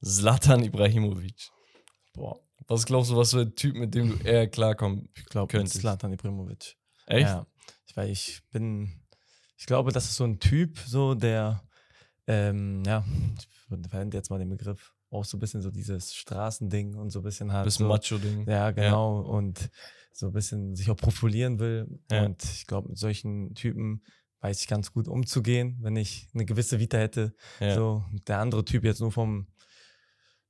Zlatan 0.07 0.62
Ibrahimovic. 0.62 1.50
Boah, 2.14 2.40
Was 2.68 2.86
glaubst 2.86 3.11
du, 3.11 3.16
was 3.16 3.32
für 3.32 3.40
ein 3.40 3.54
Typ, 3.54 3.76
mit 3.76 3.94
dem 3.94 4.18
du 4.18 4.24
eher 4.24 4.48
klarkommen 4.48 5.09
ich 5.14 5.26
glaube, 5.26 5.50
Könntest. 5.50 5.80
Slatan 5.80 6.12
Ibrahimovic. 6.12 6.76
Echt? 7.07 7.28
Ja, 7.28 7.46
ich, 7.86 7.96
weil 7.96 8.11
ich 8.11 8.42
bin, 8.50 9.00
ich 9.57 9.66
glaube, 9.66 9.92
das 9.92 10.04
ist 10.04 10.16
so 10.16 10.24
ein 10.24 10.38
Typ, 10.38 10.78
so 10.78 11.14
der, 11.14 11.62
ähm, 12.26 12.82
ja, 12.84 13.04
ich 13.38 13.48
verwende 13.68 14.16
jetzt 14.16 14.30
mal 14.30 14.38
den 14.38 14.48
Begriff, 14.48 14.92
auch 15.11 15.24
so 15.24 15.36
ein 15.36 15.40
bisschen 15.40 15.62
so 15.62 15.70
dieses 15.70 16.14
Straßending 16.14 16.94
und 16.94 17.11
so 17.11 17.20
ein 17.20 17.22
bisschen 17.22 17.52
hat. 17.52 17.64
Bisschen 17.64 17.86
so, 17.86 17.92
Macho-Ding. 17.92 18.48
Ja, 18.48 18.70
genau. 18.70 19.20
Und 19.20 19.70
so 20.12 20.26
ein 20.26 20.32
bisschen 20.32 20.74
sich 20.74 20.90
auch 20.90 20.96
profilieren 20.96 21.59
will. 21.59 22.00
Ja. 22.11 22.24
Und 22.24 22.42
ich 22.44 22.66
glaube, 22.66 22.88
mit 22.88 22.98
solchen 22.98 23.54
Typen 23.54 24.02
weiß 24.40 24.61
ich 24.61 24.66
ganz 24.66 24.92
gut 24.92 25.09
umzugehen, 25.09 25.78
wenn 25.80 25.96
ich 25.96 26.28
eine 26.34 26.44
gewisse 26.44 26.78
Vita 26.78 26.98
hätte. 26.98 27.34
Ja. 27.61 27.74
So, 27.74 28.04
der 28.26 28.38
andere 28.40 28.64
Typ 28.64 28.84
jetzt 28.84 29.00
nur 29.00 29.12
vom, 29.12 29.46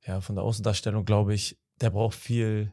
ja, 0.06 0.20
von 0.20 0.36
der 0.36 0.44
Außendarstellung, 0.44 1.04
glaube 1.04 1.34
ich, 1.34 1.58
der 1.80 1.90
braucht 1.90 2.14
viel 2.14 2.72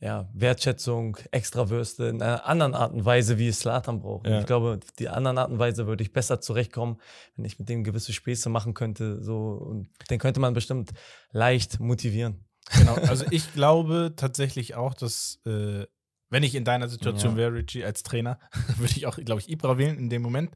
ja, 0.00 0.28
Wertschätzung, 0.34 1.16
Extrawürste 1.30 2.06
in 2.06 2.20
einer 2.20 2.44
anderen 2.44 2.74
Art 2.74 2.92
und 2.92 3.04
Weise, 3.04 3.38
wie 3.38 3.46
es 3.46 3.60
Slatan 3.60 4.00
braucht. 4.00 4.26
Und 4.26 4.32
Ja. 4.32 4.40
Ich 4.40 4.46
glaube, 4.46 4.80
die 4.98 5.08
anderen 5.08 5.38
Art 5.38 5.50
und 5.50 5.60
Weise 5.60 5.86
würde 5.86 6.02
ich 6.02 6.12
besser 6.12 6.40
zurechtkommen, 6.40 7.00
wenn 7.36 7.44
ich 7.44 7.60
mit 7.60 7.68
dem 7.68 7.84
gewisse 7.84 8.12
Späße 8.12 8.48
machen 8.48 8.74
könnte. 8.74 9.22
So, 9.22 9.52
und 9.52 9.88
den 10.10 10.18
könnte 10.18 10.40
man 10.40 10.54
bestimmt 10.54 10.90
leicht 11.30 11.78
motivieren. 11.78 12.44
Genau. 12.76 12.94
Also 12.94 13.24
ich 13.30 13.52
glaube 13.52 14.14
tatsächlich 14.16 14.74
auch, 14.74 14.94
dass, 14.94 15.40
äh, 15.46 15.86
wenn 16.30 16.42
ich 16.42 16.56
in 16.56 16.64
deiner 16.64 16.88
Situation 16.88 17.32
Ja. 17.34 17.38
wäre, 17.38 17.54
Richie, 17.54 17.84
als 17.84 18.02
Trainer, 18.02 18.40
würde 18.78 18.94
ich 18.96 19.06
auch, 19.06 19.16
glaube 19.18 19.40
ich, 19.40 19.48
Ibra 19.48 19.78
wählen 19.78 19.98
in 19.98 20.10
dem 20.10 20.22
Moment. 20.22 20.50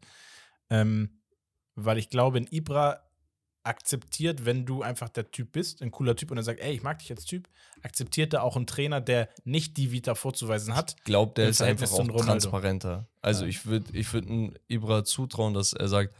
Ähm, 0.70 1.22
weil 1.76 1.98
ich 1.98 2.10
glaube, 2.10 2.38
in 2.38 2.48
Ibra 2.50 3.05
akzeptiert, 3.66 4.44
wenn 4.44 4.64
du 4.64 4.82
einfach 4.82 5.08
der 5.08 5.30
Typ 5.30 5.52
bist, 5.52 5.82
ein 5.82 5.90
cooler 5.90 6.16
Typ 6.16 6.30
und 6.30 6.36
er 6.36 6.42
sagt, 6.42 6.60
ey, 6.60 6.72
ich 6.74 6.82
mag 6.82 6.98
dich 7.00 7.10
als 7.10 7.24
Typ, 7.24 7.48
akzeptiert 7.82 8.32
er 8.34 8.42
auch 8.42 8.56
einen 8.56 8.66
Trainer, 8.66 9.00
der 9.00 9.28
nicht 9.44 9.76
die 9.76 9.92
Vita 9.92 10.14
vorzuweisen 10.14 10.74
hat. 10.74 10.96
glaube, 11.04 11.32
der 11.34 11.48
ist 11.48 11.60
einfach 11.62 11.90
auch 11.92 12.06
transparenter. 12.08 13.08
Also 13.22 13.42
Ja. 13.44 13.48
ich 13.50 13.66
würde 13.66 13.86
ich 13.92 14.12
würd 14.12 14.26
einem 14.28 14.54
Ibra 14.68 15.04
zutrauen, 15.04 15.54
dass 15.54 15.72
er 15.72 15.88
sagt, 15.88 16.14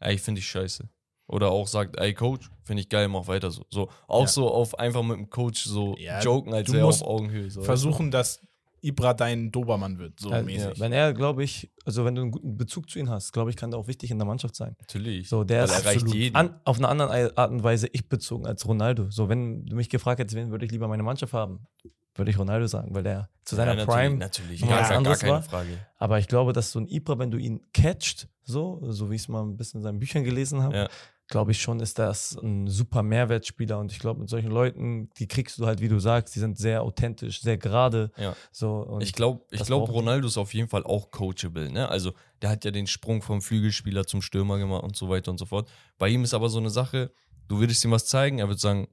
ey, 0.00 0.14
ich 0.14 0.22
finde 0.22 0.40
dich 0.40 0.48
scheiße. 0.48 0.88
Oder 1.26 1.50
auch 1.50 1.66
sagt, 1.66 1.98
ey 1.98 2.12
Coach, 2.12 2.50
finde 2.64 2.82
ich 2.82 2.88
geil, 2.90 3.08
mach 3.08 3.26
weiter 3.26 3.50
so. 3.50 3.64
So 3.70 3.90
auch 4.06 4.22
Ja. 4.22 4.26
so 4.28 4.50
auf 4.50 4.78
einfach 4.78 5.02
mit 5.02 5.16
dem 5.16 5.30
Coach 5.30 5.64
so 5.64 5.96
Ja, 5.98 6.20
joken, 6.20 6.52
als 6.52 6.70
er 6.72 6.84
auf 6.86 7.02
Augenhöhe. 7.02 7.50
So. 7.50 7.62
Versuchen, 7.62 8.10
dass 8.10 8.40
Ibra 8.84 9.14
dein 9.14 9.50
Dobermann 9.50 9.98
wird, 9.98 10.20
so 10.20 10.30
Also, 10.30 10.44
mäßig. 10.44 10.78
Wenn 10.78 10.92
er, 10.92 11.12
glaube 11.12 11.42
ich, 11.42 11.70
also 11.84 12.04
wenn 12.04 12.14
du 12.14 12.22
einen 12.22 12.30
guten 12.30 12.56
Bezug 12.56 12.90
zu 12.90 12.98
ihm 12.98 13.08
hast, 13.08 13.32
glaube 13.32 13.50
ich, 13.50 13.56
kann 13.56 13.70
der 13.70 13.80
auch 13.80 13.88
wichtig 13.88 14.10
in 14.10 14.18
der 14.18 14.26
Mannschaft 14.26 14.54
sein. 14.54 14.76
Natürlich. 14.78 15.28
So, 15.28 15.44
der 15.44 15.60
Weil 15.60 15.64
ist 15.64 15.70
erreicht 15.72 15.96
absolut 15.96 16.14
jeden. 16.14 16.36
An, 16.36 16.60
auf 16.64 16.78
eine 16.78 16.88
andere 16.88 17.36
Art 17.36 17.50
und 17.50 17.62
Weise 17.62 17.88
ich 17.92 18.08
bezogen 18.08 18.46
als 18.46 18.66
Ronaldo. 18.66 19.10
So, 19.10 19.28
wenn 19.28 19.66
du 19.66 19.76
mich 19.76 19.88
gefragt 19.88 20.20
hättest, 20.20 20.36
wen 20.36 20.50
würde 20.50 20.64
ich 20.66 20.70
lieber 20.70 20.88
meine 20.88 21.02
Mannschaft 21.02 21.32
haben, 21.32 21.66
würde 22.14 22.30
ich 22.30 22.38
Ronaldo 22.38 22.66
sagen, 22.66 22.94
weil 22.94 23.02
der 23.02 23.28
zu 23.44 23.56
seiner 23.56 23.76
ja, 23.76 23.84
Prime. 23.84 24.16
Natürlich, 24.16 24.60
natürlich. 24.60 24.60
nochmal 24.60 24.78
Gar, 24.78 25.04
was 25.04 25.04
gar, 25.04 25.16
keine 25.16 25.32
war. 25.32 25.42
Frage. 25.42 25.78
Aber 25.96 26.18
ich 26.18 26.28
glaube, 26.28 26.52
dass 26.52 26.70
so 26.70 26.78
ein 26.78 26.86
Ibra, 26.86 27.18
wenn 27.18 27.30
du 27.30 27.38
ihn 27.38 27.60
catcht, 27.72 28.28
so, 28.44 28.80
so 28.82 29.10
wie 29.10 29.16
ich 29.16 29.22
es 29.22 29.28
mal 29.28 29.42
ein 29.42 29.56
bisschen 29.56 29.80
in 29.80 29.84
seinen 29.84 29.98
Büchern 29.98 30.22
gelesen 30.22 30.62
habe, 30.62 30.76
Ja. 30.76 30.88
Glaube 31.28 31.52
ich 31.52 31.60
schon, 31.60 31.80
ist 31.80 31.98
das 31.98 32.36
ein 32.36 32.68
super 32.68 33.02
Mehrwertspieler. 33.02 33.78
Und 33.78 33.90
ich 33.92 33.98
glaube, 33.98 34.20
mit 34.20 34.28
solchen 34.28 34.50
Leuten, 34.50 35.10
die 35.18 35.26
kriegst 35.26 35.58
du 35.58 35.66
halt, 35.66 35.80
wie 35.80 35.88
du 35.88 35.98
sagst, 35.98 36.34
die 36.34 36.38
sind 36.38 36.58
sehr 36.58 36.82
authentisch, 36.82 37.40
sehr 37.40 37.56
gerade. 37.56 38.10
Ja. 38.18 38.36
So, 38.52 38.76
und 38.82 39.02
ich 39.02 39.12
glaube, 39.12 39.44
ich 39.50 39.58
das 39.58 39.66
glaub, 39.68 39.86
brauchen- 39.86 39.94
Ronaldo 39.94 40.26
ist 40.28 40.36
auf 40.36 40.52
jeden 40.54 40.68
Fall 40.68 40.84
auch 40.84 41.10
coachable. 41.10 41.70
Ne? 41.70 41.88
Also, 41.88 42.12
der 42.42 42.50
hat 42.50 42.64
ja 42.64 42.70
den 42.70 42.86
Sprung 42.86 43.22
vom 43.22 43.40
Flügelspieler 43.40 44.06
zum 44.06 44.20
Stürmer 44.22 44.58
gemacht 44.58 44.82
und 44.84 44.96
so 44.96 45.08
weiter 45.08 45.30
und 45.30 45.38
so 45.38 45.46
fort. 45.46 45.68
Bei 45.98 46.08
ihm 46.08 46.24
ist 46.24 46.34
aber 46.34 46.48
so 46.50 46.58
eine 46.58 46.70
Sache, 46.70 47.10
du 47.48 47.58
würdest 47.58 47.84
ihm 47.84 47.90
was 47.90 48.06
zeigen, 48.06 48.38
er 48.38 48.48
wird 48.48 48.60
sagen, 48.60 48.88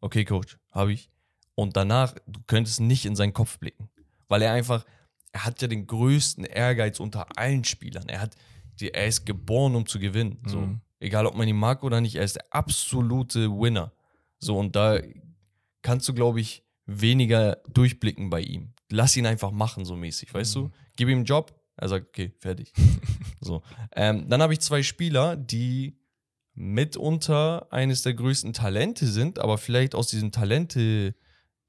okay, 0.00 0.24
Coach, 0.24 0.58
habe 0.70 0.92
ich. 0.92 1.10
Und 1.54 1.76
danach, 1.76 2.14
du 2.26 2.40
könntest 2.46 2.80
nicht 2.80 3.06
in 3.06 3.16
seinen 3.16 3.32
Kopf 3.32 3.58
blicken. 3.58 3.88
Weil 4.28 4.42
er 4.42 4.52
einfach, 4.52 4.84
er 5.32 5.44
hat 5.46 5.60
ja 5.62 5.68
den 5.68 5.86
größten 5.86 6.44
Ehrgeiz 6.44 7.00
unter 7.00 7.26
allen 7.36 7.64
Spielern. 7.64 8.08
Er 8.08 8.20
hat, 8.20 8.36
die, 8.80 8.94
er 8.94 9.06
ist 9.06 9.26
geboren, 9.26 9.74
um 9.74 9.84
zu 9.86 9.98
gewinnen. 9.98 10.40
So. 10.46 10.60
Mhm. 10.60 10.80
Egal, 11.02 11.26
ob 11.26 11.34
man 11.34 11.48
ihn 11.48 11.56
mag 11.56 11.82
oder 11.82 12.00
nicht, 12.00 12.14
er 12.14 12.22
ist 12.22 12.36
der 12.36 12.46
absolute 12.50 13.50
Winner. 13.50 13.92
So, 14.38 14.56
und 14.56 14.76
da 14.76 15.00
kannst 15.82 16.08
du, 16.08 16.14
glaube 16.14 16.40
ich, 16.40 16.64
weniger 16.86 17.58
durchblicken 17.68 18.30
bei 18.30 18.40
ihm. 18.40 18.72
Lass 18.88 19.16
ihn 19.16 19.26
einfach 19.26 19.50
machen, 19.50 19.84
so 19.84 19.96
mäßig, 19.96 20.32
weißt 20.32 20.54
du? 20.54 20.70
Gib 20.96 21.08
ihm 21.08 21.18
einen 21.18 21.24
Job, 21.24 21.60
er 21.76 21.88
sagt, 21.88 22.06
okay, 22.06 22.32
fertig. 22.38 22.72
so. 23.40 23.62
Ähm, 23.96 24.28
dann 24.28 24.42
habe 24.42 24.52
ich 24.52 24.60
zwei 24.60 24.84
Spieler, 24.84 25.34
die 25.34 25.98
mitunter 26.54 27.72
eines 27.72 28.02
der 28.02 28.14
größten 28.14 28.52
Talente 28.52 29.06
sind, 29.06 29.40
aber 29.40 29.58
vielleicht 29.58 29.96
aus 29.96 30.06
diesem 30.06 30.30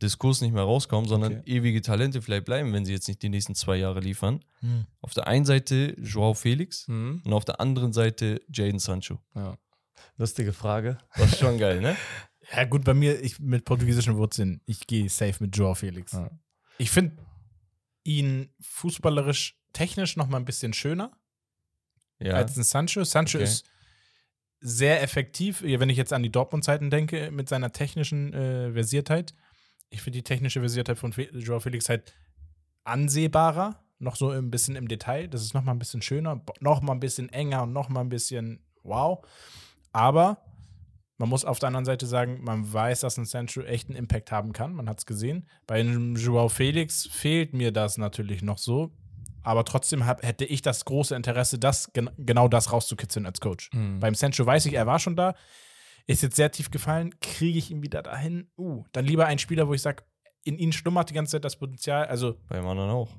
Talente-Diskurs 0.04 0.42
nicht 0.42 0.54
mehr 0.54 0.64
rauskommen, 0.64 1.08
sondern 1.08 1.40
Okay. 1.40 1.52
ewige 1.58 1.82
Talente 1.82 2.22
vielleicht 2.22 2.46
bleiben, 2.46 2.74
wenn 2.74 2.86
sie 2.86 2.92
jetzt 2.94 3.08
nicht 3.08 3.22
die 3.22 3.30
nächsten 3.30 3.56
zwei 3.56 3.78
Jahre 3.78 4.00
liefern. 4.00 4.44
Hm. 4.60 4.86
Auf 5.02 5.14
der 5.14 5.28
einen 5.28 5.46
Seite 5.46 5.96
Joao 6.00 6.34
Felix 6.34 6.88
Mhm. 6.88 7.22
und 7.26 7.34
auf 7.34 7.46
der 7.46 7.60
anderen 7.60 7.94
Seite 7.94 8.42
Jaden 8.52 8.80
Sancho. 8.80 9.20
Ja. 9.36 9.58
Lustige 10.18 10.54
Frage. 10.54 10.98
Das 11.16 11.34
ist 11.34 11.40
schon 11.40 11.58
geil, 11.58 11.82
ne? 11.82 11.96
Ja, 12.54 12.66
gut, 12.66 12.84
bei 12.84 12.94
mir, 12.94 13.22
ich 13.24 13.40
mit 13.40 13.64
portugiesischen 13.64 14.18
Wurzeln, 14.18 14.60
ich 14.66 14.86
gehe 14.86 15.08
safe 15.10 15.36
mit 15.42 15.56
Joao 15.56 15.76
Felix. 15.76 16.12
Ja. 16.12 16.30
Ich 16.78 16.92
finde 16.92 17.16
ihn 18.04 18.50
fußballerisch, 18.60 19.58
technisch 19.72 20.18
noch 20.18 20.28
mal 20.28 20.38
ein 20.38 20.46
bisschen 20.46 20.74
schöner 20.74 21.12
Ja. 22.20 22.34
als 22.34 22.58
ein 22.58 22.64
Sancho. 22.64 23.06
Sancho 23.06 23.38
Okay. 23.38 23.46
ist 23.46 23.66
sehr 24.60 25.02
effektiv, 25.02 25.62
wenn 25.64 25.90
ich 25.90 25.96
jetzt 25.98 26.12
an 26.12 26.22
die 26.22 26.32
Dortmund-Zeiten 26.32 26.90
denke, 26.90 27.32
mit 27.32 27.48
seiner 27.48 27.72
technischen 27.72 28.34
äh, 28.34 28.74
Versiertheit. 28.74 29.34
Ich 29.90 30.02
finde 30.02 30.20
die 30.20 30.24
technische 30.24 30.60
Versiertheit 30.60 30.98
von 30.98 31.14
Fe 31.14 31.30
Joao 31.34 31.60
Felix 31.60 31.90
halt 31.90 32.14
ansehbarer, 32.84 33.80
noch 34.00 34.16
so 34.16 34.30
ein 34.30 34.52
bisschen 34.52 34.76
im 34.76 34.88
Detail. 34.88 35.28
Das 35.28 35.42
ist 35.42 35.54
noch 35.54 35.64
mal 35.64 35.72
ein 35.72 35.80
bisschen 35.80 36.02
schöner, 36.02 36.42
noch 36.60 36.82
mal 36.82 36.94
ein 36.94 37.00
bisschen 37.00 37.30
enger 37.30 37.64
und 37.64 37.74
noch 37.74 37.90
mal 37.90 38.02
ein 38.02 38.10
bisschen 38.10 38.60
wow. 38.84 39.26
Aber 39.92 40.44
man 41.18 41.30
muss 41.30 41.46
auf 41.46 41.60
der 41.60 41.68
anderen 41.68 41.86
Seite 41.86 42.06
sagen, 42.06 42.44
man 42.44 42.72
weiß, 42.72 43.02
dass 43.02 43.18
ein 43.18 43.26
Sancho 43.26 43.62
echt 43.62 43.88
einen 43.90 43.98
Impact 43.98 44.32
haben 44.32 44.52
kann. 44.52 44.74
Man 44.74 44.90
hat 44.90 45.00
es 45.00 45.06
gesehen. 45.06 45.48
Bei 45.68 45.80
einem 45.80 46.16
Joao 46.16 46.50
Felix 46.50 47.08
fehlt 47.08 47.54
mir 47.54 47.72
das 47.72 47.98
natürlich 47.98 48.42
noch 48.42 48.58
so. 48.58 48.92
Aber 49.44 49.66
trotzdem 49.66 50.06
hab, 50.06 50.24
hätte 50.24 50.46
ich 50.46 50.62
das 50.62 50.86
große 50.86 51.16
Interesse, 51.16 51.60
das, 51.60 51.92
gen 51.94 52.10
genau 52.18 52.48
das 52.48 52.72
rauszukitzeln 52.72 53.26
als 53.26 53.42
Coach. 53.42 53.70
Mhm. 53.74 54.00
Beim 54.00 54.16
Sancho 54.16 54.46
weiß 54.46 54.66
ich, 54.66 54.74
er 54.74 54.88
war 54.88 55.00
schon 55.00 55.16
da. 55.16 55.36
Ist 56.06 56.22
jetzt 56.24 56.36
sehr 56.36 56.52
tief 56.52 56.70
gefallen. 56.72 57.14
Kriege 57.22 57.58
ich 57.58 57.72
ihn 57.72 57.82
wieder 57.82 58.02
dahin? 58.04 58.50
Uh, 58.58 58.84
dann 58.92 59.06
lieber 59.06 59.26
ein 59.26 59.40
Spieler, 59.40 59.68
wo 59.68 59.74
ich 59.74 59.82
sage, 59.82 60.04
in 60.44 60.58
ihm 60.58 60.72
schlummert 60.74 61.10
die 61.10 61.14
ganze 61.14 61.32
Zeit 61.34 61.46
das 61.46 61.56
Potenzial. 61.56 62.06
Also, 62.08 62.36
Beim 62.50 62.66
anderen 62.68 62.90
auch. 62.90 63.10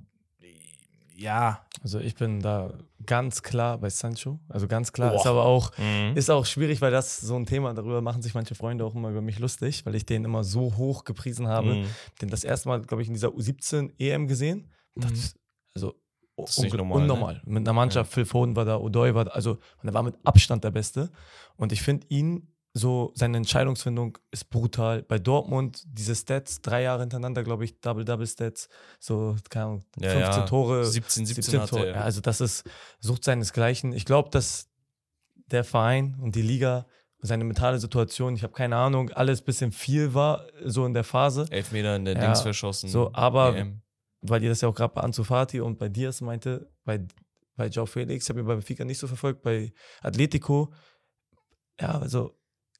ja, 1.16 1.64
Also 1.82 2.00
ich 2.00 2.14
bin 2.16 2.40
da 2.40 2.72
ganz 3.06 3.42
klar 3.42 3.78
bei 3.78 3.88
Sancho. 3.88 4.40
Also 4.48 4.66
ganz 4.66 4.92
klar. 4.92 5.10
Boah. 5.10 5.16
Ist 5.20 5.26
aber 5.26 5.44
auch, 5.44 5.70
Mhm. 5.78 6.16
ist 6.16 6.30
auch 6.30 6.44
schwierig, 6.44 6.80
weil 6.80 6.90
das 6.90 7.18
so 7.18 7.36
ein 7.36 7.46
Thema, 7.46 7.72
darüber 7.72 8.00
machen 8.02 8.20
sich 8.22 8.34
manche 8.34 8.54
Freunde 8.54 8.84
auch 8.84 8.94
immer 8.94 9.10
über 9.10 9.20
mich 9.22 9.38
lustig, 9.38 9.86
weil 9.86 9.94
ich 9.94 10.04
den 10.06 10.24
immer 10.24 10.42
so 10.44 10.76
hoch 10.76 11.04
gepriesen 11.04 11.46
habe. 11.46 11.74
Mhm. 11.76 11.86
Den 12.20 12.30
das 12.30 12.42
erste 12.44 12.68
Mal, 12.68 12.82
glaube 12.82 13.02
ich, 13.02 13.08
in 13.08 13.14
dieser 13.14 13.28
U17 13.28 13.92
EM 13.98 14.26
gesehen. 14.26 14.70
Mhm. 14.96 15.00
das, 15.02 15.34
also 15.74 15.94
Das 16.36 16.50
ist 16.58 16.64
nicht 16.64 16.74
unge- 16.74 16.78
normal, 16.78 16.98
ne? 16.98 17.02
unnormal. 17.04 17.42
Mit 17.46 17.58
einer 17.66 17.72
Mannschaft, 17.74 18.12
Phil 18.12 18.24
Foden 18.26 18.56
war 18.56 18.64
da, 18.64 18.76
Odoi 18.78 19.14
war 19.14 19.24
da, 19.26 19.30
also 19.32 19.52
und 19.82 19.88
er 19.88 19.94
war 19.94 20.02
mit 20.02 20.16
Abstand 20.24 20.64
der 20.64 20.70
Beste. 20.72 21.10
Und 21.56 21.70
ich 21.72 21.80
finde 21.82 22.06
ihn 22.08 22.50
so, 22.76 23.12
seine 23.14 23.36
Entscheidungsfindung 23.36 24.18
ist 24.32 24.50
brutal. 24.50 25.02
Bei 25.04 25.20
Dortmund, 25.20 25.84
diese 25.86 26.14
Stats, 26.16 26.60
drei 26.60 26.82
Jahre 26.82 27.02
hintereinander, 27.02 27.44
glaube 27.44 27.64
ich, 27.64 27.80
Double-Double-Stats, 27.80 28.68
so, 28.98 29.36
keine 29.48 29.64
Ahnung, 29.64 29.84
Ja, 30.00 30.10
15 30.10 30.20
ja. 30.40 30.46
Tore. 30.46 30.84
17, 30.84 31.24
17, 31.26 31.42
17 31.44 31.60
hatte 31.60 31.70
Tore. 31.70 31.88
Ja, 31.90 32.00
also 32.00 32.20
das 32.20 32.40
ist 32.40 32.64
Sucht 32.98 33.22
seinesgleichen. 33.22 33.92
Ich 33.92 34.04
glaube, 34.04 34.28
dass 34.30 34.68
der 35.46 35.62
Verein 35.62 36.16
und 36.20 36.34
die 36.34 36.42
Liga, 36.42 36.86
seine 37.20 37.44
mentale 37.44 37.78
Situation, 37.78 38.34
ich 38.34 38.42
habe 38.42 38.52
keine 38.52 38.76
Ahnung, 38.76 39.08
alles 39.10 39.40
ein 39.40 39.44
bisschen 39.44 39.70
viel 39.72 40.12
war, 40.12 40.44
so 40.64 40.84
in 40.84 40.94
der 40.94 41.04
Phase. 41.04 41.46
Elfmeter 41.50 41.94
in 41.96 42.04
der 42.04 42.14
Ja, 42.16 42.24
Dings 42.26 42.40
verschossen. 42.42 42.88
so, 42.90 43.10
aber- 43.14 43.56
EM. 43.56 43.80
weil 44.22 44.42
ihr 44.42 44.48
das 44.48 44.62
ja 44.62 44.68
auch 44.68 44.74
gerade 44.74 44.92
bei 44.94 45.00
Ansu 45.02 45.22
Fati 45.22 45.60
und 45.60 45.78
bei 45.78 45.88
Diaz 45.88 46.20
meinte, 46.22 46.70
bei, 46.84 47.06
bei 47.56 47.68
Joao 47.68 47.86
Felix, 47.86 48.24
ich 48.24 48.28
habe 48.30 48.40
ihn 48.40 48.46
bei 48.46 48.54
Benfica 48.54 48.84
nicht 48.84 48.98
so 48.98 49.06
verfolgt, 49.06 49.42
bei 49.42 49.72
Atletico, 50.02 50.72
ja, 51.80 51.98
also 52.00 52.34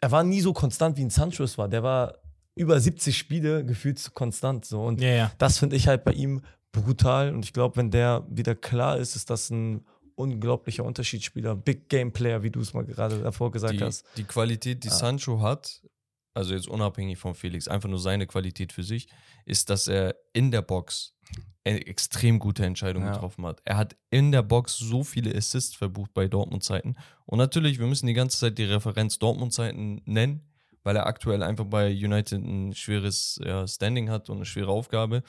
er 0.04 0.10
war 0.10 0.22
nie 0.22 0.42
so 0.42 0.52
konstant 0.52 0.98
wie 0.98 1.02
ein 1.02 1.08
Sancho 1.08 1.44
es 1.44 1.56
war. 1.56 1.66
Der 1.66 1.82
war 1.82 2.18
über 2.56 2.78
70 2.78 3.16
Spiele 3.16 3.64
gefühlt 3.64 4.12
konstant 4.12 4.66
so 4.66 4.84
und 4.84 5.00
ja, 5.00 5.08
ja. 5.08 5.32
das 5.38 5.58
finde 5.58 5.76
ich 5.76 5.88
halt 5.88 6.04
bei 6.04 6.12
ihm 6.12 6.42
brutal 6.72 7.32
und 7.34 7.44
ich 7.44 7.54
glaube, 7.54 7.76
wenn 7.76 7.90
der 7.90 8.26
wieder 8.28 8.54
klar 8.54 8.98
ist, 8.98 9.16
ist 9.16 9.30
das 9.30 9.48
ein 9.50 9.84
unglaublicher 10.14 10.84
Unterschiedsspieler, 10.84 11.56
Big 11.56 11.88
Game 11.88 12.12
Player, 12.12 12.42
wie 12.42 12.50
du 12.50 12.60
es 12.60 12.74
mal 12.74 12.84
gerade 12.84 13.18
davor 13.22 13.50
gesagt 13.50 13.74
die, 13.74 13.82
hast. 13.82 14.04
die 14.16 14.24
Qualität, 14.24 14.84
die 14.84 14.88
Ja. 14.88 14.94
Sancho 14.94 15.40
hat, 15.40 15.82
also 16.34 16.52
jetzt 16.52 16.68
unabhängig 16.68 17.18
von 17.18 17.34
Felix, 17.34 17.66
einfach 17.66 17.88
nur 17.88 17.98
seine 17.98 18.26
Qualität 18.26 18.72
für 18.72 18.82
sich, 18.82 19.08
ist, 19.46 19.70
dass 19.70 19.88
er 19.88 20.16
in 20.34 20.50
der 20.50 20.62
Box 20.62 21.13
extrem 21.64 22.38
gute 22.38 22.64
Entscheidung 22.64 23.04
Ja. 23.04 23.12
getroffen 23.12 23.46
hat. 23.46 23.62
Er 23.64 23.76
hat 23.78 23.96
in 24.10 24.32
der 24.32 24.42
Box 24.42 24.76
so 24.76 25.02
viele 25.02 25.34
Assists 25.34 25.74
verbucht 25.74 26.12
bei 26.12 26.28
Dortmund-Zeiten. 26.28 26.96
Und 27.24 27.38
natürlich, 27.38 27.78
wir 27.78 27.86
müssen 27.86 28.06
die 28.06 28.12
ganze 28.12 28.38
Zeit 28.38 28.58
die 28.58 28.64
Referenz 28.64 29.18
Dortmund-Zeiten 29.18 30.02
nennen, 30.04 30.42
weil 30.82 30.96
er 30.96 31.06
aktuell 31.06 31.42
einfach 31.42 31.64
bei 31.64 31.88
United 31.90 32.42
ein 32.44 32.74
schweres 32.74 33.40
ja, 33.42 33.66
Standing 33.66 34.10
hat 34.10 34.28
und 34.28 34.36
eine 34.36 34.44
schwere 34.44 34.68
Aufgabe. 34.68 35.22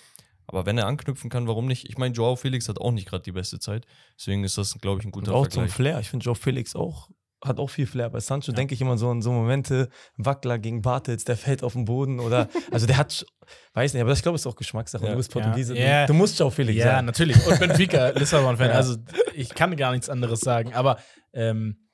Aber 0.47 0.65
wenn 0.65 0.77
er 0.77 0.87
anknüpfen 0.87 1.29
kann, 1.29 1.47
warum 1.47 1.65
nicht? 1.65 1.89
Ich 1.89 1.97
meine, 1.97 2.13
Joao 2.13 2.35
Felix 2.35 2.67
hat 2.69 2.79
auch 2.79 2.91
nicht 2.91 3.07
gerade 3.07 3.23
die 3.23 3.31
beste 3.31 3.59
Zeit. 3.59 3.85
Deswegen 4.19 4.43
ist 4.43 4.57
das, 4.57 4.77
glaube 4.79 4.99
ich, 4.99 5.07
ein 5.07 5.11
guter 5.11 5.31
Und 5.33 5.37
auch 5.37 5.47
zum 5.47 5.61
Vergleich. 5.63 5.73
Flair. 5.73 5.99
Ich 6.01 6.09
finde 6.09 6.25
Joe 6.25 6.35
Felix 6.35 6.75
auch 6.75 7.09
hat 7.43 7.59
auch 7.59 7.69
viel 7.69 7.85
Flair. 7.85 8.09
Bei 8.09 8.19
Sancho 8.19 8.51
denke 8.51 8.73
ich 8.73 8.81
immer 8.81 8.97
so 8.97 9.09
an 9.09 9.21
so 9.21 9.31
Momente, 9.31 9.89
Wackler 10.17 10.57
gegen 10.57 10.81
Bartels, 10.81 11.25
der 11.25 11.37
fällt 11.37 11.63
auf 11.63 11.73
den 11.73 11.85
Boden 11.85 12.19
oder, 12.19 12.49
also 12.71 12.87
der 12.87 12.97
hat, 12.97 13.25
weiß 13.73 13.93
nicht, 13.93 14.01
aber 14.01 14.11
ich 14.11 14.21
glaube, 14.21 14.35
es 14.35 14.41
ist 14.41 14.47
auch 14.47 14.55
Geschmackssache. 14.55 15.03
Ja. 15.05 15.11
Du 15.11 15.17
bist 15.17 15.31
Portugiese, 15.31 15.75
Ja. 15.77 15.85
Ja. 15.85 16.05
Du, 16.07 16.13
du 16.13 16.17
musst 16.17 16.39
Joe 16.39 16.49
Felix 16.51 16.77
Ja, 16.79 16.95
sein. 16.95 17.05
natürlich. 17.05 17.45
Und 17.45 17.59
Benfica, 17.59 18.09
Lissabon-Fan. 18.15 18.69
Ja. 18.69 18.75
Also 18.75 18.95
ich 19.33 19.49
kann 19.49 19.75
gar 19.75 19.91
nichts 19.91 20.09
anderes 20.09 20.39
sagen. 20.39 20.73
Aber 20.73 20.97
ähm, 21.33 21.87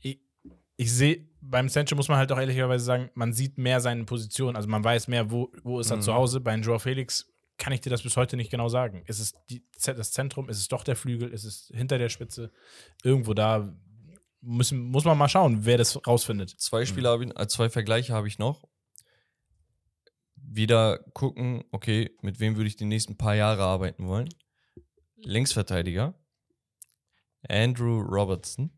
ich, 0.00 0.20
ich 0.76 0.92
sehe, 0.92 1.26
beim 1.40 1.68
Sancho 1.68 1.94
muss 1.96 2.08
man 2.08 2.18
halt 2.18 2.30
auch 2.32 2.38
ehrlicherweise 2.38 2.84
sagen, 2.84 3.10
man 3.14 3.32
sieht 3.32 3.56
mehr 3.56 3.80
seine 3.80 4.04
Position. 4.04 4.56
Also 4.56 4.68
man 4.68 4.84
weiß 4.84 5.08
mehr, 5.08 5.30
wo, 5.30 5.50
wo 5.62 5.80
ist 5.80 5.90
er 5.90 5.96
Mhm. 5.98 6.02
zu 6.02 6.12
Hause. 6.14 6.40
Bei 6.40 6.54
Joao 6.56 6.78
Felix 6.78 7.26
kann 7.56 7.72
ich 7.72 7.80
dir 7.80 7.90
das 7.90 8.02
bis 8.02 8.16
heute 8.16 8.36
nicht 8.36 8.50
genau 8.50 8.68
sagen. 8.68 9.02
Ist 9.06 9.18
es 9.18 9.32
die, 9.48 9.64
das 9.84 10.12
Zentrum? 10.12 10.48
Ist 10.50 10.58
es 10.58 10.68
doch 10.68 10.84
der 10.84 10.94
Flügel? 10.96 11.30
Ist 11.30 11.44
es 11.44 11.70
hinter 11.74 11.96
der 11.98 12.08
Spitze? 12.08 12.50
Irgendwo 13.02 13.32
da 13.34 13.74
müssen, 14.40 14.80
muss 14.90 15.04
man 15.04 15.18
mal 15.18 15.28
schauen, 15.28 15.64
wer 15.64 15.78
das 15.78 15.98
rausfindet. 16.06 16.50
Zwei 16.50 16.84
Spiele 16.86 17.08
habe 17.08 17.24
ich, 17.24 17.38
äh, 17.38 17.48
zwei 17.48 17.68
Vergleiche 17.68 18.12
habe 18.12 18.28
ich 18.28 18.38
noch. 18.38 18.64
Wieder 20.36 20.98
gucken, 21.12 21.64
okay, 21.72 22.10
mit 22.22 22.40
wem 22.40 22.56
würde 22.56 22.68
ich 22.68 22.76
die 22.76 22.84
nächsten 22.86 23.16
paar 23.16 23.34
Jahre 23.34 23.62
arbeiten 23.64 24.06
wollen? 24.06 24.28
Linksverteidiger. 25.16 26.14
Andrew 27.48 28.00
Robertson. 28.00 28.70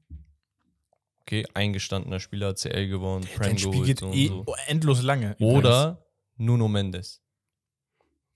Okay, 1.22 1.46
eingestandener 1.54 2.18
Spieler, 2.18 2.54
CL 2.56 2.88
gewonnen, 2.88 3.24
Prem 3.36 3.56
geholt, 3.56 3.86
geht 3.86 4.00
so 4.00 4.12
eh 4.12 4.26
so. 4.28 4.44
endlos 4.66 5.02
lange. 5.02 5.36
Oder 5.38 6.04
Nuno 6.36 6.66
Mendes. 6.66 7.22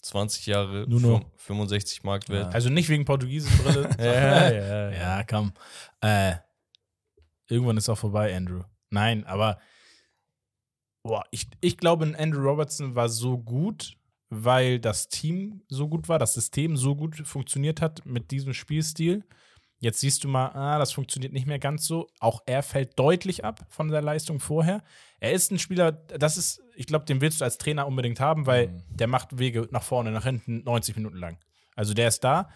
20 0.02 0.46
Jahre, 0.46 0.84
Nuno. 0.86 1.16
fün- 1.16 1.24
65 1.38 2.02
Marktwert. 2.04 2.54
Also 2.54 2.68
nicht 2.68 2.88
wegen 2.90 3.04
Portugiesenbrille. 3.04 3.88
Ja, 3.98 4.52
ja, 4.52 4.90
ja, 4.92 5.24
komm. 5.24 5.52
Äh, 6.02 6.34
irgendwann 7.48 7.76
ist 7.76 7.88
auch 7.88 7.98
vorbei, 7.98 8.34
Andrew. 8.36 8.62
Nein, 8.90 9.24
aber 9.24 9.58
boah, 11.02 11.24
ich, 11.30 11.48
ich 11.60 11.76
glaube, 11.76 12.14
Andrew 12.18 12.42
Robertson 12.42 12.94
war 12.94 13.08
so 13.08 13.38
gut, 13.38 13.96
weil 14.30 14.78
das 14.80 15.08
Team 15.08 15.62
so 15.68 15.88
gut 15.88 16.08
war, 16.08 16.18
das 16.18 16.34
System 16.34 16.76
so 16.76 16.96
gut 16.96 17.16
funktioniert 17.26 17.80
hat 17.80 18.04
mit 18.06 18.30
diesem 18.30 18.54
Spielstil. 18.54 19.24
Jetzt 19.78 20.00
siehst 20.00 20.24
du 20.24 20.28
mal, 20.28 20.48
ah, 20.54 20.78
das 20.78 20.92
funktioniert 20.92 21.32
nicht 21.32 21.46
mehr 21.46 21.58
ganz 21.58 21.86
so. 21.86 22.08
Auch 22.18 22.40
er 22.46 22.62
fällt 22.62 22.98
deutlich 22.98 23.44
ab 23.44 23.66
von 23.68 23.88
der 23.88 24.00
Leistung 24.00 24.40
vorher. 24.40 24.82
Er 25.20 25.32
ist 25.32 25.50
ein 25.50 25.58
Spieler, 25.58 25.92
das 25.92 26.36
ist, 26.38 26.62
ich 26.74 26.86
glaube, 26.86 27.04
den 27.04 27.20
willst 27.20 27.40
du 27.40 27.44
als 27.44 27.58
Trainer 27.58 27.86
unbedingt 27.86 28.18
haben, 28.18 28.46
weil 28.46 28.68
Mhm. 28.68 28.82
der 28.88 29.06
macht 29.08 29.38
Wege 29.38 29.68
nach 29.72 29.82
vorne, 29.82 30.10
nach 30.10 30.24
hinten 30.24 30.62
90 30.64 30.96
Minuten 30.96 31.16
lang. 31.18 31.38
Also 31.76 31.92
der 31.92 32.08
ist 32.08 32.24
da. 32.24 32.48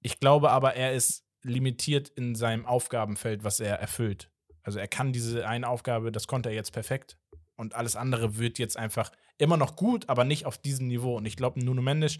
Ich 0.00 0.18
glaube 0.18 0.50
aber, 0.50 0.74
er 0.74 0.92
ist 0.92 1.24
limitiert 1.44 2.08
in 2.08 2.34
seinem 2.34 2.66
Aufgabenfeld, 2.66 3.44
was 3.44 3.60
er 3.60 3.76
erfüllt. 3.76 4.30
Also 4.62 4.78
er 4.78 4.88
kann 4.88 5.12
diese 5.12 5.46
eine 5.46 5.68
Aufgabe, 5.68 6.10
das 6.10 6.26
konnte 6.26 6.48
er 6.48 6.54
jetzt 6.54 6.72
perfekt. 6.72 7.18
Und 7.56 7.74
alles 7.74 7.94
andere 7.94 8.38
wird 8.38 8.58
jetzt 8.58 8.76
einfach 8.76 9.12
immer 9.38 9.56
noch 9.56 9.76
gut, 9.76 10.08
aber 10.08 10.24
nicht 10.24 10.46
auf 10.46 10.58
diesem 10.58 10.88
Niveau. 10.88 11.16
Und 11.16 11.26
ich 11.26 11.36
glaube, 11.36 11.64
Nuno 11.64 11.82
Mendes 11.82 12.18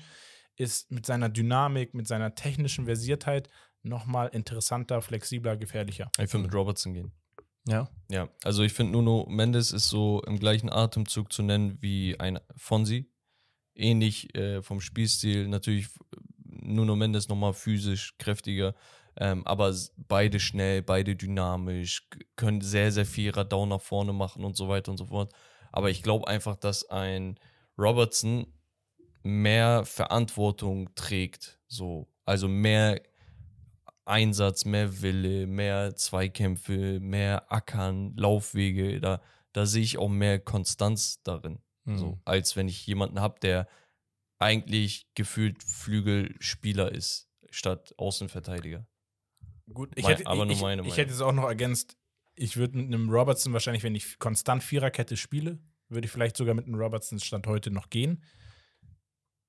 ist 0.57 0.93
mit 0.93 1.07
seiner 1.07 1.29
Dynamik, 1.29 1.95
mit 1.95 2.07
seiner 2.07 2.35
technischen 2.35 2.85
Versiertheit 2.85 3.49
nochmal 3.83 4.29
interessanter, 4.29 5.03
flexibler, 5.03 5.57
gefährlicher. 5.57 6.11
Ich 6.18 6.33
würde 6.33 6.45
mit 6.45 6.55
Robertson 6.55 6.95
gehen. 6.95 7.12
Ja. 7.66 7.89
Ja, 8.11 8.29
also 8.43 8.62
ich 8.62 8.72
finde 8.72 8.93
Nuno 8.93 9.27
Mendes 9.29 9.72
ist 9.72 9.89
so 9.89 10.22
im 10.27 10.39
gleichen 10.39 10.70
Atemzug 10.70 11.33
zu 11.33 11.43
nennen 11.43 11.79
wie 11.81 12.18
ein 12.20 12.39
Fonsi. 12.57 13.11
Ähnlich 13.75 14.35
äh, 14.37 14.62
vom 14.62 14.81
Spielstil. 14.81 15.49
Natürlich 15.49 15.87
äh, 15.87 16.16
Nuno 16.45 16.95
Mendes 16.95 17.29
nochmal 17.29 17.55
physisch 17.55 18.16
kräftiger, 18.18 18.75
ähm, 19.17 19.47
aber 19.47 19.75
beide 19.97 20.41
schnell, 20.41 20.83
beide 20.83 21.17
dynamisch, 21.17 22.09
können 22.37 22.61
sehr, 22.61 22.91
sehr 22.93 23.07
viel 23.07 23.31
Radau 23.31 23.67
nach 23.67 23.81
vorne 23.81 24.12
machen 24.12 24.45
und 24.45 24.57
so 24.57 24.69
weiter 24.69 24.91
und 24.91 24.99
so 24.99 25.07
fort. 25.07 25.33
Aber 25.73 25.91
ich 25.91 26.03
glaube 26.03 26.29
einfach, 26.29 26.57
dass 26.57 26.89
ein 26.91 27.39
Robertson 27.79 28.47
mehr 29.23 29.85
Verantwortung 29.85 30.95
trägt. 30.95 31.59
So, 31.67 32.09
also 32.25 32.49
mehr 32.49 33.01
Einsatz, 34.05 34.65
mehr 34.65 35.03
Wille, 35.03 35.47
mehr 35.47 35.97
Zweikämpfe, 35.97 37.01
mehr 37.01 37.51
Ackern, 37.53 38.15
Laufwege. 38.17 39.01
Da, 39.01 39.21
da 39.53 39.67
sehe 39.67 39.83
ich 39.83 39.99
auch 39.99 40.09
mehr 40.09 40.39
Konstanz 40.39 41.23
darin. 41.23 41.61
Mhm. 41.85 41.99
So, 41.99 42.21
als 42.25 42.57
wenn 42.57 42.69
ich 42.69 42.87
jemanden 42.87 43.21
habe, 43.21 43.41
der 43.41 43.67
eigentlich 44.39 45.09
gefühlt 45.15 45.62
Flügelspieler 45.62 46.93
ist, 46.93 47.31
statt 47.51 47.95
Außenverteidiger. 47.97 48.87
Gut, 49.73 49.93
ich 49.97 50.07
hätte, 50.07 50.27
aber 50.27 50.43
ich, 50.43 50.47
nur 50.49 50.57
ich, 50.57 50.62
meine 50.62 50.83
ich 50.83 50.89
Meinung. 50.89 50.97
hätte 50.97 51.12
es 51.12 51.21
auch 51.21 51.33
noch 51.33 51.45
ergänzt, 51.49 51.97
ich 52.35 52.57
würde 52.57 52.77
mit 52.77 52.87
einem 52.87 53.09
Robertson 53.11 53.53
wahrscheinlich, 53.53 53.83
wenn 53.83 53.95
ich 53.95 54.19
konstant 54.19 54.62
Viererkette 54.62 55.17
spiele, 55.17 55.59
würde 55.89 56.07
ich 56.07 56.11
vielleicht 56.12 56.37
sogar 56.37 56.55
mit 56.55 56.67
einem 56.67 56.75
Robertson 56.75 57.19
Stand 57.21 57.47
heute 57.47 57.71
noch 57.71 57.91
gehen. 57.91 58.23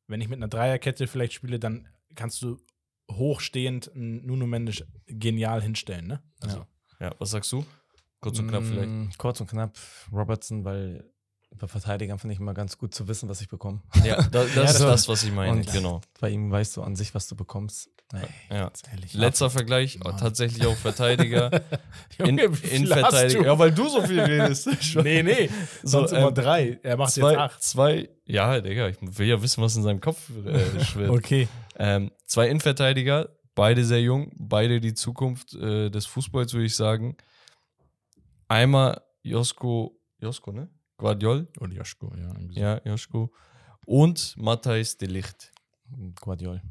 Wenn 0.07 0.21
ich 0.21 0.29
mit 0.29 0.37
einer 0.37 0.47
Dreierkette 0.47 1.07
vielleicht 1.07 1.33
spiele, 1.33 1.59
dann 1.59 1.87
kannst 2.15 2.41
du 2.41 2.57
hochstehend 3.11 3.91
einen 3.93 4.25
Nuno 4.25 4.45
Mendes 4.45 4.83
genial 5.07 5.61
hinstellen, 5.61 6.07
ne? 6.07 6.23
Also, 6.41 6.65
Ja, 6.99 7.13
was 7.19 7.31
sagst 7.31 7.51
du? 7.51 7.65
Kurz 8.19 8.39
und 8.39 8.47
knapp 8.47 8.63
vielleicht. 8.63 8.89
Mm, 8.89 9.09
Kurz 9.17 9.41
und 9.41 9.47
knapp 9.49 9.77
Robertson, 10.11 10.63
weil 10.63 11.09
bei 11.55 11.67
Verteidigern 11.67 12.19
finde 12.19 12.33
ich 12.33 12.39
immer 12.39 12.53
ganz 12.53 12.77
gut 12.77 12.93
zu 12.93 13.07
wissen, 13.07 13.29
was 13.29 13.41
ich 13.41 13.47
bekomme. 13.47 13.81
Ja, 14.03 14.21
da, 14.29 14.43
das 14.43 14.53
das 14.55 14.71
ist 14.75 14.81
das, 14.81 15.07
was 15.07 15.23
ich 15.23 15.31
meine. 15.31 15.51
Und- 15.59 15.71
genau. 15.71 16.01
Bei 16.19 16.29
ihm 16.29 16.51
weißt 16.51 16.77
du 16.77 16.83
an 16.83 16.95
sich, 16.95 17.13
was 17.15 17.27
du 17.27 17.35
bekommst. 17.35 17.89
Ey, 18.13 18.27
Ja. 18.57 18.71
ehrlich. 18.91 19.13
Letzter 19.13 19.49
Vergleich, 19.49 19.97
Mann. 19.99 20.17
tatsächlich 20.17 20.65
auch 20.67 20.75
Verteidiger. 20.75 21.49
In, 22.19 22.37
Innenverteidiger. 22.37 23.45
Ja, 23.45 23.57
weil 23.59 23.71
du 23.71 23.89
so 23.89 24.01
viel 24.03 24.19
redest. 24.19 24.69
Nee, 25.03 25.23
nee. 25.23 25.49
So, 25.81 25.99
Sonst 25.99 26.11
immer 26.11 26.27
ähm, 26.29 26.33
drei. 26.35 26.79
Er 26.83 26.97
macht 26.97 27.11
zwei, 27.13 27.31
jetzt 27.31 27.39
acht. 27.39 27.63
zwei, 27.63 28.09
ja, 28.25 28.61
Digga, 28.61 28.89
ich 28.89 28.97
will 29.01 29.27
ja 29.27 29.41
wissen, 29.41 29.61
was 29.63 29.75
in 29.75 29.83
seinem 29.83 30.01
Kopf 30.01 30.29
äh, 30.45 30.83
schwirrt. 30.83 31.09
Okay. 31.17 31.47
ähm, 31.77 32.11
zwei 32.27 32.47
Innenverteidiger, 32.49 33.29
beide 33.55 33.83
sehr 33.83 34.01
jung, 34.01 34.31
beide 34.37 34.79
die 34.79 34.93
Zukunft 34.93 35.55
äh, 35.55 35.89
des 35.89 36.05
Fußballs, 36.05 36.53
würde 36.53 36.65
ich 36.67 36.75
sagen. 36.75 37.17
Einmal 38.47 39.01
Josko, 39.23 39.99
Josko, 40.19 40.51
ne? 40.51 40.69
Guardiol, 40.97 41.47
Und 41.59 41.73
Joschko, 41.73 42.13
ja. 42.15 42.33
ja, 42.51 42.81
Josko. 42.85 43.33
Und 43.85 44.35
Matthijs 44.37 44.97
de 44.97 45.09
Licht. 45.09 45.51
Guardiol. 46.21 46.61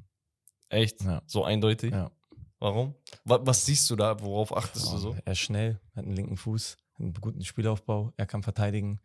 Echt? 0.69 1.03
Ja. 1.03 1.23
So 1.27 1.45
eindeutig? 1.45 1.93
Ja. 1.93 2.11
Warum? 2.59 2.95
Was, 3.25 3.41
was 3.45 3.67
siehst 3.67 3.91
du 3.91 3.97
da? 3.97 4.21
Worauf 4.21 4.57
achtest 4.57 4.91
du 4.93 4.97
so? 4.99 5.17
Er 5.25 5.33
ist 5.33 5.39
schnell, 5.41 5.81
hat 5.95 6.05
einen 6.05 6.15
linken 6.17 6.37
Fuß, 6.37 6.77
hat 6.95 7.01
einen 7.01 7.13
guten 7.15 7.45
Spielaufbau, 7.45 8.13
er 8.17 8.27
kann 8.27 8.43
verteidigen. 8.43 9.01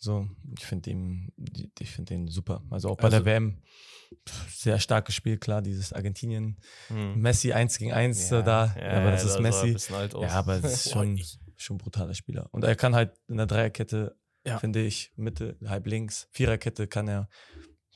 So, 0.00 0.28
ich 0.58 0.66
finde 0.66 0.90
ihn, 0.90 1.32
ich 1.78 1.90
finde 1.90 2.14
den 2.14 2.28
super. 2.28 2.62
Also 2.70 2.90
auch 2.90 2.96
bei 2.96 3.04
Also- 3.04 3.18
der 3.20 3.26
WM 3.26 3.62
sehr 4.48 4.78
starkes 4.78 5.14
Spiel, 5.14 5.38
klar, 5.38 5.62
dieses 5.62 5.92
Argentinien. 5.92 6.58
Hm. 6.88 7.20
Messi 7.20 7.52
1 7.52 7.78
gegen 7.78 7.92
1 7.92 8.28
so 8.28 8.42
da, 8.42 8.74
ja, 8.78 8.92
aber 9.00 9.10
das 9.12 9.22
ja, 9.22 9.28
ist 9.30 9.36
ein 9.36 9.42
Messi. 9.42 9.76
Ja, 10.20 10.28
aber 10.30 10.60
das 10.60 10.86
ist 10.86 10.92
schon, 10.92 11.20
schon 11.56 11.76
ein 11.76 11.78
brutaler 11.78 12.14
Spieler. 12.14 12.48
Und 12.52 12.64
er 12.64 12.76
kann 12.76 12.94
halt 12.94 13.12
in 13.28 13.36
der 13.38 13.46
Dreierkette, 13.46 14.16
Ja. 14.46 14.58
finde 14.58 14.82
ich, 14.82 15.12
Mitte, 15.16 15.56
halb 15.66 15.86
links, 15.86 16.28
Viererkette 16.32 16.86
kann 16.86 17.08
er. 17.08 17.28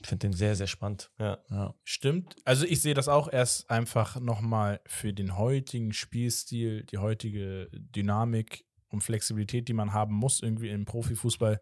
Ich 0.01 0.07
finde 0.07 0.27
den 0.27 0.33
sehr, 0.33 0.55
sehr 0.55 0.67
spannend. 0.67 1.11
Ja. 1.19 1.39
Ja. 1.49 1.75
Stimmt. 1.83 2.35
Also 2.45 2.65
ich 2.65 2.81
sehe 2.81 2.93
das 2.93 3.09
auch 3.09 3.31
erst 3.31 3.69
einfach 3.69 4.19
nochmal 4.19 4.79
für 4.85 5.13
den 5.13 5.37
heutigen 5.37 5.91
Spielstil, 5.91 6.83
die 6.85 6.97
heutige 6.97 7.69
Dynamik 7.73 8.65
und 8.87 9.03
Flexibilität, 9.03 9.67
die 9.67 9.73
man 9.73 9.93
haben 9.93 10.15
muss, 10.15 10.41
irgendwie 10.41 10.69
im 10.69 10.85
Profifußball, 10.85 11.61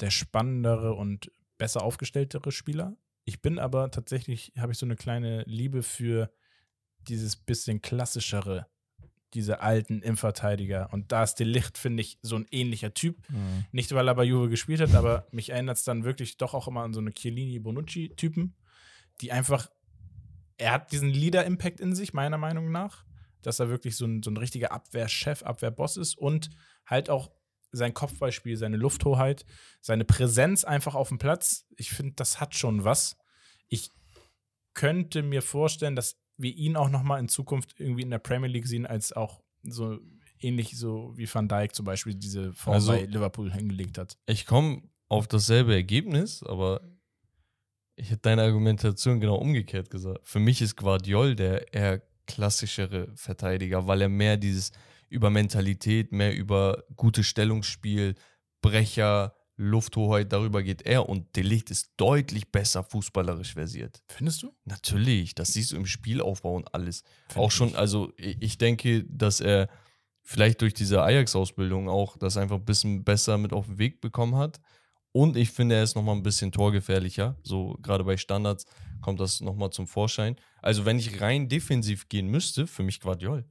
der 0.00 0.10
spannendere 0.10 0.94
und 0.94 1.30
besser 1.56 1.82
aufgestelltere 1.82 2.52
Spieler. 2.52 2.96
Ich 3.24 3.40
bin 3.40 3.58
aber 3.58 3.90
tatsächlich, 3.90 4.52
habe 4.58 4.72
ich 4.72 4.78
so 4.78 4.86
eine 4.86 4.96
kleine 4.96 5.42
Liebe 5.46 5.82
für 5.82 6.30
dieses 7.08 7.36
bisschen 7.36 7.80
klassischere, 7.80 8.66
diese 9.34 9.60
alten 9.60 10.00
Innenverteidiger. 10.00 10.88
Und 10.92 11.12
da 11.12 11.22
ist 11.22 11.38
Licht, 11.40 11.78
finde 11.78 12.02
ich, 12.02 12.18
so 12.22 12.36
ein 12.36 12.46
ähnlicher 12.50 12.94
Typ. 12.94 13.16
Mhm. 13.28 13.64
Nicht, 13.72 13.92
weil 13.92 14.08
er 14.08 14.14
bei 14.14 14.24
Juve 14.24 14.48
gespielt 14.48 14.80
hat, 14.80 14.94
aber 14.94 15.26
mich 15.32 15.50
erinnert 15.50 15.76
es 15.76 15.84
dann 15.84 16.04
wirklich 16.04 16.36
doch 16.36 16.54
auch 16.54 16.68
immer 16.68 16.82
an 16.82 16.94
so 16.94 17.00
eine 17.00 17.12
Chiellini-Bonucci-Typen, 17.12 18.54
die 19.20 19.32
einfach, 19.32 19.70
er 20.56 20.72
hat 20.72 20.92
diesen 20.92 21.10
Leader-Impact 21.10 21.80
in 21.80 21.94
sich, 21.94 22.14
meiner 22.14 22.38
Meinung 22.38 22.70
nach, 22.70 23.04
dass 23.42 23.60
er 23.60 23.68
wirklich 23.68 23.96
so 23.96 24.06
ein, 24.06 24.22
so 24.22 24.30
ein 24.30 24.36
richtiger 24.36 24.72
Abwehrchef, 24.72 25.42
Abwehrboss 25.42 25.96
ist 25.96 26.16
und 26.16 26.50
halt 26.86 27.10
auch 27.10 27.30
sein 27.72 27.92
Kopfballspiel, 27.92 28.56
seine 28.56 28.76
Lufthoheit, 28.76 29.44
seine 29.80 30.04
Präsenz 30.04 30.64
einfach 30.64 30.94
auf 30.94 31.08
dem 31.08 31.18
Platz. 31.18 31.66
Ich 31.76 31.90
finde, 31.90 32.14
das 32.14 32.40
hat 32.40 32.54
schon 32.54 32.84
was. 32.84 33.16
Ich 33.68 33.90
könnte 34.74 35.22
mir 35.22 35.42
vorstellen, 35.42 35.96
dass 35.96 36.23
wir 36.36 36.54
ihn 36.54 36.76
auch 36.76 36.88
noch 36.88 37.02
mal 37.02 37.18
in 37.18 37.28
Zukunft 37.28 37.74
irgendwie 37.78 38.02
in 38.02 38.10
der 38.10 38.18
Premier 38.18 38.48
League 38.50 38.66
sehen, 38.66 38.86
als 38.86 39.12
auch 39.12 39.42
so 39.62 39.98
ähnlich 40.40 40.76
so 40.76 41.12
wie 41.16 41.32
Van 41.32 41.48
Dijk 41.48 41.74
zum 41.74 41.84
Beispiel 41.86 42.14
diese 42.14 42.52
Form 42.52 42.74
Also- 42.74 42.92
bei 42.92 43.04
Liverpool 43.04 43.52
hingelegt 43.52 43.98
hat. 43.98 44.18
Ich 44.26 44.46
komme 44.46 44.82
auf 45.08 45.26
dasselbe 45.28 45.74
Ergebnis, 45.74 46.42
aber 46.42 46.80
ich 47.96 48.10
hätte 48.10 48.22
deine 48.22 48.42
Argumentation 48.42 49.20
genau 49.20 49.36
umgekehrt 49.36 49.90
gesagt. 49.90 50.20
Für 50.26 50.40
mich 50.40 50.60
ist 50.60 50.76
Guardiol 50.76 51.36
der 51.36 51.72
eher 51.72 52.02
klassischere 52.26 53.12
Verteidiger, 53.14 53.86
weil 53.86 54.02
er 54.02 54.08
mehr 54.08 54.36
dieses 54.36 54.72
über 55.08 55.30
Mentalität, 55.30 56.10
mehr 56.10 56.34
über 56.34 56.82
gutes 56.96 57.26
Stellungsspiel, 57.26 58.14
Brecher, 58.62 59.36
Lufthoheit, 59.56 60.32
darüber 60.32 60.62
geht 60.62 60.82
er 60.82 61.08
und 61.08 61.36
Delicht 61.36 61.70
ist 61.70 61.92
deutlich 61.96 62.50
besser 62.50 62.82
fußballerisch 62.82 63.54
versiert. 63.54 64.02
Findest 64.08 64.42
du? 64.42 64.52
Natürlich, 64.64 65.34
das 65.34 65.52
siehst 65.52 65.72
du 65.72 65.76
im 65.76 65.86
Spielaufbau 65.86 66.54
und 66.54 66.74
alles. 66.74 67.04
Find 67.28 67.44
auch 67.44 67.48
ich 67.48 67.54
schon, 67.54 67.68
nicht. 67.68 67.78
also 67.78 68.12
ich 68.16 68.36
ich 68.40 68.58
denke, 68.58 69.04
dass 69.04 69.40
er 69.40 69.68
vielleicht 70.22 70.60
durch 70.62 70.74
diese 70.74 71.02
Ajax-Ausbildung 71.02 71.88
auch 71.88 72.16
das 72.16 72.36
einfach 72.36 72.56
ein 72.56 72.64
bisschen 72.64 73.04
besser 73.04 73.38
mit 73.38 73.52
auf 73.52 73.66
den 73.66 73.78
Weg 73.78 74.00
bekommen 74.00 74.36
hat. 74.36 74.60
Und 75.12 75.36
ich 75.36 75.50
finde, 75.50 75.76
er 75.76 75.84
ist 75.84 75.94
nochmal 75.94 76.16
ein 76.16 76.24
bisschen 76.24 76.50
torgefährlicher. 76.50 77.36
So 77.44 77.76
gerade 77.80 78.02
bei 78.02 78.16
Standards 78.16 78.66
kommt 79.00 79.20
das 79.20 79.40
nochmal 79.40 79.70
zum 79.70 79.86
Vorschein. 79.86 80.34
Also 80.60 80.84
wenn 80.84 80.98
ich 80.98 81.20
rein 81.20 81.48
defensiv 81.48 82.08
gehen 82.08 82.26
müsste, 82.26 82.66
für 82.66 82.82
mich 82.82 83.00
Guardiol. 83.00 83.44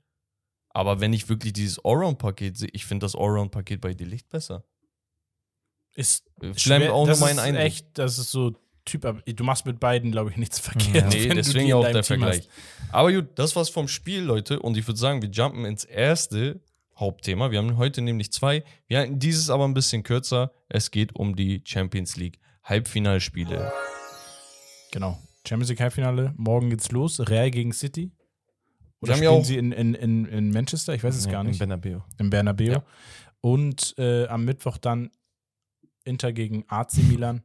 Aber 0.69 0.99
wenn 0.99 1.13
ich 1.13 1.29
wirklich 1.29 1.53
dieses 1.53 1.79
Allround-Paket 1.85 2.57
sehe, 2.57 2.69
ich 2.73 2.85
finde 2.85 3.05
das 3.05 3.15
Allround-Paket 3.15 3.79
bei 3.79 3.93
Delicht 3.93 4.27
besser. 4.29 4.65
Ist 5.95 6.25
schwer, 6.55 6.93
auch 6.93 6.99
nur 7.05 7.07
das 7.07 7.19
mein 7.19 7.35
ist 7.37 7.39
Eindruck. 7.43 7.63
echt, 7.63 7.87
das 7.93 8.17
ist 8.17 8.31
so 8.31 8.55
Typ, 8.85 9.07
du 9.25 9.43
machst 9.45 9.65
mit 9.65 9.79
beiden, 9.79 10.11
glaube 10.11 10.31
ich, 10.31 10.35
nichts 10.37 10.57
Ja. 10.57 10.63
verkehrt. 10.71 11.13
Nee, 11.13 11.29
deswegen 11.29 11.67
in 11.67 11.73
auch 11.73 11.83
der 11.83 12.01
Team 12.01 12.19
Vergleich. 12.19 12.39
hast. 12.39 12.93
Aber 12.93 13.13
gut, 13.13 13.27
das 13.35 13.55
war's 13.55 13.69
vom 13.69 13.87
Spiel, 13.87 14.21
Leute. 14.21 14.59
Und 14.59 14.75
ich 14.75 14.85
würde 14.85 14.99
sagen, 14.99 15.21
wir 15.21 15.29
jumpen 15.29 15.63
ins 15.63 15.85
erste 15.85 16.59
Hauptthema. 16.97 17.49
Wir 17.49 17.59
haben 17.59 17.77
heute 17.77 18.01
nämlich 18.01 18.33
zwei. 18.33 18.63
Wir 18.87 18.97
halten 18.99 19.19
dieses 19.19 19.49
aber 19.49 19.63
ein 19.65 19.73
bisschen 19.73 20.03
kürzer. 20.03 20.51
Es 20.67 20.91
geht 20.91 21.15
um 21.15 21.35
die 21.35 21.61
Champions 21.65 22.17
League 22.17 22.39
Halbfinalspiele. 22.65 23.71
Genau. 24.91 25.17
Champions 25.47 25.69
League 25.69 25.79
Halbfinale, 25.81 26.33
morgen 26.37 26.69
geht's 26.69 26.91
los. 26.91 27.19
Real 27.29 27.51
gegen 27.51 27.71
City. 27.73 28.11
Oder 29.01 29.13
ja 29.13 29.17
spielen 29.17 29.43
sie 29.43 29.57
in, 29.57 29.71
in, 29.71 29.93
in, 29.93 30.25
in 30.25 30.51
Manchester? 30.51 30.93
Ich 30.93 31.03
weiß 31.03 31.15
es 31.15 31.25
Ja, 31.25 31.31
gar 31.31 31.41
im 31.41 31.47
nicht. 31.47 31.59
Bernabeu. 31.59 31.99
Im 32.17 32.29
Bernabeu. 32.29 32.63
Ja. 32.73 32.83
Und 33.41 33.95
äh, 33.97 34.27
am 34.27 34.45
Mittwoch 34.45 34.77
dann 34.77 35.09
Inter 36.03 36.33
gegen 36.33 36.65
AC 36.67 36.97
Milan. 37.09 37.43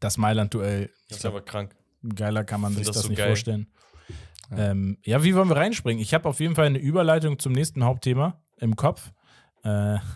Das 0.00 0.16
Mailand-Duell. 0.16 0.90
Ich 1.08 1.18
glaube, 1.18 1.42
krank. 1.42 1.74
geiler 2.14 2.44
kann 2.44 2.60
man 2.60 2.74
sich 2.74 2.86
das 2.86 2.94
das, 2.96 3.02
so 3.04 3.08
nicht 3.08 3.18
geil. 3.18 3.28
vorstellen. 3.28 3.68
Ja. 4.50 4.70
Ähm, 4.70 4.98
ja, 5.04 5.22
wie 5.24 5.34
wollen 5.34 5.48
wir 5.48 5.56
reinspringen? 5.56 6.00
Ich 6.02 6.14
habe 6.14 6.28
auf 6.28 6.40
jeden 6.40 6.54
Fall 6.54 6.66
eine 6.66 6.78
Überleitung 6.78 7.38
zum 7.38 7.52
nächsten 7.52 7.84
Hauptthema 7.84 8.40
im 8.58 8.76
Kopf. 8.76 9.12
Äh, 9.64 9.98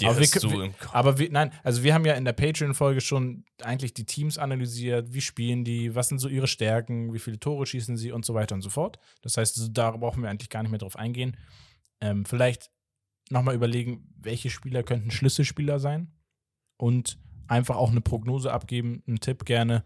Die 0.00 0.06
Aber 0.06 0.16
wir 0.16 0.22
hast 0.22 0.32
können- 0.40 0.52
du 0.52 0.60
im 0.62 0.76
Kopf. 0.78 0.94
aber 0.94 1.18
wir, 1.18 1.30
nein, 1.30 1.52
also 1.62 1.82
wir 1.84 1.94
haben 1.94 2.04
ja 2.06 2.14
in 2.14 2.24
der 2.24 2.32
Patreon-Folge 2.32 3.00
schon 3.00 3.44
eigentlich 3.62 3.92
die 3.94 4.06
Teams 4.06 4.38
analysiert, 4.38 5.12
wie 5.12 5.20
spielen 5.20 5.62
die, 5.62 5.94
was 5.94 6.08
sind 6.08 6.18
so 6.18 6.28
ihre 6.28 6.46
Stärken, 6.48 7.12
wie 7.12 7.18
viele 7.18 7.38
Tore 7.38 7.64
schießen 7.66 7.96
sie 7.96 8.10
und 8.10 8.24
so 8.24 8.34
weiter 8.34 8.54
und 8.54 8.62
so 8.62 8.70
fort. 8.70 8.98
Das 9.22 9.36
heißt, 9.36 9.54
so- 9.54 9.68
da 9.68 9.90
brauchen 9.92 10.22
wir 10.22 10.30
eigentlich 10.30 10.48
gar 10.48 10.62
nicht 10.62 10.70
mehr 10.72 10.78
drauf 10.80 10.96
eingehen. 10.96 11.36
Ähm, 12.00 12.24
vielleicht 12.24 12.70
nochmal 13.30 13.54
überlegen, 13.54 14.08
welche 14.16 14.50
Spieler 14.50 14.82
könnten 14.82 15.10
Schlüsselspieler 15.10 15.78
sein 15.78 16.10
und 16.76 17.18
einfach 17.48 17.76
auch 17.76 17.90
eine 17.90 18.00
Prognose 18.00 18.52
abgeben, 18.52 19.02
einen 19.06 19.20
Tipp 19.20 19.44
gerne. 19.44 19.84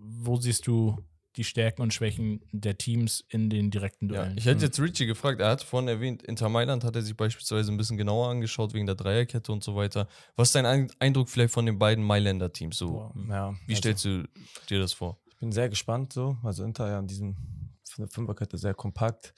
Wo 0.00 0.36
siehst 0.36 0.66
du 0.66 0.98
die 1.36 1.44
Stärken 1.44 1.82
und 1.82 1.92
Schwächen 1.92 2.40
der 2.50 2.78
Teams 2.78 3.24
in 3.28 3.50
den 3.50 3.70
direkten 3.70 4.08
Ja, 4.08 4.22
Duellen? 4.22 4.38
ich 4.38 4.46
hätte 4.46 4.64
jetzt 4.64 4.80
Richie 4.80 5.04
gefragt, 5.06 5.40
er 5.40 5.50
hat 5.50 5.62
vorhin 5.62 5.88
erwähnt, 5.88 6.22
Inter 6.22 6.48
Mailand 6.48 6.82
hat 6.82 6.96
er 6.96 7.02
sich 7.02 7.14
beispielsweise 7.16 7.70
ein 7.70 7.76
bisschen 7.76 7.98
genauer 7.98 8.30
angeschaut 8.30 8.72
wegen 8.72 8.86
der 8.86 8.94
Dreierkette 8.94 9.52
und 9.52 9.62
so 9.62 9.76
weiter. 9.76 10.08
Was 10.34 10.48
ist 10.48 10.54
dein 10.54 10.64
Ein- 10.66 10.90
Eindruck 10.98 11.28
vielleicht 11.28 11.52
von 11.52 11.66
den 11.66 11.78
beiden 11.78 12.02
Mailänder 12.04 12.52
Teams? 12.52 12.78
So, 12.78 12.90
Boah, 12.90 13.14
ja, 13.28 13.52
wie 13.66 13.72
also- 13.74 13.78
stellst 13.78 14.04
du 14.06 14.24
dir 14.70 14.78
das 14.80 14.94
vor? 14.94 15.18
Ich 15.28 15.36
bin 15.36 15.52
sehr 15.52 15.68
gespannt 15.68 16.14
so. 16.14 16.38
Also 16.42 16.64
Inter 16.64 16.88
ja 16.88 16.98
in 16.98 17.06
diesem 17.06 17.36
von 17.84 18.04
der 18.04 18.08
Fünferkette 18.08 18.56
sehr 18.56 18.72
kompakt. 18.74 19.34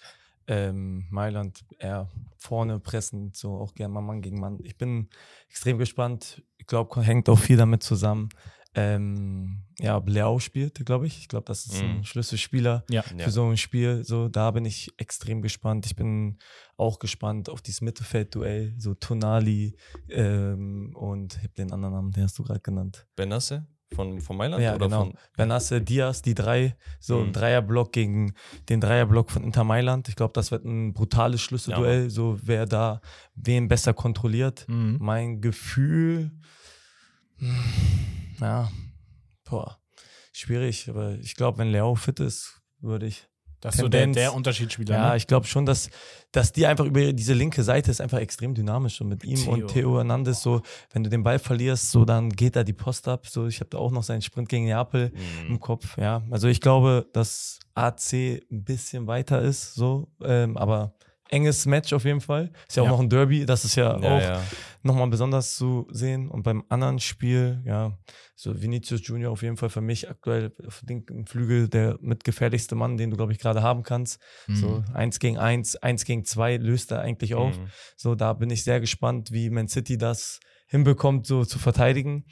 Ähm, 0.48 1.06
Mailand 1.10 1.64
eher 1.78 2.08
vorne 2.38 2.80
pressen, 2.80 3.32
so 3.34 3.56
auch 3.58 3.74
gerne 3.74 3.92
mal 3.94 4.00
Mann 4.00 4.22
gegen 4.22 4.40
Mann. 4.40 4.58
Ich 4.62 4.76
bin 4.78 5.08
extrem 5.50 5.76
gespannt. 5.78 6.42
glaube, 6.66 7.02
hängt 7.02 7.28
auch 7.28 7.38
viel 7.38 7.56
damit 7.58 7.82
zusammen. 7.82 8.30
Ähm, 8.74 9.64
ja, 9.78 10.00
Leao 10.06 10.38
spielt, 10.38 10.84
glaube 10.86 11.06
ich. 11.06 11.18
Ich 11.18 11.28
glaube, 11.28 11.44
das 11.46 11.66
ist 11.66 11.82
ein 11.82 11.98
Mhm. 11.98 12.04
Schlüsselspieler 12.04 12.84
Ja. 12.90 13.02
für 13.02 13.18
Ja. 13.18 13.30
so 13.30 13.46
ein 13.48 13.56
Spiel. 13.56 14.04
So, 14.04 14.28
da 14.28 14.50
bin 14.50 14.64
ich 14.64 14.90
extrem 14.98 15.42
gespannt. 15.42 15.84
Ich 15.86 15.96
bin 15.96 16.38
auch 16.76 16.98
gespannt 16.98 17.48
auf 17.50 17.60
dieses 17.60 17.80
Mittelfeldduell, 17.80 18.74
so 18.78 18.94
Tonali 18.94 19.76
ähm, 20.08 20.94
und 20.94 21.34
ich 21.36 21.42
habe 21.42 21.54
den 21.54 21.72
anderen 21.72 21.94
Namen, 21.94 22.10
den 22.12 22.24
hast 22.24 22.38
du 22.38 22.42
gerade 22.44 22.60
genannt. 22.60 23.06
Benasse 23.16 23.66
von, 23.94 24.20
von 24.20 24.36
Mailand? 24.36 24.62
Ja, 24.62 24.74
oder 24.74 24.86
genau. 24.86 25.04
von. 25.04 25.14
Benasse, 25.36 25.80
Diaz, 25.80 26.22
die 26.22 26.34
drei, 26.34 26.76
so 27.00 27.20
ein 27.20 27.28
Mhm. 27.28 27.32
Dreierblock 27.32 27.92
gegen 27.92 28.34
den 28.68 28.80
Dreierblock 28.80 29.30
von 29.30 29.44
Inter 29.44 29.64
Mailand. 29.64 30.08
Ich 30.08 30.16
glaube, 30.16 30.32
das 30.34 30.50
wird 30.50 30.64
ein 30.64 30.92
brutales 30.92 31.40
Schlüsselduell, 31.40 32.10
so 32.10 32.38
wer 32.42 32.66
da 32.66 33.00
wen 33.34 33.68
besser 33.68 33.94
kontrolliert. 33.94 34.66
Mhm. 34.68 34.96
Mein 35.00 35.40
Gefühl, 35.40 36.30
hm, 37.38 37.64
ja, 38.40 38.70
boah, 39.44 39.78
schwierig, 40.32 40.88
aber 40.88 41.14
ich 41.14 41.34
glaube, 41.34 41.58
wenn 41.58 41.68
Leo 41.70 41.94
fit 41.94 42.20
ist, 42.20 42.60
würde 42.80 43.06
ich 43.06 43.27
Das 43.60 43.74
ist 43.74 43.80
so 43.80 43.88
der, 43.88 44.06
der 44.06 44.34
Unterschiedsspieler. 44.34 44.94
ja, 44.94 45.10
ne? 45.10 45.16
ich 45.16 45.26
glaube 45.26 45.46
schon, 45.46 45.66
dass, 45.66 45.90
dass 46.32 46.52
die 46.52 46.66
einfach 46.66 46.84
über 46.84 47.12
diese 47.12 47.34
linke 47.34 47.62
Seite 47.64 47.90
ist 47.90 48.00
einfach 48.00 48.18
extrem 48.18 48.54
dynamisch. 48.54 49.00
Und 49.00 49.08
mit 49.08 49.24
ihm 49.24 49.34
Theo. 49.36 49.52
und 49.52 49.68
Theo 49.68 49.96
Hernandez, 49.96 50.40
so, 50.42 50.62
wenn 50.92 51.02
du 51.02 51.10
den 51.10 51.22
Ball 51.24 51.38
verlierst, 51.38 51.90
so, 51.90 52.04
dann 52.04 52.30
geht 52.30 52.54
da 52.56 52.62
die 52.62 52.72
Post 52.72 53.08
ab. 53.08 53.26
So, 53.26 53.46
ich 53.46 53.58
habe 53.60 53.70
da 53.70 53.78
auch 53.78 53.90
noch 53.90 54.02
seinen 54.04 54.22
Sprint 54.22 54.48
gegen 54.48 54.66
Neapel 54.66 55.10
Mhm. 55.10 55.48
im 55.54 55.60
Kopf. 55.60 55.96
Ja, 55.98 56.22
also 56.30 56.46
ich 56.48 56.60
glaube, 56.60 57.06
dass 57.12 57.58
AC 57.74 58.12
ein 58.50 58.64
bisschen 58.64 59.06
weiter 59.06 59.42
ist, 59.42 59.74
so, 59.74 60.08
ähm, 60.22 60.56
aber 60.56 60.94
enges 61.30 61.66
Match 61.66 61.92
auf 61.92 62.04
jeden 62.04 62.20
Fall. 62.20 62.50
Ist 62.68 62.76
ja 62.76 62.82
auch 62.82 62.86
Ja. 62.86 62.92
noch 62.92 63.00
ein 63.00 63.08
Derby, 63.08 63.46
das 63.46 63.64
ist 63.64 63.74
ja, 63.76 63.98
Ja, 64.00 64.16
auch 64.16 64.20
ja. 64.20 64.42
nochmal 64.82 65.08
besonders 65.08 65.54
zu 65.56 65.86
sehen. 65.90 66.28
Und 66.28 66.42
beim 66.42 66.64
anderen 66.68 66.98
Spiel, 66.98 67.62
ja, 67.64 67.96
so 68.34 68.60
Vinicius 68.60 69.06
Junior 69.06 69.32
auf 69.32 69.42
jeden 69.42 69.56
Fall 69.56 69.68
für 69.70 69.80
mich 69.80 70.08
aktuell 70.08 70.52
auf 70.66 70.82
linken 70.88 71.26
Flügel 71.26 71.68
der 71.68 71.98
mitgefährlichste 72.00 72.74
Mann, 72.74 72.96
den 72.96 73.10
du, 73.10 73.16
glaube 73.16 73.32
ich, 73.32 73.38
gerade 73.38 73.62
haben 73.62 73.82
kannst. 73.82 74.20
Mhm. 74.46 74.56
So 74.56 74.84
eins 74.94 75.18
gegen 75.18 75.38
eins, 75.38 75.76
eins 75.76 76.04
gegen 76.04 76.24
zwei 76.24 76.56
löst 76.56 76.92
er 76.92 77.00
eigentlich 77.00 77.34
auf. 77.34 77.58
Mhm. 77.58 77.66
So, 77.96 78.14
da 78.14 78.32
bin 78.32 78.50
ich 78.50 78.64
sehr 78.64 78.80
gespannt, 78.80 79.32
wie 79.32 79.50
Man 79.50 79.68
City 79.68 79.98
das 79.98 80.40
hinbekommt, 80.68 81.26
so 81.26 81.44
zu 81.44 81.58
verteidigen. 81.58 82.24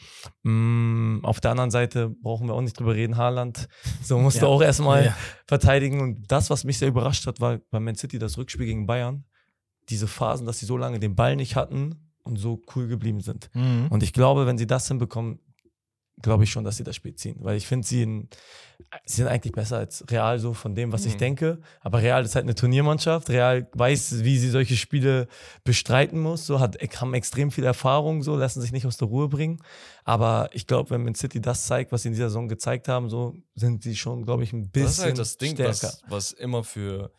Mm, 0.42 1.20
auf 1.24 1.40
der 1.40 1.50
anderen 1.52 1.70
Seite 1.70 2.10
brauchen 2.22 2.46
wir 2.48 2.54
auch 2.54 2.60
nicht 2.60 2.78
drüber 2.78 2.94
reden. 2.94 3.16
Haaland, 3.16 3.68
so 4.02 4.18
musste 4.18 4.42
Ja. 4.42 4.46
auch 4.48 4.62
erstmal 4.62 5.06
Ja. 5.06 5.16
verteidigen. 5.46 6.00
Und 6.00 6.30
das, 6.30 6.50
was 6.50 6.64
mich 6.64 6.78
sehr 6.78 6.88
überrascht 6.88 7.26
hat, 7.26 7.40
war 7.40 7.58
bei 7.70 7.80
Man 7.80 7.94
City 7.96 8.18
das 8.18 8.36
Rückspiel 8.38 8.66
gegen 8.66 8.86
Bayern. 8.86 9.24
Diese 9.88 10.06
Phasen, 10.06 10.46
dass 10.46 10.58
sie 10.58 10.66
so 10.66 10.76
lange 10.76 10.98
den 11.00 11.14
Ball 11.14 11.34
nicht 11.36 11.56
hatten 11.56 12.10
und 12.24 12.36
so 12.36 12.60
cool 12.74 12.88
geblieben 12.88 13.20
sind. 13.20 13.48
Mhm. 13.54 13.86
Und 13.88 14.02
ich 14.02 14.12
glaube, 14.12 14.46
wenn 14.46 14.58
sie 14.58 14.66
das 14.66 14.88
hinbekommen, 14.88 15.38
glaube 16.22 16.44
ich 16.44 16.51
schon, 16.51 16.64
dass 16.64 16.76
sie 16.78 16.84
das 16.84 16.97
Spiel 16.97 17.14
ziehen. 17.14 17.36
Weil 17.40 17.56
ich 17.56 17.66
finde, 17.66 17.86
sie, 17.86 18.02
in- 18.02 18.28
sie 19.05 19.16
sind 19.16 19.28
eigentlich 19.28 19.52
besser 19.52 19.76
als 19.76 20.02
Real, 20.10 20.38
so 20.38 20.55
von 20.55 20.74
dem, 20.74 20.90
was 20.93 21.05
ich 21.05 21.14
Mhm. 21.14 21.18
denke. 21.18 21.60
Aber 21.80 22.01
Real 22.01 22.24
ist 22.24 22.34
halt 22.34 22.44
eine 22.44 22.55
Turniermannschaft. 22.55 23.28
Real 23.28 23.68
weiß, 23.74 24.24
wie 24.24 24.38
sie 24.38 24.48
solche 24.48 24.76
Spiele 24.76 25.28
bestreiten 25.64 26.18
muss. 26.20 26.47
So 26.47 26.59
hat, 26.59 26.76
haben 27.01 27.12
extrem 27.14 27.51
viel 27.51 27.64
Erfahrung, 27.64 28.22
so 28.22 28.34
lassen 28.36 28.60
sich 28.62 28.72
nicht 28.72 28.86
aus 28.86 28.97
der 28.97 29.09
Ruhe 29.09 29.28
bringen. 29.28 29.62
Aber 30.05 30.48
ich 30.52 30.66
glaube, 30.66 30.90
wenn 30.90 31.05
Man 31.05 31.14
City 31.14 31.40
das 31.40 31.66
zeigt, 31.66 31.93
was 31.93 32.02
sie 32.02 32.09
in 32.09 32.14
dieser 32.14 32.28
Saison 32.30 32.48
gezeigt 32.48 32.88
haben, 32.88 33.10
so 33.10 33.34
sind 33.55 33.82
sie 33.82 33.94
schon, 33.94 34.24
glaube 34.24 34.43
ich, 34.43 34.52
ein 34.55 34.70
bisschen 34.70 34.84
Das 34.86 34.98
ist 34.98 35.05
halt 35.05 35.18
das 35.18 35.36
Ding, 35.36 35.52
stärker. 35.55 35.72
was, 35.72 36.02
was 36.09 36.32
immer 36.32 36.64
für 36.64 37.12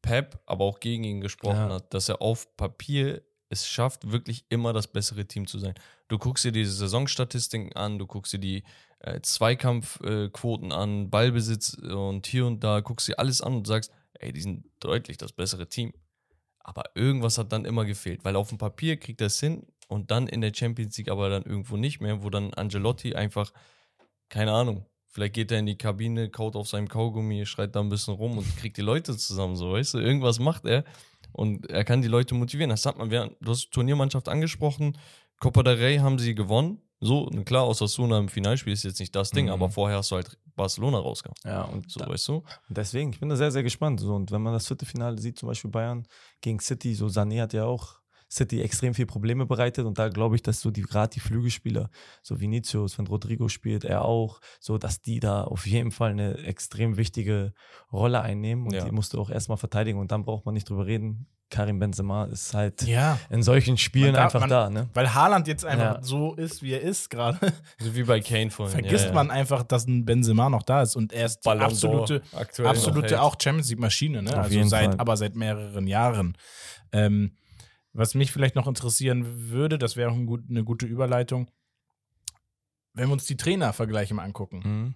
Pep, 0.00 0.38
aber 0.46 0.64
auch 0.64 0.80
gegen 0.80 1.04
ihn 1.04 1.20
gesprochen 1.20 1.56
Ja. 1.68 1.74
hat, 1.74 1.92
dass 1.94 2.08
er 2.08 2.20
auf 2.22 2.56
Papier 2.56 3.22
es 3.54 3.68
schafft, 3.68 4.10
wirklich 4.10 4.44
immer 4.48 4.72
das 4.72 4.88
bessere 4.88 5.26
Team 5.26 5.46
zu 5.46 5.58
sein. 5.58 5.74
Du 6.08 6.18
guckst 6.18 6.44
dir 6.44 6.52
diese 6.52 6.72
Saisonstatistiken 6.72 7.72
an, 7.74 7.98
du 7.98 8.06
guckst 8.06 8.32
dir 8.32 8.38
die 8.38 8.64
äh, 9.00 9.20
Zweikampfquoten 9.20 10.72
an, 10.72 11.10
Ballbesitz 11.10 11.74
und 11.74 12.26
hier 12.26 12.46
und 12.46 12.62
da, 12.62 12.80
guckst 12.80 13.08
dir 13.08 13.18
alles 13.18 13.40
an 13.40 13.54
und 13.54 13.66
sagst, 13.66 13.92
ey, 14.14 14.32
die 14.32 14.40
sind 14.40 14.64
deutlich 14.80 15.16
das 15.16 15.32
bessere 15.32 15.68
Team. 15.68 15.92
Aber 16.60 16.84
irgendwas 16.94 17.38
hat 17.38 17.52
dann 17.52 17.64
immer 17.64 17.84
gefehlt, 17.84 18.24
weil 18.24 18.36
auf 18.36 18.48
dem 18.48 18.58
Papier 18.58 18.96
kriegt 18.96 19.20
es 19.20 19.38
hin 19.38 19.66
und 19.88 20.10
dann 20.10 20.26
in 20.26 20.40
der 20.40 20.52
Champions 20.54 20.96
League 20.96 21.10
aber 21.10 21.28
dann 21.28 21.42
irgendwo 21.42 21.76
nicht 21.76 22.00
mehr, 22.00 22.22
wo 22.22 22.30
dann 22.30 22.54
Angelotti 22.54 23.14
einfach, 23.14 23.52
keine 24.30 24.52
Ahnung, 24.52 24.86
vielleicht 25.06 25.34
geht 25.34 25.52
er 25.52 25.58
in 25.58 25.66
die 25.66 25.76
Kabine, 25.76 26.30
kaut 26.30 26.56
auf 26.56 26.68
seinem 26.68 26.88
Kaugummi, 26.88 27.44
schreit 27.44 27.76
da 27.76 27.80
ein 27.80 27.90
bisschen 27.90 28.14
rum 28.14 28.38
und 28.38 28.56
kriegt 28.56 28.78
die 28.78 28.82
Leute 28.82 29.16
zusammen, 29.16 29.56
so, 29.56 29.72
weißt 29.72 29.94
du, 29.94 29.98
irgendwas 29.98 30.38
macht 30.38 30.64
er 30.64 30.84
und 31.34 31.68
er 31.70 31.84
kann 31.84 32.00
die 32.02 32.08
Leute 32.08 32.34
motivieren. 32.34 32.70
Das 32.70 32.86
hat 32.86 32.96
man, 32.98 33.10
während, 33.10 33.36
du 33.40 33.50
hast 33.50 33.70
Turniermannschaft 33.70 34.28
angesprochen, 34.28 34.96
Copa 35.40 35.62
del 35.62 35.76
Rey 35.76 35.96
haben 35.98 36.18
sie 36.18 36.34
gewonnen, 36.34 36.80
so, 37.00 37.26
klar, 37.44 37.68
Osasuna 37.68 38.18
im 38.18 38.28
Finalspiel 38.28 38.72
ist 38.72 38.84
jetzt 38.84 38.98
nicht 39.00 39.14
das 39.14 39.30
Ding, 39.30 39.46
Mhm. 39.46 39.52
aber 39.52 39.68
vorher 39.68 39.98
hast 39.98 40.10
du 40.10 40.14
halt 40.16 40.38
Barcelona 40.56 40.98
rausgehauen, 40.98 41.34
Ja, 41.44 41.62
und 41.64 41.90
so, 41.90 42.00
da- 42.00 42.08
weißt 42.08 42.28
du. 42.28 42.42
Deswegen, 42.70 43.10
ich 43.12 43.20
bin 43.20 43.28
da 43.28 43.36
sehr, 43.36 43.50
sehr 43.50 43.62
gespannt. 43.62 44.00
So, 44.00 44.14
und 44.14 44.30
wenn 44.30 44.40
man 44.40 44.54
das 44.54 44.66
Viertelfinale 44.68 45.18
sieht, 45.20 45.38
zum 45.38 45.48
Beispiel 45.48 45.70
Bayern 45.70 46.06
gegen 46.40 46.60
City, 46.60 46.94
so 46.94 47.06
Sané 47.06 47.42
hat 47.42 47.52
ja 47.52 47.64
auch 47.66 47.96
City 48.34 48.60
extrem 48.62 48.94
viel 48.94 49.06
Probleme 49.06 49.46
bereitet 49.46 49.86
und 49.86 49.98
da 49.98 50.08
glaube 50.08 50.34
ich, 50.36 50.42
dass 50.42 50.60
so 50.60 50.70
die 50.70 50.82
gerade 50.82 51.10
die 51.14 51.20
Flügelspieler, 51.20 51.88
so 52.22 52.40
Vinicius, 52.40 52.98
wenn 52.98 53.06
Rodrigo 53.06 53.48
spielt, 53.48 53.84
er 53.84 54.04
auch, 54.04 54.40
so 54.60 54.76
dass 54.78 55.00
die 55.00 55.20
da 55.20 55.44
auf 55.44 55.66
jeden 55.66 55.90
Fall 55.92 56.10
eine 56.10 56.38
extrem 56.38 56.96
wichtige 56.96 57.52
Rolle 57.92 58.20
einnehmen 58.22 58.66
und 58.66 58.74
Ja. 58.74 58.84
die 58.84 58.90
musst 58.90 59.12
du 59.12 59.20
auch 59.20 59.30
erstmal 59.30 59.58
verteidigen 59.58 59.98
und 59.98 60.10
dann 60.10 60.24
braucht 60.24 60.44
man 60.44 60.54
nicht 60.54 60.68
drüber 60.68 60.86
reden. 60.86 61.26
Karim 61.50 61.78
Benzema 61.78 62.24
ist 62.24 62.52
halt 62.54 62.82
ja. 62.82 63.16
in 63.30 63.42
solchen 63.44 63.76
Spielen 63.76 64.14
darf- 64.14 64.24
einfach 64.34 64.40
man- 64.40 64.48
da, 64.50 64.70
ne? 64.70 64.88
Weil 64.94 65.14
Haaland 65.14 65.46
jetzt 65.46 65.64
einfach 65.64 65.96
Ja. 65.96 66.02
so 66.02 66.34
ist, 66.34 66.62
wie 66.62 66.72
er 66.72 66.80
ist 66.80 67.10
gerade, 67.10 67.38
So 67.78 67.94
wie 67.94 68.02
bei 68.02 68.18
Kane 68.20 68.50
vorhin. 68.50 68.72
vergisst 68.80 69.06
ja, 69.06 69.12
man 69.12 69.30
einfach, 69.30 69.62
dass 69.62 69.86
ein 69.86 70.04
Benzema 70.04 70.48
noch 70.50 70.62
da 70.62 70.82
ist 70.82 70.96
und 70.96 71.12
er 71.12 71.26
ist 71.26 71.40
die 71.44 71.48
Ballon 71.48 71.62
absolute, 71.64 72.22
absolute 72.32 73.22
auch 73.22 73.36
Champions 73.40 73.68
League 73.70 73.78
Maschine, 73.78 74.22
ne? 74.22 74.30
Auf 74.32 74.46
also 74.46 74.64
seit, 74.64 74.86
Fall. 74.92 74.94
aber 75.00 75.16
seit 75.16 75.36
mehreren 75.36 75.86
Jahren. 75.86 76.36
Ähm, 76.92 77.36
was 77.94 78.14
mich 78.14 78.32
vielleicht 78.32 78.56
noch 78.56 78.66
interessieren 78.66 79.50
würde, 79.50 79.78
das 79.78 79.96
wäre 79.96 80.10
auch 80.10 80.14
ein 80.14 80.26
gut, 80.26 80.42
eine 80.50 80.64
gute 80.64 80.84
Überleitung, 80.86 81.50
wenn 82.92 83.08
wir 83.08 83.12
uns 83.12 83.26
die 83.26 83.36
Trainervergleiche 83.36 84.14
mal 84.14 84.24
angucken. 84.24 84.62
Mhm. 84.64 84.94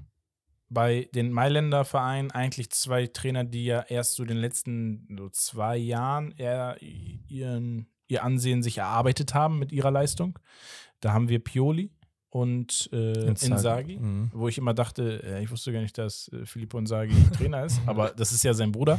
Bei 0.69 1.09
den 1.15 1.33
Mailänder 1.33 1.85
Vereinen 1.87 2.31
eigentlich 2.31 2.71
zwei 2.71 3.07
Trainer, 3.07 3.45
die 3.45 3.65
ja 3.65 3.81
erst 3.81 4.15
so 4.15 4.25
den 4.25 4.37
letzten 4.37 5.17
so 5.17 5.31
zwei 5.31 5.79
Jahren 5.79 6.33
eher 6.33 6.77
ihren, 6.81 7.89
ihr 8.07 8.23
Ansehen 8.23 8.63
sich 8.63 8.79
erarbeitet 8.79 9.33
haben 9.33 9.59
mit 9.59 9.73
ihrer 9.73 9.91
Leistung. 9.91 10.39
Da 11.01 11.15
haben 11.15 11.31
wir 11.31 11.43
Pioli 11.43 11.91
und 12.31 12.91
äh, 12.93 13.29
Inzaghi 13.29 13.99
Mhm. 13.99 14.31
wo 14.35 14.49
ich 14.49 14.59
immer 14.59 14.75
dachte, 14.75 15.23
äh, 15.23 15.43
ich 15.43 15.51
wusste 15.51 15.73
gar 15.73 15.81
nicht, 15.81 15.97
dass 15.97 16.29
äh, 16.29 16.45
Filippo 16.45 16.79
Inzaghi 16.79 17.15
Trainer 17.31 17.65
ist, 17.65 17.81
aber 17.87 18.11
das 18.17 18.33
ist 18.33 18.45
ja 18.45 18.53
sein 18.53 18.73
Bruder. 18.73 18.99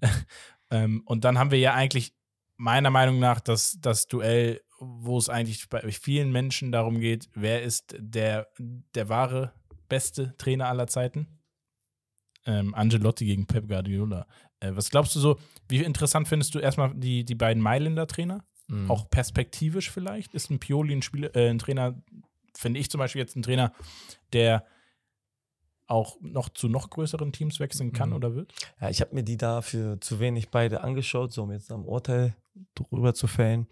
ähm, 0.70 1.02
und 1.06 1.24
dann 1.24 1.38
haben 1.38 1.50
wir 1.50 1.58
ja 1.58 1.74
eigentlich 1.74 2.14
meiner 2.60 2.90
Meinung 2.90 3.18
nach 3.18 3.40
das, 3.40 3.78
das 3.80 4.06
Duell, 4.06 4.60
wo 4.78 5.16
es 5.18 5.28
eigentlich 5.28 5.68
bei 5.68 5.90
vielen 5.90 6.30
Menschen 6.30 6.72
darum 6.72 7.00
geht, 7.00 7.28
wer 7.34 7.62
ist 7.62 7.96
der, 7.98 8.48
der 8.58 9.08
wahre 9.08 9.54
beste 9.88 10.36
Trainer 10.36 10.68
aller 10.68 10.86
Zeiten? 10.86 11.26
Ähm, 12.46 12.74
Angelotti 12.74 13.24
gegen 13.24 13.46
Pep 13.46 13.68
Guardiola. 13.68 14.26
Äh, 14.60 14.72
was 14.74 14.90
glaubst 14.90 15.14
du 15.16 15.20
so, 15.20 15.38
wie 15.68 15.82
interessant 15.82 16.28
findest 16.28 16.54
du 16.54 16.58
erstmal 16.58 16.94
die, 16.94 17.24
die 17.24 17.34
beiden 17.34 17.62
Mailänder 17.62 18.06
Trainer? 18.06 18.44
Mhm. 18.68 18.90
Auch 18.90 19.08
perspektivisch 19.10 19.90
vielleicht? 19.90 20.34
Ist 20.34 20.50
ein 20.50 20.60
Pioli 20.60 20.94
ein, 20.94 21.02
Spieler, 21.02 21.34
äh, 21.34 21.48
ein 21.48 21.58
Trainer, 21.58 22.00
finde 22.54 22.80
ich 22.80 22.90
zum 22.90 22.98
Beispiel 22.98 23.20
jetzt 23.20 23.36
ein 23.36 23.42
Trainer, 23.42 23.72
der 24.32 24.66
auch 25.90 26.16
noch 26.20 26.48
zu 26.48 26.68
noch 26.68 26.88
größeren 26.90 27.32
Teams 27.32 27.60
wechseln 27.60 27.92
kann 27.92 28.10
Mhm. 28.10 28.16
oder 28.16 28.34
wird? 28.34 28.52
Ja, 28.80 28.88
ich 28.90 29.00
habe 29.00 29.14
mir 29.14 29.24
die 29.24 29.36
dafür 29.36 30.00
zu 30.00 30.20
wenig 30.20 30.50
beide 30.50 30.82
angeschaut, 30.82 31.32
so 31.32 31.42
um 31.42 31.52
jetzt 31.52 31.72
am 31.72 31.84
Urteil 31.84 32.36
drüber 32.74 33.14
zu 33.14 33.26
fällen. 33.26 33.66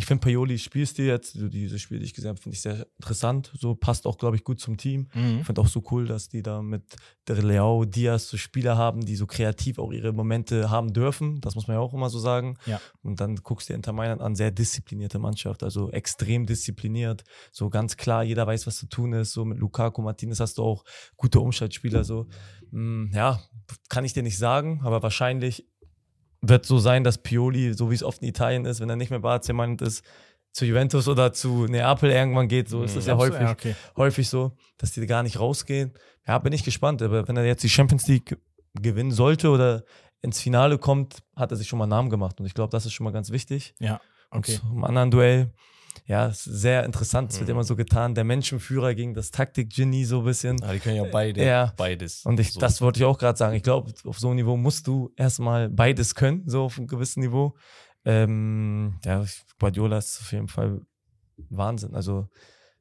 Ich 0.00 0.06
finde 0.06 0.26
Paolis 0.26 0.62
Spielstil 0.62 1.04
jetzt, 1.04 1.34
so 1.34 1.46
dieses 1.46 1.78
Spiel, 1.82 1.98
das 1.98 2.06
ich 2.06 2.14
gesehen 2.14 2.30
habe, 2.30 2.40
finde 2.40 2.54
ich 2.54 2.62
sehr 2.62 2.86
interessant. 2.96 3.52
So 3.54 3.74
passt 3.74 4.06
auch, 4.06 4.16
glaube 4.16 4.34
ich, 4.34 4.44
gut 4.44 4.58
zum 4.58 4.78
Team. 4.78 5.08
Ich 5.40 5.44
finde 5.44 5.60
auch 5.60 5.66
so 5.66 5.84
cool, 5.90 6.06
dass 6.06 6.30
die 6.30 6.42
da 6.42 6.62
mit 6.62 6.84
der 7.28 7.42
Leao, 7.42 7.84
Diaz 7.84 8.30
so 8.30 8.38
Spieler 8.38 8.78
haben, 8.78 9.04
die 9.04 9.14
so 9.14 9.26
kreativ 9.26 9.78
auch 9.78 9.92
ihre 9.92 10.14
Momente 10.14 10.70
haben 10.70 10.94
dürfen. 10.94 11.42
Das 11.42 11.54
muss 11.54 11.68
man 11.68 11.76
ja 11.76 11.80
auch 11.82 11.92
immer 11.92 12.08
so 12.08 12.18
sagen. 12.18 12.56
Ja. 12.64 12.80
Und 13.02 13.20
dann 13.20 13.36
guckst 13.36 13.68
du 13.68 13.74
dir 13.74 13.76
Inter 13.76 13.92
Mailand 13.92 14.22
an, 14.22 14.34
sehr 14.36 14.50
disziplinierte 14.50 15.18
Mannschaft, 15.18 15.62
also 15.62 15.90
extrem 15.90 16.46
diszipliniert. 16.46 17.22
So 17.52 17.68
ganz 17.68 17.98
klar, 17.98 18.24
jeder 18.24 18.46
weiß, 18.46 18.66
was 18.66 18.78
zu 18.78 18.86
tun 18.86 19.12
ist. 19.12 19.32
So 19.32 19.44
mit 19.44 19.58
Lukaku, 19.58 20.00
Martinez 20.00 20.40
hast 20.40 20.56
du 20.56 20.62
auch 20.62 20.82
gute 21.18 21.40
Umschaltspieler. 21.40 22.04
So, 22.04 22.26
Mm, 22.72 23.10
ja, 23.12 23.40
kann 23.88 24.04
ich 24.04 24.12
dir 24.12 24.22
nicht 24.22 24.38
sagen, 24.38 24.80
aber 24.82 25.02
wahrscheinlich 25.02 25.66
wird 26.42 26.64
so 26.66 26.78
sein, 26.78 27.04
dass 27.04 27.18
Pioli, 27.18 27.74
so 27.74 27.90
wie 27.90 27.94
es 27.94 28.02
oft 28.02 28.22
in 28.22 28.28
Italien 28.28 28.64
ist, 28.64 28.80
wenn 28.80 28.88
er 28.90 28.96
nicht 28.96 29.10
mehr 29.10 29.20
Mailand 29.20 29.82
ist, 29.82 30.04
zu 30.52 30.64
Juventus 30.64 31.06
oder 31.06 31.32
zu 31.32 31.66
Neapel 31.66 32.10
irgendwann 32.10 32.48
geht. 32.48 32.68
So 32.68 32.82
ist 32.82 32.92
Mhm. 32.92 32.94
das 32.96 33.06
ja 33.06 33.14
Glaubst 33.14 33.28
du? 33.28 33.34
häufig 33.34 33.46
Ja, 33.46 33.52
okay. 33.52 33.74
häufig 33.96 34.28
so, 34.28 34.52
dass 34.78 34.92
die 34.92 35.06
gar 35.06 35.22
nicht 35.22 35.38
rausgehen. 35.38 35.92
Ja, 36.26 36.38
bin 36.38 36.52
ich 36.52 36.64
gespannt. 36.64 37.02
Aber 37.02 37.28
wenn 37.28 37.36
er 37.36 37.44
jetzt 37.44 37.62
die 37.62 37.68
Champions 37.68 38.08
League 38.08 38.36
gewinnen 38.74 39.12
sollte 39.12 39.50
oder 39.50 39.84
ins 40.22 40.40
Finale 40.40 40.78
kommt, 40.78 41.18
hat 41.36 41.50
er 41.52 41.56
sich 41.56 41.68
schon 41.68 41.78
mal 41.78 41.84
einen 41.84 41.90
Namen 41.90 42.10
gemacht. 42.10 42.40
Und 42.40 42.46
ich 42.46 42.54
glaube, 42.54 42.70
das 42.70 42.84
ist 42.84 42.92
schon 42.94 43.04
mal 43.04 43.12
ganz 43.12 43.30
wichtig. 43.30 43.74
Ja, 43.78 44.00
Und 44.30 44.40
okay. 44.40 44.58
zum 44.58 44.84
anderen 44.84 45.10
Duell, 45.10 45.52
ja, 46.10 46.30
sehr 46.32 46.84
interessant. 46.84 47.30
Es 47.30 47.38
wird 47.38 47.48
Mhm. 47.48 47.52
immer 47.54 47.62
so 47.64 47.76
getan, 47.76 48.16
der 48.16 48.24
Menschenführer 48.24 48.94
gegen 48.96 49.14
das 49.14 49.30
Taktik-Genie 49.30 50.04
so 50.04 50.18
ein 50.20 50.24
bisschen. 50.24 50.56
Ja, 50.58 50.72
die 50.72 50.80
können 50.80 50.96
ja 50.96 51.04
beide, 51.04 51.44
Ja. 51.44 51.72
beides. 51.76 52.26
Und 52.26 52.40
ich, 52.40 52.52
So. 52.52 52.58
das 52.60 52.80
wollte 52.80 52.98
ich 52.98 53.04
auch 53.04 53.16
gerade 53.16 53.38
sagen. 53.38 53.54
Ich 53.54 53.62
glaube, 53.62 53.92
auf 54.04 54.18
so 54.18 54.26
einem 54.28 54.36
Niveau 54.36 54.56
musst 54.56 54.88
du 54.88 55.12
erstmal 55.16 55.68
beides 55.68 56.16
können, 56.16 56.42
so 56.46 56.64
auf 56.64 56.78
einem 56.78 56.88
gewissen 56.88 57.20
Niveau. 57.20 57.54
Ähm, 58.04 58.98
ja, 59.04 59.24
Guardiola 59.58 59.98
ist 59.98 60.20
auf 60.20 60.32
jeden 60.32 60.48
Fall 60.48 60.80
Wahnsinn. 61.48 61.94
Also, 61.94 62.28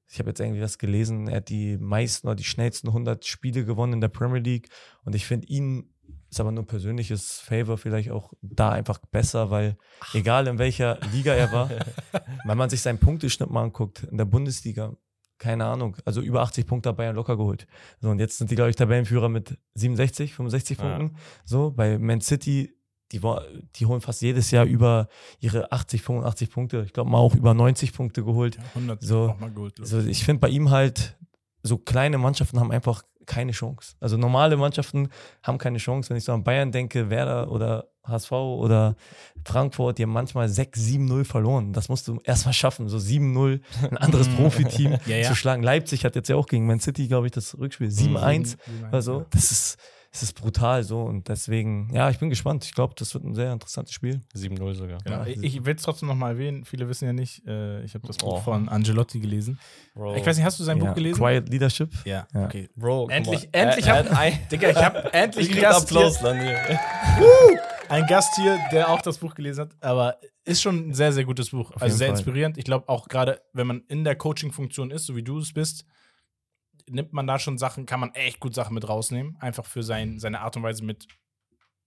ich 0.08 0.18
habe 0.18 0.30
jetzt 0.30 0.40
irgendwie 0.40 0.62
was 0.62 0.78
gelesen, 0.80 1.28
er 1.28 1.38
hat 1.38 1.50
die 1.50 1.78
meisten 1.78 2.28
oder 2.28 2.36
die 2.36 2.44
schnellsten 2.44 2.88
100 2.92 3.26
Spiele 3.26 3.64
gewonnen 3.64 3.94
in 3.94 4.02
der 4.02 4.08
Premier 4.08 4.40
League. 4.42 4.70
Und 5.04 5.14
ich 5.14 5.26
finde 5.26 5.48
ihn, 5.48 5.94
ist 6.30 6.40
aber 6.40 6.52
nur 6.52 6.66
persönliches 6.66 7.40
Favor, 7.40 7.78
vielleicht 7.78 8.12
auch 8.12 8.34
da 8.42 8.72
einfach 8.72 9.00
besser, 9.12 9.50
weil 9.50 9.78
egal 10.14 10.48
in 10.48 10.58
welcher 10.60 11.00
Liga 11.12 11.34
er 11.34 11.52
war, 11.52 11.70
wenn 12.46 12.58
man 12.58 12.70
sich 12.70 12.82
seinen 12.82 13.00
Punkteschnitt 13.00 13.50
mal 13.50 13.64
anguckt, 13.64 14.04
in 14.04 14.18
der 14.18 14.26
Bundesliga, 14.26 14.94
keine 15.38 15.66
Ahnung, 15.66 15.96
also 16.06 16.22
über 16.22 16.42
80 16.42 16.68
Punkte 16.68 16.90
hat 16.90 16.98
Bayern 16.98 17.16
locker 17.16 17.38
geholt. 17.38 17.66
So, 18.02 18.10
und 18.10 18.20
jetzt 18.20 18.38
sind 18.38 18.52
die, 18.52 18.56
glaube 18.56 18.70
ich, 18.70 18.76
Tabellenführer 18.76 19.30
mit 19.30 19.58
67, 19.76 20.34
65 20.34 20.78
Ja. 20.78 20.84
Punkten. 20.98 21.18
So, 21.46 21.72
bei 21.72 21.98
Man 21.98 22.22
City, 22.22 22.76
die, 23.12 23.22
die 23.76 23.86
holen 23.86 24.02
fast 24.02 24.22
jedes 24.22 24.52
Jahr 24.52 24.66
über 24.66 25.08
ihre 25.40 25.72
80, 25.72 26.02
85 26.04 26.52
Punkte. 26.52 26.84
Ich 26.86 26.94
glaube 26.94 27.10
mal 27.10 27.18
auch 27.18 27.36
über 27.36 27.54
90 27.54 27.94
Punkte 27.94 28.24
geholt. 28.24 28.58
Ja, 28.58 28.64
100 28.76 29.02
So, 29.02 29.36
glaub 29.54 29.72
So, 29.82 30.00
ich 30.00 30.24
finde 30.26 30.42
bei 30.42 30.50
ihm 30.50 30.70
halt, 30.70 31.18
so 31.64 31.78
kleine 31.78 32.18
Mannschaften 32.18 32.60
haben 32.60 32.72
einfach 32.72 33.04
keine 33.30 33.52
Chance. 33.52 33.94
Also 34.02 34.18
normale 34.18 34.58
Mannschaften 34.58 35.10
haben 35.44 35.60
keine 35.60 35.78
Chance. 35.78 36.10
Wenn 36.10 36.18
ich 36.18 36.24
so 36.26 36.34
an 36.34 36.44
Bayern 36.44 36.72
denke, 36.72 37.10
Werder 37.10 37.52
oder 37.52 37.86
HSV 38.04 38.32
oder 38.32 38.96
Frankfurt, 39.46 40.00
die 40.00 40.04
haben 40.04 40.12
manchmal 40.12 40.50
6, 40.50 40.80
7-0 40.80 41.24
verloren. 41.26 41.72
Das 41.72 41.90
musst 41.90 42.08
du 42.08 42.20
erstmal 42.24 42.54
schaffen, 42.54 42.90
so 42.90 42.98
7-0 42.98 43.62
ein 43.92 43.98
anderes 43.98 44.28
Profiteam 44.36 44.98
Ja, 45.06 45.18
ja. 45.18 45.28
zu 45.28 45.36
schlagen. 45.36 45.62
Leipzig 45.62 46.06
hat 46.06 46.16
jetzt 46.16 46.28
ja 46.28 46.36
auch 46.36 46.48
gegen 46.48 46.66
Man 46.66 46.80
City, 46.80 47.08
glaube 47.08 47.28
ich, 47.28 47.32
das 47.32 47.58
Rückspiel 47.58 47.90
7-1 47.90 48.58
oder 48.90 49.02
so. 49.04 49.26
Das 49.30 49.52
ist, 49.52 49.78
das 50.12 50.24
ist 50.24 50.34
brutal 50.34 50.84
so 50.84 51.04
und 51.04 51.28
deswegen, 51.28 51.90
ja, 51.94 52.10
ich 52.10 52.18
bin 52.18 52.30
gespannt. 52.30 52.66
Ich 52.66 52.74
glaube, 52.74 52.96
das 52.98 53.14
wird 53.14 53.24
ein 53.26 53.36
sehr 53.36 53.54
interessantes 53.54 53.94
Spiel. 53.94 54.22
7-0 54.36 54.74
sogar. 54.74 54.98
Genau. 55.04 55.18
Ja. 55.20 55.28
Ich, 55.28 55.44
ich 55.44 55.66
will 55.66 55.76
es 55.76 55.84
trotzdem 55.84 56.08
noch 56.10 56.16
mal 56.16 56.32
erwähnen. 56.32 56.66
Viele 56.66 56.90
wissen 56.90 57.06
ja 57.06 57.14
nicht, 57.14 57.46
äh, 57.48 57.84
ich 57.84 57.94
habe 57.94 58.08
das 58.08 58.18
Buch 58.18 58.38
Oh. 58.38 58.42
von 58.42 58.70
Angelotti 58.70 59.20
gelesen. 59.20 59.60
Bro. 59.94 60.16
Ich 60.16 60.26
weiß 60.26 60.38
nicht, 60.38 60.46
hast 60.46 60.60
du 60.60 60.64
sein 60.64 60.80
ja, 60.80 60.86
Buch 60.86 60.96
gelesen? 60.96 61.20
Quiet 61.20 61.48
Leadership. 61.50 61.94
Ja, 62.06 62.26
Ja. 62.34 62.46
okay. 62.46 62.70
Bro, 62.76 63.10
Endlich, 63.10 63.42
mal. 63.44 63.50
endlich 63.52 63.86
er, 63.86 63.98
hab, 64.10 64.18
ein, 64.18 64.40
Digga, 64.52 64.70
ich 64.72 64.78
habe 64.78 65.14
endlich 65.14 65.48
ich 65.50 65.54
einen 65.54 65.62
Gast, 65.62 65.84
Applaus 65.84 66.20
hier, 66.20 66.80
einen 67.90 68.08
Gast 68.08 68.36
hier, 68.36 68.58
der 68.72 68.90
auch 68.90 69.02
das 69.02 69.18
Buch 69.20 69.36
gelesen 69.36 69.62
hat. 69.62 69.72
Aber 69.82 70.18
ist 70.46 70.62
schon 70.62 70.90
ein 70.90 70.94
sehr, 70.94 71.12
sehr 71.14 71.26
gutes 71.26 71.52
Buch. 71.52 71.72
Auf 71.72 71.82
also 71.82 71.96
sehr 71.96 72.08
Fall. 72.08 72.16
inspirierend. 72.18 72.58
Ich 72.58 72.64
glaube 72.64 72.90
auch 72.90 73.08
gerade, 73.08 73.42
wenn 73.54 73.68
man 73.68 73.84
in 73.88 74.04
der 74.04 74.16
Coaching-Funktion 74.16 74.92
ist, 74.92 75.06
so 75.06 75.16
wie 75.16 75.24
du 75.24 75.38
es 75.40 75.54
bist, 75.54 75.86
nimmt 76.90 77.14
man 77.14 77.28
da 77.28 77.40
schon 77.40 77.58
Sachen, 77.58 77.86
kann 77.86 78.00
man 78.00 78.14
echt 78.14 78.40
gut 78.40 78.54
Sachen 78.54 78.74
mit 78.74 78.88
rausnehmen. 78.88 79.38
Einfach 79.40 79.66
für 79.66 79.84
sein, 79.84 80.20
seine 80.20 80.42
Art 80.42 80.58
und 80.58 80.64
Weise 80.64 80.84
mit 80.84 81.08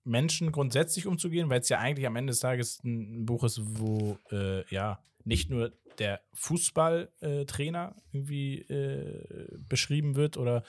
Menschen 0.04 0.50
grundsätzlich 0.52 1.06
umzugehen, 1.06 1.48
weil 1.48 1.60
es 1.60 1.68
ja 1.68 1.78
eigentlich 1.78 2.06
am 2.06 2.16
Ende 2.16 2.32
des 2.32 2.40
Tages 2.40 2.82
ein, 2.84 3.24
Buch 3.24 3.44
ist, 3.44 3.60
wo 3.62 4.18
äh, 4.30 4.66
ja 4.74 5.00
nicht 5.24 5.50
nur 5.50 5.72
der 5.98 6.20
Fußballtrainer 6.32 7.94
irgendwie 8.12 8.60
äh, 8.62 9.46
beschrieben 9.58 10.16
wird 10.16 10.36
oder 10.36 10.64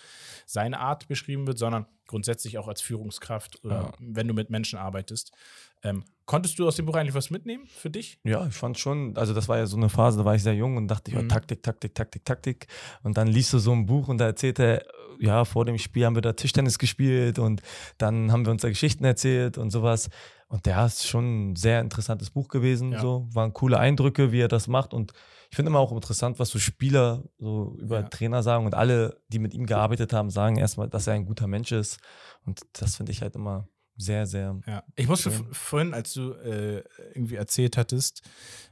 seine 0.46 0.80
Art 0.80 1.08
beschrieben 1.08 1.48
wird, 1.48 1.58
sondern 1.58 1.88
grundsätzlich 2.08 2.58
auch 2.58 2.68
als 2.68 2.82
Führungskraft 2.82 3.60
Ja. 3.64 3.94
wenn 4.00 4.28
du 4.28 4.34
mit 4.34 4.50
Menschen 4.50 4.78
arbeitest. 4.78 5.34
Ähm, 5.84 6.04
konntest 6.26 6.58
du 6.60 6.68
aus 6.68 6.76
dem 6.78 6.86
Buch 6.86 6.96
eigentlich 6.96 7.14
was 7.16 7.30
mitnehmen 7.30 7.66
für 7.68 7.90
dich? 7.90 8.20
Ja, 8.24 8.46
ich 8.48 8.54
fand 8.54 8.80
schon, 8.80 9.18
also 9.18 9.34
das 9.34 9.48
war 9.50 9.58
ja 9.58 9.66
so 9.66 9.76
eine 9.78 9.90
Phase, 9.90 10.18
da 10.20 10.26
war 10.26 10.36
ich 10.36 10.44
sehr 10.44 10.56
jung 10.56 10.78
und 10.78 10.88
dachte 10.88 11.12
ich, 11.12 11.18
Mhm. 11.18 11.26
oh, 11.26 11.28
Taktik, 11.28 11.62
Taktik, 11.64 11.94
Taktik, 11.96 12.24
Taktik. 12.26 12.68
Und 13.04 13.18
dann 13.18 13.28
liest 13.28 13.52
du 13.54 13.60
so 13.60 13.72
ein 13.74 13.86
Buch 13.86 14.08
und 14.08 14.18
da 14.20 14.26
erzählt 14.26 14.60
er, 14.60 14.86
ja, 15.20 15.46
vor 15.46 15.66
dem 15.66 15.78
Spiel 15.78 16.06
haben 16.06 16.16
wir 16.16 16.22
da 16.22 16.34
Tischtennis 16.34 16.80
gespielt 16.80 17.38
und 17.40 17.62
dann 17.98 18.32
haben 18.32 18.46
wir 18.46 18.52
uns 18.52 18.62
da 18.62 18.70
Geschichten 18.70 19.04
erzählt 19.06 19.58
und 19.58 19.70
sowas. 19.70 20.10
Und 20.48 20.66
der 20.66 20.86
ist 20.86 21.08
schon 21.08 21.52
ein 21.52 21.56
sehr 21.56 21.82
interessantes 21.82 22.30
Buch 22.30 22.48
gewesen. 22.48 22.94
Ja. 22.94 23.02
So 23.02 23.28
waren 23.34 23.54
coole 23.54 23.78
Eindrücke, 23.80 24.32
wie 24.32 24.40
er 24.42 24.48
das 24.48 24.68
macht. 24.68 24.94
Und 24.94 25.12
ich 25.50 25.56
finde 25.56 25.70
immer 25.70 25.80
auch 25.80 25.92
interessant, 25.92 26.40
was 26.40 26.50
so 26.50 26.60
Spieler 26.60 27.24
so 27.40 27.76
über 27.80 28.02
Ja. 28.02 28.08
Trainer 28.08 28.44
sagen. 28.44 28.66
Und 28.66 28.74
alle, 28.76 29.20
die 29.30 29.40
mit 29.40 29.54
ihm 29.54 29.66
gearbeitet 29.66 30.14
haben, 30.14 30.30
sagen 30.30 30.58
erstmal, 30.58 30.90
dass 30.90 31.08
er 31.08 31.14
ein 31.14 31.26
guter 31.26 31.48
Mensch 31.48 31.72
ist. 31.72 32.00
Und 32.46 32.62
das 32.74 32.96
finde 32.98 33.12
ich 33.12 33.22
halt 33.22 33.36
immer 33.36 33.68
sehr, 33.96 34.26
sehr. 34.26 34.60
Ja. 34.66 34.84
Ich 34.96 35.08
musste 35.08 35.32
vorhin, 35.52 35.94
als 35.94 36.14
du 36.14 36.32
äh, 36.32 36.84
irgendwie 37.14 37.36
erzählt 37.36 37.78
hattest, 37.78 38.24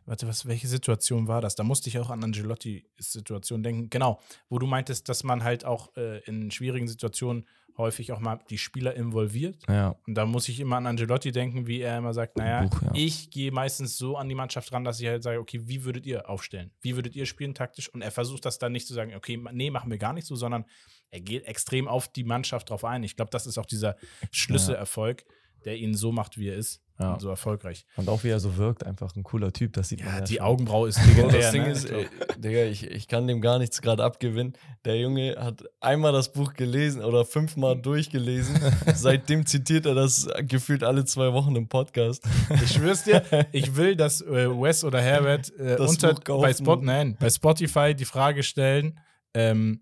warte, 0.05 0.27
was, 0.27 0.45
welche 0.45 0.67
Situation 0.67 1.27
war 1.27 1.41
das? 1.41 1.55
Da 1.55 1.63
musste 1.63 1.89
ich 1.89 1.99
auch 1.99 2.09
an 2.09 2.23
Angelotti-Situation 2.23 3.61
denken. 3.61 3.89
Genau, 3.89 4.19
wo 4.49 4.57
du 4.57 4.65
meintest, 4.65 5.09
dass 5.09 5.23
man 5.23 5.43
halt 5.43 5.63
auch 5.63 5.95
äh, 5.95 6.19
in 6.25 6.49
schwierigen 6.49 6.87
Situationen 6.87 7.45
häufig 7.81 8.11
auch 8.11 8.19
mal 8.19 8.39
die 8.49 8.57
Spieler 8.57 8.95
involviert. 8.95 9.57
Ja, 9.67 9.95
Und 10.07 10.15
da 10.15 10.25
muss 10.25 10.47
ich 10.47 10.59
immer 10.59 10.77
an 10.77 10.87
Angelotti 10.87 11.31
denken, 11.31 11.67
wie 11.67 11.81
er 11.81 11.97
immer 11.97 12.13
sagt, 12.13 12.37
naja, 12.37 12.63
Buch, 12.63 12.81
ja. 12.81 12.91
ich 12.93 13.29
gehe 13.29 13.51
meistens 13.51 13.97
so 13.97 14.15
an 14.15 14.29
die 14.29 14.35
Mannschaft 14.35 14.71
ran, 14.71 14.83
dass 14.83 14.99
ich 14.99 15.07
halt 15.07 15.23
sage, 15.23 15.39
okay, 15.39 15.61
wie 15.65 15.83
würdet 15.83 16.05
ihr 16.05 16.29
aufstellen? 16.29 16.71
Wie 16.81 16.95
würdet 16.95 17.15
ihr 17.15 17.25
spielen 17.25 17.53
taktisch? 17.53 17.89
Und 17.89 18.01
er 18.01 18.11
versucht 18.11 18.45
das 18.45 18.57
dann 18.57 18.71
nicht 18.71 18.87
zu 18.87 18.93
sagen, 18.93 19.13
okay, 19.15 19.37
nee, 19.51 19.69
machen 19.69 19.91
wir 19.91 19.97
gar 19.97 20.13
nicht 20.13 20.25
so, 20.25 20.35
sondern 20.35 20.65
er 21.09 21.19
geht 21.19 21.45
extrem 21.45 21.87
auf 21.87 22.07
die 22.07 22.23
Mannschaft 22.23 22.69
drauf 22.69 22.85
ein. 22.85 23.03
Ich 23.03 23.17
glaube, 23.17 23.31
das 23.31 23.45
ist 23.45 23.57
auch 23.57 23.65
dieser 23.65 23.97
Schlüsselerfolg, 24.31 25.25
der 25.65 25.77
ihn 25.77 25.93
so 25.93 26.11
macht, 26.11 26.37
wie 26.37 26.49
er 26.49 26.55
ist 26.55 26.81
Ja. 26.99 27.13
und 27.13 27.19
so 27.21 27.29
erfolgreich. 27.29 27.85
Und 27.95 28.09
auch 28.09 28.23
wie 28.23 28.29
er 28.29 28.39
so 28.39 28.57
wirkt, 28.57 28.85
einfach 28.85 29.15
ein 29.15 29.23
cooler 29.23 29.51
Typ, 29.51 29.73
das 29.73 29.89
sieht 29.89 29.99
man 30.03 30.09
Ja, 30.09 30.19
ja 30.19 30.25
die 30.25 30.35
schon. 30.35 30.43
Augenbraue 30.45 30.89
ist 30.89 31.03
legendär. 31.05 31.39
das 31.41 31.51
Ding 31.51 31.63
ne? 31.63 31.71
ist, 31.71 31.85
äh, 31.89 32.05
Digga, 32.37 32.63
ich, 32.65 32.85
ich 32.85 33.07
kann 33.07 33.27
dem 33.27 33.41
gar 33.41 33.57
nichts 33.59 33.81
gerade 33.81 34.03
abgewinnen. 34.03 34.53
Der 34.85 34.97
Junge 34.99 35.35
hat 35.39 35.63
einmal 35.79 36.11
das 36.11 36.31
Buch 36.31 36.53
gelesen 36.53 37.03
oder 37.03 37.25
fünfmal 37.25 37.75
durchgelesen. 37.81 38.59
Seitdem 38.93 39.45
zitiert 39.45 39.85
er 39.85 39.95
das 39.95 40.27
gefühlt 40.47 40.83
alle 40.83 41.05
zwei 41.05 41.33
Wochen 41.33 41.55
im 41.55 41.67
Podcast. 41.67 42.23
Ich 42.63 42.73
schwör's 42.73 43.03
dir, 43.03 43.23
ich 43.51 43.75
will, 43.75 43.95
dass 43.95 44.21
äh, 44.21 44.49
Wes 44.49 44.83
oder 44.83 45.01
Herbert 45.01 45.51
äh, 45.59 45.77
unter, 45.77 46.13
bei, 46.39 46.53
Spot, 46.53 46.75
nein, 46.77 47.15
bei 47.19 47.29
Spotify 47.29 47.95
die 47.95 48.05
Frage 48.05 48.43
stellen, 48.43 48.99
ähm, 49.33 49.81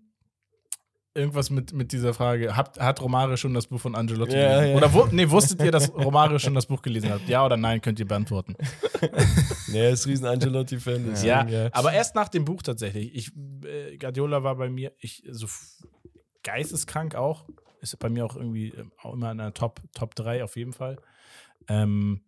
irgendwas 1.14 1.50
mit, 1.50 1.72
mit 1.72 1.92
dieser 1.92 2.14
Frage, 2.14 2.56
hat, 2.56 2.78
hat 2.78 3.00
Romario 3.00 3.36
schon 3.36 3.52
das 3.54 3.66
Buch 3.66 3.80
von 3.80 3.94
Angelotti 3.94 4.36
Ja, 4.36 4.54
gelesen? 4.60 4.70
ja. 4.70 4.76
Oder 4.76 4.92
wo, 4.94 5.06
nee, 5.06 5.28
wusstet 5.30 5.60
ihr, 5.62 5.70
dass 5.72 5.92
Romario 5.92 6.38
schon 6.38 6.54
das 6.54 6.66
Buch 6.66 6.82
gelesen 6.82 7.10
hat? 7.10 7.26
Ja 7.28 7.44
oder 7.44 7.56
nein, 7.56 7.80
könnt 7.80 7.98
ihr 7.98 8.06
beantworten. 8.08 8.54
Nee, 9.68 9.78
er 9.84 9.90
ist 9.90 10.06
riesen 10.06 10.26
Angelotti-Fan. 10.26 11.06
deswegen, 11.10 11.48
Ja, 11.48 11.68
aber 11.72 11.92
erst 11.92 12.14
nach 12.16 12.28
dem 12.28 12.44
Buch 12.44 12.60
tatsächlich. 12.62 13.14
Ich, 13.14 13.30
äh, 13.64 13.96
Guardiola 13.98 14.42
war 14.42 14.56
bei 14.56 14.68
mir, 14.68 14.92
ich, 14.98 15.22
so 15.30 15.46
geisteskrank 16.42 17.14
auch. 17.14 17.48
Ist 17.80 17.98
bei 17.98 18.08
mir 18.10 18.26
auch 18.26 18.36
irgendwie 18.36 18.68
ähm, 18.68 18.92
auch 19.02 19.14
immer 19.14 19.30
in 19.30 19.38
der 19.38 19.54
Top, 19.54 19.80
Top 19.94 20.14
3 20.14 20.44
auf 20.44 20.56
jeden 20.56 20.72
Fall. 20.72 20.98
Ähm, 21.68 22.22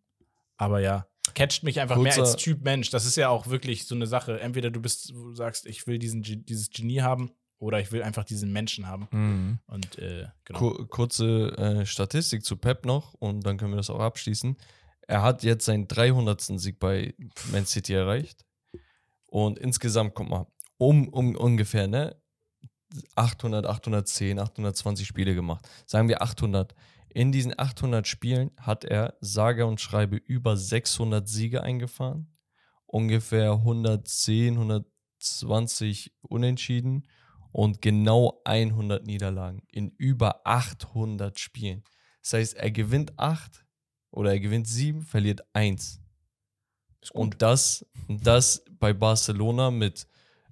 aber 0.56 0.80
ja, 0.80 1.06
catcht 1.34 1.62
mich 1.62 1.80
einfach 1.80 1.96
mehr 1.96 2.12
Kurzer- 2.14 2.22
als 2.32 2.36
Typ 2.36 2.62
Mensch. 2.62 2.90
Das 2.90 3.04
ist 3.04 3.16
ja 3.16 3.28
auch 3.28 3.48
wirklich 3.48 3.86
so 3.86 3.94
eine 3.94 4.06
Sache. 4.06 4.40
Entweder 4.40 4.70
du 4.70 4.80
bist, 4.80 5.10
du 5.10 5.34
sagst, 5.34 5.66
ich 5.66 5.86
will 5.86 5.98
diesen, 5.98 6.22
dieses 6.22 6.70
Genie 6.70 7.02
haben 7.02 7.32
oder 7.62 7.78
ich 7.78 7.92
will 7.92 8.02
einfach 8.02 8.24
diesen 8.24 8.52
Menschen 8.52 8.88
haben. 8.88 9.06
Mhm. 9.12 9.58
Und 9.66 9.98
äh, 9.98 10.26
genau. 10.44 10.58
Kur 10.58 10.88
kurze 10.88 11.56
äh, 11.56 11.86
Statistik 11.86 12.44
zu 12.44 12.56
Pep 12.56 12.84
noch 12.84 13.14
und 13.14 13.46
dann 13.46 13.56
können 13.56 13.72
wir 13.72 13.76
das 13.76 13.88
auch 13.88 14.00
abschließen. 14.00 14.56
Er 15.02 15.22
hat 15.22 15.44
jetzt 15.44 15.64
seinen 15.64 15.86
300. 15.86 16.40
Sieg 16.60 16.80
bei 16.80 17.14
Man 17.52 17.64
City 17.64 17.94
erreicht 17.94 18.44
und 19.28 19.58
insgesamt, 19.58 20.14
guck 20.14 20.28
mal, 20.28 20.46
um, 20.76 21.08
um 21.08 21.36
ungefähr, 21.36 21.86
ne? 21.86 22.16
800, 23.14 23.64
810, 23.64 24.38
820 24.38 25.06
Spiele 25.06 25.34
gemacht. 25.34 25.66
Sagen 25.86 26.08
wir 26.08 26.20
800. 26.20 26.74
In 27.10 27.30
diesen 27.30 27.58
800 27.58 28.06
Spielen 28.06 28.50
hat 28.58 28.84
er 28.84 29.14
sage 29.20 29.66
und 29.66 29.80
schreibe 29.80 30.16
über 30.16 30.56
600 30.56 31.28
Siege 31.28 31.62
eingefahren, 31.62 32.26
ungefähr 32.86 33.52
110, 33.52 34.54
120 34.54 36.12
Unentschieden 36.22 37.06
und 37.52 37.82
genau 37.82 38.40
100 38.44 39.06
Niederlagen 39.06 39.62
in 39.70 39.90
über 39.98 40.40
800 40.44 41.38
Spielen. 41.38 41.84
Das 42.22 42.32
heißt, 42.34 42.56
er 42.56 42.70
gewinnt 42.70 43.18
8 43.18 43.64
oder 44.10 44.32
er 44.32 44.40
gewinnt 44.40 44.66
7, 44.66 45.02
verliert 45.02 45.42
1. 45.52 46.00
Und 47.12 47.42
das, 47.42 47.86
das 48.08 48.64
bei 48.78 48.92
Barcelona 48.92 49.70
mit 49.70 50.06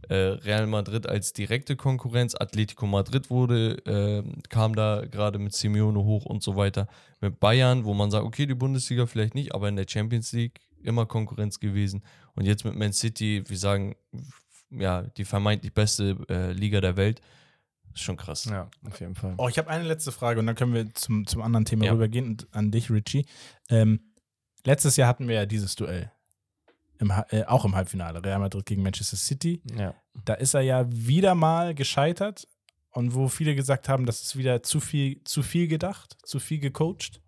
äh, 0.08 0.14
Real 0.14 0.66
Madrid 0.66 1.06
als 1.06 1.32
direkte 1.32 1.76
Konkurrenz. 1.76 2.34
Atletico 2.34 2.86
Madrid 2.86 3.30
wurde, 3.30 3.76
äh, 3.86 4.48
kam 4.48 4.74
da 4.74 5.04
gerade 5.06 5.38
mit 5.38 5.54
Simeone 5.54 6.02
hoch 6.02 6.26
und 6.26 6.42
so 6.42 6.56
weiter. 6.56 6.88
Mit 7.20 7.38
Bayern, 7.38 7.84
wo 7.84 7.94
man 7.94 8.10
sagt, 8.10 8.24
okay, 8.24 8.46
die 8.46 8.54
Bundesliga 8.54 9.06
vielleicht 9.06 9.34
nicht, 9.34 9.54
aber 9.54 9.68
in 9.68 9.76
der 9.76 9.86
Champions 9.88 10.32
League 10.32 10.60
immer 10.82 11.06
Konkurrenz 11.06 11.60
gewesen. 11.60 12.02
Und 12.34 12.46
jetzt 12.46 12.64
mit 12.64 12.74
Man 12.74 12.92
City, 12.92 13.44
wir 13.46 13.58
sagen, 13.58 13.94
ja, 14.70 15.02
die 15.02 15.24
vermeintlich 15.24 15.72
beste 15.74 16.16
äh, 16.28 16.52
Liga 16.52 16.80
der 16.80 16.96
Welt. 16.96 17.20
Ist 17.94 18.02
schon 18.02 18.16
krass. 18.16 18.44
Ja, 18.44 18.70
auf 18.86 19.00
jeden 19.00 19.14
Fall. 19.14 19.34
Oh, 19.36 19.48
ich 19.48 19.58
habe 19.58 19.68
eine 19.68 19.84
letzte 19.84 20.12
Frage 20.12 20.38
und 20.40 20.46
dann 20.46 20.54
können 20.54 20.74
wir 20.74 20.94
zum, 20.94 21.26
zum 21.26 21.42
anderen 21.42 21.64
Thema 21.64 21.86
Ja. 21.86 21.92
rübergehen 21.92 22.26
und 22.28 22.48
an 22.52 22.70
dich, 22.70 22.90
Richie. 22.90 23.26
Ähm, 23.68 24.12
letztes 24.64 24.96
Jahr 24.96 25.08
hatten 25.08 25.26
wir 25.26 25.34
ja 25.34 25.46
dieses 25.46 25.74
Duell 25.74 26.12
im, 26.98 27.12
äh, 27.30 27.44
auch 27.44 27.64
im 27.64 27.74
Halbfinale, 27.74 28.22
Real 28.24 28.38
Madrid 28.38 28.66
gegen 28.66 28.82
Manchester 28.82 29.16
City. 29.16 29.62
Ja. 29.76 29.94
Da 30.24 30.34
ist 30.34 30.54
er 30.54 30.60
ja 30.60 30.86
wieder 30.90 31.34
mal 31.34 31.74
gescheitert 31.74 32.46
und 32.90 33.14
wo 33.14 33.28
viele 33.28 33.54
gesagt 33.54 33.88
haben, 33.88 34.06
das 34.06 34.22
ist 34.22 34.36
wieder 34.36 34.62
zu 34.62 34.78
viel, 34.80 35.22
zu 35.24 35.42
viel 35.42 35.66
gedacht, 35.66 36.16
zu 36.22 36.38
viel 36.38 36.58
gecoacht. 36.60 37.20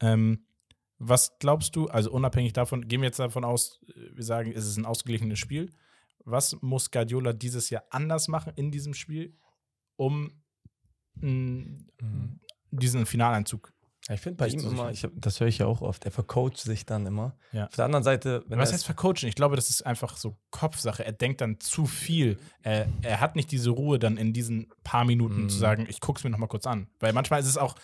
Ähm, 0.00 0.46
was 0.98 1.38
glaubst 1.38 1.76
du, 1.76 1.88
also 1.88 2.10
unabhängig 2.10 2.52
davon, 2.54 2.88
gehen 2.88 3.02
wir 3.02 3.08
jetzt 3.08 3.18
davon 3.18 3.44
aus, 3.44 3.80
äh, 3.88 4.16
wir 4.16 4.24
sagen, 4.24 4.52
es 4.52 4.66
ist 4.66 4.78
ein 4.78 4.86
ausgeglichenes 4.86 5.38
Spiel. 5.38 5.70
Was 6.24 6.56
muss 6.60 6.90
Guardiola 6.90 7.32
dieses 7.32 7.70
Jahr 7.70 7.84
anders 7.90 8.28
machen 8.28 8.52
in 8.56 8.70
diesem 8.70 8.94
Spiel, 8.94 9.36
um 9.96 10.42
mh, 11.16 11.78
Mhm. 12.00 12.40
diesen 12.70 13.06
Finaleinzug? 13.06 13.72
Ich 14.10 14.20
finde 14.20 14.38
bei 14.38 14.48
ihm 14.48 14.58
immer, 14.58 14.90
hab, 14.92 15.10
das 15.14 15.38
höre 15.38 15.46
ich 15.46 15.58
ja 15.58 15.66
auch 15.66 15.80
oft, 15.80 16.04
er 16.04 16.10
vercoacht 16.10 16.56
sich 16.56 16.84
dann 16.84 17.06
immer. 17.06 17.36
Ja. 17.52 17.66
Auf 17.68 17.76
der 17.76 17.84
anderen 17.84 18.02
Seite, 18.02 18.42
Was 18.48 18.72
heißt 18.72 18.84
vercoachen? 18.84 19.28
Ich 19.28 19.36
glaube, 19.36 19.54
das 19.54 19.70
ist 19.70 19.86
einfach 19.86 20.16
so 20.16 20.36
Kopfsache. 20.50 21.04
Er 21.04 21.12
denkt 21.12 21.40
dann 21.40 21.60
zu 21.60 21.86
viel. 21.86 22.36
Er, 22.62 22.88
er 23.02 23.20
hat 23.20 23.36
nicht 23.36 23.52
diese 23.52 23.70
Ruhe 23.70 24.00
dann 24.00 24.16
in 24.16 24.32
diesen 24.32 24.72
paar 24.82 25.04
Minuten 25.04 25.42
Mhm. 25.44 25.48
zu 25.48 25.56
sagen, 25.56 25.86
ich 25.88 26.00
gucke 26.00 26.18
es 26.18 26.24
mir 26.24 26.30
noch 26.30 26.38
mal 26.38 26.48
kurz 26.48 26.66
an. 26.66 26.88
Weil 26.98 27.12
manchmal 27.12 27.38
ist 27.40 27.46
es 27.46 27.56
auch, 27.56 27.76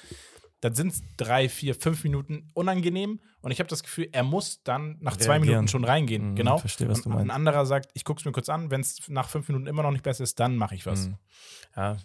dann 0.61 0.75
sind 0.75 0.93
es 0.93 1.03
drei, 1.17 1.49
vier, 1.49 1.75
fünf 1.75 2.03
Minuten 2.05 2.51
unangenehm 2.55 3.21
und 3.41 3.51
ich 3.51 3.61
habe 3.61 3.69
das 3.69 3.83
Gefühl, 3.83 4.09
er 4.13 4.25
muss 4.25 4.63
dann 4.65 4.97
nach 5.01 5.17
zwei 5.17 5.35
Reagieren. 5.35 5.49
Minuten 5.51 5.69
schon 5.69 5.85
reingehen. 5.85 6.31
Mhm, 6.31 6.37
genau. 6.37 6.59
verstehe, 6.59 6.89
was 6.89 7.03
du 7.03 7.09
und 7.09 7.15
ein 7.15 7.27
meinst. 7.27 7.35
anderer 7.37 7.67
sagt, 7.67 7.91
ich 7.95 8.05
gucke 8.05 8.19
es 8.19 8.25
mir 8.25 8.33
kurz 8.33 8.49
an, 8.49 8.71
wenn 8.71 8.81
es 8.81 9.09
nach 9.09 9.29
fünf 9.29 9.49
Minuten 9.49 9.67
immer 9.67 9.83
noch 9.83 9.93
nicht 9.93 10.03
besser 10.03 10.25
ist, 10.25 10.41
dann 10.41 10.57
mache 10.57 10.75
ich 10.75 10.87
was. 10.87 11.09
Mhm. 11.09 11.15
Ja, 11.77 11.97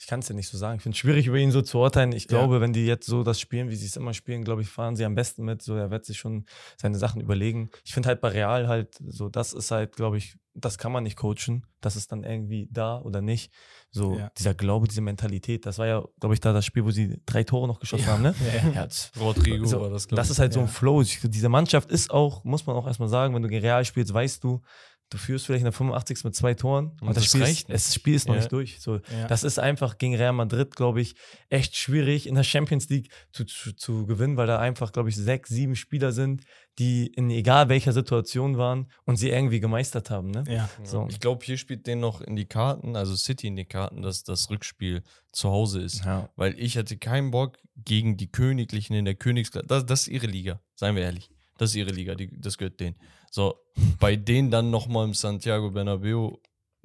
ich 0.00 0.06
kann 0.06 0.20
es 0.20 0.28
ja 0.28 0.34
nicht 0.34 0.48
so 0.48 0.56
sagen. 0.56 0.76
Ich 0.76 0.82
finde 0.82 0.94
es 0.94 0.98
schwierig, 0.98 1.26
über 1.26 1.38
ihn 1.38 1.50
so 1.50 1.60
zu 1.60 1.78
urteilen. 1.78 2.12
Ich 2.12 2.24
Ja. 2.24 2.28
glaube, 2.28 2.60
wenn 2.60 2.72
die 2.72 2.86
jetzt 2.86 3.06
so 3.06 3.24
das 3.24 3.40
spielen, 3.40 3.68
wie 3.68 3.76
sie 3.76 3.86
es 3.86 3.96
immer 3.96 4.14
spielen, 4.14 4.44
glaube 4.44 4.62
ich, 4.62 4.68
fahren 4.68 4.94
sie 4.96 5.04
am 5.04 5.14
besten 5.16 5.44
mit. 5.44 5.60
So, 5.62 5.74
er 5.74 5.90
wird 5.90 6.04
sich 6.04 6.18
schon 6.18 6.44
seine 6.76 6.98
Sachen 6.98 7.20
überlegen. 7.20 7.70
Ich 7.84 7.94
finde 7.94 8.08
halt 8.08 8.20
bei 8.20 8.28
Real 8.28 8.68
halt, 8.68 8.96
so, 9.06 9.28
das 9.28 9.52
ist 9.52 9.70
halt, 9.72 9.96
glaube 9.96 10.18
ich, 10.18 10.36
das 10.54 10.78
kann 10.78 10.90
man 10.92 11.02
nicht 11.04 11.16
coachen. 11.16 11.66
Das 11.80 11.94
ist 11.96 12.10
dann 12.12 12.24
irgendwie 12.24 12.68
da 12.70 13.00
oder 13.00 13.20
nicht. 13.20 13.52
So, 13.90 14.18
Ja. 14.18 14.30
dieser 14.38 14.54
Glaube, 14.54 14.86
diese 14.88 15.00
Mentalität. 15.00 15.66
Das 15.66 15.78
war 15.78 15.86
ja, 15.86 16.04
glaube 16.20 16.34
ich, 16.34 16.40
da 16.40 16.52
das 16.52 16.64
Spiel, 16.64 16.84
wo 16.84 16.90
sie 16.90 17.20
drei 17.26 17.42
Tore 17.44 17.66
noch 17.68 17.78
geschossen 17.80 18.06
haben, 18.06 18.22
ne? 18.22 18.34
Ja, 18.40 18.68
ja. 18.68 18.72
Ja, 18.74 18.84
das, 18.86 19.10
Rodrigo 19.18 19.66
so, 19.66 19.80
war 19.80 19.90
das, 19.90 20.06
glaub 20.08 20.16
das 20.16 20.28
ich. 20.28 20.32
ist 20.32 20.38
halt 20.38 20.52
so 20.52 20.60
ein 20.60 20.66
Ja. 20.66 20.72
Flow. 20.72 21.02
Diese 21.02 21.48
Mannschaft 21.48 21.90
ist 21.90 22.10
auch, 22.10 22.44
muss 22.44 22.66
man 22.66 22.76
auch 22.76 22.86
erstmal 22.86 23.08
sagen, 23.08 23.34
wenn 23.34 23.42
du 23.42 23.48
gegen 23.48 23.62
Real 23.64 23.84
spielst, 23.84 24.12
weißt 24.14 24.42
du, 24.44 24.60
du 25.10 25.18
führst 25.18 25.46
vielleicht 25.46 25.60
in 25.60 25.64
der 25.66 25.72
85. 25.72 26.24
mit 26.24 26.34
zwei 26.34 26.54
Toren 26.54 26.88
und, 27.00 27.08
Und 27.08 27.08
das, 27.08 27.24
das 27.24 27.26
Spiel 27.28 27.42
reicht 27.42 27.52
ist, 27.62 27.68
nicht. 27.68 27.74
das 27.86 27.94
Spiel 27.94 28.14
ist 28.14 28.28
noch 28.28 28.34
Ja. 28.34 28.40
nicht 28.40 28.52
durch. 28.52 28.80
So, 28.80 28.96
Ja. 28.96 29.26
Das 29.28 29.42
ist 29.44 29.58
einfach 29.58 29.98
gegen 29.98 30.14
Real 30.14 30.32
Madrid, 30.32 30.76
glaube 30.76 31.00
ich, 31.00 31.14
echt 31.48 31.76
schwierig 31.76 32.26
in 32.26 32.34
der 32.34 32.42
Champions 32.44 32.88
League 32.88 33.10
zu, 33.32 33.44
zu, 33.44 33.74
zu 33.74 34.06
gewinnen, 34.06 34.36
weil 34.36 34.46
da 34.46 34.58
einfach, 34.58 34.92
glaube 34.92 35.08
ich, 35.08 35.16
sechs, 35.16 35.50
sieben 35.50 35.76
Spieler 35.76 36.12
sind, 36.12 36.44
die 36.78 37.06
in 37.08 37.28
egal 37.30 37.68
welcher 37.68 37.92
Situation 37.92 38.56
waren 38.58 38.90
und 39.04 39.16
sie 39.16 39.30
irgendwie 39.30 39.58
gemeistert 39.60 40.10
haben. 40.10 40.30
Ne? 40.30 40.44
ja. 40.48 40.68
So. 40.84 41.06
Ich 41.10 41.18
glaube, 41.20 41.44
hier 41.44 41.56
spielt 41.58 41.86
denen 41.86 42.00
noch 42.00 42.20
in 42.20 42.36
die 42.36 42.46
Karten, 42.46 42.94
also 42.94 43.16
City 43.16 43.48
in 43.48 43.56
die 43.56 43.64
Karten, 43.64 44.02
dass 44.02 44.22
das 44.22 44.48
Rückspiel 44.50 45.02
zu 45.32 45.48
Hause 45.50 45.80
ist. 45.82 46.04
Ja. 46.04 46.28
Weil 46.36 46.54
ich 46.58 46.76
hatte 46.76 46.96
keinen 46.96 47.30
Bock 47.30 47.56
gegen 47.76 48.16
die 48.16 48.30
Königlichen 48.30 48.94
in 48.94 49.04
der 49.04 49.14
Königsklasse. 49.14 49.66
Das, 49.66 49.86
das 49.86 50.02
ist 50.02 50.08
ihre 50.08 50.26
Liga, 50.26 50.60
seien 50.74 50.94
wir 50.94 51.02
ehrlich. 51.02 51.30
Das 51.58 51.70
ist 51.70 51.76
ihre 51.76 51.90
Liga, 51.90 52.14
die, 52.14 52.30
das 52.40 52.56
gehört 52.56 52.80
denen. 52.80 52.96
So, 53.30 53.56
bei 54.00 54.16
denen 54.16 54.50
dann 54.50 54.70
nochmal 54.70 55.04
im 55.04 55.12
Santiago 55.12 55.70
Bernabeu 55.70 56.36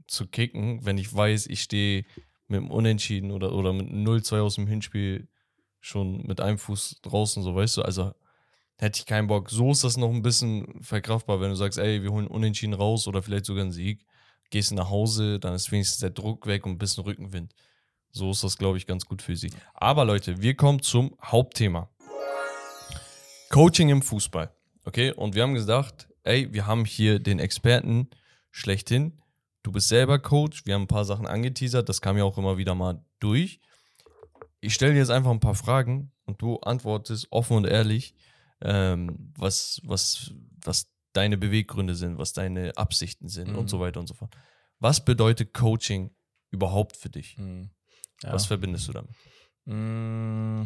zu 0.08 0.28
kicken, 0.28 0.86
wenn 0.86 0.98
ich 0.98 1.14
weiß, 1.14 1.48
ich 1.48 1.62
stehe 1.62 2.04
mit 2.48 2.60
dem 2.60 2.72
Unentschieden 2.72 3.32
oder, 3.32 3.54
oder 3.54 3.72
mit 3.72 3.88
0-2 3.88 4.42
aus 4.42 4.56
dem 4.56 4.68
Hinspiel 4.68 5.30
schon 5.80 6.24
mit 6.26 6.42
einem 6.42 6.58
Fuß 6.58 7.00
draußen, 7.02 7.44
so 7.44 7.56
weißt 7.56 7.78
du, 7.78 7.82
also 7.84 8.14
hätte 8.78 9.00
ich 9.00 9.06
keinen 9.06 9.28
Bock. 9.28 9.50
So 9.50 9.72
ist 9.72 9.84
das 9.84 9.96
noch 9.96 10.10
ein 10.10 10.22
bisschen 10.22 10.82
verkraftbar, 10.82 11.40
wenn 11.40 11.50
du 11.50 11.56
sagst, 11.56 11.80
ey, 11.80 12.04
wir 12.04 12.12
holen 12.12 12.28
Unentschieden 12.28 12.74
raus 12.74 13.08
oder 13.08 13.22
vielleicht 13.22 13.46
sogar 13.46 13.64
einen 13.64 13.72
Sieg, 13.72 14.06
gehst 14.50 14.72
nach 14.74 14.90
Hause, 14.90 15.40
dann 15.40 15.54
ist 15.54 15.72
wenigstens 15.72 16.00
der 16.00 16.10
Druck 16.10 16.48
weg 16.48 16.66
und 16.66 16.74
ein 16.74 16.78
bisschen 16.78 17.04
Rückenwind. 17.04 17.54
So 18.12 18.32
ist 18.32 18.44
das, 18.44 18.58
glaube 18.58 18.78
ich, 18.78 18.86
ganz 18.86 19.06
gut 19.06 19.22
für 19.22 19.36
sie. 19.36 19.52
Aber 19.74 20.06
Leute, 20.06 20.42
wir 20.42 20.56
kommen 20.56 20.82
zum 20.82 21.16
Hauptthema. 21.22 21.90
Coaching 23.50 23.90
im 23.90 24.02
Fußball. 24.02 24.52
Okay, 24.84 25.12
und 25.12 25.36
wir 25.36 25.44
haben 25.44 25.54
gesagt, 25.54 26.10
ey, 26.24 26.52
wir 26.54 26.68
haben 26.68 26.86
hier 26.86 27.20
den 27.20 27.40
Experten 27.40 28.10
schlechthin. 28.52 29.22
Du 29.64 29.72
bist 29.72 29.88
selber 29.88 30.20
Coach, 30.20 30.66
wir 30.66 30.74
haben 30.76 30.84
ein 30.84 30.88
paar 30.88 31.06
Sachen 31.06 31.26
angeteasert, 31.26 31.88
das 31.88 32.02
kam 32.02 32.18
ja 32.18 32.24
auch 32.26 32.38
immer 32.38 32.58
wieder 32.58 32.76
mal 32.76 33.04
durch. 33.20 33.62
Ich 34.60 34.74
stelle 34.74 34.94
dir 34.94 35.00
jetzt 35.00 35.10
einfach 35.10 35.32
ein 35.32 35.40
paar 35.40 35.56
Fragen 35.56 36.12
und 36.26 36.42
du 36.42 36.58
antwortest 36.58 37.28
offen 37.32 37.58
und 37.58 37.66
ehrlich, 37.66 38.14
ähm, 38.62 39.32
was, 39.38 39.82
was, 39.84 40.32
was 40.64 40.88
deine 41.14 41.38
Beweggründe 41.38 41.96
sind, 41.96 42.18
was 42.18 42.34
deine 42.34 42.76
Absichten 42.78 43.28
sind 43.30 43.52
Mhm. 43.52 43.58
und 43.60 43.70
so 43.70 43.80
weiter 43.80 44.00
und 44.00 44.08
so 44.08 44.14
fort. 44.14 44.36
Was 44.80 45.04
bedeutet 45.04 45.54
Coaching 45.54 46.12
überhaupt 46.52 46.98
für 46.98 47.10
dich? 47.10 47.38
Mhm. 47.38 47.70
Ja. 48.24 48.34
Was 48.34 48.46
verbindest 48.46 48.88
du 48.88 48.94
damit? 48.94 49.12
Mm, 49.66 50.64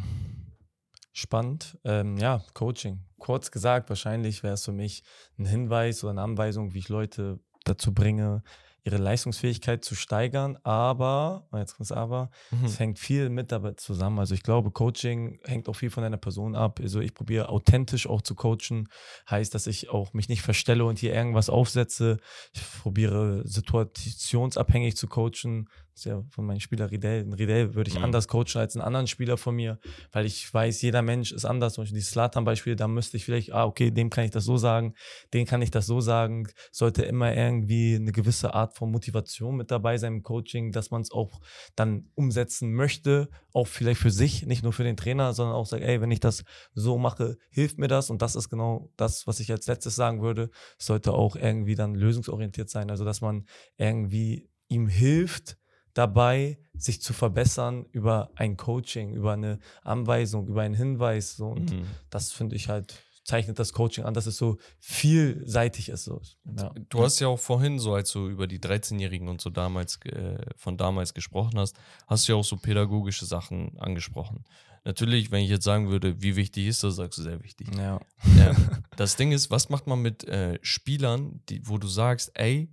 Spannend. 1.18 1.80
Ähm, 1.84 2.16
ja, 2.18 2.44
Coaching. 2.54 3.00
Kurz 3.18 3.50
gesagt, 3.50 3.90
wahrscheinlich 3.90 4.44
wäre 4.44 4.54
es 4.54 4.64
für 4.66 4.72
mich 4.72 5.02
ein 5.40 5.48
Hinweis 5.48 6.04
oder 6.04 6.12
eine 6.12 6.22
Anweisung, 6.22 6.76
wie 6.76 6.78
ich 6.78 6.90
Leute 6.90 7.40
dazu 7.64 7.92
bringe, 7.92 8.44
ihre 8.84 8.98
Leistungsfähigkeit 8.98 9.84
zu 9.84 9.96
steigern. 9.96 10.60
Aber, 10.62 11.48
jetzt 11.56 11.76
kommt 11.76 11.92
aber, 11.92 12.30
Mhm. 12.52 12.66
es 12.66 12.80
hängt 12.80 13.00
viel 13.00 13.30
mit 13.32 13.52
dabei 13.52 13.72
zusammen. 13.72 14.20
Also 14.20 14.36
ich 14.36 14.44
glaube, 14.44 14.70
Coaching 14.70 15.40
hängt 15.44 15.68
auch 15.70 15.74
viel 15.74 15.90
von 15.90 16.04
einer 16.04 16.18
Person 16.18 16.56
ab. 16.56 16.80
Also 16.80 17.00
ich 17.00 17.16
probiere 17.16 17.50
authentisch 17.50 18.06
auch 18.06 18.22
zu 18.22 18.36
coachen. 18.36 18.88
Heißt, 19.28 19.56
dass 19.56 19.66
ich 19.66 19.90
auch 19.90 20.14
mich 20.14 20.30
nicht 20.30 20.44
verstelle 20.44 20.86
und 20.86 21.00
hier 21.00 21.16
irgendwas 21.16 21.50
aufsetze. 21.50 22.18
Ich 22.54 22.62
probiere 22.84 23.42
situationsabhängig 23.44 24.96
zu 24.96 25.08
coachen. 25.08 25.68
Ist 25.98 26.06
ja 26.06 26.24
von 26.30 26.46
meinem 26.46 26.60
Spieler 26.60 26.92
Riedel. 26.92 27.28
Riedel 27.34 27.74
würde 27.74 27.90
ich 27.90 27.98
Mhm. 27.98 28.04
anders 28.04 28.28
coachen 28.28 28.60
als 28.60 28.76
einen 28.76 28.86
anderen 28.86 29.08
Spieler 29.08 29.36
von 29.36 29.56
mir, 29.56 29.80
weil 30.12 30.28
ich 30.28 30.54
weiß, 30.54 30.84
jeder 30.84 31.02
Mensch 31.02 31.32
ist 31.32 31.44
anders. 31.44 31.74
Zum 31.74 31.82
Beispiel 31.86 31.98
die 31.98 32.06
Slatan-Beispiel, 32.06 32.76
da 32.76 32.88
müsste 32.88 33.18
ich 33.18 33.26
vielleicht, 33.26 33.52
ah, 33.52 33.66
okay, 33.66 33.90
dem 33.90 34.12
kann 34.12 34.24
ich 34.24 34.30
das 34.30 34.46
so 34.46 34.58
sagen, 34.58 34.94
dem 35.34 35.48
kann 35.48 35.64
ich 35.64 35.72
das 35.72 35.88
so 35.88 36.00
sagen. 36.00 36.50
Sollte 36.72 37.02
immer 37.02 37.36
irgendwie 37.36 37.96
eine 37.96 38.12
gewisse 38.12 38.54
Art 38.54 38.76
von 38.76 38.92
Motivation 38.92 39.56
mit 39.58 39.72
dabei 39.72 39.98
sein 39.98 40.18
im 40.18 40.22
Coaching, 40.22 40.72
dass 40.72 40.92
man 40.92 41.02
es 41.02 41.10
auch 41.12 41.40
dann 41.76 42.12
umsetzen 42.14 42.74
möchte, 42.74 43.30
auch 43.52 43.66
vielleicht 43.66 44.00
für 44.00 44.12
sich, 44.12 44.46
nicht 44.46 44.62
nur 44.62 44.74
für 44.74 44.84
den 44.84 44.98
Trainer, 44.98 45.34
sondern 45.34 45.56
auch 45.56 45.66
sagt, 45.66 45.82
ey, 45.82 46.00
wenn 46.00 46.12
ich 46.12 46.20
das 46.20 46.44
so 46.76 47.00
mache, 47.00 47.40
hilft 47.50 47.80
mir 47.80 47.88
das. 47.88 48.12
Und 48.12 48.22
das 48.22 48.36
ist 48.36 48.50
genau 48.50 48.92
das, 48.98 49.26
was 49.26 49.40
ich 49.40 49.52
als 49.52 49.66
letztes 49.66 49.96
sagen 49.96 50.22
würde. 50.22 50.52
Es 50.78 50.86
sollte 50.86 51.14
auch 51.14 51.36
irgendwie 51.36 51.74
dann 51.74 51.96
lösungsorientiert 51.96 52.70
sein, 52.70 52.92
also 52.92 53.04
dass 53.04 53.22
man 53.22 53.48
irgendwie 53.78 54.48
ihm 54.68 54.88
hilft, 54.88 55.58
dabei, 55.98 56.58
sich 56.78 57.02
zu 57.02 57.14
verbessern 57.14 57.86
über 57.92 58.30
ein 58.36 58.56
Coaching, 58.58 59.14
über 59.14 59.34
eine 59.34 59.60
Anweisung, 59.84 60.48
über 60.48 60.62
einen 60.62 60.76
Hinweis. 60.76 61.36
So. 61.36 61.48
Und 61.48 61.72
Mhm. 61.72 61.86
das 62.10 62.32
finde 62.32 62.56
ich 62.56 62.70
halt, 62.70 63.02
zeichnet 63.24 63.58
das 63.60 63.74
Coaching 63.74 64.06
an, 64.06 64.14
dass 64.14 64.26
es 64.26 64.38
so 64.38 64.58
vielseitig 64.80 65.90
ist. 65.90 66.06
So. 66.06 66.22
Ja. 66.58 66.72
Du 66.90 67.04
hast 67.04 67.20
ja 67.20 67.28
auch 67.28 67.40
vorhin, 67.40 67.80
so 67.80 67.94
als 67.94 68.12
du 68.12 68.30
über 68.30 68.48
die 68.48 68.60
13-Jährigen 68.60 69.28
und 69.28 69.42
so 69.42 69.50
damals 69.50 70.00
äh, 70.06 70.38
von 70.56 70.78
damals 70.78 71.14
gesprochen 71.14 71.58
hast, 71.60 71.76
hast 72.08 72.28
du 72.28 72.34
ja 72.34 72.38
auch 72.38 72.46
so 72.46 72.58
pädagogische 72.58 73.26
Sachen 73.26 73.78
angesprochen. 73.80 74.44
Natürlich, 74.86 75.32
wenn 75.32 75.44
ich 75.44 75.50
jetzt 75.50 75.66
sagen 75.66 75.90
würde, 75.90 76.22
wie 76.22 76.38
wichtig 76.38 76.68
ist 76.68 76.84
das, 76.84 76.96
sagst 76.96 77.18
du 77.20 77.24
sehr 77.24 77.44
wichtig. 77.44 77.68
Ja. 77.76 78.00
ähm, 78.38 78.56
das 78.96 79.18
Ding 79.18 79.32
ist, 79.34 79.52
was 79.52 79.68
macht 79.70 79.88
man 79.88 80.02
mit 80.02 80.24
äh, 80.26 80.60
Spielern, 80.62 81.42
die, 81.50 81.68
wo 81.68 81.78
du 81.78 81.88
sagst, 81.88 82.32
ey, 82.36 82.70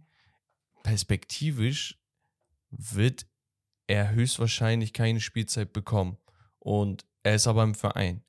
perspektivisch 0.84 1.98
wird 2.78 3.26
er 3.86 4.10
höchstwahrscheinlich 4.10 4.92
keine 4.92 5.20
Spielzeit 5.20 5.72
bekommen 5.72 6.18
und 6.58 7.04
er 7.22 7.34
ist 7.34 7.46
aber 7.46 7.62
im 7.62 7.74
Verein. 7.74 8.22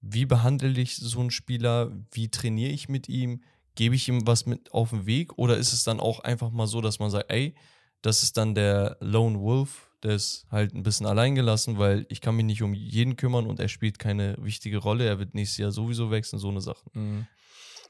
Wie 0.00 0.24
behandle 0.24 0.80
ich 0.80 0.96
so 0.96 1.20
einen 1.20 1.30
Spieler? 1.30 1.92
Wie 2.10 2.30
trainiere 2.30 2.72
ich 2.72 2.88
mit 2.88 3.08
ihm? 3.08 3.42
Gebe 3.74 3.94
ich 3.94 4.08
ihm 4.08 4.26
was 4.26 4.46
mit 4.46 4.72
auf 4.72 4.90
den 4.90 5.06
Weg? 5.06 5.38
Oder 5.38 5.56
ist 5.58 5.72
es 5.72 5.84
dann 5.84 6.00
auch 6.00 6.20
einfach 6.20 6.50
mal 6.50 6.66
so, 6.66 6.80
dass 6.80 6.98
man 6.98 7.10
sagt, 7.10 7.30
ey, 7.30 7.54
das 8.02 8.22
ist 8.22 8.36
dann 8.36 8.54
der 8.54 8.96
Lone 9.00 9.38
Wolf, 9.40 9.90
der 10.02 10.12
ist 10.12 10.46
halt 10.50 10.74
ein 10.74 10.82
bisschen 10.82 11.06
allein 11.06 11.34
gelassen, 11.34 11.78
weil 11.78 12.06
ich 12.08 12.20
kann 12.20 12.34
mich 12.34 12.46
nicht 12.46 12.62
um 12.62 12.72
jeden 12.72 13.16
kümmern 13.16 13.46
und 13.46 13.60
er 13.60 13.68
spielt 13.68 13.98
keine 13.98 14.36
wichtige 14.40 14.78
Rolle. 14.78 15.04
Er 15.06 15.18
wird 15.18 15.34
nächstes 15.34 15.58
Jahr 15.58 15.70
sowieso 15.70 16.10
wechseln, 16.10 16.38
so 16.38 16.48
eine 16.48 16.62
Sache. 16.62 16.88
Mhm. 16.94 17.26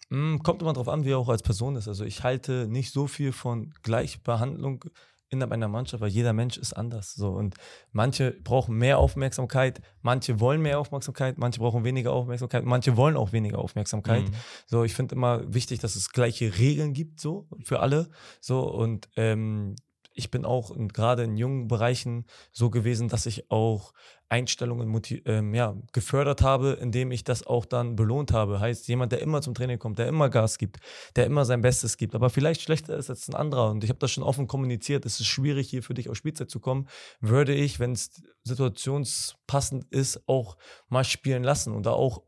Mm, 0.08 0.38
Kommt 0.38 0.60
immer 0.60 0.72
drauf 0.72 0.88
an, 0.88 1.04
wie 1.04 1.12
er 1.12 1.18
auch 1.18 1.28
als 1.28 1.42
Person 1.42 1.76
ist. 1.76 1.86
Also 1.86 2.04
ich 2.04 2.24
halte 2.24 2.66
nicht 2.66 2.90
so 2.90 3.06
viel 3.06 3.30
von 3.30 3.72
Gleichbehandlung 3.82 4.84
innerhalb 5.30 5.52
einer 5.52 5.68
Mannschaft, 5.68 6.00
weil 6.02 6.10
jeder 6.10 6.32
Mensch 6.32 6.58
ist 6.58 6.72
anders. 6.72 7.14
So. 7.14 7.30
Und 7.30 7.54
manche 7.92 8.32
brauchen 8.32 8.76
mehr 8.76 8.98
Aufmerksamkeit, 8.98 9.80
manche 10.02 10.40
wollen 10.40 10.60
mehr 10.60 10.78
Aufmerksamkeit, 10.78 11.38
manche 11.38 11.60
brauchen 11.60 11.84
weniger 11.84 12.12
Aufmerksamkeit, 12.12 12.64
manche 12.64 12.96
wollen 12.96 13.16
auch 13.16 13.32
weniger 13.32 13.58
Aufmerksamkeit. 13.58 14.24
Mhm. 14.24 14.34
So, 14.66 14.84
ich 14.84 14.94
finde 14.94 15.14
immer 15.14 15.42
wichtig, 15.54 15.78
dass 15.78 15.96
es 15.96 16.10
gleiche 16.10 16.58
Regeln 16.58 16.92
gibt, 16.92 17.20
so 17.20 17.48
für 17.64 17.80
alle. 17.80 18.10
So, 18.40 18.62
und 18.62 19.08
ähm, 19.16 19.76
ich 20.14 20.30
bin 20.30 20.44
auch 20.44 20.74
gerade 20.88 21.24
in 21.24 21.36
jungen 21.36 21.68
Bereichen 21.68 22.26
so 22.52 22.70
gewesen, 22.70 23.08
dass 23.08 23.26
ich 23.26 23.50
auch 23.50 23.92
Einstellungen 24.28 25.02
ähm, 25.24 25.54
ja, 25.54 25.76
gefördert 25.92 26.40
habe, 26.42 26.78
indem 26.80 27.10
ich 27.10 27.24
das 27.24 27.44
auch 27.44 27.64
dann 27.64 27.96
belohnt 27.96 28.32
habe. 28.32 28.60
Heißt, 28.60 28.86
jemand, 28.86 29.12
der 29.12 29.22
immer 29.22 29.42
zum 29.42 29.54
Training 29.54 29.78
kommt, 29.78 29.98
der 29.98 30.06
immer 30.06 30.30
Gas 30.30 30.56
gibt, 30.56 30.78
der 31.16 31.26
immer 31.26 31.44
sein 31.44 31.62
Bestes 31.62 31.96
gibt, 31.96 32.14
aber 32.14 32.30
vielleicht 32.30 32.62
schlechter 32.62 32.96
ist 32.96 33.10
als 33.10 33.28
ein 33.28 33.34
anderer. 33.34 33.70
Und 33.70 33.82
ich 33.82 33.90
habe 33.90 33.98
das 33.98 34.12
schon 34.12 34.22
offen 34.22 34.46
kommuniziert, 34.46 35.04
es 35.04 35.18
ist 35.20 35.26
schwierig, 35.26 35.68
hier 35.68 35.82
für 35.82 35.94
dich 35.94 36.08
auf 36.08 36.16
Spielzeit 36.16 36.48
zu 36.48 36.60
kommen, 36.60 36.88
würde 37.20 37.54
ich, 37.54 37.80
wenn 37.80 37.92
es 37.92 38.22
situationspassend 38.44 39.84
ist, 39.90 40.28
auch 40.28 40.56
mal 40.88 41.04
spielen 41.04 41.42
lassen 41.42 41.74
und 41.74 41.86
da 41.86 41.90
auch 41.90 42.22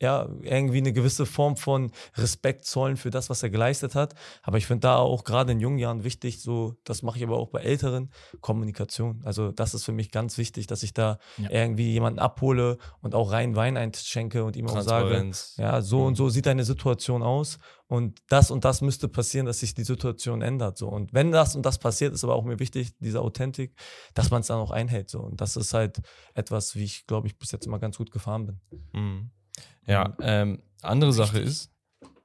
ja, 0.00 0.28
irgendwie 0.42 0.78
eine 0.78 0.92
gewisse 0.92 1.26
Form 1.26 1.56
von 1.56 1.90
Respekt 2.16 2.64
zollen 2.64 2.96
für 2.96 3.10
das, 3.10 3.30
was 3.30 3.42
er 3.42 3.50
geleistet 3.50 3.94
hat. 3.94 4.14
Aber 4.42 4.58
ich 4.58 4.66
finde 4.66 4.82
da 4.82 4.96
auch 4.96 5.24
gerade 5.24 5.52
in 5.52 5.60
jungen 5.60 5.78
Jahren 5.78 6.04
wichtig, 6.04 6.40
so, 6.40 6.74
das 6.84 7.02
mache 7.02 7.18
ich 7.18 7.24
aber 7.24 7.36
auch 7.36 7.48
bei 7.48 7.60
Älteren, 7.62 8.10
Kommunikation. 8.40 9.20
Also 9.24 9.50
das 9.50 9.74
ist 9.74 9.84
für 9.84 9.92
mich 9.92 10.10
ganz 10.10 10.38
wichtig, 10.38 10.66
dass 10.66 10.82
ich 10.82 10.94
da 10.94 11.18
Ja. 11.38 11.50
irgendwie 11.50 11.90
jemanden 11.92 12.18
abhole 12.18 12.78
und 13.00 13.14
auch 13.14 13.32
rein 13.32 13.56
Wein 13.56 13.76
einschenke 13.76 14.44
und 14.44 14.56
ihm 14.56 14.68
auch 14.68 14.80
sage, 14.82 15.30
ja, 15.56 15.82
so 15.82 16.04
und 16.04 16.14
so 16.16 16.28
sieht 16.28 16.46
deine 16.46 16.64
Situation 16.64 17.22
aus 17.22 17.58
und 17.88 18.20
das 18.28 18.50
und 18.50 18.64
das 18.64 18.80
müsste 18.82 19.08
passieren, 19.08 19.46
dass 19.46 19.60
sich 19.60 19.74
die 19.74 19.84
Situation 19.84 20.42
ändert. 20.42 20.76
So. 20.78 20.88
Und 20.88 21.12
wenn 21.14 21.32
das 21.32 21.56
und 21.56 21.64
das 21.64 21.78
passiert, 21.78 22.12
ist 22.14 22.22
aber 22.22 22.34
auch 22.34 22.44
mir 22.44 22.58
wichtig, 22.58 22.96
diese 22.98 23.20
Authentik, 23.20 23.74
dass 24.14 24.30
man 24.30 24.42
es 24.42 24.46
dann 24.48 24.58
auch 24.58 24.70
einhält. 24.70 25.08
So. 25.10 25.20
Und 25.20 25.40
das 25.40 25.56
ist 25.56 25.74
halt 25.74 26.00
etwas, 26.34 26.74
wie 26.76 26.84
ich, 26.84 27.06
glaube 27.06 27.26
ich, 27.26 27.38
bis 27.38 27.50
jetzt 27.50 27.66
immer 27.66 27.78
ganz 27.78 27.96
gut 27.96 28.10
gefahren 28.10 28.46
bin. 28.46 28.60
Mhm. 28.92 29.30
Ja, 29.86 30.16
ähm, 30.20 30.62
andere 30.82 31.12
Sache 31.12 31.38
ist, 31.38 31.70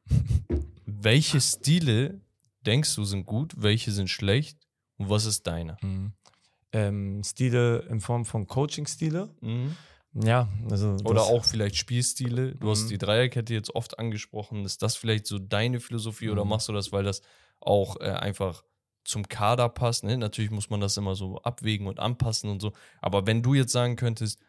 welche 0.86 1.42
Stile 1.42 2.22
denkst 2.66 2.96
du 2.96 3.04
sind 3.06 3.26
gut, 3.26 3.54
welche 3.58 3.92
sind 3.92 4.10
schlecht 4.10 4.58
und 4.98 5.10
was 5.10 5.26
ist 5.26 5.48
deiner? 5.48 5.78
Ähm, 6.72 7.22
Stile 7.24 7.80
in 7.90 8.00
Form 8.02 8.26
von 8.26 8.48
Coaching-Stile. 8.48 9.30
Ja, 10.14 10.48
also. 10.70 10.98
Oder 11.06 11.24
auch 11.24 11.44
vielleicht 11.44 11.76
Spielstile. 11.76 12.56
Du 12.56 12.70
hast 12.70 12.86
Mhm. 12.86 12.90
die 12.90 12.98
Dreierkette 13.00 13.54
jetzt 13.54 13.74
oft 13.76 13.98
angesprochen. 14.00 14.64
Ist 14.66 14.82
das 14.82 14.96
vielleicht 14.96 15.26
so 15.26 15.40
deine 15.40 15.80
Philosophie 15.80 16.30
oder 16.30 16.44
Mhm. 16.44 16.50
machst 16.52 16.70
du 16.70 16.74
das, 16.74 16.92
weil 16.92 17.04
das 17.04 17.22
auch 17.60 18.00
äh, 18.00 18.06
einfach 18.12 18.64
zum 19.04 19.28
Kader 19.28 19.70
passt? 19.70 20.04
Ne? 20.04 20.18
Natürlich 20.18 20.52
muss 20.52 20.70
man 20.70 20.82
das 20.82 20.98
immer 20.98 21.16
so 21.16 21.38
abwägen 21.42 21.88
und 21.88 22.00
anpassen 22.00 22.50
und 22.50 22.62
so. 22.62 22.74
Aber 23.02 23.26
wenn 23.26 23.42
du 23.42 23.54
jetzt 23.56 23.72
sagen 23.72 23.96
könntest, 23.96 24.40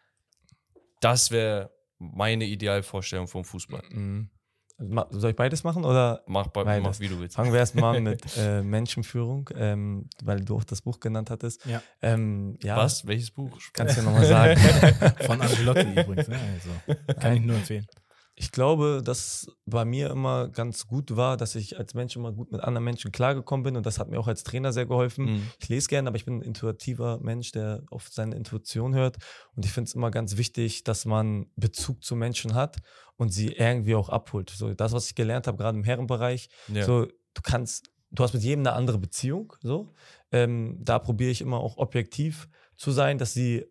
das 1.01 1.31
wäre 1.31 1.71
meine 2.13 2.45
Idealvorstellung 2.45 3.27
vom 3.27 3.43
Fußball. 3.43 3.83
Mhm. 3.89 4.29
Ma- 4.77 5.07
Soll 5.09 5.29
ich 5.29 5.35
beides 5.37 5.63
machen 5.63 5.85
oder 5.85 6.21
Mach, 6.27 6.47
bei, 6.47 6.65
Beides. 6.65 6.83
mach 6.83 6.99
wie 6.99 7.07
du 7.07 7.17
willst. 7.21 7.37
fangen 7.37 7.53
wir 7.53 7.59
erstmal 7.59 8.01
mit 8.01 8.21
äh, 8.37 8.61
Menschenführung, 8.61 9.49
ähm, 9.55 10.09
weil 10.21 10.41
du 10.41 10.57
auch 10.57 10.65
das 10.65 10.81
Buch 10.81 10.99
genannt 10.99 11.29
hattest. 11.29 11.65
Ja. 11.65 11.81
Ähm, 12.01 12.57
ja, 12.61 12.75
Was? 12.75 13.07
Welches 13.07 13.31
Buch? 13.31 13.57
Kannst 13.71 13.95
du 13.95 14.01
ja 14.01 14.05
nochmal 14.05 14.25
sagen. 14.25 14.59
Von 15.25 15.39
Angelotti 15.39 15.81
übrigens. 16.01 16.27
Ne? 16.27 16.37
Also, 16.53 17.13
kann 17.21 17.35
ich 17.37 17.41
nur 17.41 17.55
empfehlen. 17.55 17.87
Ich 18.37 18.51
glaube, 18.51 19.01
dass 19.03 19.47
bei 19.65 19.85
mir 19.85 20.09
immer 20.09 20.49
ganz 20.49 20.87
gut 20.87 21.15
war, 21.15 21.37
dass 21.37 21.55
ich 21.55 21.77
als 21.79 21.93
Mensch 21.93 22.17
immer 22.17 22.33
gut 22.33 22.51
mit 22.51 22.59
anderen 22.61 22.83
Menschen 22.83 23.13
klargekommen 23.13 23.63
bin 23.63 23.77
und 23.77 23.85
das 23.85 23.97
hat 23.97 24.09
mir 24.09 24.19
auch 24.19 24.27
als 24.27 24.43
Trainer 24.43 24.73
sehr 24.73 24.85
geholfen. 24.85 25.25
Mhm. 25.25 25.51
Ich 25.61 25.69
lese 25.69 25.87
gerne, 25.87 26.09
aber 26.09 26.17
ich 26.17 26.25
bin 26.25 26.39
ein 26.39 26.41
intuitiver 26.41 27.17
Mensch, 27.19 27.53
der 27.53 27.83
auf 27.89 28.09
seine 28.11 28.35
Intuition 28.35 28.93
hört 28.93 29.17
und 29.55 29.65
ich 29.65 29.71
finde 29.71 29.87
es 29.87 29.95
immer 29.95 30.11
ganz 30.11 30.35
wichtig, 30.35 30.83
dass 30.83 31.05
man 31.05 31.45
Bezug 31.55 32.03
zu 32.03 32.17
Menschen 32.17 32.55
hat 32.55 32.77
und 33.15 33.29
sie 33.29 33.53
irgendwie 33.53 33.95
auch 33.95 34.09
abholt. 34.09 34.49
So 34.49 34.73
das, 34.73 34.91
was 34.91 35.07
ich 35.07 35.15
gelernt 35.15 35.47
habe, 35.47 35.57
gerade 35.57 35.77
im 35.77 35.85
Herrenbereich, 35.85 36.49
Ja. 36.67 36.83
so 36.83 37.05
du 37.05 37.41
kannst, 37.41 37.89
du 38.11 38.21
hast 38.23 38.33
mit 38.33 38.43
jedem 38.43 38.61
eine 38.67 38.73
andere 38.73 38.97
Beziehung, 38.97 39.53
so. 39.61 39.93
Ähm, 40.31 40.77
da 40.81 40.99
probiere 40.99 41.31
ich 41.31 41.39
immer 41.39 41.59
auch 41.59 41.77
objektiv 41.77 42.49
zu 42.75 42.91
sein, 42.91 43.17
dass 43.17 43.33
sie 43.33 43.65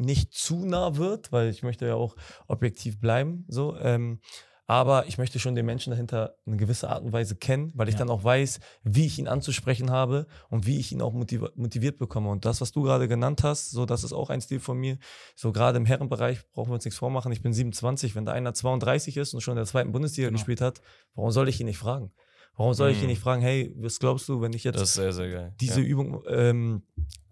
nicht 0.00 0.32
zu 0.32 0.64
nah 0.64 0.96
wird, 0.96 1.30
weil 1.32 1.48
ich 1.50 1.62
möchte 1.62 1.86
ja 1.86 1.94
auch 1.94 2.16
objektiv 2.48 2.98
bleiben, 3.00 3.44
so. 3.48 3.76
Ähm, 3.78 4.20
aber 4.66 5.06
ich 5.08 5.18
möchte 5.18 5.40
schon 5.40 5.56
den 5.56 5.66
Menschen 5.66 5.90
dahinter 5.90 6.36
eine 6.46 6.56
gewisse 6.56 6.88
Art 6.90 7.02
und 7.02 7.12
Weise 7.12 7.34
kennen, 7.34 7.72
weil 7.74 7.88
ich 7.88 7.94
Ja. 7.94 7.98
dann 8.00 8.10
auch 8.10 8.22
weiß, 8.22 8.60
wie 8.84 9.04
ich 9.04 9.18
ihn 9.18 9.26
anzusprechen 9.26 9.90
habe 9.90 10.28
und 10.48 10.64
wie 10.64 10.78
ich 10.78 10.92
ihn 10.92 11.02
auch 11.02 11.12
motiv 11.12 11.42
motiviert 11.56 11.98
bekomme. 11.98 12.28
Und 12.30 12.44
das, 12.44 12.60
was 12.60 12.70
du 12.70 12.82
gerade 12.82 13.08
genannt 13.08 13.42
hast, 13.42 13.70
so 13.72 13.84
das 13.84 14.04
ist 14.04 14.12
auch 14.12 14.30
ein 14.30 14.40
Stil 14.40 14.60
von 14.60 14.78
mir. 14.78 14.98
So 15.34 15.50
gerade 15.50 15.76
im 15.78 15.86
Herrenbereich 15.86 16.48
brauchen 16.52 16.70
wir 16.70 16.74
uns 16.74 16.84
nichts 16.84 16.98
vormachen. 16.98 17.32
Ich 17.32 17.42
bin 17.42 17.52
27, 17.52 18.14
wenn 18.14 18.24
da 18.26 18.32
einer 18.32 18.54
32 18.54 19.16
ist 19.16 19.34
und 19.34 19.40
schon 19.40 19.52
in 19.54 19.56
der 19.56 19.66
zweiten 19.66 19.90
Bundesliga 19.90 20.28
Genau. 20.28 20.38
gespielt 20.38 20.60
hat, 20.60 20.80
warum 21.16 21.32
soll 21.32 21.48
ich 21.48 21.58
ihn 21.58 21.66
nicht 21.66 21.78
fragen? 21.78 22.12
Warum 22.56 22.72
soll 22.74 22.90
ich 22.90 22.98
ihn 22.98 23.04
Mhm. 23.04 23.08
nicht 23.08 23.22
fragen, 23.22 23.42
hey, 23.42 23.74
was 23.76 23.98
glaubst 23.98 24.28
du, 24.28 24.40
wenn 24.40 24.52
ich 24.52 24.62
jetzt 24.62 24.94
sehr, 24.94 25.12
sehr 25.12 25.50
diese 25.60 25.80
ja. 25.80 25.86
Übung, 25.86 26.22
ähm, 26.28 26.82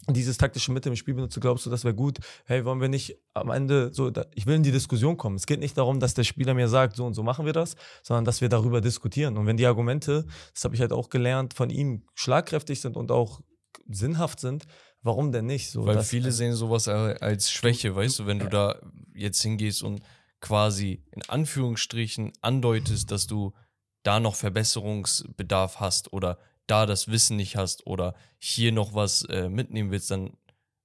dieses 0.09 0.37
taktische 0.39 0.73
Mittel 0.73 0.89
im 0.91 0.97
Spiel 0.97 1.15
benutze, 1.15 1.41
glaubst 1.41 1.67
du, 1.67 1.71
das 1.71 1.85
wäre 1.85 1.95
gut? 1.95 2.19
Hey, 2.45 2.65
wollen 2.65 2.81
wir 2.81 2.89
nicht 2.89 3.17
am 3.35 3.51
Ende 3.51 3.91
so, 3.93 4.11
da, 4.11 4.25
ich 4.35 4.47
will 4.47 4.57
in 4.57 4.63
die 4.63 4.73
Diskussion 4.73 5.17
kommen. 5.17 5.37
Es 5.37 5.47
geht 5.47 5.61
nicht 5.61 5.77
darum, 5.79 6.01
dass 6.01 6.15
der 6.15 6.25
Spieler 6.25 6.55
mir 6.55 6.69
sagt, 6.69 6.97
so 6.97 7.07
und 7.07 7.15
so 7.15 7.23
machen 7.23 7.47
wir 7.47 7.53
das, 7.53 7.77
sondern 8.03 8.25
dass 8.25 8.41
wir 8.41 8.49
darüber 8.49 8.81
diskutieren. 8.81 9.37
Und 9.37 9.47
wenn 9.47 9.57
die 9.57 9.67
Argumente, 9.67 10.27
das 10.55 10.65
habe 10.65 10.75
ich 10.75 10.81
halt 10.81 10.93
auch 10.93 11.09
gelernt, 11.11 11.55
von 11.55 11.71
ihm 11.71 12.03
schlagkräftig 12.15 12.81
sind 12.81 12.97
und 12.97 13.11
auch 13.13 13.41
sinnhaft 13.89 14.41
sind, 14.41 14.65
warum 15.03 15.31
denn 15.33 15.47
nicht? 15.47 15.71
So, 15.71 15.87
Weil 15.87 15.97
das- 15.97 16.09
viele 16.09 16.33
sehen 16.33 16.55
sowas 16.55 16.89
al- 16.89 17.17
als 17.19 17.51
Schwäche, 17.51 17.95
weißt 17.95 18.19
du, 18.21 18.27
wenn 18.27 18.39
du 18.39 18.49
da 18.49 18.81
jetzt 19.15 19.41
hingehst 19.43 19.83
und 19.83 20.03
quasi 20.41 21.03
in 21.13 21.23
Anführungsstrichen 21.29 22.33
andeutest, 22.41 23.11
dass 23.11 23.27
du 23.27 23.53
da 24.05 24.21
noch 24.21 24.37
Verbesserungsbedarf 24.37 25.81
hast 25.81 26.13
oder 26.13 26.39
da 26.69 26.87
das 26.87 27.09
Wissen 27.09 27.37
nicht 27.37 27.57
hast 27.57 27.87
oder 27.87 28.15
hier 28.39 28.71
noch 28.73 28.95
was 28.95 29.23
äh, 29.25 29.49
mitnehmen 29.49 29.91
willst, 29.91 30.11
dann 30.13 30.37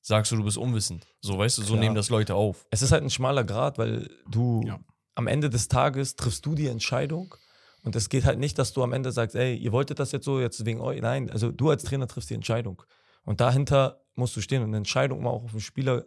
sagst 0.02 0.32
du, 0.32 0.38
du 0.38 0.44
bist 0.44 0.58
unwissend. 0.58 1.06
So, 1.22 1.38
weißt 1.38 1.60
du, 1.60 1.62
so 1.62 1.68
Klar. 1.74 1.80
nehmen 1.80 1.96
das 1.96 2.10
Leute 2.10 2.34
auf. 2.36 2.66
es 2.72 2.82
ist 2.82 2.92
halt 2.92 3.04
ein 3.04 3.10
schmaler 3.10 3.44
Grad, 3.44 3.78
weil 3.78 4.10
du 4.30 4.64
Ja. 4.66 4.80
am 5.16 5.28
Ende 5.28 5.50
des 5.50 5.68
Tages 5.68 6.16
triffst 6.16 6.46
du 6.46 6.56
die 6.56 6.68
Entscheidung. 6.68 7.36
Und 7.84 7.96
es 7.98 8.08
geht 8.10 8.24
halt 8.26 8.40
nicht, 8.40 8.58
dass 8.58 8.72
du 8.74 8.82
am 8.82 8.94
Ende 8.94 9.12
sagst, 9.12 9.36
ey, 9.36 9.56
ihr 9.56 9.72
wolltet 9.74 10.00
das 10.00 10.12
jetzt 10.14 10.24
so, 10.26 10.40
jetzt 10.40 10.66
wegen 10.66 10.80
euch. 10.80 11.02
Nein, 11.02 11.30
also 11.30 11.52
du 11.52 11.70
als 11.70 11.84
Trainer 11.84 12.08
triffst 12.08 12.30
die 12.30 12.34
Entscheidung. 12.34 12.82
Und 13.26 13.42
dahinter 13.42 14.02
musst 14.16 14.36
du 14.38 14.42
stehen. 14.42 14.62
Und 14.64 14.70
eine 14.70 14.78
Entscheidung 14.78 15.22
mal 15.22 15.30
auch 15.32 15.44
auf 15.44 15.52
den 15.52 15.60
Spieler 15.60 16.06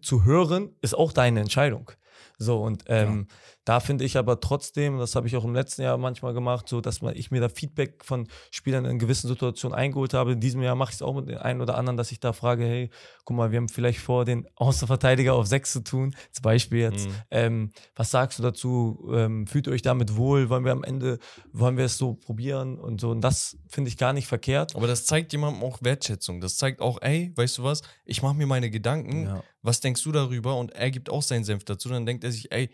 zu 0.00 0.24
hören, 0.24 0.74
ist 0.80 0.94
auch 0.96 1.12
deine 1.12 1.40
Entscheidung. 1.40 1.90
So, 2.38 2.62
und 2.62 2.84
ähm, 2.86 3.26
da 3.64 3.78
finde 3.80 4.04
ich 4.04 4.16
aber 4.16 4.40
trotzdem, 4.40 4.98
das 4.98 5.14
habe 5.14 5.28
ich 5.28 5.36
auch 5.36 5.44
im 5.44 5.54
letzten 5.54 5.82
Jahr 5.82 5.96
manchmal 5.96 6.34
gemacht, 6.34 6.68
so 6.68 6.80
dass 6.80 7.00
man, 7.00 7.14
ich 7.16 7.30
mir 7.30 7.40
da 7.40 7.48
Feedback 7.48 8.04
von 8.04 8.26
Spielern 8.50 8.84
in 8.84 8.98
gewissen 8.98 9.28
Situationen 9.28 9.76
eingeholt 9.78 10.14
habe. 10.14 10.32
In 10.32 10.40
diesem 10.40 10.62
Jahr 10.62 10.74
mache 10.74 10.90
ich 10.90 10.96
es 10.96 11.02
auch 11.02 11.14
mit 11.14 11.28
den 11.28 11.38
einen 11.38 11.60
oder 11.60 11.76
anderen, 11.78 11.96
dass 11.96 12.10
ich 12.10 12.18
da 12.18 12.32
frage, 12.32 12.64
hey, 12.64 12.90
guck 13.24 13.36
mal, 13.36 13.52
wir 13.52 13.58
haben 13.58 13.68
vielleicht 13.68 14.00
vor, 14.00 14.24
den 14.24 14.48
Außenverteidiger 14.56 15.34
auf 15.34 15.46
sechs 15.46 15.72
zu 15.72 15.84
tun. 15.84 16.14
Zum 16.32 16.42
Beispiel 16.42 16.80
jetzt. 16.80 17.06
Mhm. 17.08 17.14
Ähm, 17.30 17.72
was 17.94 18.10
sagst 18.10 18.38
du 18.38 18.42
dazu? 18.42 19.08
Ähm, 19.12 19.46
fühlt 19.46 19.66
ihr 19.68 19.72
euch 19.72 19.82
damit 19.82 20.16
wohl? 20.16 20.48
Wollen 20.48 20.64
wir 20.64 20.72
am 20.72 20.82
Ende, 20.82 21.18
wollen 21.52 21.76
wir 21.76 21.84
es 21.84 21.98
so 21.98 22.14
probieren 22.14 22.78
und 22.78 23.00
so? 23.00 23.10
Und 23.10 23.20
das 23.20 23.56
finde 23.68 23.88
ich 23.88 23.96
gar 23.96 24.12
nicht 24.12 24.26
verkehrt. 24.26 24.74
Aber 24.74 24.86
das 24.88 25.06
zeigt 25.06 25.32
jemandem 25.32 25.62
auch 25.62 25.78
Wertschätzung. 25.82 26.40
Das 26.40 26.56
zeigt 26.56 26.80
auch, 26.80 27.00
ey, 27.00 27.32
weißt 27.36 27.58
du 27.58 27.62
was, 27.62 27.82
ich 28.04 28.22
mache 28.22 28.34
mir 28.34 28.46
meine 28.46 28.70
Gedanken, 28.70 29.26
Ja. 29.26 29.44
was 29.62 29.80
denkst 29.80 30.02
du 30.02 30.10
darüber? 30.10 30.56
Und 30.56 30.72
er 30.72 30.90
gibt 30.90 31.10
auch 31.10 31.22
seinen 31.22 31.44
Senf 31.44 31.64
dazu. 31.64 31.88
Dann 31.88 32.06
denkt 32.06 32.24
er 32.24 32.32
sich, 32.32 32.50
ey, 32.50 32.70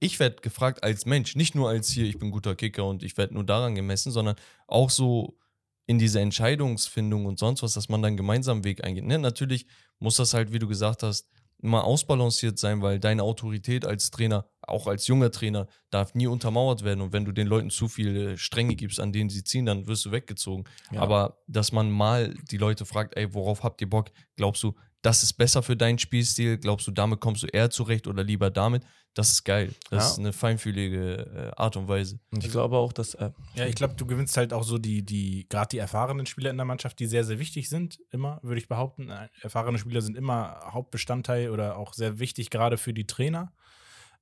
ich 0.00 0.18
werde 0.18 0.36
gefragt 0.40 0.82
als 0.82 1.06
Mensch, 1.06 1.36
nicht 1.36 1.54
nur 1.54 1.68
als 1.68 1.90
hier, 1.90 2.06
ich 2.06 2.18
bin 2.18 2.30
guter 2.30 2.56
Kicker 2.56 2.86
und 2.86 3.02
ich 3.02 3.16
werde 3.16 3.34
nur 3.34 3.44
daran 3.44 3.74
gemessen, 3.74 4.10
sondern 4.10 4.34
auch 4.66 4.90
so 4.90 5.38
in 5.86 5.98
diese 5.98 6.20
Entscheidungsfindung 6.20 7.26
und 7.26 7.38
sonst 7.38 7.62
was, 7.62 7.74
dass 7.74 7.88
man 7.88 8.02
dann 8.02 8.16
gemeinsam 8.16 8.58
einen 8.58 8.64
Weg 8.64 8.82
eingeht. 8.82 9.04
Ne? 9.04 9.18
Natürlich 9.18 9.66
muss 9.98 10.16
das 10.16 10.34
halt, 10.34 10.52
wie 10.52 10.58
du 10.58 10.66
gesagt 10.66 11.02
hast, 11.02 11.28
immer 11.62 11.84
ausbalanciert 11.84 12.58
sein, 12.58 12.80
weil 12.80 12.98
deine 12.98 13.22
Autorität 13.22 13.84
als 13.84 14.10
Trainer, 14.10 14.46
auch 14.62 14.86
als 14.86 15.06
junger 15.06 15.30
Trainer, 15.30 15.66
darf 15.90 16.14
nie 16.14 16.26
untermauert 16.26 16.84
werden. 16.84 17.02
Und 17.02 17.12
wenn 17.12 17.24
du 17.24 17.32
den 17.32 17.46
Leuten 17.46 17.70
zu 17.70 17.88
viele 17.88 18.38
Stränge 18.38 18.76
gibst, 18.76 18.98
an 19.00 19.12
denen 19.12 19.28
sie 19.28 19.44
ziehen, 19.44 19.66
dann 19.66 19.86
wirst 19.86 20.06
du 20.06 20.12
weggezogen. 20.12 20.64
Ja. 20.90 21.00
Aber 21.00 21.42
dass 21.46 21.72
man 21.72 21.90
mal 21.90 22.34
die 22.50 22.56
Leute 22.56 22.86
fragt, 22.86 23.16
ey, 23.16 23.34
worauf 23.34 23.62
habt 23.62 23.80
ihr 23.82 23.90
Bock? 23.90 24.10
Glaubst 24.36 24.62
du, 24.62 24.74
das 25.02 25.22
ist 25.22 25.34
besser 25.34 25.62
für 25.62 25.76
deinen 25.76 25.98
Spielstil? 25.98 26.58
Glaubst 26.58 26.86
du, 26.86 26.92
damit 26.92 27.20
kommst 27.20 27.42
du 27.42 27.46
eher 27.46 27.70
zurecht 27.70 28.06
oder 28.06 28.22
lieber 28.22 28.50
damit? 28.50 28.84
Das 29.14 29.32
ist 29.32 29.44
geil. 29.44 29.74
Das 29.90 30.04
Ja. 30.04 30.10
ist 30.12 30.18
eine 30.20 30.32
feinfühlige 30.32 31.52
äh, 31.56 31.60
Art 31.60 31.76
und 31.76 31.88
Weise. 31.88 32.20
Und 32.30 32.44
ich 32.44 32.50
glaube 32.52 32.76
auch, 32.76 32.92
dass. 32.92 33.14
Äh, 33.14 33.30
Ja, 33.56 33.66
ich 33.66 33.74
glaube, 33.74 33.94
du 33.94 34.06
gewinnst 34.06 34.36
halt 34.36 34.52
auch 34.52 34.62
so 34.62 34.78
die, 34.78 35.02
die, 35.04 35.48
gerade 35.48 35.68
die 35.68 35.78
erfahrenen 35.78 36.26
Spieler 36.26 36.50
in 36.50 36.56
der 36.56 36.64
Mannschaft, 36.64 36.98
die 37.00 37.06
sehr, 37.06 37.24
sehr 37.24 37.38
wichtig 37.40 37.68
sind, 37.68 37.98
immer, 38.10 38.38
würde 38.42 38.60
ich 38.60 38.68
behaupten. 38.68 39.10
Äh, 39.10 39.28
Erfahrene 39.40 39.78
Spieler 39.78 40.00
sind 40.00 40.16
immer 40.16 40.60
Hauptbestandteil 40.72 41.50
oder 41.50 41.76
auch 41.76 41.92
sehr 41.92 42.18
wichtig, 42.20 42.50
gerade 42.50 42.78
für 42.78 42.94
die 42.94 43.06
Trainer. 43.06 43.52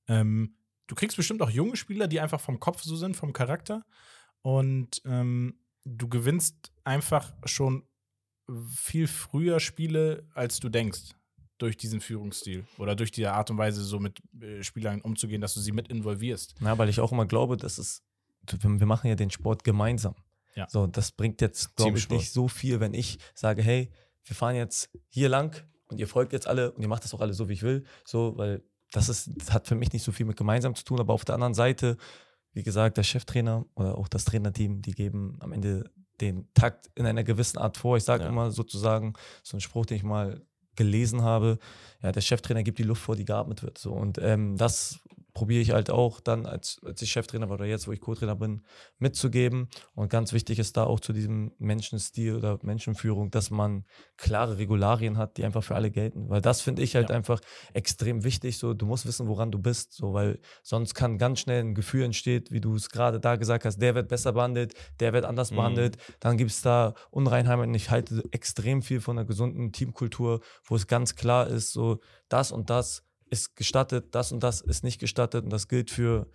Ähm, 0.08 0.56
du 0.86 0.94
kriegst 0.94 1.18
bestimmt 1.18 1.42
auch 1.42 1.50
junge 1.50 1.76
Spieler, 1.76 2.08
die 2.08 2.20
einfach 2.20 2.40
vom 2.40 2.58
Kopf 2.58 2.82
so 2.82 2.96
sind, 2.96 3.14
vom 3.14 3.34
Charakter. 3.34 3.84
Und 4.40 5.02
ähm, 5.04 5.60
du 5.84 6.08
gewinnst 6.08 6.72
einfach 6.84 7.34
schon 7.44 7.86
viel 8.74 9.06
früher 9.06 9.60
Spiele, 9.60 10.26
als 10.34 10.60
du 10.60 10.70
denkst, 10.70 11.10
durch 11.58 11.76
diesen 11.76 12.00
Führungsstil 12.00 12.66
oder 12.78 12.94
durch 12.96 13.10
die 13.10 13.26
Art 13.26 13.50
und 13.50 13.58
Weise, 13.58 13.82
so 13.82 13.98
mit 13.98 14.20
äh, 14.40 14.62
Spielern 14.62 15.00
umzugehen, 15.00 15.40
dass 15.40 15.54
du 15.54 15.60
sie 15.60 15.72
mit 15.72 15.88
involvierst. 15.88 16.54
ja, 16.60 16.78
weil 16.78 16.88
ich 16.88 17.00
auch 17.00 17.12
immer 17.12 17.26
glaube, 17.26 17.56
dass 17.56 17.78
es. 17.78 18.02
Wir 18.62 18.86
machen 18.86 19.08
ja 19.08 19.14
den 19.14 19.30
Sport 19.30 19.64
gemeinsam. 19.64 20.14
Ja. 20.54 20.66
So, 20.70 20.86
das 20.86 21.12
bringt 21.12 21.40
jetzt, 21.40 21.76
glaube 21.76 21.98
ich, 21.98 22.08
nicht 22.08 22.32
so 22.32 22.48
viel, 22.48 22.80
wenn 22.80 22.94
ich 22.94 23.18
sage, 23.34 23.62
hey, 23.62 23.90
wir 24.24 24.34
fahren 24.34 24.56
jetzt 24.56 24.90
hier 25.08 25.28
lang 25.28 25.64
und 25.88 25.98
ihr 25.98 26.08
folgt 26.08 26.32
jetzt 26.32 26.46
alle 26.46 26.72
und 26.72 26.82
ihr 26.82 26.88
macht 26.88 27.04
das 27.04 27.12
auch 27.14 27.20
alle 27.20 27.34
so, 27.34 27.48
wie 27.48 27.52
ich 27.54 27.62
will. 27.62 27.84
So, 28.04 28.36
weil 28.36 28.62
das 28.92 29.08
ist, 29.08 29.30
das 29.36 29.52
hat 29.52 29.66
für 29.68 29.74
mich 29.74 29.92
nicht 29.92 30.02
so 30.02 30.12
viel 30.12 30.24
mit 30.26 30.36
gemeinsam 30.36 30.74
zu 30.74 30.84
tun, 30.84 30.98
aber 30.98 31.12
auf 31.12 31.24
der 31.24 31.34
anderen 31.34 31.54
Seite, 31.54 31.96
wie 32.54 32.62
gesagt, 32.62 32.96
der 32.96 33.02
Cheftrainer 33.02 33.66
oder 33.74 33.98
auch 33.98 34.08
das 34.08 34.24
Trainerteam, 34.24 34.80
die 34.82 34.92
geben 34.92 35.36
am 35.40 35.52
Ende 35.52 35.90
den 36.20 36.52
Takt 36.54 36.90
in 36.94 37.06
einer 37.06 37.22
gewissen 37.22 37.58
Art 37.58 37.76
vor. 37.76 37.96
Ich 37.96 38.04
sage 38.04 38.24
Ja. 38.24 38.28
immer 38.28 38.50
sozusagen, 38.50 39.12
so 39.42 39.56
ein 39.56 39.60
Spruch, 39.60 39.86
den 39.86 39.98
ich 39.98 40.02
mal 40.02 40.44
gelesen 40.78 41.22
habe, 41.22 41.58
ja, 42.02 42.12
der 42.12 42.22
Cheftrainer 42.22 42.62
gibt 42.62 42.78
die 42.78 42.84
Luft 42.84 43.02
vor, 43.02 43.16
die 43.16 43.26
geatmet 43.26 43.62
wird. 43.62 43.76
So. 43.76 43.92
Und 43.92 44.18
ähm, 44.18 44.56
das 44.56 45.00
probiere 45.38 45.62
ich 45.62 45.70
halt 45.70 45.88
auch 45.90 46.18
dann, 46.18 46.46
als, 46.46 46.80
als 46.84 47.00
ich 47.00 47.12
Cheftrainer 47.12 47.48
war 47.48 47.54
oder 47.54 47.64
jetzt, 47.64 47.86
wo 47.86 47.92
ich 47.92 48.00
Co-Trainer 48.00 48.34
bin, 48.34 48.64
mitzugeben. 48.98 49.68
Und 49.94 50.10
ganz 50.10 50.32
wichtig 50.32 50.58
ist 50.58 50.76
da 50.76 50.82
auch 50.82 50.98
zu 50.98 51.12
diesem 51.12 51.52
Menschenstil 51.58 52.34
oder 52.34 52.58
Menschenführung, 52.62 53.30
dass 53.30 53.50
man 53.50 53.84
klare 54.16 54.58
Regularien 54.58 55.16
hat, 55.16 55.36
die 55.36 55.44
einfach 55.44 55.62
für 55.62 55.76
alle 55.76 55.92
gelten. 55.92 56.28
Weil 56.28 56.40
das 56.40 56.60
finde 56.60 56.82
ich 56.82 56.96
halt 56.96 57.10
Ja. 57.10 57.16
einfach 57.16 57.40
extrem 57.72 58.24
wichtig. 58.24 58.58
So, 58.58 58.74
du 58.74 58.84
musst 58.84 59.06
wissen, 59.06 59.28
woran 59.28 59.52
du 59.52 59.58
bist. 59.60 59.92
So, 59.92 60.12
weil 60.12 60.40
sonst 60.64 60.94
kann 60.94 61.18
ganz 61.18 61.38
schnell 61.38 61.60
ein 61.62 61.74
Gefühl 61.76 62.02
entstehen, 62.02 62.44
wie 62.50 62.60
du 62.60 62.74
es 62.74 62.90
gerade 62.90 63.20
da 63.20 63.36
gesagt 63.36 63.64
hast, 63.64 63.78
der 63.80 63.94
wird 63.94 64.08
besser 64.08 64.32
behandelt, 64.32 64.74
der 64.98 65.12
wird 65.12 65.24
anders 65.24 65.52
Mhm. 65.52 65.56
behandelt. 65.56 65.96
Dann 66.18 66.36
gibt 66.36 66.50
es 66.50 66.62
da 66.62 66.94
Unreinheiten. 67.12 67.72
Ich 67.74 67.90
halte 67.90 68.24
extrem 68.32 68.82
viel 68.82 69.00
von 69.00 69.16
einer 69.16 69.26
gesunden 69.26 69.70
Teamkultur, 69.70 70.40
wo 70.64 70.74
es 70.74 70.88
ganz 70.88 71.14
klar 71.14 71.46
ist, 71.46 71.72
so 71.72 72.00
das 72.28 72.50
und 72.50 72.70
das 72.70 73.04
ist 73.30 73.56
gestattet, 73.56 74.14
das 74.14 74.32
und 74.32 74.42
das 74.42 74.60
ist 74.60 74.84
nicht 74.84 74.98
gestattet. 75.00 75.44
Und 75.44 75.50
das 75.50 75.68
gilt 75.68 75.90
für 75.90 76.26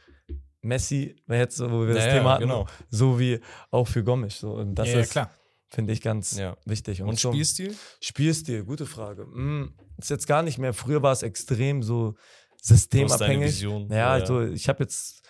Messi, 0.61 1.15
jetzt, 1.27 1.57
so, 1.57 1.69
wo 1.71 1.81
wir 1.85 1.93
das 1.93 2.05
Ja, 2.05 2.09
ja, 2.09 2.17
Thema 2.19 2.31
hatten, 2.33 2.43
genau. 2.43 2.67
so 2.89 3.19
wie 3.19 3.39
auch 3.71 3.87
für 3.87 4.03
Gomisch. 4.03 4.35
So. 4.37 4.53
Und 4.53 4.75
das 4.75 4.87
ja, 4.89 4.95
ja, 4.95 4.99
ist, 5.01 5.11
klar. 5.11 5.29
finde 5.69 5.91
ich, 5.93 6.01
ganz 6.01 6.37
Ja. 6.37 6.55
wichtig. 6.65 7.01
Und 7.01 7.19
zum 7.19 7.33
Spielstil? 7.33 7.75
Spielstil, 7.99 8.63
gute 8.63 8.85
Frage. 8.85 9.23
Hm, 9.23 9.73
ist 9.97 10.09
jetzt 10.09 10.27
gar 10.27 10.41
nicht 10.41 10.57
mehr. 10.59 10.73
Früher 10.73 11.01
war 11.03 11.11
es 11.11 11.21
extrem 11.23 11.83
so 11.83 12.15
systemabhängig. 12.61 13.61
Ja, 13.61 13.69
Oder- 13.69 14.07
also 14.11 14.41
ich 14.41 14.69
habe 14.69 14.83
jetzt 14.83 15.21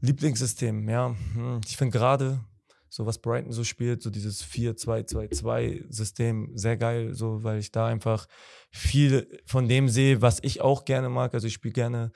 Lieblingssystem, 0.00 0.88
ja. 0.88 1.14
Hm, 1.34 1.60
Ich 1.66 1.76
finde 1.76 1.96
gerade 1.98 2.40
so, 2.88 3.04
was 3.06 3.18
Brighton 3.18 3.50
so 3.52 3.64
spielt, 3.64 4.02
so 4.02 4.10
dieses 4.10 4.42
4-2-2-2-System 4.44 6.52
sehr 6.54 6.76
geil, 6.76 7.12
so, 7.14 7.42
weil 7.42 7.58
ich 7.58 7.72
da 7.72 7.86
einfach 7.88 8.26
viel 8.74 9.40
von 9.46 9.68
dem 9.68 9.88
sehe, 9.88 10.20
was 10.20 10.40
ich 10.42 10.60
auch 10.60 10.84
gerne 10.84 11.08
mag. 11.08 11.32
Also 11.32 11.46
ich 11.46 11.54
spiele 11.54 11.72
gerne 11.74 12.10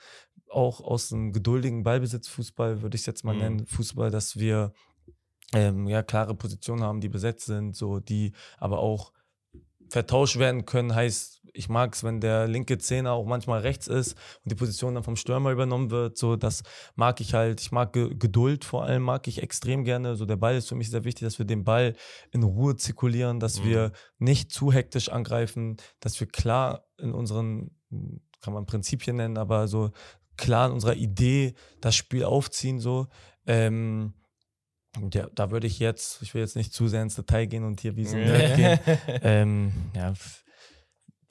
auch 0.49 0.81
aus 0.81 1.13
einem 1.13 1.31
geduldigen 1.31 1.83
Ballbesitzfußball, 1.83 2.81
würde 2.81 2.95
ich 2.95 3.01
es 3.03 3.05
jetzt 3.05 3.23
mal 3.23 3.33
Mhm. 3.33 3.39
nennen, 3.39 3.65
Fußball, 3.65 4.11
dass 4.11 4.37
wir 4.37 4.73
ähm, 5.53 5.87
ja 5.87 6.03
klare 6.03 6.35
Positionen 6.35 6.83
haben, 6.83 6.99
die 6.99 7.07
besetzt 7.07 7.45
sind, 7.45 7.77
so 7.77 7.99
die 8.01 8.33
aber 8.57 8.79
auch 8.79 9.13
vertauscht 9.89 10.37
werden 10.37 10.65
können, 10.65 10.93
heißt, 10.95 11.41
ich 11.51 11.67
mag 11.67 11.95
es, 11.95 12.03
wenn 12.03 12.21
der 12.21 12.47
linke 12.47 12.77
Zehner 12.77 13.13
auch 13.13 13.25
manchmal 13.25 13.61
rechts 13.61 13.87
ist 13.87 14.13
und 14.43 14.51
die 14.51 14.55
Position 14.55 14.93
dann 14.93 15.03
vom 15.03 15.15
Stürmer 15.15 15.51
übernommen 15.51 15.89
wird. 15.89 16.17
So, 16.17 16.35
das 16.35 16.63
mag 16.95 17.19
ich 17.21 17.33
halt. 17.33 17.59
Ich 17.59 17.71
mag 17.71 17.91
Ge 17.93 18.13
Geduld 18.15 18.63
vor 18.63 18.83
allem, 18.85 19.01
mag 19.03 19.27
ich 19.27 19.41
extrem 19.41 19.83
gerne. 19.83 20.15
So, 20.15 20.25
der 20.25 20.37
Ball 20.37 20.55
ist 20.55 20.69
für 20.69 20.75
mich 20.75 20.89
sehr 20.89 21.03
wichtig, 21.03 21.25
dass 21.27 21.39
wir 21.39 21.45
den 21.45 21.63
Ball 21.63 21.95
in 22.31 22.43
Ruhe 22.43 22.75
zirkulieren, 22.75 23.39
dass 23.39 23.59
Mhm. 23.59 23.65
wir 23.65 23.91
nicht 24.19 24.51
zu 24.51 24.71
hektisch 24.71 25.09
angreifen, 25.09 25.77
dass 25.99 26.19
wir 26.19 26.27
klar 26.27 26.85
in 26.97 27.11
unseren, 27.13 27.71
kann 28.41 28.53
man 28.53 28.65
Prinzipien 28.67 29.15
nennen, 29.15 29.37
aber 29.37 29.67
so 29.67 29.89
klar 30.37 30.67
in 30.67 30.73
unserer 30.73 30.95
Idee 30.95 31.55
das 31.81 31.95
Spiel 31.95 32.23
aufziehen, 32.23 32.79
so. 32.79 33.07
Ähm, 33.47 34.13
und 34.97 35.13
ja, 35.15 35.27
da 35.35 35.51
würde 35.51 35.67
ich 35.67 35.79
jetzt, 35.79 36.21
ich 36.21 36.33
will 36.33 36.41
jetzt 36.41 36.55
nicht 36.55 36.73
zu 36.73 36.87
sehr 36.87 37.01
ins 37.01 37.15
Detail 37.15 37.45
gehen 37.45 37.63
und 37.63 37.79
hier 37.81 37.95
wie 37.95 38.05
so 38.05 38.17
ein 38.17 38.25
Nerd 38.25 38.55
gehen. 38.55 38.79
Ähm, 39.23 39.71
ja, 39.95 40.13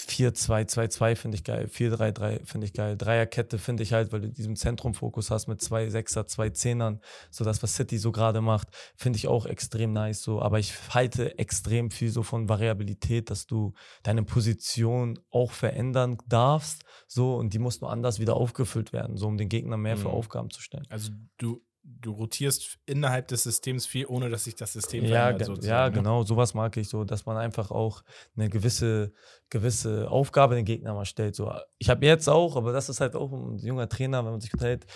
4-2-2-2 0.00 1.16
finde 1.16 1.36
ich 1.36 1.44
geil, 1.44 1.66
4-3-3 1.66 2.44
finde 2.46 2.66
ich 2.66 2.72
geil, 2.72 2.96
Dreierkette 2.96 3.58
finde 3.58 3.82
ich 3.82 3.92
halt, 3.92 4.12
weil 4.12 4.20
du 4.20 4.28
diesen 4.30 4.54
Zentrumfokus 4.54 5.30
hast 5.30 5.48
mit 5.48 5.60
zwei 5.60 5.88
Sechser, 5.90 6.26
zwei 6.26 6.50
Zehnern, 6.50 7.00
so 7.30 7.44
das, 7.44 7.62
was 7.62 7.74
City 7.74 7.98
so 7.98 8.12
gerade 8.12 8.40
macht, 8.40 8.68
finde 8.96 9.16
ich 9.16 9.26
auch 9.26 9.44
extrem 9.44 9.92
nice 9.92 10.22
so, 10.22 10.40
aber 10.40 10.60
ich 10.60 10.72
halte 10.94 11.38
extrem 11.38 11.90
viel 11.90 12.10
so 12.10 12.22
von 12.22 12.48
Variabilität, 12.48 13.28
dass 13.30 13.46
du 13.46 13.74
deine 14.04 14.22
Position 14.22 15.18
auch 15.30 15.50
verändern 15.50 16.18
darfst, 16.26 16.84
so 17.08 17.34
und 17.34 17.52
die 17.52 17.58
muss 17.58 17.80
nur 17.80 17.90
anders 17.90 18.20
wieder 18.20 18.36
aufgefüllt 18.36 18.92
werden, 18.92 19.16
so 19.16 19.26
um 19.26 19.36
den 19.36 19.48
Gegner 19.48 19.76
mehr 19.76 19.96
für 19.96 20.08
Mhm. 20.08 20.14
Aufgaben 20.14 20.50
zu 20.50 20.60
stellen. 20.62 20.86
Also 20.90 21.10
du, 21.38 21.60
du 22.00 22.12
rotierst 22.12 22.78
innerhalb 22.86 23.28
des 23.28 23.42
Systems 23.42 23.86
viel, 23.86 24.06
ohne 24.06 24.28
dass 24.28 24.44
sich 24.44 24.54
das 24.54 24.72
System 24.72 25.04
Ja, 25.04 25.32
verändert. 25.36 25.64
ja, 25.64 25.86
ne? 25.88 25.92
genau, 25.92 26.22
sowas 26.22 26.54
mag 26.54 26.76
ich 26.76 26.88
so, 26.88 27.04
dass 27.04 27.26
man 27.26 27.36
einfach 27.36 27.70
auch 27.70 28.02
eine 28.36 28.48
gewisse, 28.48 29.12
gewisse 29.50 30.10
Aufgabe 30.10 30.54
den 30.54 30.64
Gegner 30.64 30.94
mal 30.94 31.04
stellt. 31.04 31.34
So, 31.34 31.52
ich 31.78 31.88
habe 31.90 32.04
jetzt 32.06 32.28
auch, 32.28 32.56
aber 32.56 32.72
das 32.72 32.88
ist 32.88 33.00
halt 33.00 33.16
auch 33.16 33.32
ein 33.32 33.58
junger 33.58 33.88
Trainer, 33.88 34.24
wenn 34.24 34.32
man 34.32 34.40
sich 34.40 34.50
geteilt, 34.50 34.86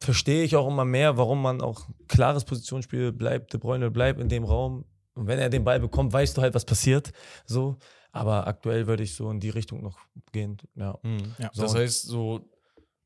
verstehe 0.00 0.42
ich 0.44 0.56
auch 0.56 0.66
immer 0.66 0.84
mehr, 0.84 1.16
warum 1.16 1.42
man 1.42 1.60
auch 1.60 1.88
klares 2.08 2.44
Positionsspiel 2.44 3.12
bleibt, 3.12 3.52
De 3.52 3.60
Bruyne 3.60 3.90
bleibt 3.90 4.20
in 4.20 4.28
dem 4.28 4.44
Raum. 4.44 4.84
Und 5.14 5.26
wenn 5.26 5.38
er 5.38 5.50
den 5.50 5.64
Ball 5.64 5.80
bekommt, 5.80 6.12
weißt 6.12 6.36
du 6.36 6.42
halt, 6.42 6.54
was 6.54 6.64
passiert. 6.64 7.12
So, 7.44 7.76
aber 8.12 8.46
aktuell 8.46 8.86
würde 8.86 9.02
ich 9.02 9.14
so 9.14 9.30
in 9.30 9.40
die 9.40 9.50
Richtung 9.50 9.82
noch 9.82 9.98
gehen. 10.32 10.56
Ja. 10.74 10.98
Mhm. 11.02 11.34
Ja. 11.38 11.50
Das 11.54 11.72
So. 11.72 11.78
heißt, 11.78 12.02
so, 12.06 12.40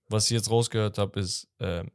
was 0.08 0.26
ich 0.26 0.36
jetzt 0.36 0.50
rausgehört 0.50 0.98
habe, 0.98 1.18
ist 1.18 1.48
ähm, 1.58 1.90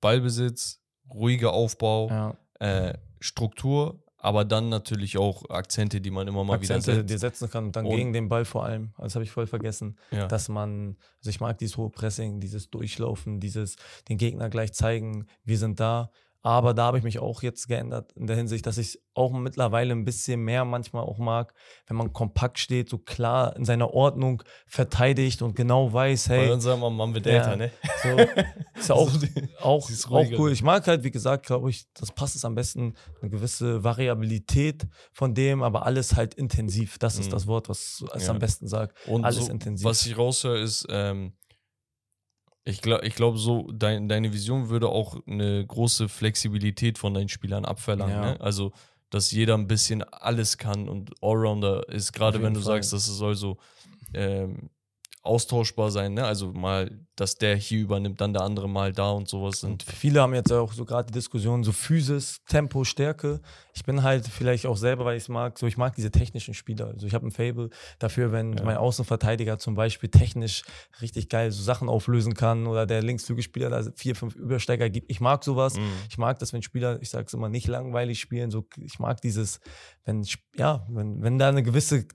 Ballbesitz, 0.00 0.80
ruhiger 1.12 1.52
Aufbau, 1.52 2.08
ja. 2.08 2.36
äh, 2.60 2.94
Struktur, 3.20 4.02
aber 4.18 4.44
dann 4.44 4.68
natürlich 4.68 5.18
auch 5.18 5.48
Akzente, 5.50 6.00
die 6.00 6.10
man 6.10 6.26
immer 6.26 6.42
mal 6.44 6.54
Akzente, 6.54 6.92
wieder 6.92 7.02
die 7.02 7.12
setzt. 7.16 7.38
setzen 7.38 7.50
kann 7.50 7.64
und 7.66 7.76
dann 7.76 7.86
Und- 7.86 7.96
gegen 7.96 8.12
den 8.12 8.28
Ball 8.28 8.44
vor 8.44 8.64
allem. 8.64 8.92
Das 8.98 9.14
habe 9.14 9.24
ich 9.24 9.30
voll 9.30 9.46
vergessen. 9.46 9.98
Ja. 10.10 10.26
dass 10.26 10.48
man, 10.48 10.96
also 11.18 11.30
ich 11.30 11.40
mag 11.40 11.58
dieses 11.58 11.76
hohe 11.76 11.90
Pressing, 11.90 12.40
dieses 12.40 12.70
Durchlaufen, 12.70 13.40
dieses 13.40 13.76
den 14.08 14.18
Gegner 14.18 14.48
gleich 14.50 14.72
zeigen, 14.72 15.26
wir 15.44 15.58
sind 15.58 15.78
da. 15.80 16.10
Aber 16.46 16.74
da 16.74 16.84
habe 16.84 16.98
ich 16.98 17.02
mich 17.02 17.18
auch 17.18 17.42
jetzt 17.42 17.66
geändert 17.66 18.12
in 18.12 18.28
der 18.28 18.36
Hinsicht, 18.36 18.66
dass 18.66 18.78
ich 18.78 19.00
auch 19.14 19.32
mittlerweile 19.32 19.90
ein 19.92 20.04
bisschen 20.04 20.38
mehr 20.42 20.64
manchmal 20.64 21.02
auch 21.02 21.18
mag, 21.18 21.52
wenn 21.88 21.96
man 21.96 22.12
kompakt 22.12 22.60
steht, 22.60 22.88
so 22.88 22.98
klar 22.98 23.56
in 23.56 23.64
seiner 23.64 23.92
Ordnung 23.92 24.44
verteidigt 24.68 25.42
und 25.42 25.56
genau 25.56 25.92
weiß, 25.92 26.28
Bei 26.28 26.34
hey, 26.36 26.50
uns 26.52 26.62
sagen 26.62 26.80
wir, 26.82 26.90
man 26.90 27.12
wird 27.14 27.26
Ja. 27.26 27.32
älter, 27.32 27.56
ne? 27.56 27.72
so, 28.00 28.16
ist 28.78 28.88
ja 28.88 28.94
auch, 28.94 29.10
auch, 29.60 29.86
dieses 29.88 30.06
auch 30.06 30.10
Ruhige. 30.12 30.38
cool. 30.38 30.52
Ich 30.52 30.62
mag 30.62 30.86
halt, 30.86 31.02
wie 31.02 31.10
gesagt, 31.10 31.46
glaube 31.46 31.68
ich, 31.68 31.86
das 31.94 32.12
passt 32.12 32.36
es 32.36 32.44
am 32.44 32.54
besten, 32.54 32.94
eine 33.20 33.28
gewisse 33.32 33.82
Variabilität 33.82 34.86
von 35.12 35.34
dem, 35.34 35.64
aber 35.64 35.84
alles 35.84 36.14
halt 36.14 36.34
intensiv. 36.34 36.98
Das 37.00 37.18
ist 37.18 37.26
Mhm. 37.26 37.30
das 37.32 37.48
Wort, 37.48 37.68
was 37.68 38.04
es 38.14 38.22
Ja. 38.26 38.30
am 38.30 38.38
besten 38.38 38.68
sagt. 38.68 38.96
Und 39.08 39.24
Alles 39.24 39.46
so, 39.46 39.50
intensiv. 39.50 39.84
was 39.84 40.06
ich 40.06 40.16
raushöre, 40.16 40.60
ist, 40.60 40.86
ähm, 40.90 41.32
ich 42.68 42.82
glaube, 42.82 43.06
ich 43.06 43.14
glaub, 43.14 43.38
so 43.38 43.70
dein, 43.72 44.08
deine 44.08 44.32
Vision 44.32 44.68
würde 44.68 44.88
auch 44.88 45.16
eine 45.26 45.64
große 45.64 46.08
Flexibilität 46.08 46.98
von 46.98 47.14
deinen 47.14 47.28
Spielern 47.28 47.64
abverlangen. 47.64 48.16
Ja. 48.16 48.32
Ne? 48.32 48.40
Also, 48.40 48.72
dass 49.08 49.30
jeder 49.30 49.54
ein 49.54 49.68
bisschen 49.68 50.02
alles 50.02 50.58
kann 50.58 50.88
und 50.88 51.12
Allrounder 51.22 51.88
ist, 51.88 52.12
gerade 52.12 52.42
wenn 52.42 52.54
du 52.54 52.60
Fall. 52.60 52.74
sagst, 52.74 52.92
dass 52.92 53.06
es 53.06 53.16
soll 53.16 53.36
so 53.36 53.58
ähm, 54.12 54.68
austauschbar 55.22 55.92
sein. 55.92 56.14
Ne? 56.14 56.24
Also 56.24 56.52
mal, 56.52 57.05
dass 57.16 57.36
der 57.36 57.56
hier 57.56 57.80
übernimmt, 57.80 58.20
dann 58.20 58.32
der 58.32 58.42
andere 58.42 58.68
mal 58.68 58.92
da 58.92 59.10
und 59.10 59.28
sowas. 59.28 59.64
Und 59.64 59.82
viele 59.82 60.20
haben 60.20 60.34
jetzt 60.34 60.52
auch 60.52 60.72
so 60.72 60.84
gerade 60.84 61.06
die 61.06 61.14
Diskussion, 61.14 61.64
so 61.64 61.72
Physis, 61.72 62.42
Tempo, 62.46 62.84
Stärke. 62.84 63.40
Ich 63.74 63.84
bin 63.84 64.02
halt 64.02 64.26
vielleicht 64.26 64.66
auch 64.66 64.76
selber, 64.76 65.04
weil 65.04 65.16
ich 65.16 65.24
es 65.24 65.28
mag, 65.28 65.58
so 65.58 65.66
ich 65.66 65.76
mag 65.76 65.94
diese 65.94 66.10
technischen 66.10 66.54
Spieler. 66.54 66.88
Also 66.88 67.06
ich 67.06 67.14
habe 67.14 67.26
ein 67.26 67.30
Fable 67.30 67.70
dafür, 67.98 68.32
wenn 68.32 68.52
Ja. 68.54 68.64
mein 68.64 68.76
Außenverteidiger 68.76 69.58
zum 69.58 69.74
Beispiel 69.74 70.10
technisch 70.10 70.62
richtig 71.00 71.28
geil 71.28 71.50
so 71.50 71.62
Sachen 71.62 71.88
auflösen 71.88 72.34
kann 72.34 72.66
oder 72.66 72.86
der 72.86 73.02
Linksflügelspieler 73.02 73.70
da 73.70 73.82
vier, 73.96 74.14
fünf 74.14 74.34
Übersteiger 74.36 74.88
gibt. 74.90 75.10
Ich 75.10 75.20
mag 75.20 75.42
sowas. 75.44 75.76
Mhm. 75.76 75.90
Ich 76.08 76.18
mag 76.18 76.38
das, 76.38 76.52
wenn 76.52 76.62
Spieler, 76.62 77.00
ich 77.00 77.10
sage 77.10 77.24
es 77.26 77.34
immer, 77.34 77.48
nicht 77.48 77.66
langweilig 77.66 78.20
spielen. 78.20 78.50
So, 78.50 78.66
ich 78.78 78.98
mag 78.98 79.20
dieses, 79.20 79.60
wenn, 80.04 80.26
ja, 80.54 80.86
wenn, 80.90 81.22
wenn 81.22 81.38
da 81.38 81.48
eine 81.48 81.62
gewisse 81.62 82.06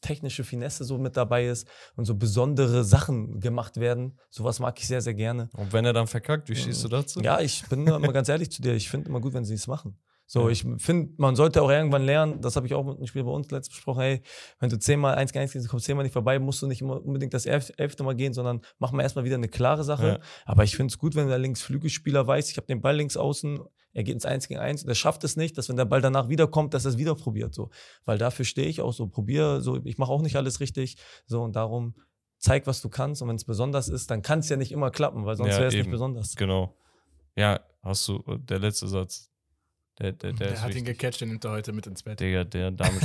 technische 0.00 0.44
Finesse 0.44 0.84
so 0.84 0.98
mit 0.98 1.16
dabei 1.16 1.46
ist 1.46 1.68
und 1.96 2.04
so 2.04 2.14
besondere 2.14 2.84
Sachen 2.84 3.40
gemacht 3.40 3.78
werden. 3.78 4.18
Sowas 4.40 4.58
mag 4.58 4.78
ich 4.80 4.86
sehr, 4.86 5.02
sehr 5.02 5.12
gerne. 5.12 5.50
und 5.52 5.70
wenn 5.74 5.84
er 5.84 5.92
dann 5.92 6.06
verkackt, 6.06 6.48
wie 6.48 6.56
stehst 6.56 6.82
du 6.82 6.88
dazu? 6.88 7.20
Ja, 7.20 7.40
ich 7.40 7.62
bin 7.68 7.86
immer 7.86 8.10
ganz 8.12 8.26
ehrlich 8.30 8.50
zu 8.50 8.62
dir. 8.62 8.74
Ich 8.74 8.88
finde 8.88 9.10
immer 9.10 9.20
gut, 9.20 9.34
wenn 9.34 9.44
sie 9.44 9.52
es 9.52 9.66
machen. 9.66 9.98
So, 10.26 10.44
Ja. 10.44 10.48
ich 10.50 10.64
finde, 10.78 11.12
man 11.18 11.36
sollte 11.36 11.60
auch 11.60 11.68
irgendwann 11.68 12.04
lernen, 12.04 12.40
das 12.40 12.56
habe 12.56 12.64
ich 12.66 12.72
auch 12.72 12.84
mit 12.84 12.96
einem 12.96 13.06
Spiel 13.06 13.22
bei 13.24 13.30
uns 13.32 13.50
letztens 13.50 13.74
besprochen, 13.76 14.00
hey, 14.00 14.22
wenn 14.60 14.70
du 14.70 14.78
zehnmal 14.78 15.16
eins 15.16 15.32
gegen 15.32 15.42
eins 15.42 15.52
gehst, 15.52 15.66
du 15.66 15.68
kommst 15.68 15.84
zehnmal 15.84 16.04
nicht 16.04 16.12
vorbei, 16.14 16.38
musst 16.38 16.62
du 16.62 16.66
nicht 16.68 16.80
immer 16.80 17.04
unbedingt 17.04 17.34
das 17.34 17.44
elf, 17.44 17.70
elfte 17.76 18.02
Mal 18.02 18.14
gehen, 18.14 18.32
sondern 18.32 18.62
mach 18.78 18.92
mal 18.92 19.02
erstmal 19.02 19.24
wieder 19.26 19.34
eine 19.34 19.48
klare 19.48 19.84
Sache. 19.84 20.06
Ja. 20.06 20.18
Aber 20.46 20.64
ich 20.64 20.74
finde 20.76 20.90
es 20.92 20.98
gut, 20.98 21.16
wenn 21.16 21.28
der 21.28 21.38
Linksflügelspieler 21.40 22.26
weiß, 22.26 22.48
ich 22.50 22.56
habe 22.56 22.66
den 22.66 22.80
Ball 22.80 22.96
links 22.96 23.16
außen, 23.18 23.60
er 23.92 24.04
geht 24.04 24.14
ins 24.14 24.24
Eins 24.24 24.46
gegen 24.48 24.60
Eins, 24.60 24.84
der 24.84 24.94
schafft 24.94 25.24
es 25.24 25.36
nicht, 25.36 25.58
dass 25.58 25.68
wenn 25.68 25.76
der 25.76 25.84
Ball 25.84 26.00
danach 26.00 26.28
wiederkommt, 26.28 26.72
dass 26.74 26.84
er 26.86 26.92
es 26.92 26.96
wieder 26.98 27.16
probiert. 27.16 27.52
So. 27.52 27.70
Weil 28.04 28.16
dafür 28.16 28.44
stehe 28.44 28.68
ich 28.68 28.80
auch 28.80 28.92
so, 28.92 29.08
probier, 29.08 29.60
so, 29.60 29.80
ich 29.84 29.98
mache 29.98 30.12
auch 30.12 30.22
nicht 30.22 30.36
alles 30.36 30.60
richtig. 30.60 30.96
So, 31.26 31.42
und 31.42 31.56
darum 31.56 31.94
zeig, 32.40 32.66
was 32.66 32.82
du 32.82 32.88
kannst. 32.88 33.22
Und 33.22 33.28
wenn 33.28 33.36
es 33.36 33.44
besonders 33.44 33.88
ist, 33.88 34.10
dann 34.10 34.22
kann 34.22 34.40
es 34.40 34.48
ja 34.48 34.56
nicht 34.56 34.72
immer 34.72 34.90
klappen, 34.90 35.24
weil 35.24 35.36
sonst 35.36 35.52
Ja, 35.52 35.58
wäre 35.58 35.68
es 35.68 35.74
nicht 35.74 35.90
besonders. 35.90 36.34
Genau. 36.34 36.74
Ja, 37.36 37.60
hast 37.82 38.08
du, 38.08 38.18
der 38.38 38.58
letzte 38.58 38.88
Satz, 38.88 39.30
Der, 39.98 40.12
der, 40.12 40.32
der, 40.32 40.48
Der 40.48 40.60
hat 40.62 40.70
ihn 40.70 40.76
wichtig. 40.76 40.98
gecatcht, 40.98 41.20
den 41.20 41.28
nimmt 41.28 41.44
er 41.44 41.52
heute 41.52 41.72
mit 41.72 41.86
ins 41.86 42.02
Bett. 42.02 42.18
Digga, 42.18 42.44
der, 42.44 42.70
damit 42.72 43.02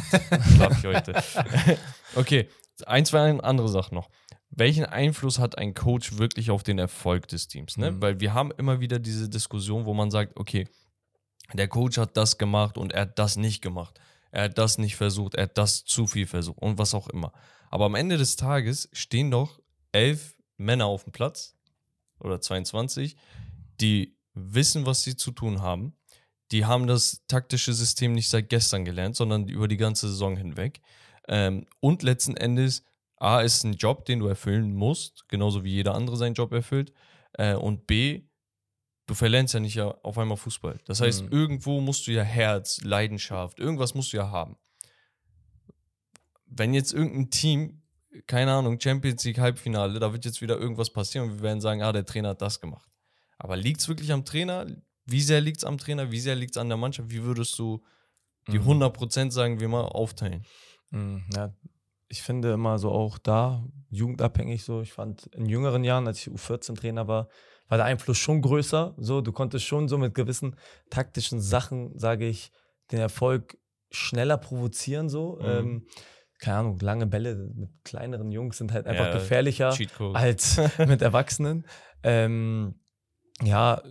schlaf 0.56 0.78
ich 0.80 0.86
heute. 0.86 1.14
okay, 2.16 2.48
ein, 2.86 3.06
zwei 3.06 3.38
andere 3.40 3.70
Sachen 3.70 3.95
noch. 3.95 4.10
Welchen 4.49 4.86
Einfluss 4.86 5.40
hat 5.40 5.57
ein 5.57 5.74
Coach 5.74 6.18
wirklich 6.18 6.49
auf 6.49 6.64
den 6.64 6.80
Erfolg 6.80 7.28
des 7.28 7.48
Teams? 7.48 7.78
Ne? 7.78 7.91
Mhm. 7.91 8.02
Weil 8.02 8.20
wir 8.22 8.34
haben 8.34 8.52
immer 8.52 8.80
wieder 8.80 8.99
diese 8.99 9.28
Diskussion, 9.30 9.86
wo 9.86 9.94
man 9.94 10.12
sagt, 10.12 10.40
okay, 10.40 10.68
der 11.53 11.68
Coach 11.68 11.98
hat 11.98 12.16
das 12.18 12.38
gemacht 12.38 12.78
und 12.78 12.94
er 12.94 13.02
hat 13.02 13.20
das 13.20 13.36
nicht 13.36 13.62
gemacht. 13.62 13.99
Er 14.36 14.44
hat 14.44 14.57
das 14.57 14.78
nicht 14.78 14.98
versucht, 14.98 15.36
er 15.36 15.44
hat 15.44 15.57
das 15.57 15.86
zu 15.86 16.07
viel 16.07 16.28
versucht 16.28 16.62
und 16.62 16.78
was 16.78 16.94
auch 16.94 17.07
immer. 17.07 17.32
Aber 17.72 17.86
am 17.86 17.95
Ende 17.95 18.18
des 18.18 18.36
Tages 18.36 18.90
stehen 18.91 19.32
doch 19.32 19.62
elf 19.94 20.36
Männer 20.57 20.88
auf 20.88 21.06
dem 21.06 21.14
Platz 21.14 21.56
oder 22.20 22.41
22, 22.41 23.16
die 23.80 24.18
wissen, 24.34 24.86
was 24.86 25.03
sie 25.03 25.16
zu 25.16 25.32
tun 25.32 25.62
haben. 25.62 25.95
Die 26.52 26.66
haben 26.66 26.86
das 26.86 27.24
taktische 27.30 27.72
System 27.72 28.12
nicht 28.12 28.28
seit 28.28 28.49
gestern 28.49 28.84
gelernt, 28.84 29.16
sondern 29.16 29.48
über 29.48 29.70
die 29.70 29.78
ganze 29.78 30.10
Saison 30.10 30.36
hinweg. 30.36 30.82
Ähm, 31.30 31.66
und 31.80 32.03
letzten 32.03 32.36
Endes, 32.36 32.84
A, 33.16 33.40
ist 33.40 33.64
ein 33.64 33.76
Job, 33.76 34.03
den 34.03 34.20
du 34.20 34.28
erfüllen 34.28 34.76
musst, 34.76 35.30
genauso 35.30 35.64
wie 35.64 35.72
jeder 35.72 35.95
andere 35.95 36.18
seinen 36.18 36.34
Job 36.34 36.52
erfüllt. 36.52 36.91
Äh, 37.38 37.56
und 37.56 37.88
B, 37.88 38.24
du 39.07 39.14
verlernst 39.14 39.53
ja 39.53 39.60
nicht 39.60 39.80
auf 39.80 40.18
einmal 40.18 40.38
Fußball. 40.38 40.80
Das 40.86 41.02
heißt, 41.02 41.23
Mhm. 41.26 41.32
irgendwo 41.32 41.80
musst 41.82 42.07
du 42.07 42.11
ja 42.11 42.23
Herz, 42.23 42.82
Leidenschaft, 42.82 43.60
irgendwas 43.60 43.94
musst 43.94 44.14
du 44.14 44.18
ja 44.18 44.30
haben. 44.32 44.57
Wenn 46.48 46.73
jetzt 46.73 46.94
irgendein 46.94 47.30
Team, 47.30 47.82
keine 48.27 48.53
Ahnung, 48.53 48.80
Champions 48.80 49.23
League 49.26 49.40
Halbfinale, 49.40 49.99
da 49.99 50.11
wird 50.14 50.26
jetzt 50.26 50.41
wieder 50.41 50.57
irgendwas 50.57 50.90
passieren 50.91 51.30
und 51.30 51.38
wir 51.38 51.41
werden 51.44 51.61
sagen, 51.61 51.82
ah, 51.82 51.91
der 51.91 52.06
Trainer 52.06 52.30
hat 52.30 52.41
das 52.41 52.60
gemacht. 52.61 52.90
Aber 53.38 53.57
liegt 53.57 53.82
es 53.82 53.88
wirklich 53.88 54.11
am 54.11 54.23
Trainer? 54.26 54.65
Wie 55.06 55.22
sehr 55.22 55.41
liegt 55.41 55.57
es 55.57 55.64
am 55.65 55.77
Trainer? 55.77 56.11
Wie 56.11 56.19
sehr 56.19 56.36
liegt 56.36 56.52
es 56.56 56.57
an 56.57 56.69
der 56.69 56.77
Mannschaft? 56.77 57.10
Wie 57.10 57.23
würdest 57.23 57.57
du 57.60 57.84
die 58.48 58.60
Mhm. 58.60 58.65
100% 58.65 59.34
sagen 59.34 59.60
wir 59.60 59.68
mal 59.68 59.84
aufteilen? 59.86 60.45
Mm, 60.91 61.18
Ja, 61.34 61.53
ich 62.07 62.22
finde 62.22 62.53
immer 62.53 62.80
so 62.80 62.91
auch 62.91 63.18
da, 63.18 63.65
jugendabhängig 63.90 64.64
so. 64.64 64.82
Ich 64.82 64.94
fand 64.94 65.26
in 65.27 65.48
jüngeren 65.48 65.84
Jahren, 65.84 66.07
als 66.07 66.19
ich 66.19 66.30
U14-Trainer 66.34 67.07
war, 67.07 67.27
war 67.68 67.78
der 67.78 67.86
Einfluss 67.86 68.18
schon 68.18 68.42
größer. 68.42 68.94
So, 68.98 69.22
du 69.22 69.32
konntest 69.32 69.66
schon 69.66 69.88
so 69.88 69.98
mit 69.98 70.14
gewissen 70.16 70.56
taktischen 70.90 71.42
Sachen, 71.42 71.98
sage 71.98 72.28
ich, 72.28 72.52
den 72.92 73.00
Erfolg 73.00 73.58
schneller 73.92 74.38
provozieren. 74.38 75.10
So. 75.10 75.38
Mhm. 75.42 75.46
Ähm, 75.46 75.88
keine 76.40 76.58
Ahnung, 76.58 76.80
lange 76.80 77.08
Bälle 77.08 77.36
mit 77.56 77.70
kleineren 77.84 78.32
Jungs 78.32 78.58
sind 78.58 78.72
halt 78.74 78.86
einfach 78.88 79.06
Ja, 79.08 79.14
gefährlicher 79.14 79.76
als 80.14 80.58
mit 80.86 81.02
Erwachsenen. 81.02 81.66
Ähm, 82.04 82.76
ja, 83.42 83.82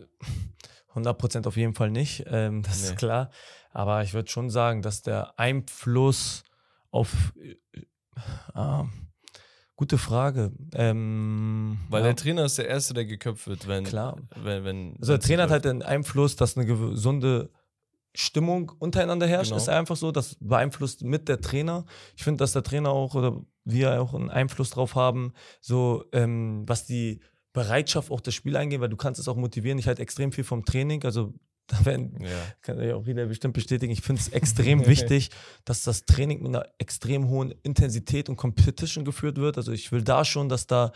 100% 0.94 1.46
auf 1.46 1.56
jeden 1.56 1.74
Fall 1.74 1.90
nicht, 1.90 2.24
ähm, 2.28 2.62
das 2.62 2.82
Nee. 2.82 2.88
ist 2.90 2.96
klar. 2.96 3.30
Aber 3.72 4.02
ich 4.02 4.14
würde 4.14 4.30
schon 4.30 4.50
sagen, 4.50 4.82
dass 4.82 5.02
der 5.02 5.38
Einfluss 5.38 6.44
auf. 6.90 7.32
Äh, 7.42 7.56
ah, 8.54 8.86
gute 9.76 9.98
Frage. 9.98 10.52
Ähm, 10.74 11.78
Weil 11.88 12.00
ja, 12.02 12.06
der 12.08 12.16
Trainer 12.16 12.44
ist 12.44 12.58
der 12.58 12.68
Erste, 12.68 12.94
der 12.94 13.04
geköpft 13.06 13.46
wird, 13.46 13.66
wenn. 13.66 13.84
Klar. 13.84 14.16
wenn, 14.42 14.64
wenn 14.64 14.96
also 15.00 15.12
der 15.12 15.20
Trainer 15.20 15.44
hat 15.44 15.50
halt 15.50 15.64
den 15.64 15.82
Einfluss, 15.82 16.36
dass 16.36 16.56
eine 16.56 16.66
gesunde 16.66 17.50
Stimmung 18.14 18.70
untereinander 18.78 19.26
herrscht, 19.26 19.50
Genau. 19.50 19.60
ist 19.60 19.68
einfach 19.68 19.96
so. 19.96 20.12
Das 20.12 20.36
beeinflusst 20.40 21.02
mit 21.02 21.28
der 21.28 21.40
Trainer. 21.40 21.84
Ich 22.16 22.22
finde, 22.22 22.38
dass 22.38 22.52
der 22.52 22.62
Trainer 22.62 22.90
auch 22.90 23.14
oder 23.14 23.40
wir 23.64 24.00
auch 24.00 24.14
einen 24.14 24.30
Einfluss 24.30 24.70
drauf 24.70 24.94
haben, 24.94 25.32
so 25.60 26.04
ähm, 26.12 26.62
was 26.66 26.86
die 26.86 27.20
Bereitschaft 27.52 28.10
auch 28.10 28.20
das 28.20 28.34
Spiel 28.34 28.56
eingehen, 28.56 28.80
weil 28.80 28.88
du 28.88 28.96
kannst 28.96 29.18
es 29.20 29.28
auch 29.28 29.36
motivieren. 29.36 29.78
Ich 29.78 29.86
halte 29.88 30.02
extrem 30.02 30.32
viel 30.32 30.44
vom 30.44 30.64
Training, 30.64 31.04
also 31.04 31.32
da 31.66 31.84
werden 31.84 32.16
Ja. 32.20 32.28
kann 32.62 32.80
ja 32.82 32.94
auch 32.94 33.06
wieder 33.06 33.26
bestimmt 33.26 33.54
bestätigen. 33.54 33.92
Ich 33.92 34.02
finde 34.02 34.20
es 34.20 34.28
extrem 34.28 34.86
wichtig, 34.86 35.30
dass 35.64 35.82
das 35.82 36.04
Training 36.04 36.42
mit 36.42 36.48
einer 36.48 36.66
extrem 36.78 37.28
hohen 37.28 37.54
Intensität 37.62 38.28
und 38.28 38.36
Competition 38.36 39.04
geführt 39.04 39.36
wird. 39.38 39.56
Also 39.56 39.72
ich 39.72 39.90
will 39.92 40.02
da 40.02 40.24
schon, 40.24 40.48
dass 40.48 40.66
da 40.66 40.92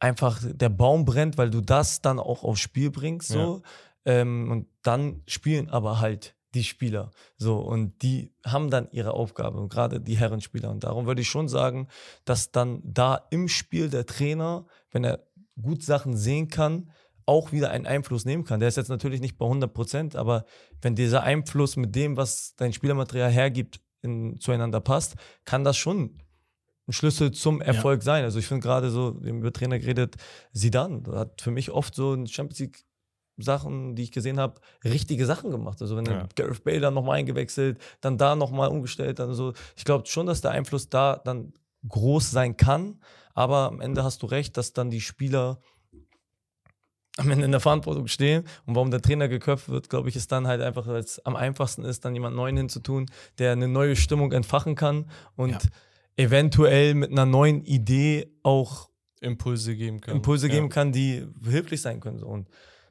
einfach 0.00 0.40
der 0.44 0.68
Baum 0.68 1.04
brennt, 1.04 1.38
weil 1.38 1.50
du 1.50 1.60
das 1.60 2.02
dann 2.02 2.18
auch 2.18 2.42
aufs 2.44 2.60
Spiel 2.60 2.90
bringst. 2.90 3.28
So. 3.28 3.62
Ähm, 4.04 4.50
und 4.50 4.66
dann 4.82 5.22
spielen 5.26 5.70
aber 5.70 6.00
halt 6.00 6.34
die 6.54 6.64
Spieler. 6.64 7.10
So, 7.36 7.58
und 7.58 8.02
die 8.02 8.32
haben 8.44 8.70
dann 8.70 8.88
ihre 8.92 9.14
Aufgabe, 9.14 9.58
und 9.58 9.70
gerade 9.70 10.00
die 10.00 10.16
Herrenspieler. 10.16 10.70
Und 10.70 10.84
darum 10.84 11.06
würde 11.06 11.22
ich 11.22 11.28
schon 11.28 11.48
sagen, 11.48 11.88
dass 12.24 12.52
dann 12.52 12.80
da 12.84 13.26
im 13.30 13.48
Spiel 13.48 13.90
der 13.90 14.06
Trainer, 14.06 14.66
wenn 14.90 15.04
er 15.04 15.26
gut 15.60 15.82
Sachen 15.82 16.16
sehen 16.16 16.48
kann, 16.48 16.90
auch 17.26 17.52
wieder 17.52 17.70
einen 17.70 17.86
Einfluss 17.86 18.24
nehmen 18.24 18.44
kann. 18.44 18.60
Der 18.60 18.68
ist 18.68 18.76
jetzt 18.76 18.88
natürlich 18.88 19.20
nicht 19.20 19.38
bei 19.38 19.46
100 19.46 19.72
Prozent, 19.72 20.16
aber 20.16 20.44
wenn 20.82 20.94
dieser 20.94 21.22
Einfluss 21.22 21.76
mit 21.76 21.94
dem, 21.94 22.16
was 22.16 22.54
dein 22.56 22.72
Spielermaterial 22.72 23.30
hergibt, 23.30 23.80
in, 24.02 24.38
zueinander 24.38 24.80
passt, 24.80 25.14
kann 25.44 25.64
das 25.64 25.76
schon 25.76 26.18
ein 26.86 26.92
Schlüssel 26.92 27.32
zum 27.32 27.62
Erfolg 27.62 28.02
sein. 28.02 28.24
Also 28.24 28.38
ich 28.38 28.46
finde 28.46 28.62
gerade 28.62 28.90
so, 28.90 29.16
wir 29.22 29.30
haben 29.30 29.38
über 29.38 29.52
Trainer 29.52 29.78
geredet, 29.78 30.16
Sidan 30.52 31.04
hat 31.12 31.40
für 31.40 31.50
mich 31.50 31.70
oft 31.70 31.94
so 31.94 32.12
ein 32.12 32.26
Champions 32.26 32.58
League 32.58 32.84
Sachen, 33.36 33.96
die 33.96 34.04
ich 34.04 34.12
gesehen 34.12 34.38
habe, 34.38 34.60
richtige 34.84 35.26
Sachen 35.26 35.50
gemacht. 35.50 35.80
Also 35.82 35.96
wenn 35.96 36.04
Ja. 36.04 36.28
Gareth 36.36 36.62
Bale 36.62 36.80
dann 36.80 36.94
nochmal 36.94 37.18
eingewechselt, 37.18 37.78
dann 38.00 38.16
da 38.18 38.36
nochmal 38.36 38.68
umgestellt, 38.68 39.18
dann 39.18 39.34
so. 39.34 39.54
Ich 39.76 39.84
glaube 39.84 40.06
schon, 40.06 40.26
dass 40.26 40.40
der 40.40 40.52
Einfluss 40.52 40.88
da 40.88 41.16
dann 41.16 41.52
groß 41.88 42.30
sein 42.30 42.56
kann, 42.56 43.00
aber 43.34 43.66
am 43.66 43.80
Ende 43.80 44.04
hast 44.04 44.22
du 44.22 44.26
recht, 44.26 44.56
dass 44.56 44.72
dann 44.72 44.90
die 44.90 45.00
Spieler 45.00 45.60
am 47.16 47.30
Ende 47.30 47.44
in 47.44 47.50
der 47.52 47.60
Verantwortung 47.60 48.06
stehen 48.08 48.44
und 48.66 48.74
warum 48.74 48.90
der 48.90 49.00
Trainer 49.00 49.28
geköpft 49.28 49.68
wird, 49.68 49.88
glaube 49.88 50.08
ich, 50.08 50.16
ist 50.16 50.32
dann 50.32 50.46
halt 50.46 50.60
einfach, 50.60 50.86
weil 50.86 50.96
es 50.96 51.24
am 51.24 51.36
einfachsten 51.36 51.84
ist, 51.84 52.04
dann 52.04 52.14
jemand 52.14 52.34
Neuen 52.34 52.56
hinzutun, 52.56 53.06
der 53.38 53.52
eine 53.52 53.68
neue 53.68 53.94
Stimmung 53.96 54.32
entfachen 54.32 54.74
kann 54.74 55.08
und 55.36 55.50
Ja. 55.52 55.58
eventuell 56.16 56.94
mit 56.94 57.10
einer 57.10 57.26
neuen 57.26 57.62
Idee 57.64 58.28
auch 58.42 58.88
Impulse 59.20 59.76
geben 59.76 60.00
kann. 60.00 60.16
Impulse 60.16 60.48
Ja. 60.48 60.54
geben 60.54 60.68
kann, 60.68 60.92
die 60.92 61.26
hilflich 61.44 61.80
sein 61.80 62.00
können. 62.00 62.22
Und 62.22 62.48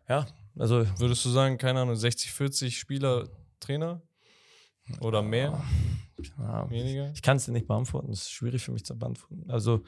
ja, 0.07 0.25
also 0.57 0.85
Würdest 0.99 1.23
du 1.25 1.29
sagen, 1.29 1.57
keine 1.57 1.81
Ahnung, 1.81 1.95
60, 1.95 2.31
40 2.31 2.77
Spieler, 2.79 3.27
Trainer? 3.59 4.01
Oder 4.99 5.21
mehr? 5.21 5.61
ja, 6.37 6.69
Weniger? 6.69 7.11
ich 7.13 7.21
kann 7.21 7.37
es 7.37 7.45
dir 7.45 7.51
nicht 7.53 7.67
beantworten. 7.67 8.09
Das 8.09 8.21
ist 8.23 8.31
schwierig 8.31 8.63
für 8.63 8.71
mich 8.71 8.83
zu 8.85 8.97
beantworten. 8.97 9.49
Also 9.49 9.81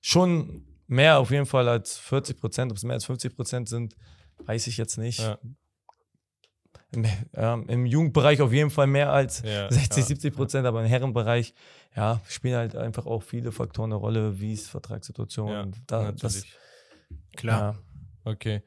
schon 0.00 0.64
mehr 0.88 1.18
auf 1.20 1.30
jeden 1.30 1.46
Fall 1.46 1.68
als 1.68 1.96
40 1.98 2.38
Prozent. 2.40 2.72
Ob 2.72 2.76
es 2.78 2.82
mehr 2.84 2.94
als 2.94 3.04
50 3.04 3.36
Prozent 3.36 3.68
sind, 3.68 3.94
weiß 4.44 4.66
ich 4.66 4.76
jetzt 4.76 4.96
nicht. 4.98 5.20
Ja. 5.20 5.38
Im, 6.90 7.04
ähm, 7.34 7.66
Im 7.68 7.86
Jugendbereich 7.86 8.40
auf 8.40 8.52
jeden 8.52 8.70
Fall 8.70 8.86
mehr 8.86 9.12
als 9.12 9.42
Ja, 9.42 9.70
60, 9.70 9.96
ja. 9.98 10.02
70 10.04 10.34
Prozent, 10.34 10.66
aber 10.66 10.80
im 10.82 10.86
Herrenbereich, 10.88 11.52
ja, 11.94 12.20
spielen 12.26 12.56
halt 12.56 12.76
einfach 12.76 13.04
auch 13.06 13.22
viele 13.22 13.52
Faktoren 13.52 13.92
eine 13.92 13.96
Rolle, 14.00 14.40
wie 14.40 14.54
es 14.54 14.68
Vertragssituation. 14.68 15.48
Ja, 15.50 15.62
und 15.62 15.76
da, 15.86 16.12
das. 16.12 16.44
Klar. 17.36 17.76
ja. 18.24 18.32
Okay. 18.32 18.62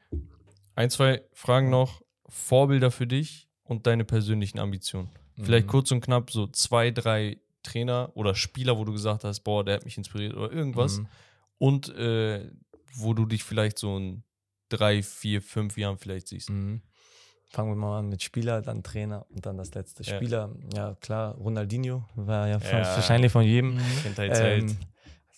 Ein, 0.74 0.90
zwei 0.90 1.22
Fragen 1.32 1.68
noch. 1.70 2.02
Vorbilder 2.28 2.90
für 2.90 3.06
dich 3.06 3.48
und 3.64 3.86
deine 3.86 4.04
persönlichen 4.04 4.58
Ambitionen. 4.58 5.10
Vielleicht 5.42 5.66
Mhm. 5.66 5.70
kurz 5.70 5.90
und 5.90 6.00
knapp 6.00 6.30
so 6.30 6.46
zwei, 6.46 6.90
drei 6.90 7.38
Trainer 7.62 8.10
oder 8.14 8.34
Spieler, 8.34 8.78
wo 8.78 8.84
du 8.84 8.92
gesagt 8.92 9.24
hast, 9.24 9.40
boah, 9.40 9.64
der 9.64 9.74
hat 9.76 9.84
mich 9.84 9.98
inspiriert 9.98 10.34
oder 10.34 10.50
irgendwas. 10.50 10.98
Mhm. 10.98 11.08
Und 11.62 11.94
äh, 11.94 12.50
wo 12.94 13.14
du 13.14 13.24
dich 13.24 13.44
vielleicht 13.44 13.78
so 13.78 13.96
in 13.96 14.24
drei, 14.68 15.00
vier, 15.00 15.40
fünf 15.40 15.78
Jahren 15.78 15.96
vielleicht 15.96 16.26
siehst. 16.26 16.50
Mhm. 16.50 16.82
Fangen 17.50 17.70
wir 17.70 17.76
mal 17.76 18.00
an 18.00 18.08
mit 18.08 18.20
Spieler, 18.20 18.62
dann 18.62 18.82
Trainer 18.82 19.26
und 19.30 19.46
dann 19.46 19.58
das 19.58 19.72
letzte. 19.72 20.02
Ja. 20.02 20.16
Spieler, 20.16 20.52
ja 20.74 20.96
klar, 21.00 21.36
Ronaldinho 21.36 22.04
war 22.16 22.48
ja, 22.48 22.58
Ja. 22.58 22.96
wahrscheinlich 22.96 23.30
von 23.30 23.44
jedem. 23.44 23.78
Kindheitsheld. 24.02 24.70
Ähm, 24.70 24.76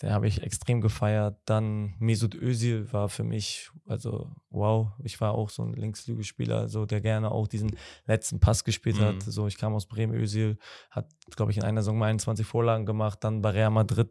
den 0.05 0.12
habe 0.12 0.28
ich 0.28 0.43
extrem 0.43 0.82
gefeiert. 0.82 1.39
Dann 1.47 1.94
Mesut 1.98 2.35
Özil 2.35 2.93
war 2.93 3.09
für 3.09 3.24
mich, 3.24 3.70
also 3.86 4.31
wow, 4.51 4.89
ich 5.02 5.18
war 5.20 5.32
auch 5.32 5.48
so 5.48 5.62
ein 5.62 5.72
Linksflügelspieler, 5.72 6.68
so 6.68 6.85
der 6.85 7.01
gerne 7.01 7.31
auch 7.31 7.48
diesen 7.48 7.74
letzten 8.06 8.39
Pass 8.39 8.64
gespielt 8.64 9.01
hat. 9.01 9.14
Mhm. 9.14 9.31
So, 9.31 9.47
ich 9.47 9.56
kam 9.56 9.72
aus 9.72 9.86
Bremen, 9.86 10.14
Özil 10.14 10.59
hat, 10.90 11.09
glaube 11.36 11.52
ich, 11.52 11.56
in 11.56 11.64
einer 11.64 11.81
Saison 11.81 11.97
mal 11.97 12.06
21 12.06 12.47
Vorlagen 12.47 12.85
gemacht, 12.85 13.24
dann 13.24 13.40
bei 13.40 13.51
Real 13.51 13.70
Madrid, 13.70 14.10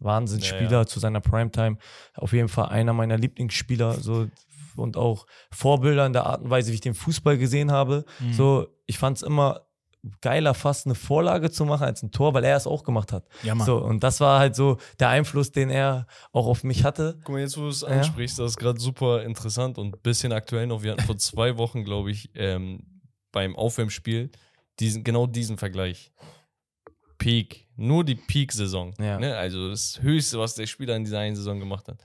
Wahnsinnsspieler 0.00 0.70
Ja, 0.70 0.78
ja. 0.80 0.86
zu 0.86 1.00
seiner 1.00 1.20
Primetime. 1.20 1.78
Auf 2.14 2.34
jeden 2.34 2.48
Fall 2.48 2.68
einer 2.68 2.92
meiner 2.92 3.16
Lieblingsspieler, 3.16 3.94
so 3.94 4.28
und 4.76 4.96
auch 4.96 5.26
Vorbilder 5.52 6.04
in 6.04 6.12
der 6.12 6.26
Art 6.26 6.42
und 6.42 6.50
Weise, 6.50 6.70
wie 6.70 6.74
ich 6.74 6.80
den 6.80 6.94
Fußball 6.94 7.38
gesehen 7.38 7.70
habe. 7.70 8.04
Mhm. 8.20 8.32
So, 8.32 8.66
ich 8.86 8.98
fand 8.98 9.16
es 9.16 9.22
immer 9.22 9.62
geiler, 10.20 10.54
fast 10.54 10.86
eine 10.86 10.94
Vorlage 10.94 11.50
zu 11.50 11.64
machen 11.64 11.84
als 11.84 12.02
ein 12.02 12.10
Tor, 12.10 12.34
weil 12.34 12.44
er 12.44 12.56
es 12.56 12.66
auch 12.66 12.84
gemacht 12.84 13.12
hat. 13.12 13.26
Ja, 13.42 13.54
Mann. 13.54 13.66
So, 13.66 13.78
und 13.78 14.02
das 14.02 14.20
war 14.20 14.38
halt 14.38 14.54
so 14.56 14.78
der 15.00 15.08
Einfluss, 15.08 15.52
den 15.52 15.70
er 15.70 16.06
auch 16.32 16.46
auf 16.46 16.64
mich 16.64 16.84
hatte. 16.84 17.18
Guck 17.24 17.34
mal, 17.34 17.40
jetzt 17.40 17.56
wo 17.56 17.62
du 17.62 17.68
es 17.68 17.80
Ja. 17.82 17.88
ansprichst, 17.88 18.38
das 18.38 18.52
ist 18.52 18.56
gerade 18.58 18.80
super 18.80 19.22
interessant 19.22 19.78
und 19.78 19.94
ein 19.94 20.00
bisschen 20.02 20.32
aktuell 20.32 20.66
noch. 20.66 20.82
Wir 20.82 20.92
hatten 20.92 21.02
vor 21.04 21.16
zwei 21.18 21.56
Wochen, 21.56 21.84
glaube 21.84 22.10
ich, 22.10 22.30
ähm, 22.34 23.00
beim 23.32 23.56
Aufwärmspiel 23.56 24.30
diesen, 24.80 25.04
genau 25.04 25.26
diesen 25.26 25.56
Vergleich. 25.58 26.12
Peak, 27.18 27.68
nur 27.76 28.04
die 28.04 28.16
Peak-Saison. 28.16 28.92
Ja. 29.00 29.18
Ne? 29.18 29.36
Also 29.36 29.70
das 29.70 30.00
Höchste, 30.02 30.38
was 30.38 30.54
der 30.54 30.66
Spieler 30.66 30.96
in 30.96 31.04
dieser 31.04 31.20
einen 31.20 31.36
Saison 31.36 31.58
gemacht 31.58 31.88
hat. 31.88 32.04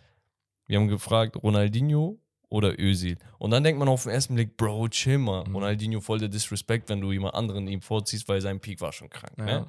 Wir 0.68 0.78
haben 0.80 0.88
gefragt, 0.88 1.36
Ronaldinho 1.42 2.20
oder 2.50 2.80
Özil. 2.80 3.18
Und 3.38 3.52
dann 3.52 3.64
denkt 3.64 3.80
man 3.80 3.88
auf 3.88 4.04
den 4.04 4.12
ersten 4.12 4.36
Blick, 4.36 4.58
Bro, 4.58 4.90
chill 4.90 5.20
mal. 5.20 5.46
Mhm. 5.48 5.56
Ronaldinho 5.56 6.02
voll 6.02 6.20
der 6.20 6.30
Disrespect, 6.30 6.90
wenn 6.90 7.00
du 7.02 7.12
jemand 7.12 7.36
anderen 7.36 7.68
ihm 7.68 7.82
vorziehst, 7.82 8.28
weil 8.28 8.42
sein 8.42 8.60
Peak 8.60 8.82
war 8.82 8.92
schon 8.92 9.10
krank. 9.10 9.34
Ja. 9.38 9.46
Ne? 9.46 9.68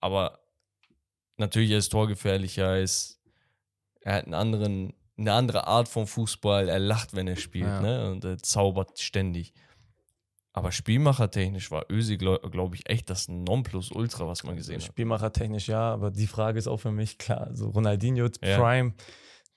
Aber 0.00 0.40
natürlich 1.36 1.70
er 1.70 1.78
ist 1.78 1.90
torgefährlicher, 1.90 2.76
er 2.76 2.82
ist, 2.82 3.20
er 4.00 4.14
hat 4.16 4.24
einen 4.24 4.34
anderen, 4.34 4.92
eine 5.16 5.32
andere 5.32 5.66
Art 5.66 5.88
von 5.88 6.06
Fußball, 6.06 6.68
er 6.68 6.78
lacht, 6.80 7.14
wenn 7.14 7.28
er 7.28 7.36
spielt, 7.36 7.66
Ja. 7.66 7.80
ne? 7.80 8.10
Und 8.10 8.24
er 8.24 8.38
zaubert 8.38 8.98
ständig. 8.98 9.52
Aber 10.52 10.70
spielmachertechnisch 10.70 11.70
war 11.72 11.86
Özil, 11.90 12.16
glaube 12.16 12.48
glaub 12.50 12.74
ich, 12.74 12.88
echt 12.88 13.10
das 13.10 13.28
Nonplusultra, 13.28 14.26
was 14.28 14.44
man 14.44 14.54
gesehen 14.56 14.76
hat. 14.76 14.84
Spielmachertechnisch 14.84 15.66
ja, 15.68 15.92
aber 15.92 16.10
die 16.12 16.28
Frage 16.28 16.58
ist 16.58 16.68
auch 16.68 16.76
für 16.76 16.92
mich 16.92 17.18
klar. 17.18 17.48
So 17.52 17.70
Ronaldinho, 17.70 18.28
Ja. 18.40 18.58
Prime, 18.58 18.92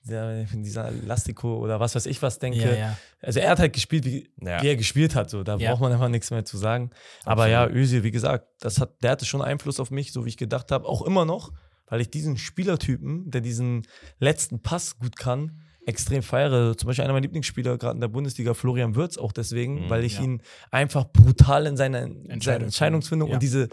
der, 0.04 0.44
dieser 0.44 0.88
Elastico 0.88 1.58
oder 1.58 1.80
was 1.80 1.94
weiß 1.94 2.06
ich 2.06 2.22
was 2.22 2.38
denke. 2.38 2.58
Ja, 2.60 2.74
ja. 2.74 2.98
Also 3.20 3.40
er 3.40 3.50
hat 3.50 3.58
halt 3.58 3.72
gespielt, 3.72 4.04
wie, 4.04 4.30
Ja. 4.40 4.62
wie 4.62 4.68
er 4.68 4.76
gespielt 4.76 5.14
hat. 5.14 5.28
So. 5.30 5.42
Da 5.42 5.56
Ja. 5.56 5.70
braucht 5.70 5.82
man 5.82 5.92
einfach 5.92 6.08
nichts 6.08 6.30
mehr 6.30 6.44
zu 6.44 6.56
sagen. 6.56 6.90
Aber 7.24 7.48
ja, 7.48 7.66
Özil, 7.68 8.02
wie 8.04 8.10
gesagt, 8.10 8.46
das 8.60 8.80
hat, 8.80 9.02
der 9.02 9.10
hatte 9.12 9.24
schon 9.26 9.42
Einfluss 9.42 9.80
auf 9.80 9.90
mich, 9.90 10.12
so 10.12 10.24
wie 10.24 10.28
ich 10.30 10.36
gedacht 10.36 10.70
habe. 10.72 10.86
Auch 10.86 11.02
immer 11.02 11.24
noch, 11.24 11.52
weil 11.86 12.00
ich 12.00 12.10
diesen 12.10 12.36
Spielertypen, 12.36 13.30
der 13.30 13.40
diesen 13.40 13.86
letzten 14.18 14.60
Pass 14.62 14.98
gut 14.98 15.16
kann, 15.16 15.60
extrem 15.86 16.22
feiere. 16.22 16.76
Zum 16.76 16.86
Beispiel 16.86 17.04
einer 17.04 17.14
meiner 17.14 17.22
Lieblingsspieler, 17.22 17.78
gerade 17.78 17.94
in 17.94 18.00
der 18.02 18.08
Bundesliga, 18.08 18.52
Florian 18.52 18.94
Würz, 18.94 19.16
auch 19.16 19.32
deswegen, 19.32 19.86
Mhm, 19.86 19.90
weil 19.90 20.04
ich 20.04 20.16
ja. 20.18 20.22
ihn 20.24 20.42
einfach 20.70 21.04
brutal 21.10 21.66
in 21.66 21.76
seiner, 21.78 22.02
in 22.02 22.12
seiner 22.12 22.30
Entscheidungsfindung. 22.34 22.64
Entscheidungsfindung 22.66 23.28
Ja. 23.30 23.34
und 23.34 23.42
diese 23.42 23.68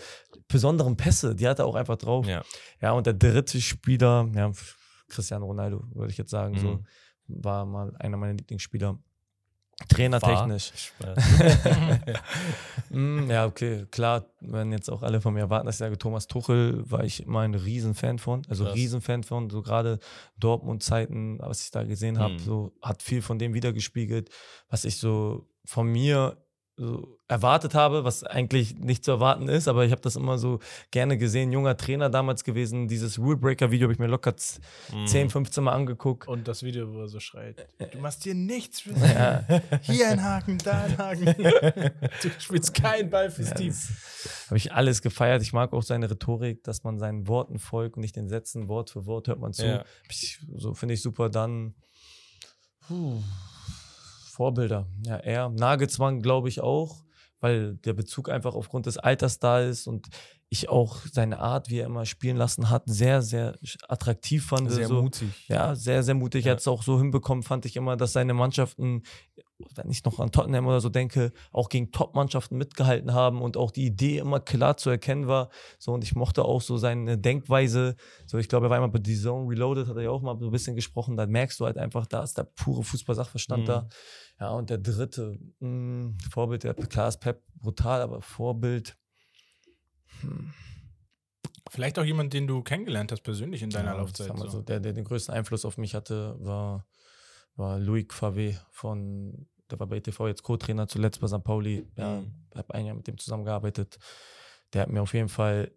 besonderen 0.47 0.95
Pässe, 0.95 1.35
die 1.35 1.45
hat 1.47 1.59
er 1.59 1.65
auch 1.65 1.75
einfach 1.75 1.97
drauf. 1.97 2.25
Ja. 2.25 2.43
Ja, 2.81 2.91
und 2.91 3.05
der 3.05 3.15
dritte 3.15 3.59
Spieler, 3.59 4.29
ja, 4.33 4.51
Cristiano 5.07 5.45
Ronaldo, 5.45 5.83
würde 5.93 6.11
ich 6.11 6.17
jetzt 6.17 6.31
sagen, 6.31 6.57
so 6.57 6.67
Mhm. 7.27 7.43
war 7.43 7.65
mal 7.65 7.95
einer 7.99 8.17
meiner 8.17 8.33
Lieblingsspieler. 8.33 8.97
Trainertechnisch. 9.89 10.93
Mm, 12.89 13.29
ja, 13.29 13.45
okay, 13.45 13.85
klar, 13.91 14.25
wenn 14.41 14.71
jetzt 14.71 14.89
auch 14.89 15.01
alle 15.01 15.19
von 15.19 15.33
mir 15.33 15.41
erwarten, 15.41 15.65
dass 15.65 15.75
ich 15.75 15.79
sage, 15.79 15.97
Thomas 15.97 16.27
Tuchel 16.27 16.89
war 16.89 17.03
ich 17.03 17.23
immer 17.23 17.41
ein 17.41 17.53
Riesenfan 17.55 18.19
von, 18.19 18.43
also 18.47 18.63
Krass. 18.63 18.75
Riesenfan 18.75 19.23
von, 19.23 19.49
so 19.49 19.61
gerade 19.61 19.99
Dortmund-Zeiten, 20.37 21.39
was 21.39 21.63
ich 21.63 21.71
da 21.71 21.83
gesehen 21.83 22.19
habe, 22.19 22.35
Mhm. 22.35 22.39
so 22.39 22.73
hat 22.81 23.01
viel 23.01 23.21
von 23.21 23.39
dem 23.39 23.53
wiedergespiegelt, 23.53 24.29
was 24.69 24.85
ich 24.85 24.97
so 24.97 25.49
von 25.65 25.87
mir 25.91 26.37
so 26.77 27.17
erwartet 27.27 27.73
habe, 27.73 28.03
was 28.03 28.23
eigentlich 28.23 28.75
nicht 28.75 29.05
zu 29.05 29.11
erwarten 29.11 29.47
ist, 29.47 29.67
aber 29.67 29.85
ich 29.85 29.91
habe 29.91 30.01
das 30.01 30.15
immer 30.15 30.37
so 30.37 30.59
gerne 30.91 31.17
gesehen, 31.17 31.51
junger 31.51 31.77
Trainer 31.77 32.09
damals 32.09 32.43
gewesen, 32.43 32.87
dieses 32.87 33.17
Rulebreaker-Video 33.17 33.85
habe 33.85 33.93
ich 33.93 33.99
mir 33.99 34.07
locker 34.07 34.35
Mhm. 34.91 35.07
10, 35.07 35.29
15 35.29 35.63
Mal 35.63 35.71
angeguckt. 35.73 36.27
Und 36.27 36.47
das 36.47 36.63
Video, 36.63 36.91
wo 36.93 37.01
er 37.01 37.07
so 37.07 37.19
schreit: 37.19 37.67
Du 37.91 37.99
machst 37.99 38.23
hier 38.23 38.33
nichts 38.35 38.81
für 38.81 38.91
Ja. 38.99 39.45
Hier 39.81 40.09
ein 40.09 40.21
Haken, 40.21 40.57
da 40.57 40.83
ein 40.83 40.97
Haken. 40.97 41.25
du 42.21 42.29
spielst 42.39 42.73
keinen 42.73 43.09
Ball 43.09 43.29
fürs 43.31 43.49
Ja, 43.51 43.55
Team. 43.55 43.73
Habe 44.47 44.57
ich 44.57 44.73
alles 44.73 45.01
gefeiert. 45.01 45.41
Ich 45.41 45.53
mag 45.53 45.73
auch 45.73 45.83
seine 45.83 46.09
Rhetorik, 46.09 46.63
dass 46.63 46.83
man 46.83 46.99
seinen 46.99 47.27
Worten 47.27 47.59
folgt 47.59 47.95
und 47.95 48.01
nicht 48.01 48.15
den 48.15 48.27
Sätzen 48.27 48.67
Wort 48.67 48.89
für 48.89 49.05
Wort 49.05 49.27
hört 49.27 49.39
man 49.39 49.53
zu. 49.53 49.65
Ja. 49.65 49.85
So 50.55 50.73
finde 50.73 50.95
ich 50.95 51.01
super. 51.01 51.29
Dann 51.29 51.75
puh, 52.87 53.21
Vorbilder. 54.35 54.87
Ja, 55.05 55.15
er. 55.15 55.49
Nagelsmann 55.49 56.21
glaube 56.21 56.49
ich 56.49 56.59
auch, 56.59 57.03
weil 57.39 57.75
der 57.77 57.93
Bezug 57.93 58.29
einfach 58.29 58.53
aufgrund 58.53 58.85
des 58.85 58.97
Alters 58.97 59.39
da 59.39 59.61
ist 59.61 59.87
und 59.87 60.07
ich 60.49 60.69
auch 60.69 60.97
seine 61.11 61.39
Art, 61.39 61.69
wie 61.69 61.79
er 61.79 61.87
immer 61.87 62.05
spielen 62.05 62.37
lassen 62.37 62.69
hat, 62.69 62.83
sehr, 62.85 63.21
sehr 63.21 63.57
attraktiv 63.87 64.45
fand. 64.45 64.71
Sehr 64.71 64.87
so. 64.87 65.01
mutig. 65.01 65.29
Ja, 65.47 65.73
sehr, 65.75 66.03
sehr 66.03 66.13
mutig. 66.13 66.45
Ja. 66.45 66.49
Er 66.49 66.53
hat 66.53 66.59
es 66.59 66.67
auch 66.67 66.83
so 66.83 66.99
hinbekommen, 66.99 67.43
fand 67.43 67.65
ich 67.65 67.75
immer, 67.75 67.97
dass 67.97 68.13
seine 68.13 68.33
Mannschaften, 68.33 69.01
wenn 69.75 69.89
ich 69.89 70.03
noch 70.05 70.19
an 70.19 70.31
Tottenham 70.31 70.67
oder 70.67 70.81
so 70.81 70.89
denke, 70.89 71.31
auch 71.51 71.67
gegen 71.69 71.91
Top-Mannschaften 71.91 72.57
mitgehalten 72.57 73.13
haben 73.13 73.41
und 73.41 73.57
auch 73.57 73.71
die 73.71 73.85
Idee 73.85 74.19
immer 74.19 74.39
klar 74.39 74.77
zu 74.77 74.89
erkennen 74.91 75.27
war. 75.27 75.49
So, 75.79 75.93
und 75.93 76.03
ich 76.03 76.15
mochte 76.15 76.45
auch 76.45 76.61
so 76.61 76.77
seine 76.77 77.17
Denkweise. 77.17 77.95
So, 78.27 78.37
ich 78.37 78.47
glaube, 78.47 78.67
er 78.67 78.69
war 78.69 78.77
immer 78.77 78.89
bei 78.89 79.01
The 79.03 79.19
Zone 79.19 79.49
Reloaded, 79.49 79.87
hat 79.87 79.97
er 79.97 80.03
ja 80.03 80.09
auch 80.11 80.21
mal 80.21 80.37
so 80.39 80.45
ein 80.45 80.51
bisschen 80.51 80.75
gesprochen. 80.75 81.17
Da 81.17 81.25
merkst 81.25 81.59
du 81.59 81.65
halt 81.65 81.77
einfach, 81.77 82.05
da 82.05 82.21
ist 82.21 82.37
der 82.37 82.43
pure 82.43 82.83
Fußball-Sachverstand 82.83 83.63
Mhm. 83.63 83.67
da. 83.67 83.87
Ja, 84.39 84.49
und 84.51 84.69
der 84.69 84.77
dritte, 84.79 85.39
mh, 85.59 86.13
Vorbild, 86.29 86.63
der 86.63 86.73
klar 86.73 87.07
ist 87.07 87.19
Pep 87.19 87.41
brutal, 87.55 88.01
aber 88.01 88.21
Vorbild. 88.21 88.97
Hm. 90.21 90.53
Vielleicht 91.69 91.97
auch 91.99 92.03
jemand, 92.03 92.33
den 92.33 92.47
du 92.47 92.61
kennengelernt 92.61 93.11
hast, 93.11 93.21
persönlich 93.21 93.61
in 93.63 93.69
deiner 93.69 93.91
Ja, 93.91 93.97
Laufzeit. 93.97 94.37
So. 94.37 94.47
so, 94.47 94.61
der, 94.61 94.79
der 94.79 94.93
den 94.93 95.03
größten 95.03 95.33
Einfluss 95.33 95.65
auf 95.65 95.77
mich 95.77 95.95
hatte, 95.95 96.35
war, 96.39 96.85
war 97.55 97.79
Louis 97.79 98.05
Favé 98.09 98.59
von, 98.71 99.47
der 99.71 99.79
war 99.79 99.87
bei 99.87 99.97
ETV 99.97 100.27
jetzt 100.27 100.43
Co-Trainer 100.43 100.87
zuletzt 100.87 101.21
bei 101.21 101.27
St. 101.27 101.43
Pauli. 101.43 101.87
Ja, 101.97 102.21
Mhm. 102.21 102.33
habe 102.55 102.73
ein 102.73 102.85
Jahr 102.85 102.95
mit 102.95 103.07
dem 103.07 103.17
zusammengearbeitet. 103.17 103.97
Der 104.73 104.83
hat 104.83 104.89
mir 104.89 105.01
auf 105.01 105.13
jeden 105.13 105.29
Fall 105.29 105.71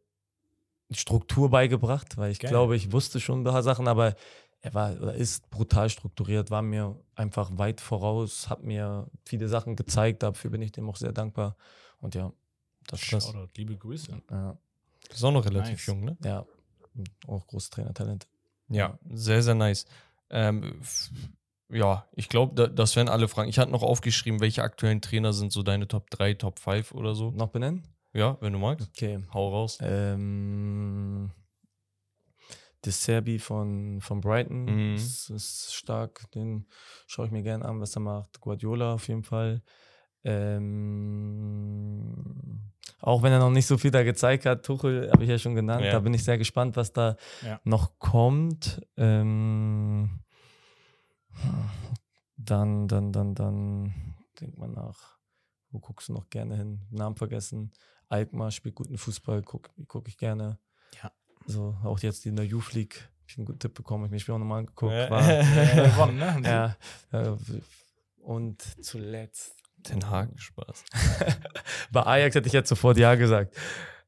Struktur 0.91 1.51
beigebracht, 1.51 2.17
weil 2.17 2.33
ich 2.33 2.39
Geil. 2.39 2.51
glaube, 2.51 2.77
ich 2.77 2.93
wusste 2.93 3.21
schon 3.21 3.41
ein 3.41 3.45
paar 3.45 3.63
Sachen, 3.63 3.89
aber 3.89 4.15
er 4.61 4.75
war 4.75 4.97
oder 5.01 5.15
ist 5.15 5.49
brutal 5.51 5.89
strukturiert, 5.89 6.51
war 6.51 6.63
mir 6.63 6.99
einfach 7.15 7.51
weit 7.59 7.81
voraus, 7.81 8.49
hat 8.51 8.63
mir 8.65 9.09
viele 9.25 9.49
Sachen 9.49 9.77
gezeigt, 9.77 10.23
dafür 10.23 10.51
bin 10.51 10.63
ich 10.63 10.73
dem 10.73 10.89
auch 10.89 10.97
sehr 10.97 11.13
dankbar. 11.13 11.57
Und 12.01 12.15
ja, 12.15 12.33
das 12.87 13.03
ist 13.03 13.13
das. 13.13 13.33
Liebe 13.57 13.77
Grüße. 13.77 14.21
Ja, 14.31 14.59
Ist 15.11 15.25
auch 15.25 15.33
noch 15.33 15.45
relativ 15.45 15.71
Nice. 15.73 15.87
jung, 15.87 16.05
ne? 16.05 16.17
ja, 16.25 16.45
auch 17.27 17.47
großes 17.47 17.71
Trainertalent. 17.71 18.29
Ja, 18.69 18.99
sehr, 19.11 19.43
sehr 19.43 19.55
nice. 19.55 19.87
Ähm, 20.31 20.81
ja, 21.71 22.07
ich 22.13 22.29
glaube, 22.29 22.55
da, 22.55 22.67
das 22.67 22.97
wären 22.97 23.09
alle 23.09 23.29
Fragen. 23.29 23.49
Ich 23.49 23.59
hatte 23.59 23.71
noch 23.71 23.83
aufgeschrieben, 23.83 24.41
welche 24.41 24.63
aktuellen 24.63 25.01
Trainer 25.01 25.33
sind 25.33 25.53
so 25.53 25.63
deine 25.63 25.87
Top 25.89 26.11
3, 26.11 26.35
Top 26.35 26.59
5 26.59 26.93
oder 26.93 27.15
so. 27.15 27.31
Noch 27.31 27.49
benennen? 27.49 27.87
Ja, 28.13 28.37
wenn 28.41 28.53
du 28.53 28.59
magst. 28.59 28.89
Okay. 28.89 29.21
Hau 29.33 29.51
raus. 29.51 29.79
Ähm, 29.81 31.31
De 32.85 32.93
Serbi 32.93 33.39
von, 33.41 34.01
von 34.01 34.21
Brighton 34.21 34.65
Mhm. 34.65 34.95
ist, 34.95 35.31
ist 35.31 35.75
stark. 35.75 36.31
Den 36.33 36.67
schaue 37.07 37.27
ich 37.27 37.33
mir 37.33 37.43
gerne 37.43 37.65
an, 37.65 37.81
was 37.81 37.97
er 37.97 38.01
macht. 38.01 38.41
Guardiola 38.41 38.95
auf 38.95 39.09
jeden 39.09 39.25
Fall. 39.25 39.63
Ähm, 40.25 42.15
auch 43.01 43.23
wenn 43.23 43.33
er 43.33 43.39
noch 43.39 43.51
nicht 43.51 43.67
so 43.67 43.79
viel 43.79 43.91
da 43.91 44.03
gezeigt 44.03 44.47
hat, 44.47 44.65
Tuchel 44.65 45.11
habe 45.11 45.25
ich 45.25 45.31
ja 45.31 45.39
schon 45.39 45.55
genannt. 45.55 45.85
Ja. 45.85 45.93
Da 45.93 46.01
bin 46.01 46.15
ich 46.15 46.25
sehr 46.25 46.39
gespannt, 46.39 46.77
was 46.77 46.93
da 46.93 47.17
Ja. 47.43 47.61
noch 47.65 47.99
kommt. 47.99 48.81
Ähm, 48.97 50.21
dann, 52.37 52.89
dann, 52.89 53.13
dann, 53.13 53.35
dann, 53.35 53.95
denk 54.41 54.59
mal 54.59 54.69
nach. 54.69 55.19
Wo 55.71 55.79
guckst 55.81 56.09
du 56.09 56.13
noch 56.13 56.29
gerne 56.31 56.57
hin? 56.57 56.81
Namen 56.91 57.17
vergessen. 57.17 57.73
Alkmaar 58.09 58.51
spielt 58.51 58.75
guten 58.75 58.97
Fußball, 58.97 59.43
gucke 59.43 59.71
guck 59.87 60.09
ich 60.09 60.17
gerne. 60.17 60.59
So, 61.49 61.77
auch 61.83 61.99
jetzt 62.01 62.27
in 62.27 62.37
der 62.37 62.45
Youth 62.45 62.73
League. 62.75 63.09
Hab 63.23 63.31
ich 63.31 63.39
einen 63.39 63.47
guten 63.47 63.59
Tipp 63.59 63.75
bekommen, 63.75 64.05
ich 64.05 64.11
mir 64.11 64.17
das 64.17 64.23
Spiel 64.23 64.35
auch 64.35 64.39
nochmal 64.39 64.61
angeguckt. 64.61 64.93
Ja. 64.93 65.11
War, 65.11 65.23
gewonnen, 66.07 66.19
ne? 66.43 66.77
Ja, 67.13 67.37
und 68.21 68.63
zuletzt. 68.85 69.55
Den 69.79 70.11
Haken 70.11 70.37
Spaß. 70.39 70.85
Bei 71.93 72.03
Ajax 72.05 72.35
hätte 72.35 72.49
ich 72.49 72.53
jetzt 72.53 72.69
sofort 72.69 72.99
Ja 72.99 73.15
gesagt. 73.15 73.57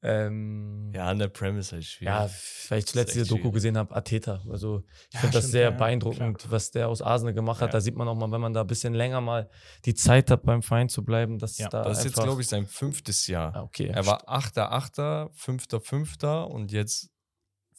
Ähm, 0.02 0.90
Ja, 0.94 1.06
an 1.08 1.18
der 1.18 1.28
Premise 1.28 1.72
halt 1.72 1.84
schwierig. 1.84 2.12
Ja, 2.14 2.28
weil 2.70 2.78
ich 2.78 2.86
zuletzt 2.86 3.14
diese 3.14 3.26
Doku 3.26 3.50
gesehen 3.50 3.76
habe, 3.76 3.94
Ateta. 3.94 4.42
Also 4.50 4.82
ich 5.08 5.14
Ja, 5.14 5.20
finde 5.20 5.38
das 5.38 5.48
sehr 5.50 5.62
ja, 5.62 5.70
beeindruckend, 5.70 6.50
was 6.50 6.70
der 6.70 6.88
aus 6.88 7.02
Arsenal 7.02 7.34
gemacht 7.34 7.60
hat. 7.60 7.68
Ja. 7.68 7.72
Da 7.72 7.80
sieht 7.80 7.96
man 7.96 8.08
auch 8.08 8.14
mal, 8.16 8.30
wenn 8.32 8.40
man 8.40 8.52
da 8.54 8.62
ein 8.62 8.66
bisschen 8.66 8.94
länger 8.94 9.20
mal 9.20 9.48
die 9.84 9.94
Zeit 9.94 10.30
hat, 10.30 10.42
beim 10.42 10.62
Verein 10.62 10.88
zu 10.88 11.04
bleiben, 11.04 11.38
dass 11.38 11.58
Ja, 11.58 11.68
da 11.68 11.82
das 11.84 11.98
ist 11.98 12.04
jetzt, 12.04 12.22
glaube 12.22 12.40
ich, 12.40 12.48
sein 12.48 12.66
fünftes 12.66 13.26
Jahr. 13.26 13.54
Ah, 13.54 13.62
okay. 13.62 13.88
Er 13.88 14.06
war 14.06 14.26
8.8., 14.28 15.30
5.5. 15.34 16.44
und 16.44 16.72
jetzt 16.72 17.09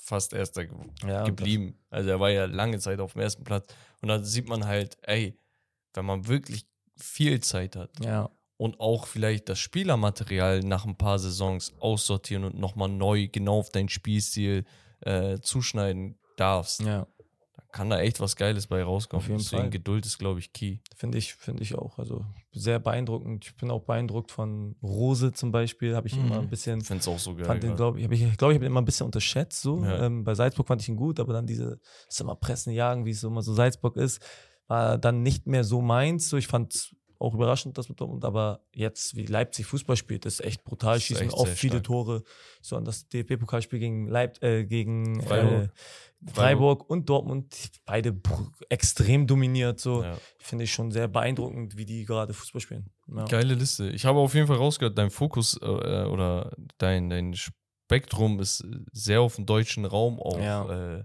fast 0.02 0.34
Erster 0.34 0.65
ge 0.65 0.76
ja, 1.06 1.23
geblieben. 1.23 1.78
Also 1.90 2.10
er 2.10 2.19
war 2.19 2.30
ja 2.30 2.45
lange 2.45 2.80
Zeit 2.80 2.99
auf 2.99 3.14
dem 3.14 3.22
ersten 3.22 3.44
Platz. 3.44 3.68
Und 4.02 4.10
da 4.10 4.22
sieht 4.23 4.49
man 4.49 4.65
halt, 4.65 4.98
ey, 5.03 5.38
wenn 5.94 6.06
man 6.06 6.28
wirklich 6.28 6.65
viel 6.98 7.40
Zeit 7.41 7.76
hat 7.76 7.91
ja, 8.03 8.30
und 8.57 8.80
auch 8.80 9.06
vielleicht 9.06 9.49
das 9.49 9.60
Spielermaterial 9.60 10.61
nach 10.61 10.86
ein 10.86 10.98
paar 10.98 11.19
Saisons 11.19 11.73
aussortieren 11.80 12.44
und 12.44 12.60
nochmal 12.60 12.90
neu 12.90 13.28
genau 13.28 13.60
auf 13.60 13.69
deinen 13.69 13.90
Spielstil 13.90 14.65
äh, 15.02 15.40
zuschneiden 15.40 16.18
darfst, 16.36 16.82
ja, 16.82 17.07
kann 17.72 17.89
da 17.89 17.99
echt 17.99 18.19
was 18.19 18.35
Geiles 18.35 18.68
bei 18.68 18.84
rauskommen. 18.84 19.23
Auf 19.23 19.27
jeden 19.30 19.39
Deswegen 19.39 19.61
Fall. 19.64 19.69
Geduld 19.69 20.06
ist, 20.06 20.18
glaube 20.19 20.39
ich, 20.39 20.53
key. 20.53 20.77
finde 20.95 21.18
ich, 21.18 21.34
finde 21.34 21.64
ich 21.64 21.76
auch. 21.76 21.98
Also 21.98 22.26
sehr 22.52 22.80
beeindruckend. 22.80 23.45
Ich 23.45 23.56
bin 23.56 23.72
auch 23.72 23.84
beeindruckt 23.84 24.31
von 24.31 24.76
Rose 24.84 25.31
zum 25.31 25.52
Beispiel. 25.52 25.95
Habe 25.95 26.07
ich 26.07 26.15
Mhm. 26.15 26.26
immer 26.26 26.39
ein 26.39 26.49
bisschen 26.49 26.80
Ich 26.81 26.88
finde 26.88 27.02
es 27.02 27.07
auch 27.07 27.19
so 27.19 27.35
geil. 27.35 27.45
fand 27.45 27.64
den, 27.64 27.76
glaube 27.76 27.98
ich, 27.99 28.03
habe 28.06 28.14
ich, 28.15 28.22
glaube 28.38 28.53
ich, 28.53 28.57
habe 28.57 28.65
ihn 28.65 28.72
immer 28.72 28.81
ein 28.81 28.85
bisschen 28.85 29.06
unterschätzt. 29.06 29.61
So. 29.61 29.84
Ja. 29.84 30.06
Ähm, 30.06 30.23
bei 30.23 30.35
Salzburg 30.35 30.68
fand 30.68 30.81
ich 30.81 30.89
ihn 30.89 30.95
gut, 30.98 31.19
aber 31.19 31.34
dann 31.34 31.48
diese, 31.48 31.80
das 32.07 32.19
immer 32.19 32.35
Pressen 32.35 32.73
jagen, 32.73 33.06
wie 33.06 33.11
es 33.11 33.23
immer 33.23 33.41
so 33.41 33.53
Salzburg 33.53 33.95
ist, 33.98 34.22
war 34.68 34.98
dann 34.98 35.22
nicht 35.23 35.48
mehr 35.48 35.64
so 35.64 35.81
meins. 35.81 36.30
So, 36.30 36.38
ich 36.38 36.48
fand 36.48 36.73
es 36.73 36.95
auch 37.22 37.34
überraschend, 37.34 37.77
das 37.77 37.88
mit 37.89 37.99
Dortmund, 37.99 38.26
aber 38.26 38.61
jetzt, 38.73 39.15
wie 39.15 39.26
Leipzig 39.26 39.65
Fußball 39.65 39.95
spielt, 39.95 40.26
ist 40.26 40.41
echt 40.43 40.64
brutal. 40.64 40.98
Ist 40.98 41.03
Schießen 41.03 41.27
echt 41.27 41.34
oft 41.35 41.52
viele 41.53 41.73
stark. 41.76 41.84
Tore. 41.84 42.23
So 42.61 42.76
an 42.76 42.85
das 42.85 43.07
DFB-Pokalspiel 43.07 43.80
gegen 43.80 44.07
Leip 44.07 44.41
äh, 44.43 44.65
gegen 44.65 45.22
Freiburg. 45.22 45.65
äh, 45.65 45.69
Freiburg 46.31 46.89
und 46.89 47.10
Dortmund, 47.10 47.72
beide 47.85 48.15
extrem 48.69 49.26
dominiert. 49.27 49.80
So 49.80 50.03
Ja. 50.03 50.18
finde 50.39 50.65
ich 50.65 50.72
schon 50.73 50.91
sehr 50.91 51.07
beeindruckend, 51.07 51.77
wie 51.77 51.85
die 51.85 52.06
gerade 52.06 52.34
Fußball 52.34 52.61
spielen. 52.61 52.89
Ja. 53.07 53.26
Geile 53.26 53.53
Liste. 53.56 53.89
Ich 53.89 54.06
habe 54.06 54.19
auf 54.19 54.34
jeden 54.35 54.48
Fall 54.48 54.57
rausgehört, 54.57 54.98
dein 54.98 55.10
Fokus 55.10 55.57
äh, 55.61 55.65
oder 55.65 56.56
dein, 56.77 57.10
dein 57.10 57.34
Spektrum 57.34 58.39
ist 58.39 58.64
sehr 58.91 59.22
auf 59.22 59.35
den 59.35 59.45
deutschen 59.45 59.85
Raum 59.85 60.19
auch 60.19 60.39
Ja. 60.39 60.98
äh, 60.99 61.03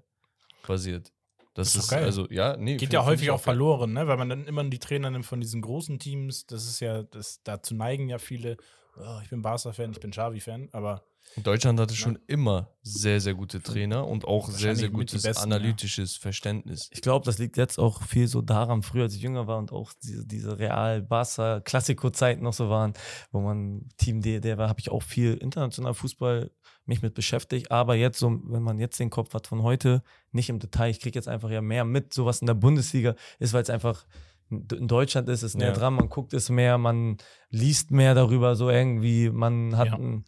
basiert. 0.66 1.12
Das 1.56 1.68
Ist 1.68 1.76
doch 1.76 1.82
ist, 1.82 1.88
geil. 1.90 2.04
also, 2.04 2.28
ja, 2.30 2.56
nee. 2.56 2.72
Geht 2.72 2.80
find- 2.80 2.92
ja 2.92 3.04
häufig 3.04 3.30
auch 3.30 3.38
geil. 3.38 3.44
verloren, 3.44 3.92
ne? 3.94 4.06
weil 4.06 4.16
man 4.18 4.28
dann 4.28 4.46
immer 4.46 4.62
die 4.64 4.78
Trainer 4.78 5.10
nimmt 5.10 5.26
von 5.26 5.40
diesen 5.40 5.62
großen 5.62 5.98
Teams. 5.98 6.46
Das 6.46 6.66
ist 6.66 6.80
ja, 6.80 7.02
das, 7.02 7.40
dazu 7.42 7.74
neigen 7.74 8.08
ja 8.08 8.18
viele. 8.18 8.56
Oh, 8.98 9.20
ich 9.22 9.30
bin 9.30 9.42
Barca-Fan, 9.42 9.90
ich 9.92 10.00
bin 10.00 10.10
Xavi-Fan, 10.10 10.68
aber 10.72 11.02
Deutschland 11.42 11.78
hatte 11.80 11.94
schon 11.94 12.18
immer 12.28 12.70
sehr, 12.82 13.20
sehr 13.20 13.34
gute 13.34 13.60
Trainer 13.60 14.06
und 14.06 14.24
auch 14.24 14.48
sehr, 14.48 14.74
sehr 14.74 14.88
gutes 14.88 15.22
besten, 15.22 15.50
ja. 15.50 15.56
analytisches 15.56 16.16
Verständnis. 16.16 16.88
Ich 16.92 17.02
glaube, 17.02 17.24
das 17.26 17.38
liegt 17.38 17.56
jetzt 17.58 17.78
auch 17.78 18.02
viel 18.02 18.26
so 18.26 18.40
daran, 18.40 18.82
früher 18.82 19.02
als 19.04 19.14
ich 19.14 19.22
jünger 19.22 19.46
war 19.46 19.58
und 19.58 19.72
auch 19.72 19.92
diese, 20.02 20.24
diese 20.24 20.58
real 20.58 21.02
barca 21.02 21.60
Klassiko-Zeiten 21.60 22.42
noch 22.42 22.54
so 22.54 22.70
waren, 22.70 22.94
wo 23.32 23.40
man 23.40 23.88
Team 23.98 24.22
D, 24.22 24.40
der 24.40 24.56
war, 24.56 24.68
habe 24.68 24.80
ich 24.80 24.90
auch 24.90 25.02
viel 25.02 25.34
international 25.34 25.92
Fußball 25.94 26.50
mich 26.86 27.02
mit 27.02 27.14
beschäftigt. 27.14 27.70
Aber 27.70 27.94
jetzt, 27.94 28.18
so, 28.18 28.40
wenn 28.44 28.62
man 28.62 28.78
jetzt 28.78 28.98
den 29.00 29.10
Kopf 29.10 29.34
hat 29.34 29.46
von 29.46 29.62
heute, 29.62 30.02
nicht 30.32 30.48
im 30.48 30.58
Detail, 30.58 30.90
ich 30.90 31.00
kriege 31.00 31.18
jetzt 31.18 31.28
einfach 31.28 31.50
ja 31.50 31.60
mehr 31.60 31.84
mit, 31.84 32.14
sowas 32.14 32.40
in 32.40 32.46
der 32.46 32.54
Bundesliga 32.54 33.14
ist, 33.38 33.52
weil 33.52 33.62
es 33.62 33.70
einfach 33.70 34.06
in 34.50 34.86
Deutschland 34.86 35.28
ist, 35.28 35.42
ist 35.42 35.56
näher 35.56 35.68
Ja. 35.68 35.74
dran, 35.74 35.94
man 35.94 36.08
guckt 36.08 36.32
es 36.32 36.48
mehr, 36.50 36.78
man 36.78 37.16
liest 37.50 37.90
mehr 37.90 38.14
darüber, 38.14 38.54
so 38.54 38.70
irgendwie, 38.70 39.28
man 39.30 39.76
hat 39.76 39.88
Ja. 39.88 39.94
einen 39.94 40.24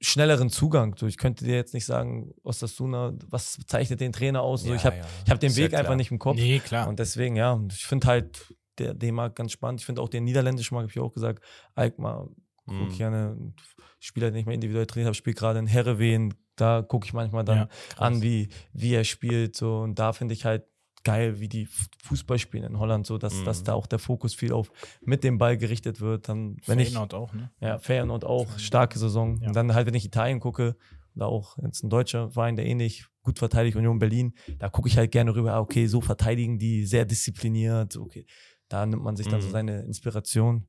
schnelleren 0.00 0.50
Zugang. 0.50 0.94
So, 0.98 1.06
ich 1.06 1.16
könnte 1.16 1.44
dir 1.44 1.56
jetzt 1.56 1.72
nicht 1.74 1.86
sagen, 1.86 2.32
Osasuna, 2.44 3.14
was 3.26 3.58
zeichnet 3.66 4.00
den 4.00 4.12
Trainer 4.12 4.42
aus? 4.42 4.62
so, 4.62 4.74
ich 4.74 4.84
habe 4.84 4.96
ich 5.24 5.30
hab 5.30 5.40
den 5.40 5.50
ja 5.50 5.56
Weg 5.56 5.74
einfach 5.74 5.96
nicht 5.96 6.10
im 6.10 6.18
Kopf. 6.18 6.36
nee, 6.36 6.60
klar. 6.60 6.86
Und 6.88 6.98
deswegen, 6.98 7.34
ja, 7.36 7.58
ich 7.70 7.86
finde 7.86 8.06
halt 8.06 8.54
der, 8.78 8.94
den 8.94 9.14
Markt 9.14 9.34
ganz 9.36 9.50
spannend. 9.50 9.80
Ich 9.80 9.86
finde 9.86 10.02
auch 10.02 10.08
den 10.08 10.24
niederländischen 10.24 10.74
Markt, 10.74 10.90
habe 10.90 10.92
ich 10.92 11.00
auch 11.04 11.12
gesagt, 11.12 11.42
Alkmaar, 11.74 12.28
gucke 12.66 12.82
Mhm. 12.84 12.88
gerne. 12.90 13.52
Spieler, 14.00 14.30
den 14.30 14.40
ich 14.40 14.46
mal 14.46 14.52
individuell 14.54 14.86
trainiert 14.86 15.06
habe, 15.06 15.14
spielt 15.14 15.36
gerade 15.36 15.58
in 15.58 15.66
Herrewehen. 15.66 16.34
Da 16.56 16.82
gucke 16.82 17.06
ich 17.06 17.12
manchmal 17.12 17.44
dann 17.44 17.56
Ja, 17.56 17.68
an, 17.96 18.22
wie, 18.22 18.48
wie 18.72 18.94
er 18.94 19.04
spielt. 19.04 19.56
So. 19.56 19.78
Und 19.78 19.98
da 19.98 20.12
finde 20.12 20.34
ich 20.34 20.44
halt 20.44 20.64
geil, 21.04 21.40
wie 21.40 21.48
die 21.48 21.66
Fußball 22.04 22.38
spielen 22.38 22.64
in 22.64 22.78
Holland, 22.78 23.06
so 23.06 23.18
dass, 23.18 23.40
Mhm. 23.40 23.44
dass 23.44 23.62
da 23.62 23.74
auch 23.74 23.86
der 23.86 23.98
Fokus 23.98 24.34
viel 24.34 24.52
auf 24.52 24.70
mit 25.00 25.22
dem 25.24 25.38
Ball 25.38 25.56
gerichtet 25.56 26.00
wird. 26.00 26.28
Dann, 26.28 26.56
wenn 26.66 26.78
ich, 26.80 26.88
Feyenoord 26.88 27.14
auch, 27.14 27.32
ne? 27.32 27.50
ja, 27.60 27.78
Feyenoord 27.78 28.24
auch, 28.24 28.58
starke 28.58 28.98
Saison. 28.98 29.40
Ja. 29.40 29.48
Und 29.48 29.56
dann 29.56 29.74
halt, 29.74 29.86
wenn 29.86 29.94
ich 29.94 30.04
Italien 30.04 30.40
gucke, 30.40 30.76
oder 31.14 31.26
auch 31.26 31.56
jetzt 31.62 31.82
ein 31.82 31.90
deutscher 31.90 32.30
Verein, 32.30 32.56
der 32.56 32.66
ähnlich 32.66 33.06
gut 33.22 33.38
verteidigt, 33.38 33.76
Union 33.76 33.98
Berlin, 33.98 34.34
da 34.58 34.68
gucke 34.68 34.88
ich 34.88 34.96
halt 34.96 35.10
gerne 35.10 35.34
rüber, 35.34 35.54
ah, 35.54 35.60
okay, 35.60 35.86
so 35.86 36.00
verteidigen 36.00 36.58
die, 36.58 36.84
sehr 36.86 37.04
diszipliniert, 37.04 37.92
so, 37.92 38.02
okay. 38.02 38.26
Da 38.68 38.84
nimmt 38.86 39.02
man 39.02 39.16
sich 39.16 39.26
dann 39.28 39.40
so 39.40 39.48
Mhm. 39.48 39.52
seine 39.52 39.80
Inspiration. 39.82 40.66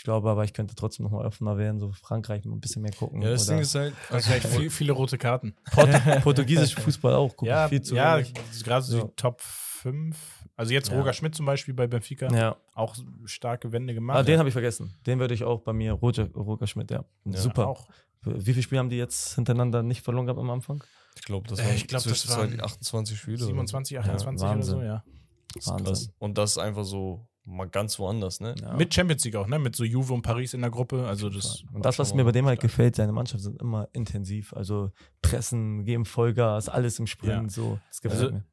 Ich 0.00 0.04
glaube 0.04 0.30
aber, 0.30 0.44
ich 0.44 0.54
könnte 0.54 0.74
trotzdem 0.74 1.04
noch 1.04 1.10
mal 1.12 1.26
offener 1.26 1.58
werden, 1.58 1.78
so 1.78 1.92
Frankreich 1.92 2.46
mal 2.46 2.54
ein 2.56 2.60
bisschen 2.60 2.80
mehr 2.80 2.90
gucken. 2.90 3.20
Ja, 3.20 3.28
das 3.28 3.42
oder 3.46 3.56
Ding 3.56 3.62
ist 3.64 3.74
halt, 3.74 3.94
Vielleicht 4.08 4.46
viel, 4.46 4.70
viele 4.70 4.92
rote 4.92 5.18
Karten. 5.18 5.54
Port 5.72 5.90
portugiesisch 6.22 6.74
Fußball 6.74 7.12
auch, 7.14 7.36
gucke 7.36 7.50
ja, 7.50 7.66
ich 7.66 7.68
viel 7.68 7.82
zu 7.82 7.96
ja 7.96 8.14
wenig. 8.16 8.32
das 8.32 8.56
ist 8.56 8.64
gerade 8.64 8.82
so 8.82 8.96
Ja. 8.96 9.04
die 9.04 9.10
Top 9.16 9.42
5. 9.42 10.16
Also 10.56 10.72
jetzt 10.72 10.88
Ja. 10.90 10.98
Roger 10.98 11.12
Schmidt 11.12 11.34
zum 11.34 11.44
Beispiel 11.44 11.74
bei 11.74 11.86
Benfica. 11.86 12.32
Ja, 12.34 12.56
Auch 12.72 12.96
starke 13.26 13.72
Wende 13.72 13.92
gemacht. 13.92 14.16
ah, 14.16 14.22
den 14.22 14.38
habe 14.38 14.48
ich 14.48 14.54
vergessen. 14.54 14.94
Den 15.06 15.18
würde 15.18 15.34
ich 15.34 15.44
auch 15.44 15.60
bei 15.60 15.74
mir, 15.74 15.92
Roger, 15.92 16.30
Roger 16.32 16.66
Schmidt, 16.66 16.90
ja. 16.90 17.04
Ja, 17.26 17.36
Super. 17.38 17.68
Auch. 17.68 17.86
Wie 18.22 18.40
viele 18.54 18.62
Spiele 18.62 18.78
haben 18.78 18.88
die 18.88 18.96
jetzt 18.96 19.34
hintereinander 19.34 19.82
nicht 19.82 20.02
verloren 20.02 20.24
gehabt 20.24 20.40
am 20.40 20.48
Anfang? 20.48 20.82
ich 21.14 21.22
glaube, 21.24 21.46
das 21.46 21.58
Äh, 21.58 21.64
waren 21.66 21.74
ich 21.76 21.86
glaub, 21.86 22.02
das 22.02 22.28
waren 22.30 22.58
28 22.58 23.18
Spiele. 23.18 23.36
oder 23.36 23.42
so. 23.44 23.48
27, 23.48 23.98
28 23.98 24.42
oder 24.46 24.54
Wahnsinn. 24.54 24.74
so, 24.76 24.82
ja. 24.82 25.04
Das 25.52 25.66
ist 25.66 25.68
Wahnsinn. 25.70 25.86
krass. 25.86 26.10
Und 26.20 26.38
das 26.38 26.50
ist 26.52 26.58
einfach 26.58 26.84
so 26.84 27.26
mal 27.44 27.68
ganz 27.68 27.98
woanders, 27.98 28.40
ne? 28.40 28.54
Ja. 28.60 28.74
Mit 28.76 28.92
Champions 28.94 29.24
League 29.24 29.36
auch, 29.36 29.46
ne? 29.46 29.58
Mit 29.58 29.74
so 29.74 29.84
Juve 29.84 30.12
und 30.12 30.22
Paris 30.22 30.54
in 30.54 30.60
der 30.60 30.70
Gruppe. 30.70 31.06
Also 31.06 31.28
das. 31.30 31.64
Und 31.72 31.84
das, 31.84 31.98
was 31.98 32.14
mir 32.14 32.24
bei 32.24 32.32
dem 32.32 32.46
halt 32.46 32.60
gefällt, 32.60 32.96
seine 32.96 33.12
Mannschaft 33.12 33.42
sind 33.42 33.60
immer 33.60 33.88
intensiv. 33.92 34.52
Also 34.52 34.92
pressen, 35.22 35.84
geben 35.84 36.04
Vollgas, 36.04 36.68
alles 36.68 36.98
im 36.98 37.06
Sprint. 37.06 37.44
Ja. 37.44 37.48
So, 37.48 37.78
das 37.88 38.00
gefällt 38.00 38.20
Also, 38.22 38.34
mir. 38.34 38.44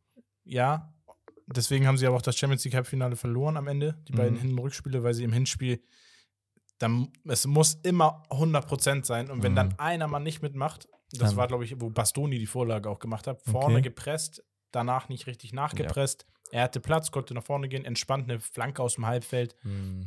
Ja, 0.46 0.94
deswegen 1.48 1.86
haben 1.88 1.98
sie 1.98 2.08
aber 2.08 2.16
auch 2.18 2.22
das 2.22 2.38
Champions 2.38 2.64
League 2.64 2.76
Halbfinale 2.76 3.16
verloren 3.16 3.58
am 3.58 3.68
Ende, 3.68 4.02
die 4.08 4.14
beiden 4.14 4.36
Mhm. 4.36 4.42
Hin- 4.42 4.52
und 4.54 4.60
Rückspiele, 4.60 5.04
weil 5.04 5.14
sie 5.14 5.24
im 5.26 5.34
Hinspiel, 5.34 5.82
dann, 6.80 7.10
es 7.26 7.46
muss 7.48 7.74
immer 7.84 8.24
100% 8.30 9.06
sein 9.06 9.30
und 9.32 9.44
wenn 9.44 9.54
Mhm. 9.54 9.56
dann 9.58 9.80
einer 9.80 10.08
mal 10.08 10.20
nicht 10.20 10.42
mitmacht, 10.42 10.88
das 11.12 11.30
Dann- 11.30 11.38
war 11.38 11.48
glaube 11.48 11.66
ich, 11.66 11.80
wo 11.82 11.90
Bastoni 11.90 12.38
die 12.38 12.46
Vorlage 12.46 12.90
auch 12.90 13.00
gemacht 13.00 13.28
hat, 13.28 13.42
vorne 13.42 13.76
Okay. 13.76 13.82
gepresst, 13.84 14.44
danach 14.72 15.10
nicht 15.10 15.28
richtig 15.28 15.54
nachgepresst, 15.54 16.26
er 16.52 16.64
hatte 16.64 16.80
Platz, 16.80 17.12
konnte 17.12 17.34
nach 17.34 17.44
vorne 17.44 17.68
gehen, 17.68 17.84
entspannt 17.84 18.30
eine 18.30 18.40
Flanke 18.40 18.82
aus 18.82 18.96
dem 18.96 19.06
Halbfeld, 19.06 19.56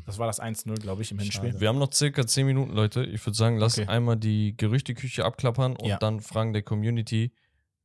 das 0.07 0.19
war 0.19 0.27
das 0.27 0.41
1-0 0.41 0.75
glaube 0.81 1.03
ich 1.03 1.11
im 1.13 1.19
Hinspiel. 1.19 1.51
Schade. 1.51 1.61
Wir 1.61 1.69
haben 1.69 1.79
noch 1.79 1.93
circa 1.93 2.27
10 2.27 2.47
Minuten, 2.47 2.73
Leute. 2.73 3.05
Ich 3.05 3.25
würde 3.27 3.37
sagen, 3.37 3.59
lass 3.59 3.79
Okay. 3.79 3.89
einmal 3.89 4.17
die 4.17 4.57
Gerüchteküche 4.57 5.25
abklappern 5.25 5.77
und 5.77 5.87
Ja. 5.89 5.99
dann 5.99 6.21
Fragen 6.21 6.53
der 6.55 6.63
Community. 6.63 7.33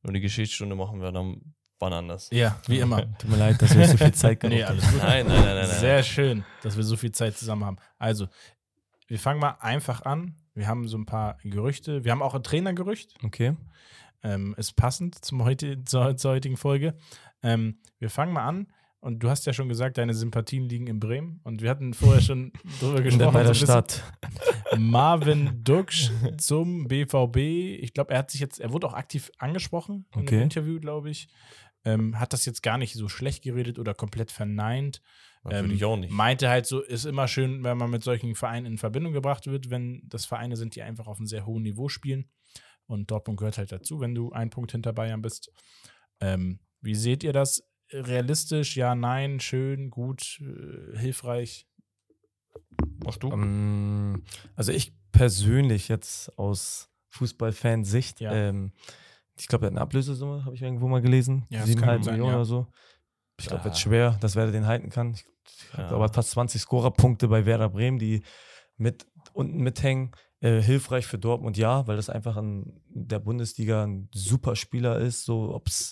Und 0.02 0.14
die 0.14 0.20
Geschichtsstunde 0.20 0.74
machen 0.76 1.00
wir 1.02 1.10
dann 1.12 1.54
wann 1.80 1.92
anders. 1.92 2.28
Ja, 2.32 2.58
wie 2.68 2.78
immer. 2.78 3.02
Tut 3.18 3.28
mir 3.30 3.36
leid, 3.36 3.60
dass 3.60 3.76
wir 3.76 3.86
so 3.88 3.96
viel 3.98 4.14
Zeit 4.14 4.42
Nee, 4.44 4.56
geraubt 4.60 4.70
alles 4.70 4.90
gut. 4.92 5.02
Nein, 5.02 5.26
nein, 5.26 5.36
nein, 5.36 5.44
nein. 5.56 5.68
nein. 5.68 5.78
Sehr 5.80 6.02
schön, 6.02 6.44
dass 6.62 6.76
wir 6.76 6.84
so 6.84 6.96
viel 6.96 7.12
Zeit 7.12 7.36
zusammen 7.36 7.64
haben. 7.64 7.76
Also, 7.98 8.28
wir 9.08 9.18
fangen 9.18 9.40
mal 9.40 9.56
einfach 9.60 10.02
an. 10.02 10.34
Wir 10.54 10.66
haben 10.68 10.88
so 10.88 10.96
ein 10.96 11.04
paar 11.04 11.36
Gerüchte. 11.44 12.04
Wir 12.04 12.12
haben 12.12 12.22
auch 12.22 12.34
ein 12.34 12.42
Trainergerücht. 12.42 13.14
Okay. 13.22 13.54
Ähm, 14.26 14.54
ist 14.58 14.74
passend 14.76 15.24
zum 15.24 15.44
heute, 15.44 15.84
zur, 15.84 16.16
zur 16.16 16.32
heutigen 16.32 16.56
Folge. 16.56 16.94
Ähm, 17.42 17.78
wir 17.98 18.10
fangen 18.10 18.32
mal 18.32 18.46
an. 18.46 18.66
Und 18.98 19.20
du 19.22 19.30
hast 19.30 19.46
ja 19.46 19.52
schon 19.52 19.68
gesagt, 19.68 19.98
deine 19.98 20.14
Sympathien 20.14 20.64
liegen 20.64 20.88
in 20.88 20.98
Bremen. 20.98 21.38
Und 21.44 21.62
wir 21.62 21.70
hatten 21.70 21.94
vorher 21.94 22.20
schon 22.20 22.52
drüber 22.80 22.98
In 22.98 23.04
gesprochen. 23.04 23.34
bei 23.34 23.42
der 23.44 23.54
so. 23.54 23.64
Stadt. 23.66 24.02
Marvin 24.76 25.62
Duksch 25.62 26.10
zum 26.38 26.88
BVB. 26.88 27.36
Ich 27.82 27.94
glaube, 27.94 28.12
er 28.12 28.18
hat 28.18 28.30
sich 28.32 28.40
jetzt, 28.40 28.58
er 28.60 28.72
wurde 28.72 28.86
auch 28.88 28.94
aktiv 28.94 29.30
angesprochen 29.38 30.06
in 30.14 30.22
Okay. 30.22 30.34
einem 30.36 30.44
Interview, 30.44 30.80
glaube 30.80 31.10
ich. 31.10 31.28
Ähm, 31.84 32.18
hat 32.18 32.32
das 32.32 32.44
jetzt 32.46 32.64
gar 32.64 32.78
nicht 32.78 32.94
so 32.94 33.08
schlecht 33.08 33.44
geredet 33.44 33.78
oder 33.78 33.94
komplett 33.94 34.32
verneint. 34.32 35.02
Würde 35.44 35.72
ich 35.72 35.84
auch 35.84 35.96
nicht. 35.96 36.10
Meinte 36.10 36.48
halt 36.48 36.66
so, 36.66 36.80
ist 36.80 37.04
immer 37.04 37.28
schön, 37.28 37.62
wenn 37.62 37.76
man 37.78 37.88
mit 37.90 38.02
solchen 38.02 38.34
Vereinen 38.34 38.66
in 38.66 38.78
Verbindung 38.78 39.12
gebracht 39.12 39.46
wird, 39.46 39.70
wenn 39.70 40.02
das 40.08 40.24
Vereine 40.24 40.56
sind, 40.56 40.74
die 40.74 40.82
einfach 40.82 41.06
auf 41.06 41.18
einem 41.18 41.28
sehr 41.28 41.46
hohen 41.46 41.62
Niveau 41.62 41.88
spielen. 41.88 42.24
Und 42.86 43.10
Dortmund 43.10 43.38
gehört 43.38 43.58
halt 43.58 43.72
dazu, 43.72 44.00
wenn 44.00 44.14
du 44.14 44.32
einen 44.32 44.50
Punkt 44.50 44.72
hinter 44.72 44.92
Bayern 44.92 45.22
bist. 45.22 45.50
Ähm, 46.20 46.60
wie 46.80 46.94
seht 46.94 47.24
ihr 47.24 47.32
das? 47.32 47.62
Realistisch? 47.90 48.76
Ja, 48.76 48.94
nein, 48.94 49.40
schön, 49.40 49.90
gut, 49.90 50.40
äh, 50.40 50.98
hilfreich. 50.98 51.66
Mach 53.04 53.16
du? 53.16 53.30
Ähm, 53.32 54.24
also 54.54 54.72
ich 54.72 54.92
persönlich 55.12 55.88
jetzt 55.88 56.36
aus 56.38 56.88
Fußballfansicht, 57.10 58.20
Ja. 58.20 58.32
ähm, 58.32 58.72
ich 59.38 59.48
glaube, 59.48 59.66
er 59.66 59.68
hat 59.68 59.72
eine 59.74 59.80
Ablösesumme, 59.82 60.44
habe 60.44 60.54
ich 60.54 60.62
irgendwo 60.62 60.88
mal 60.88 61.02
gelesen. 61.02 61.46
Ja, 61.50 61.60
das 61.60 61.68
Siebeneinhalb 61.68 61.98
kann 61.98 62.04
sein, 62.04 62.12
Millionen 62.14 62.32
ja. 62.32 62.36
oder 62.36 62.44
so. 62.44 62.66
Ich 63.38 63.46
glaube, 63.46 63.64
wird 63.64 63.76
schwer, 63.76 64.16
dass 64.20 64.34
Werder 64.34 64.52
den 64.52 64.66
halten 64.66 64.88
kann. 64.90 65.12
Ich 65.12 65.24
Ja. 65.72 65.84
habe 65.84 65.96
aber 65.96 66.08
fast 66.12 66.30
20 66.30 66.60
Scorerpunkte 66.62 67.28
bei 67.28 67.44
Werder 67.46 67.68
Bremen, 67.68 67.98
die 67.98 68.22
mit 68.76 69.06
unten 69.32 69.58
mithängen. 69.62 70.12
Äh, 70.46 70.62
hilfreich 70.62 71.06
für 71.06 71.18
Dortmund, 71.18 71.56
ja, 71.56 71.86
weil 71.88 71.96
das 71.96 72.08
einfach 72.08 72.36
in 72.36 72.72
der 72.88 73.18
Bundesliga 73.18 73.84
ein 73.84 74.08
super 74.14 74.54
Spieler 74.54 74.98
ist. 74.98 75.24
So, 75.24 75.52
ob 75.52 75.66
es 75.66 75.90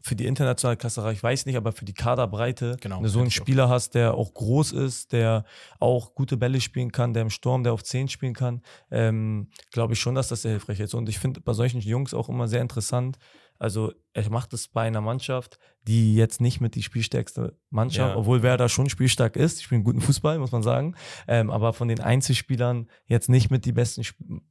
für 0.00 0.14
die 0.14 0.26
internationale 0.26 0.76
Klasse 0.76 1.02
reicht, 1.02 1.18
ich 1.18 1.22
weiß 1.24 1.46
nicht, 1.46 1.56
aber 1.56 1.72
für 1.72 1.84
die 1.84 1.94
Kaderbreite, 1.94 2.76
Genau, 2.80 2.98
wenn 2.98 3.02
du 3.02 3.08
so 3.08 3.18
einen 3.18 3.26
ich 3.26 3.40
auch 3.40 3.42
Spieler 3.42 3.68
hast, 3.68 3.96
der 3.96 4.14
auch 4.14 4.32
groß 4.34 4.70
ist, 4.70 5.12
der 5.12 5.44
auch 5.80 6.14
gute 6.14 6.36
Bälle 6.36 6.60
spielen 6.60 6.92
kann, 6.92 7.12
der 7.12 7.22
im 7.22 7.30
Sturm, 7.30 7.64
der 7.64 7.72
auf 7.72 7.82
10 7.82 8.06
spielen 8.06 8.34
kann, 8.34 8.62
ähm, 8.92 9.48
glaube 9.72 9.94
ich 9.94 9.98
schon, 10.00 10.14
dass 10.14 10.28
das 10.28 10.42
sehr 10.42 10.52
hilfreich 10.52 10.78
ist. 10.78 10.94
Und 10.94 11.08
ich 11.08 11.18
finde 11.18 11.40
bei 11.40 11.52
solchen 11.52 11.80
Jungs 11.80 12.14
auch 12.14 12.28
immer 12.28 12.46
sehr 12.46 12.62
interessant. 12.62 13.18
Also, 13.58 13.92
er 14.12 14.30
macht 14.30 14.52
es 14.52 14.68
bei 14.68 14.82
einer 14.82 15.00
Mannschaft, 15.00 15.58
die 15.82 16.14
jetzt 16.14 16.40
nicht 16.40 16.60
mit 16.60 16.74
die 16.74 16.82
spielstärkste 16.82 17.56
Mannschaft, 17.70 18.12
Ja. 18.14 18.16
obwohl 18.16 18.42
Werder 18.42 18.68
schon 18.68 18.88
spielstark 18.88 19.36
ist. 19.36 19.58
Die 19.60 19.64
spielen 19.64 19.84
guten 19.84 20.00
Fußball, 20.00 20.38
muss 20.38 20.52
man 20.52 20.62
sagen. 20.62 20.94
Ähm, 21.26 21.50
aber 21.50 21.72
von 21.72 21.88
den 21.88 22.00
Einzelspielern 22.00 22.88
jetzt 23.06 23.28
nicht 23.28 23.50
mit 23.50 23.64
die 23.64 23.72
besten, 23.72 24.02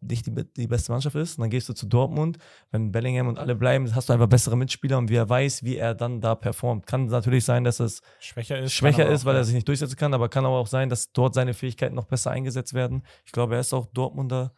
nicht 0.02 0.26
die, 0.28 0.32
die 0.56 0.68
beste 0.68 0.92
Mannschaft 0.92 1.16
ist. 1.16 1.38
Und 1.38 1.44
dann 1.44 1.50
gehst 1.50 1.70
du 1.70 1.74
zu 1.74 1.86
Dortmund, 1.86 2.38
wenn 2.72 2.92
Bellingham 2.92 3.28
und 3.28 3.40
alle 3.40 3.56
bleiben, 3.56 3.94
hast 3.94 4.10
du 4.10 4.14
einfach 4.14 4.28
bessere 4.28 4.58
Mitspieler 4.58 4.98
und 4.98 5.10
wie 5.10 5.16
er 5.16 5.30
weiß, 5.30 5.64
wie 5.64 5.78
er 5.78 5.94
dann 5.96 6.22
da 6.22 6.36
performt. 6.36 6.88
Kann 6.88 7.06
natürlich 7.08 7.46
sein, 7.46 7.64
dass 7.64 7.80
es 7.80 8.02
Schwächer 8.20 8.60
ist. 8.60 8.74
schwächer 8.74 9.08
ist, 9.08 9.26
weil 9.26 9.36
er 9.36 9.44
sich 9.44 9.56
nicht 9.56 9.68
durchsetzen 9.68 9.96
kann, 9.96 10.14
aber 10.14 10.30
kann 10.30 10.46
aber 10.46 10.58
auch 10.58 10.68
sein, 10.68 10.90
dass 10.90 11.12
dort 11.12 11.34
seine 11.34 11.54
Fähigkeiten 11.54 11.96
noch 11.96 12.06
besser 12.06 12.32
eingesetzt 12.32 12.74
werden. 12.74 13.04
Ich 13.26 13.32
glaube, 13.32 13.56
er 13.56 13.62
ist 13.62 13.74
auch 13.74 13.86
Dortmunder. 13.88 14.54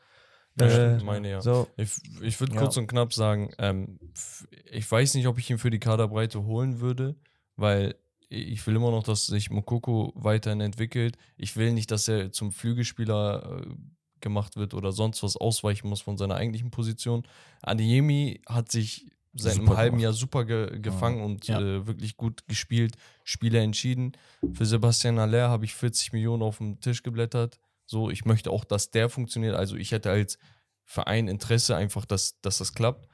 Ja, 0.57 0.65
äh, 0.65 0.69
stimmt, 0.95 1.03
meine 1.05 1.29
ja. 1.29 1.41
So, 1.41 1.67
Ich, 1.77 1.91
ich 2.21 2.39
würde 2.39 2.53
Ja. 2.53 2.59
kurz 2.61 2.77
und 2.77 2.87
knapp 2.87 3.13
sagen, 3.13 3.51
ähm, 3.59 3.99
ich 4.71 4.89
weiß 4.89 5.13
nicht, 5.15 5.27
ob 5.27 5.37
ich 5.37 5.49
ihn 5.49 5.57
für 5.57 5.69
die 5.69 5.79
Kaderbreite 5.79 6.43
holen 6.43 6.79
würde, 6.79 7.15
weil 7.55 7.95
ich 8.29 8.65
will 8.67 8.75
immer 8.75 8.91
noch, 8.91 9.03
dass 9.03 9.25
sich 9.25 9.49
Mokoko 9.49 10.11
weiterhin 10.15 10.61
entwickelt. 10.61 11.17
Ich 11.37 11.55
will 11.55 11.73
nicht, 11.73 11.89
dass 11.91 12.07
er 12.07 12.31
zum 12.31 12.51
Flügelspieler 12.51 13.61
äh, 13.61 13.73
gemacht 14.21 14.55
wird 14.57 14.73
oder 14.73 14.91
sonst 14.91 15.23
was 15.23 15.35
ausweichen 15.37 15.87
muss 15.87 16.01
von 16.01 16.17
seiner 16.17 16.35
eigentlichen 16.35 16.71
Position. 16.71 17.23
Adeyemi 17.61 18.41
hat 18.47 18.71
sich 18.71 19.07
seit 19.33 19.53
Super 19.53 19.67
einem 19.71 19.77
halben 19.77 19.97
gemacht. 19.97 20.03
Jahr 20.03 20.13
super 20.13 20.45
ge 20.45 20.79
gefangen 20.79 21.21
und 21.23 21.47
Ja. 21.47 21.59
äh, 21.61 21.87
wirklich 21.87 22.17
gut 22.17 22.47
gespielt, 22.47 22.95
Spiele 23.23 23.59
entschieden. 23.61 24.11
Für 24.53 24.65
Sebastian 24.65 25.19
Aller 25.19 25.49
habe 25.49 25.65
ich 25.65 25.73
40 25.73 26.13
Millionen 26.13 26.43
auf 26.43 26.57
dem 26.57 26.79
Tisch 26.81 27.01
geblättert. 27.03 27.59
So, 27.89 28.11
ich 28.11 28.23
möchte 28.23 28.51
auch, 28.51 28.65
dass 28.65 28.91
der 28.91 29.09
funktioniert. 29.09 29.55
Also 29.55 29.75
ich 29.75 29.91
hätte 29.91 30.11
als 30.11 30.37
Verein 30.85 31.27
Interesse 31.27 31.75
einfach, 31.75 32.05
dass, 32.05 32.39
dass 32.41 32.59
das 32.59 32.75
klappt. 32.75 33.09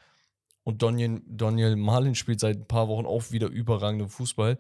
Und 0.64 0.82
Daniel, 0.82 1.22
Daniel 1.26 1.78
Marlin 1.78 2.14
spielt 2.14 2.42
seit 2.42 2.58
ein 2.58 2.68
paar 2.68 2.90
Wochen 2.90 3.06
auch 3.06 3.32
wieder 3.32 3.48
überragenden 3.48 4.10
Fußball. 4.10 4.60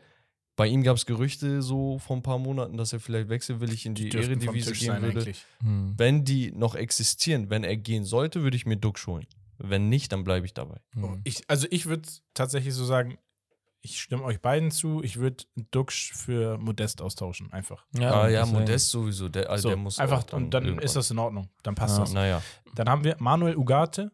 Bei 0.55 0.67
ihm 0.67 0.83
gab 0.83 0.95
es 0.95 1.05
Gerüchte 1.05 1.61
so 1.61 1.99
vor 1.99 2.15
ein 2.15 2.23
paar 2.23 2.39
Monaten, 2.39 2.77
dass 2.77 2.93
er 2.93 3.01
vielleicht 3.01 3.27
wechselwillig 3.27 3.85
in 3.85 3.93
die, 3.93 4.09
Eredivisie 4.09 4.71
Tisch 4.71 4.79
gehen 4.79 5.01
würde. 5.01 5.33
Hm. 5.59 5.95
Wenn 5.97 6.23
die 6.23 6.53
noch 6.53 6.75
existieren, 6.75 7.49
wenn 7.49 7.65
er 7.65 7.75
gehen 7.75 8.05
sollte, 8.05 8.41
würde 8.41 8.55
ich 8.55 8.65
mir 8.65 8.77
Duck 8.77 8.97
holen. 9.07 9.27
Wenn 9.57 9.89
nicht, 9.89 10.13
dann 10.13 10.23
bleibe 10.23 10.45
ich 10.45 10.53
dabei. 10.53 10.77
Hm. 10.93 11.19
Ich, 11.25 11.43
also 11.49 11.67
ich 11.71 11.87
würde 11.87 12.07
tatsächlich 12.33 12.73
so 12.73 12.85
sagen, 12.85 13.17
ich 13.85 14.01
stimme 14.01 14.23
euch 14.23 14.41
beiden 14.41 14.71
zu, 14.71 15.01
ich 15.03 15.17
würde 15.17 15.43
Duxch 15.71 16.11
für 16.13 16.57
Modest 16.57 17.01
austauschen, 17.01 17.53
einfach. 17.53 17.85
ah, 17.97 18.27
ja, 18.27 18.41
deswegen. 18.41 18.59
Modest 18.59 18.89
sowieso. 18.89 19.29
Der, 19.29 19.49
also 19.49 19.63
so, 19.63 19.69
der 19.69 19.77
muss 19.77 19.99
einfach, 19.99 20.25
auch 20.27 20.33
und 20.33 20.49
dann 20.53 20.63
irgendwann- 20.65 20.83
ist 20.85 20.95
das 20.95 21.11
in 21.11 21.19
Ordnung. 21.19 21.49
Dann 21.63 21.75
passt 21.75 21.95
Ja. 21.97 22.03
das. 22.03 22.13
Naja, 22.13 22.41
Dann 22.75 22.89
haben 22.89 23.03
wir 23.03 23.15
Manuel 23.19 23.55
Ugarte 23.55 24.11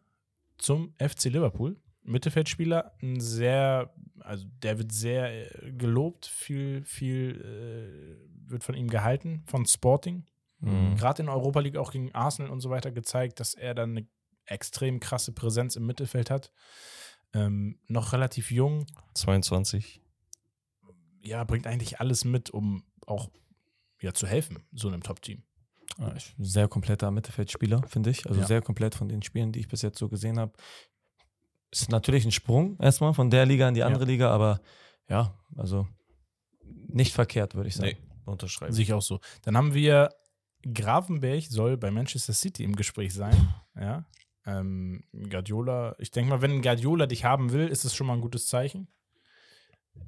zum 0.58 0.94
FC 0.98 1.24
Liverpool. 1.30 1.76
Mittelfeldspieler, 2.04 2.92
ein 3.02 3.20
sehr, 3.20 3.94
also 4.20 4.44
der 4.62 4.78
wird 4.78 4.92
sehr 4.92 5.62
äh, 5.64 5.72
gelobt, 5.72 6.26
viel, 6.26 6.84
viel 6.84 7.40
äh, 7.40 8.50
wird 8.50 8.64
von 8.64 8.74
ihm 8.74 8.88
gehalten, 8.88 9.42
von 9.46 9.66
Sporting. 9.66 10.26
Hm. 10.60 10.96
Gerade 10.96 11.22
in 11.22 11.26
der 11.26 11.34
Europa 11.34 11.60
League 11.60 11.76
auch 11.76 11.90
gegen 11.92 12.12
Arsenal 12.14 12.50
und 12.50 12.60
so 12.60 12.70
weiter 12.70 12.92
gezeigt, 12.92 13.40
dass 13.40 13.54
er 13.54 13.74
dann 13.74 13.90
eine 13.96 14.06
extrem 14.46 15.00
krasse 15.00 15.32
Präsenz 15.32 15.76
im 15.76 15.86
Mittelfeld 15.86 16.28
hat. 16.30 16.52
Ähm, 17.34 17.78
noch 17.88 18.12
relativ 18.12 18.50
jung, 18.50 18.86
22. 19.14 20.00
ja, 21.22 21.44
bringt 21.44 21.66
eigentlich 21.66 22.00
alles 22.00 22.24
mit, 22.24 22.50
um 22.50 22.84
auch 23.06 23.30
ja, 24.00 24.12
zu 24.12 24.26
helfen, 24.26 24.62
so 24.72 24.88
einem 24.88 25.02
Top-Team. 25.02 25.42
Ja, 25.98 26.14
ich- 26.16 26.34
Sehr 26.38 26.68
kompletter 26.68 27.10
Mittelfeldspieler, 27.10 27.82
finde 27.86 28.10
ich. 28.10 28.26
Also 28.26 28.40
Ja. 28.40 28.46
sehr 28.46 28.60
komplett 28.62 28.94
von 28.94 29.08
den 29.08 29.22
Spielen, 29.22 29.52
die 29.52 29.60
ich 29.60 29.68
bis 29.68 29.82
jetzt 29.82 29.98
so 29.98 30.08
gesehen 30.08 30.38
habe. 30.38 30.52
Ist 31.70 31.90
natürlich 31.90 32.24
ein 32.24 32.32
Sprung 32.32 32.78
erstmal 32.80 33.14
von 33.14 33.30
der 33.30 33.46
Liga 33.46 33.68
in 33.68 33.74
die 33.74 33.82
andere 33.82 34.04
Liga, 34.04 34.30
aber 34.30 34.60
ja, 35.08 35.38
also 35.56 35.86
nicht 36.88 37.14
verkehrt, 37.14 37.54
würde 37.54 37.68
ich 37.68 37.76
sagen. 37.76 37.96
Nee, 37.98 38.08
unterschreiben. 38.26 38.72
Sehe 38.74 38.82
ich 38.82 38.92
auch 38.92 39.00
so. 39.02 39.20
Dann 39.42 39.56
haben 39.56 39.72
wir 39.74 40.10
Gravenberg 40.70 41.44
soll 41.44 41.76
bei 41.76 41.90
Manchester 41.90 42.32
City 42.34 42.64
im 42.64 42.76
Gespräch 42.76 43.14
sein. 43.14 43.54
Ja. 43.74 44.04
Ähm, 44.46 45.04
Guardiola, 45.30 45.94
ich 45.98 46.10
denke 46.10 46.30
mal, 46.30 46.42
wenn 46.42 46.62
Guardiola 46.62 47.06
dich 47.06 47.24
haben 47.24 47.52
will, 47.52 47.68
ist 47.68 47.84
es 47.84 47.94
schon 47.94 48.06
mal 48.06 48.14
ein 48.14 48.20
gutes 48.20 48.46
Zeichen. 48.48 48.88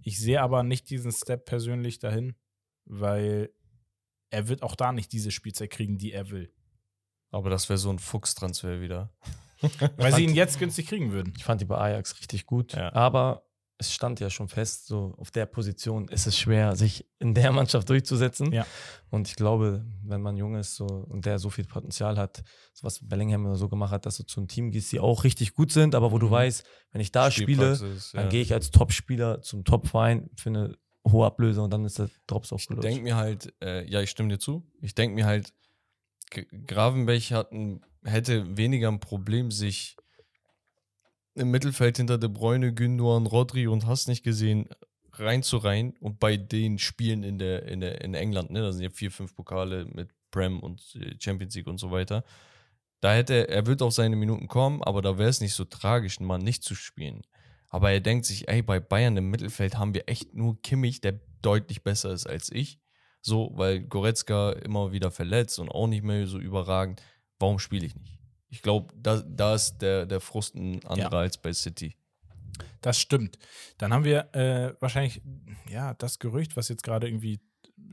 Ich 0.03 0.19
sehe 0.19 0.41
aber 0.43 0.63
nicht 0.63 0.91
diesen 0.91 1.13
Step 1.13 1.45
persönlich 1.45 1.99
dahin, 1.99 2.35
weil 2.85 3.51
er 4.31 4.49
wird 4.49 4.63
auch 4.63 4.75
da 4.75 4.93
nicht 4.93 5.13
diese 5.13 5.31
Spielzeit 5.31 5.71
kriegen, 5.71 5.99
die 5.99 6.13
er 6.13 6.31
will. 6.31 6.53
Aber 7.31 7.51
das 7.51 7.69
wäre 7.69 7.79
so 7.79 7.91
ein 7.91 7.99
Fuchstransfer 7.99 8.81
wieder. 8.81 9.13
Weil 9.97 10.13
sie 10.13 10.19
fand- 10.19 10.31
ihn 10.31 10.35
jetzt 10.35 10.59
günstig 10.59 10.87
kriegen 10.89 11.13
würden. 11.13 11.33
Ich 11.37 11.45
fand 11.45 11.61
die 11.61 11.65
bei 11.65 11.79
Ajax 11.79 12.19
richtig 12.21 12.45
gut, 12.47 12.73
Ja. 12.75 12.93
aber 12.93 13.44
es 13.79 13.93
stand 13.93 14.21
ja 14.21 14.31
schon 14.31 14.49
fest, 14.49 14.87
so 14.87 15.15
auf 15.19 15.31
der 15.33 15.47
Position 15.47 16.07
ist 16.09 16.27
es 16.29 16.39
schwer, 16.39 16.77
sich 16.77 17.07
in 17.19 17.35
der 17.35 17.51
Mannschaft 17.53 17.89
durchzusetzen. 17.89 18.53
Ja. 18.53 18.67
Und 19.11 19.27
ich 19.29 19.35
glaube, 19.37 19.85
wenn 20.05 20.23
man 20.23 20.37
jung 20.37 20.55
ist 20.55 20.77
so, 20.77 20.87
und 20.87 21.27
der 21.27 21.39
so 21.41 21.51
viel 21.51 21.65
Potenzial 21.65 22.17
hat, 22.17 22.45
so 22.73 22.85
was 22.85 23.01
Bellingham 23.07 23.45
immer 23.45 23.57
so 23.57 23.69
gemacht 23.69 23.91
hat, 23.93 24.07
dass 24.07 24.17
du 24.17 24.23
zu 24.25 24.41
einem 24.41 24.49
Team 24.49 24.71
gehst, 24.71 24.93
die 24.93 25.01
auch 25.01 25.25
richtig 25.25 25.55
gut 25.55 25.73
sind, 25.73 25.95
aber 25.97 26.13
wo 26.13 26.19
du 26.19 26.27
Mhm. 26.27 26.31
weißt, 26.33 26.65
wenn 26.93 27.01
ich 27.01 27.11
da 27.13 27.31
spiele, 27.31 27.77
dann 28.13 28.25
ja. 28.25 28.29
gehe 28.31 28.43
ich 28.43 28.53
als 28.53 28.71
Top-Spieler 28.71 29.43
zum 29.43 29.65
Top-Verein 29.65 30.31
für 30.37 30.51
eine 30.51 30.77
hohe 31.07 31.27
Ablöse 31.27 31.61
und 31.61 31.71
dann 31.73 31.85
ist 31.85 31.99
der 31.99 32.09
Drops 32.29 32.53
auch 32.53 32.59
Ich 32.61 32.67
gelöst. 32.69 32.85
denke 32.85 33.03
mir 33.03 33.17
halt, 33.17 33.53
äh, 33.61 33.85
ja, 33.91 34.01
ich 34.01 34.11
stimme 34.11 34.29
dir 34.31 34.39
zu. 34.39 34.67
Ich 34.81 34.95
denke 34.95 35.15
mir 35.17 35.27
halt, 35.27 35.53
G- 36.31 36.47
Gravenberch 36.67 37.33
hat 37.33 37.53
ein, 37.53 37.85
hätte 38.05 38.57
weniger 38.57 38.89
ein 38.89 39.01
Problem, 39.01 39.51
sich 39.51 39.97
im 41.35 41.51
Mittelfeld 41.51 41.97
hinter 41.97 42.19
De 42.19 42.29
Bruyne, 42.29 42.73
Gündogan, 42.73 43.27
Rodri 43.27 43.67
und 43.67 43.87
hast 43.87 44.09
nicht 44.09 44.23
gesehen, 44.23 44.69
reinzureihen 45.13 45.95
und 46.01 46.19
bei 46.19 46.37
den 46.37 46.79
Spielen 46.79 47.23
in 47.23 47.39
der, 47.39 47.65
in 47.67 47.81
der 47.81 48.01
in 48.03 48.15
England, 48.15 48.51
ne, 48.51 48.61
da 48.61 48.73
sind 48.73 48.83
ja 48.83 48.91
vier, 48.91 49.11
fünf 49.11 49.35
Pokale 49.35 49.87
mit 49.87 50.11
Prem 50.31 50.61
und 50.61 50.97
äh, 50.97 51.15
Champions 51.21 51.55
League 51.55 51.69
und 51.69 51.79
so 51.79 51.91
weiter. 51.91 52.25
Da 53.01 53.15
hätte 53.15 53.35
er, 53.35 53.49
er 53.49 53.67
wird 53.67 53.83
auf 53.83 53.93
seine 53.93 54.17
Minuten 54.17 54.49
kommen, 54.49 54.83
aber 54.83 55.03
da 55.03 55.19
wäre 55.19 55.29
es 55.29 55.41
nicht 55.41 55.55
so 55.55 55.65
tragisch, 55.65 56.19
einen 56.19 56.27
Mann 56.27 56.43
nicht 56.43 56.65
zu 56.65 56.75
spielen. 56.75 57.23
Aber 57.69 57.91
er 57.91 58.01
denkt 58.01 58.25
sich, 58.25 58.49
ey, 58.49 58.63
bei 58.63 58.81
Bayern 58.81 59.17
im 59.17 59.31
Mittelfeld 59.31 59.77
haben 59.77 59.95
wir 59.95 60.09
echt 60.09 60.35
nur 60.35 60.61
Kimmich, 60.63 61.01
der 61.01 61.21
deutlich 61.43 61.83
besser 61.83 62.13
ist 62.13 62.27
als 62.27 62.51
ich. 62.51 62.81
So, 63.21 63.53
weil 63.55 63.81
Goretzka 63.81 64.53
immer 64.53 64.93
wieder 64.93 65.11
verletzt 65.11 65.59
und 65.59 65.71
auch 65.71 65.87
nicht 65.87 66.05
mehr 66.05 66.27
so 66.27 66.39
überragend. 66.39 67.03
Warum 67.39 67.59
spiele 67.59 67.87
ich 67.87 67.95
nicht? 67.97 68.14
Ich 68.49 68.63
glaube, 68.63 68.95
da, 68.97 69.23
da 69.27 69.55
ist 69.55 69.79
der, 69.79 70.07
der 70.07 70.21
Frust 70.21 70.55
ein 70.55 70.85
anderer 70.87 71.19
als 71.19 71.39
bei 71.39 71.53
City. 71.53 71.97
Das 72.81 73.01
stimmt. 73.01 73.39
Dann 73.79 73.93
haben 73.93 74.05
wir 74.05 74.35
äh, 74.35 74.75
wahrscheinlich, 74.81 75.23
ja, 75.71 75.95
das 75.95 76.19
Gerücht, 76.19 76.57
was 76.57 76.69
jetzt 76.69 76.83
gerade 76.83 77.09
irgendwie 77.09 77.41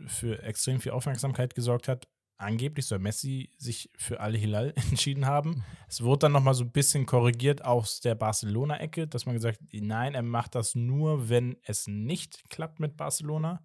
für 0.08 0.42
extrem 0.44 0.82
viel 0.82 0.92
Aufmerksamkeit 0.92 1.56
gesorgt 1.56 1.88
hat. 1.88 2.08
Angeblich 2.38 2.88
soll 2.88 3.00
Messi 3.00 3.52
sich 3.58 3.92
für 3.98 4.20
Al-Hilal 4.20 4.74
entschieden 4.90 5.26
haben. 5.26 5.64
Es 5.88 6.02
wurde 6.02 6.20
dann 6.20 6.32
nochmal 6.32 6.56
so 6.56 6.64
ein 6.64 6.72
bisschen 6.72 7.06
korrigiert 7.06 7.64
aus 7.64 8.02
der 8.02 8.16
Barcelona-Ecke, 8.16 9.08
dass 9.08 9.26
man 9.26 9.36
gesagt 9.36 9.62
hat, 9.62 9.68
nein, 9.72 10.16
er 10.16 10.24
macht 10.24 10.56
das 10.56 10.76
nur, 10.76 11.30
wenn 11.30 11.58
es 11.64 11.88
nicht 11.88 12.50
klappt 12.50 12.80
mit 12.80 12.98
Barcelona. 12.98 13.64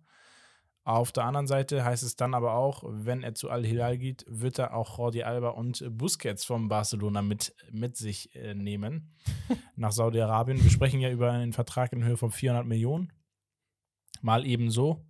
Auf 0.87 1.11
der 1.11 1.25
anderen 1.25 1.49
Seite 1.49 1.85
heißt 1.85 2.05
es 2.05 2.15
dann 2.15 2.33
aber 2.33 2.55
auch, 2.55 2.85
wenn 2.87 3.25
er 3.25 3.35
zu 3.35 3.51
Al-Hilal 3.51 3.99
geht, 3.99 4.25
wird 4.29 4.61
er 4.61 4.73
auch 4.73 4.99
Jordi 4.99 5.25
Alba 5.25 5.49
und 5.49 5.85
Busquets 5.91 6.45
vom 6.45 6.69
Barcelona 6.69 7.23
mit, 7.23 7.57
mit 7.73 7.97
sich 7.97 8.33
äh, 8.37 8.55
nehmen 8.55 9.13
nach 9.75 9.91
Saudi-Arabien. 9.91 10.63
Wir 10.63 10.71
sprechen 10.71 11.01
ja 11.01 11.11
über 11.11 11.33
einen 11.33 11.53
Vertrag 11.53 11.93
in 11.93 12.05
Höhe 12.05 12.17
von 12.17 12.31
400 12.31 12.65
Millionen. 12.65 13.13
Mal 14.23 14.47
eben 14.47 14.71
so. 14.71 15.05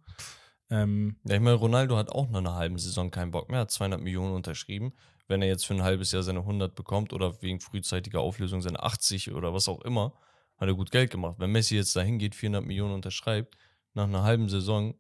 Ähm, 0.71 1.17
Ja, 1.25 1.35
ich 1.35 1.43
meine, 1.43 1.57
Ronaldo 1.57 1.99
hat 1.99 2.09
auch 2.09 2.31
nach 2.31 2.39
einer 2.39 2.55
halben 2.55 2.79
Saison 2.79 3.11
keinen 3.11 3.31
Bock 3.31 3.51
mehr, 3.51 3.61
hat 3.61 3.71
200 3.71 4.01
Millionen 4.01 4.33
unterschrieben. 4.33 4.95
Wenn 5.29 5.43
er 5.43 5.49
jetzt 5.49 5.67
für 5.67 5.75
ein 5.75 5.83
halbes 5.83 6.11
Jahr 6.11 6.23
seine 6.23 6.39
100 6.39 6.75
bekommt 6.75 7.13
oder 7.13 7.43
wegen 7.43 7.61
frühzeitiger 7.61 8.21
Auflösung 8.21 8.63
seine 8.63 8.83
80 8.83 9.35
oder 9.35 9.53
was 9.53 9.69
auch 9.69 9.83
immer, 9.83 10.15
hat 10.57 10.69
er 10.69 10.75
gut 10.75 10.91
Geld 10.91 11.11
gemacht. 11.11 11.35
Wenn 11.39 11.53
Messi 11.53 11.77
jetzt 11.77 11.95
dahin 11.95 12.19
geht, 12.19 12.35
400 12.35 12.65
Millionen 12.65 12.95
unterschreibt, 12.95 13.59
nach 13.93 14.05
einer 14.05 14.23
halben 14.23 14.49
Saison 14.49 14.95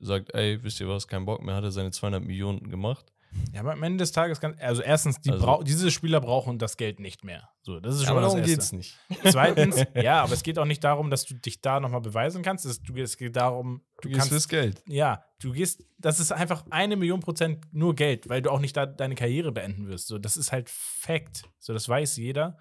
sagt, 0.00 0.34
ey, 0.34 0.62
wisst 0.62 0.80
ihr 0.80 0.88
was, 0.88 1.06
kein 1.08 1.24
Bock 1.24 1.42
mehr, 1.42 1.54
hat 1.56 1.64
er 1.64 1.70
seine 1.72 1.90
200 1.90 2.22
Millionen 2.24 2.68
gemacht. 2.70 3.12
ja, 3.52 3.60
aber 3.60 3.72
am 3.72 3.82
Ende 3.82 3.98
des 3.98 4.12
Tages, 4.12 4.40
kann, 4.40 4.56
also 4.58 4.80
erstens, 4.80 5.20
die 5.20 5.30
Also- 5.30 5.44
brau- 5.44 5.62
diese 5.62 5.90
Spieler 5.90 6.20
brauchen 6.20 6.58
das 6.58 6.76
Geld 6.78 6.98
nicht 7.00 7.24
mehr. 7.24 7.48
So, 7.62 7.78
das 7.80 7.96
ist 7.96 8.02
schon 8.04 8.12
Aber 8.12 8.20
mal 8.20 8.26
das 8.26 8.32
darum 8.34 8.48
Erste. 8.48 8.54
geht's 8.54 8.72
nicht. 8.72 8.98
Zweitens, 9.32 9.76
ja, 9.94 10.22
aber 10.22 10.32
es 10.32 10.42
geht 10.42 10.58
auch 10.58 10.64
nicht 10.64 10.82
darum, 10.82 11.10
dass 11.10 11.26
du 11.26 11.34
dich 11.34 11.60
da 11.60 11.78
nochmal 11.80 12.00
beweisen 12.00 12.42
kannst. 12.42 12.64
Es, 12.64 12.80
du, 12.82 12.94
es 12.96 13.18
geht 13.18 13.36
darum, 13.36 13.82
du 14.00 14.02
Du 14.02 14.08
gehst 14.08 14.18
kannst 14.20 14.30
fürs 14.32 14.48
Geld. 14.48 14.82
Ja, 14.86 15.22
du 15.40 15.52
gehst, 15.52 15.84
das 15.98 16.20
ist 16.20 16.32
einfach 16.32 16.64
eine 16.70 16.96
Million 16.96 17.20
Prozent 17.20 17.66
nur 17.72 17.94
Geld, 17.94 18.28
weil 18.30 18.40
du 18.40 18.50
auch 18.50 18.60
nicht 18.60 18.74
da 18.76 18.86
deine 18.86 19.14
Karriere 19.14 19.52
beenden 19.52 19.88
wirst. 19.88 20.06
So, 20.06 20.16
das 20.18 20.38
ist 20.38 20.50
halt 20.52 20.70
Fact. 20.70 21.42
So, 21.58 21.74
das 21.74 21.86
weiß 21.88 22.16
jeder. 22.16 22.56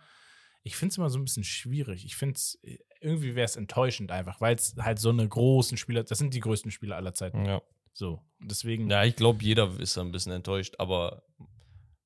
Ich 0.63 0.75
finde 0.75 0.91
es 0.91 0.97
immer 0.97 1.09
so 1.09 1.17
ein 1.17 1.23
bisschen 1.23 1.45
schwierig. 1.45 2.03
Ich 2.03 2.17
finde 2.17 2.35
es, 2.35 2.59
irgendwie 3.01 3.35
wäre 3.35 3.45
es 3.45 3.55
enttäuschend 3.55 4.11
einfach, 4.11 4.41
weil 4.41 4.55
es 4.55 4.75
halt 4.77 4.99
so 4.99 5.09
eine 5.09 5.27
großen 5.27 5.77
Spieler, 5.77 6.03
das 6.03 6.17
sind 6.17 6.33
die 6.33 6.39
größten 6.39 6.71
Spieler 6.71 6.95
aller 6.95 7.13
Zeiten. 7.13 7.45
Ja. 7.45 7.61
So, 7.93 8.21
deswegen, 8.39 8.89
Ja, 8.89 9.03
ich 9.03 9.15
glaube, 9.15 9.43
jeder 9.43 9.79
ist 9.79 9.97
ein 9.97 10.11
bisschen 10.11 10.31
enttäuscht, 10.31 10.75
aber 10.77 11.23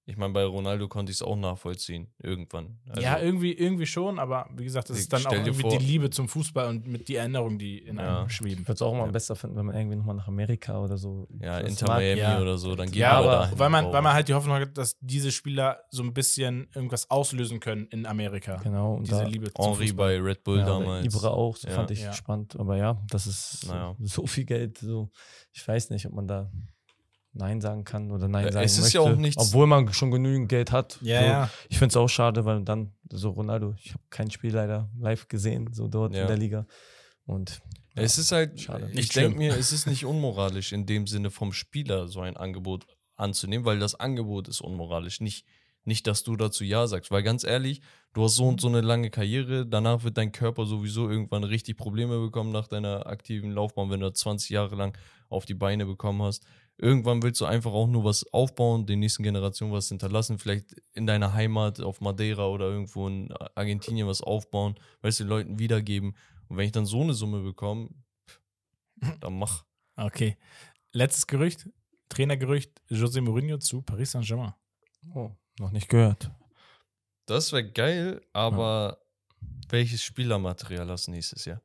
ich 0.05 0.17
meine, 0.17 0.33
bei 0.33 0.43
Ronaldo 0.43 0.87
konnte 0.87 1.11
ich 1.11 1.17
es 1.17 1.21
auch 1.21 1.35
nachvollziehen, 1.35 2.11
irgendwann. 2.21 2.79
Also, 2.89 3.01
ja, 3.01 3.19
irgendwie, 3.19 3.53
irgendwie 3.53 3.85
schon, 3.85 4.17
aber 4.19 4.49
wie 4.55 4.63
gesagt, 4.63 4.89
das 4.89 4.97
ist 4.97 5.13
dann 5.13 5.25
auch 5.27 5.31
irgendwie 5.31 5.61
vor- 5.61 5.77
die 5.77 5.85
Liebe 5.85 6.09
zum 6.09 6.27
Fußball 6.27 6.67
und 6.69 6.87
mit 6.87 7.07
die 7.07 7.15
Erinnerungen, 7.15 7.59
die 7.59 7.77
in 7.77 7.97
Ja. 7.97 8.19
einem 8.21 8.29
schweben. 8.29 8.61
Ich 8.61 8.67
würde 8.67 8.73
es 8.73 8.81
auch 8.81 8.93
mal 8.93 9.05
Ja. 9.05 9.11
besser 9.11 9.35
finden, 9.35 9.55
wenn 9.57 9.65
man 9.67 9.75
irgendwie 9.75 9.95
nochmal 9.97 10.15
nach 10.15 10.27
Amerika 10.27 10.79
oder 10.81 10.97
so. 10.97 11.27
ja 11.39 11.59
Inter 11.59 11.87
mag. 11.87 11.97
Miami 11.99 12.19
ja. 12.19 12.41
oder 12.41 12.57
so, 12.57 12.75
dann 12.75 12.87
geht 12.87 12.95
Ja, 12.97 13.13
man 13.13 13.23
aber 13.23 13.31
dahin. 13.43 13.59
weil 13.59 13.69
man, 13.69 13.83
Warum? 13.83 13.93
weil 13.93 14.01
man 14.01 14.13
halt 14.13 14.27
die 14.27 14.33
Hoffnung 14.33 14.55
hat, 14.59 14.77
dass 14.77 14.97
diese 14.99 15.31
Spieler 15.31 15.81
so 15.91 16.03
ein 16.03 16.13
bisschen 16.13 16.67
irgendwas 16.73 17.09
auslösen 17.09 17.59
können 17.59 17.85
in 17.87 18.05
Amerika. 18.05 18.55
Genau. 18.57 18.95
Und 18.95 19.07
Diese 19.07 19.21
da, 19.21 19.27
Liebe 19.27 19.53
zum 19.53 19.65
Henri 19.65 19.87
Fußball. 19.87 20.19
bei 20.19 20.23
Red 20.29 20.43
Bull 20.43 20.57
ja, 20.59 20.65
damals. 20.65 21.05
Ibra 21.05 21.29
auch, 21.29 21.55
so 21.55 21.67
Ja. 21.67 21.75
fand 21.75 21.91
ich 21.91 22.01
Ja. 22.01 22.11
spannend. 22.13 22.59
Aber 22.59 22.75
ja, 22.75 23.01
das 23.09 23.27
ist 23.27 23.67
Naja. 23.67 23.95
so 23.99 24.25
viel 24.25 24.45
Geld. 24.45 24.79
So, 24.79 25.09
ich 25.53 25.65
weiß 25.67 25.89
nicht, 25.91 26.05
ob 26.07 26.13
man 26.13 26.27
da 26.27 26.51
Nein 27.33 27.61
sagen 27.61 27.83
kann 27.85 28.11
oder 28.11 28.27
Nein 28.27 28.47
Äh, 28.47 28.51
sagen 28.51 28.65
es 28.65 28.73
ist 28.77 28.81
möchte. 28.83 28.97
ja 28.97 29.01
auch 29.03 29.15
nichts- 29.15 29.41
Obwohl 29.41 29.65
man 29.67 29.91
schon 29.93 30.11
genügend 30.11 30.49
Geld 30.49 30.71
hat. 30.71 30.99
Ja, 31.01 31.19
so. 31.21 31.25
ja. 31.27 31.49
Ich 31.69 31.77
finde 31.77 31.93
es 31.93 31.97
auch 31.97 32.09
schade, 32.09 32.43
weil 32.45 32.63
dann 32.63 32.91
so 33.09 33.29
Ronaldo, 33.29 33.73
ich 33.77 33.91
habe 33.93 34.03
kein 34.09 34.29
Spiel 34.31 34.53
leider 34.53 34.89
live 34.99 35.27
gesehen, 35.27 35.69
so 35.73 35.87
dort 35.87 36.13
Ja. 36.13 36.23
in 36.23 36.27
der 36.27 36.37
Liga. 36.37 36.65
Und 37.25 37.61
Es 37.95 38.17
ist 38.17 38.31
halt, 38.31 38.59
Schade. 38.59 38.89
ich 38.93 39.09
denke 39.09 39.37
mir, 39.37 39.55
es 39.55 39.71
ist 39.71 39.87
nicht 39.87 40.05
unmoralisch 40.05 40.71
in 40.73 40.85
dem 40.85 41.07
Sinne 41.07 41.29
vom 41.31 41.53
Spieler 41.53 42.07
so 42.07 42.19
ein 42.21 42.35
Angebot 42.35 42.85
anzunehmen, 43.15 43.65
weil 43.65 43.79
das 43.79 43.95
Angebot 43.95 44.47
ist 44.47 44.61
unmoralisch, 44.61 45.21
nicht 45.21 45.45
nicht, 45.83 46.05
dass 46.05 46.21
du 46.21 46.35
dazu 46.35 46.63
Ja 46.63 46.85
sagst. 46.85 47.09
Weil 47.09 47.23
ganz 47.23 47.43
ehrlich, 47.43 47.81
du 48.13 48.23
hast 48.23 48.35
so 48.35 48.47
und 48.47 48.61
so 48.61 48.67
eine 48.67 48.81
lange 48.81 49.09
Karriere, 49.09 49.65
danach 49.65 50.03
wird 50.03 50.15
dein 50.15 50.31
Körper 50.31 50.67
sowieso 50.67 51.09
irgendwann 51.09 51.43
richtig 51.43 51.75
Probleme 51.75 52.19
bekommen 52.19 52.51
nach 52.51 52.67
deiner 52.67 53.07
aktiven 53.07 53.49
Laufbahn, 53.51 53.89
wenn 53.89 53.99
du 53.99 54.13
20 54.13 54.51
Jahre 54.51 54.75
lang 54.75 54.95
auf 55.27 55.45
die 55.45 55.55
Beine 55.55 55.87
bekommen 55.87 56.21
hast. 56.21 56.45
Irgendwann 56.81 57.21
willst 57.21 57.39
du 57.39 57.45
einfach 57.45 57.71
auch 57.73 57.85
nur 57.85 58.03
was 58.03 58.25
aufbauen, 58.33 58.87
den 58.87 59.01
nächsten 59.01 59.21
Generationen 59.21 59.71
was 59.71 59.87
hinterlassen, 59.89 60.39
vielleicht 60.39 60.73
in 60.93 61.05
deiner 61.05 61.31
Heimat 61.33 61.79
auf 61.79 62.01
Madeira 62.01 62.47
oder 62.47 62.65
irgendwo 62.65 63.07
in 63.07 63.31
Argentinien 63.53 64.07
was 64.07 64.21
aufbauen, 64.21 64.73
weißt 65.01 65.19
du, 65.19 65.23
den 65.25 65.29
Leuten 65.29 65.59
wiedergeben. 65.59 66.17
Und 66.47 66.57
wenn 66.57 66.65
ich 66.65 66.71
dann 66.71 66.87
so 66.87 67.01
eine 67.01 67.13
Summe 67.13 67.41
bekomme, 67.41 67.89
dann 69.19 69.37
mach. 69.37 69.63
Okay. 69.95 70.37
Letztes 70.91 71.27
Gerücht, 71.27 71.69
Trainergerücht, 72.09 72.71
José 72.89 73.21
Mourinho 73.21 73.59
zu 73.59 73.83
Paris 73.83 74.11
Saint-Germain. 74.11 74.53
Oh, 75.13 75.29
noch 75.59 75.69
nicht 75.69 75.87
gehört. 75.87 76.31
Das 77.27 77.51
wäre 77.51 77.71
geil, 77.71 78.21
aber 78.33 78.97
welches 79.69 80.01
Spielermaterial 80.01 80.89
hast 80.89 81.05
du 81.05 81.11
nächstes 81.11 81.45
Jahr? 81.45 81.61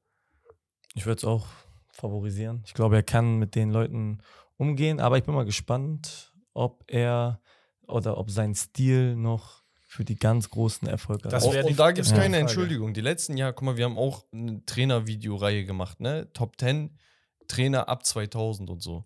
Ich 0.92 1.06
würde 1.06 1.20
es 1.20 1.24
auch 1.24 1.46
favorisieren. 1.88 2.62
Ich 2.66 2.74
glaube, 2.74 2.96
er 2.96 3.02
kann 3.02 3.38
mit 3.38 3.54
den 3.54 3.70
Leuten 3.70 4.20
umgehen, 4.56 5.00
aber 5.00 5.18
ich 5.18 5.24
bin 5.24 5.34
mal 5.34 5.44
gespannt, 5.44 6.32
ob 6.54 6.84
er 6.86 7.40
oder 7.86 8.18
ob 8.18 8.30
sein 8.30 8.54
Stil 8.54 9.14
noch 9.16 9.62
für 9.88 10.04
die 10.04 10.16
ganz 10.16 10.50
großen 10.50 10.88
Erfolge 10.88 11.28
Das 11.28 11.48
die- 11.48 11.58
und 11.62 11.78
da 11.78 11.90
gibt 11.92 12.04
es 12.06 12.10
ja. 12.10 12.18
keine 12.18 12.34
Frage. 12.34 12.40
Entschuldigung. 12.42 12.92
Die 12.94 13.00
letzten 13.00 13.36
Jahre, 13.36 13.52
guck 13.54 13.64
mal, 13.64 13.76
wir 13.76 13.84
haben 13.84 13.96
auch 13.98 14.24
eine 14.32 14.64
Trainervideoreihe 14.66 15.64
gemacht, 15.64 16.00
ne? 16.00 16.28
Top 16.32 16.58
10 16.60 16.98
Trainer 17.48 17.88
ab 17.88 18.04
2000 18.04 18.68
und 18.70 18.82
so. 18.82 19.04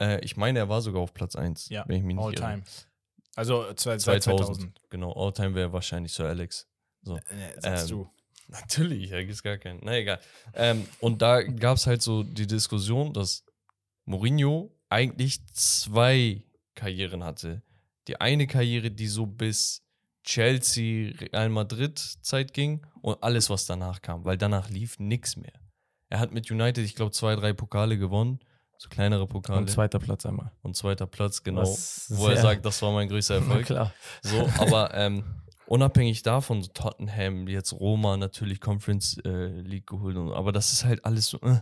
Äh, 0.00 0.20
ich 0.24 0.36
meine, 0.36 0.58
er 0.58 0.68
war 0.68 0.80
sogar 0.82 1.00
auf 1.02 1.14
Platz 1.14 1.36
1, 1.36 1.68
Ja, 1.68 1.84
wenn 1.86 1.96
ich 1.98 2.02
mich 2.02 2.16
nicht 2.16 2.24
All 2.24 2.32
irre. 2.34 2.42
time. 2.42 2.62
Also 3.36 3.64
äh, 3.68 3.76
zwei- 3.76 3.98
seit 3.98 4.22
2000. 4.24 4.56
2000. 4.56 4.80
Genau, 4.90 5.12
All-Time 5.12 5.54
wäre 5.54 5.72
wahrscheinlich 5.72 6.12
Sir 6.12 6.26
Alex. 6.26 6.66
Äh, 7.06 7.60
sagst 7.60 7.90
Ähm, 7.90 7.98
du. 7.98 8.10
Natürlich, 8.48 9.10
da 9.10 9.20
gibt 9.20 9.32
es 9.32 9.42
gar 9.44 9.56
keinen. 9.58 9.78
Na 9.84 9.96
egal. 9.96 10.18
Ähm, 10.54 10.84
und 10.98 11.22
da 11.22 11.42
gab 11.42 11.76
es 11.76 11.86
halt 11.86 12.02
so 12.02 12.24
die 12.24 12.48
Diskussion, 12.48 13.12
dass 13.12 13.44
Mourinho 14.10 14.76
eigentlich 14.88 15.46
zwei 15.54 16.42
Karrieren 16.74 17.22
hatte. 17.22 17.62
Die 18.08 18.20
eine 18.20 18.48
Karriere, 18.48 18.90
die 18.90 19.06
so 19.06 19.24
bis 19.24 19.82
Chelsea, 20.24 21.12
Real 21.20 21.48
Madrid 21.48 21.98
Zeit 21.98 22.52
ging 22.52 22.84
und 23.02 23.22
alles, 23.22 23.48
was 23.50 23.66
danach 23.66 24.02
kam, 24.02 24.24
weil 24.24 24.36
danach 24.36 24.68
lief 24.68 24.98
nichts 24.98 25.36
mehr. 25.36 25.52
Er 26.08 26.18
hat 26.18 26.32
mit 26.32 26.50
United, 26.50 26.84
ich 26.84 26.96
glaube, 26.96 27.12
zwei, 27.12 27.36
drei 27.36 27.52
Pokale 27.52 27.98
gewonnen, 27.98 28.40
so 28.78 28.88
kleinere 28.88 29.28
Pokale 29.28 29.60
Und 29.60 29.70
zweiter 29.70 30.00
Platz 30.00 30.26
einmal. 30.26 30.50
und 30.62 30.76
zweiter 30.76 31.06
Platz, 31.06 31.42
genau, 31.44 31.62
wo 31.62 32.28
er 32.28 32.36
sagt, 32.36 32.64
das 32.64 32.82
war 32.82 32.92
mein 32.92 33.08
größter 33.08 33.34
Erfolg. 33.36 33.66
klar. 33.66 33.94
So, 34.22 34.48
aber 34.58 34.92
ähm, 34.94 35.24
unabhängig 35.66 36.22
davon, 36.22 36.62
so 36.62 36.70
Tottenham, 36.72 37.46
jetzt 37.46 37.72
Roma 37.72 38.16
natürlich 38.16 38.60
Conference 38.60 39.18
äh, 39.24 39.60
League 39.60 39.86
geholt, 39.86 40.16
und, 40.16 40.32
aber 40.32 40.50
das 40.50 40.72
ist 40.72 40.84
halt 40.84 41.04
alles 41.04 41.28
so. 41.28 41.40
Äh. 41.42 41.60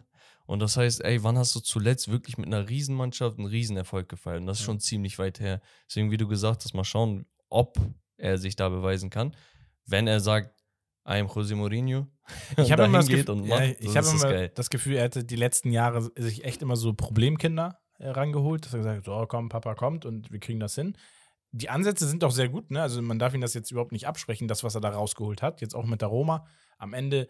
Und 0.48 0.60
das 0.60 0.78
heißt, 0.78 1.04
ey, 1.04 1.22
wann 1.22 1.36
hast 1.36 1.54
du 1.54 1.60
zuletzt 1.60 2.10
wirklich 2.10 2.38
mit 2.38 2.46
einer 2.46 2.70
Riesenmannschaft 2.70 3.36
einen 3.36 3.48
Riesenerfolg 3.48 4.08
gefeiert? 4.08 4.40
Und 4.40 4.46
das 4.46 4.60
ist 4.60 4.64
schon 4.64 4.80
ziemlich 4.80 5.18
weit 5.18 5.40
her. 5.40 5.60
Deswegen, 5.86 6.10
wie 6.10 6.16
du 6.16 6.26
gesagt 6.26 6.64
hast, 6.64 6.72
mal 6.72 6.84
schauen, 6.84 7.26
ob 7.50 7.78
er 8.16 8.38
sich 8.38 8.56
da 8.56 8.70
beweisen 8.70 9.10
kann. 9.10 9.36
Wenn 9.84 10.06
er 10.06 10.20
sagt, 10.20 10.58
am 11.04 11.26
José 11.26 11.54
Mourinho, 11.54 12.06
Ich 12.56 12.72
habe 12.72 12.84
immer, 12.84 12.98
das 12.98 13.08
geht 13.08 13.26
Gefühl, 13.26 13.42
und 13.42 13.44
ja, 13.44 13.56
macht, 13.56 13.76
ich 13.78 13.92
das 13.92 14.10
immer 14.10 14.48
das 14.48 14.70
Gefühl, 14.70 14.96
er 14.96 15.02
hätte 15.04 15.22
die 15.22 15.36
letzten 15.36 15.70
Jahre 15.70 16.10
sich 16.16 16.44
echt 16.44 16.62
immer 16.62 16.76
so 16.76 16.94
Problemkinder 16.94 17.78
herangeholt, 17.98 18.64
dass 18.64 18.72
er 18.72 18.78
gesagt 18.78 18.96
hat, 18.96 19.04
so, 19.04 19.12
oh, 19.12 19.26
komm, 19.26 19.50
Papa 19.50 19.74
kommt 19.74 20.06
und 20.06 20.32
wir 20.32 20.40
kriegen 20.40 20.60
das 20.60 20.74
hin. 20.74 20.96
Die 21.50 21.68
Ansätze 21.68 22.08
sind 22.08 22.22
doch 22.22 22.30
sehr 22.30 22.48
gut, 22.48 22.70
ne? 22.70 22.80
Also 22.80 23.02
man 23.02 23.18
darf 23.18 23.34
ihn 23.34 23.42
das 23.42 23.52
jetzt 23.52 23.70
überhaupt 23.70 23.92
nicht 23.92 24.06
absprechen, 24.06 24.48
das, 24.48 24.64
was 24.64 24.74
er 24.74 24.80
da 24.80 24.88
rausgeholt 24.88 25.42
hat. 25.42 25.60
Jetzt 25.60 25.74
auch 25.74 25.84
mit 25.84 26.00
der 26.00 26.08
Roma. 26.08 26.46
Am 26.78 26.94
Ende 26.94 27.28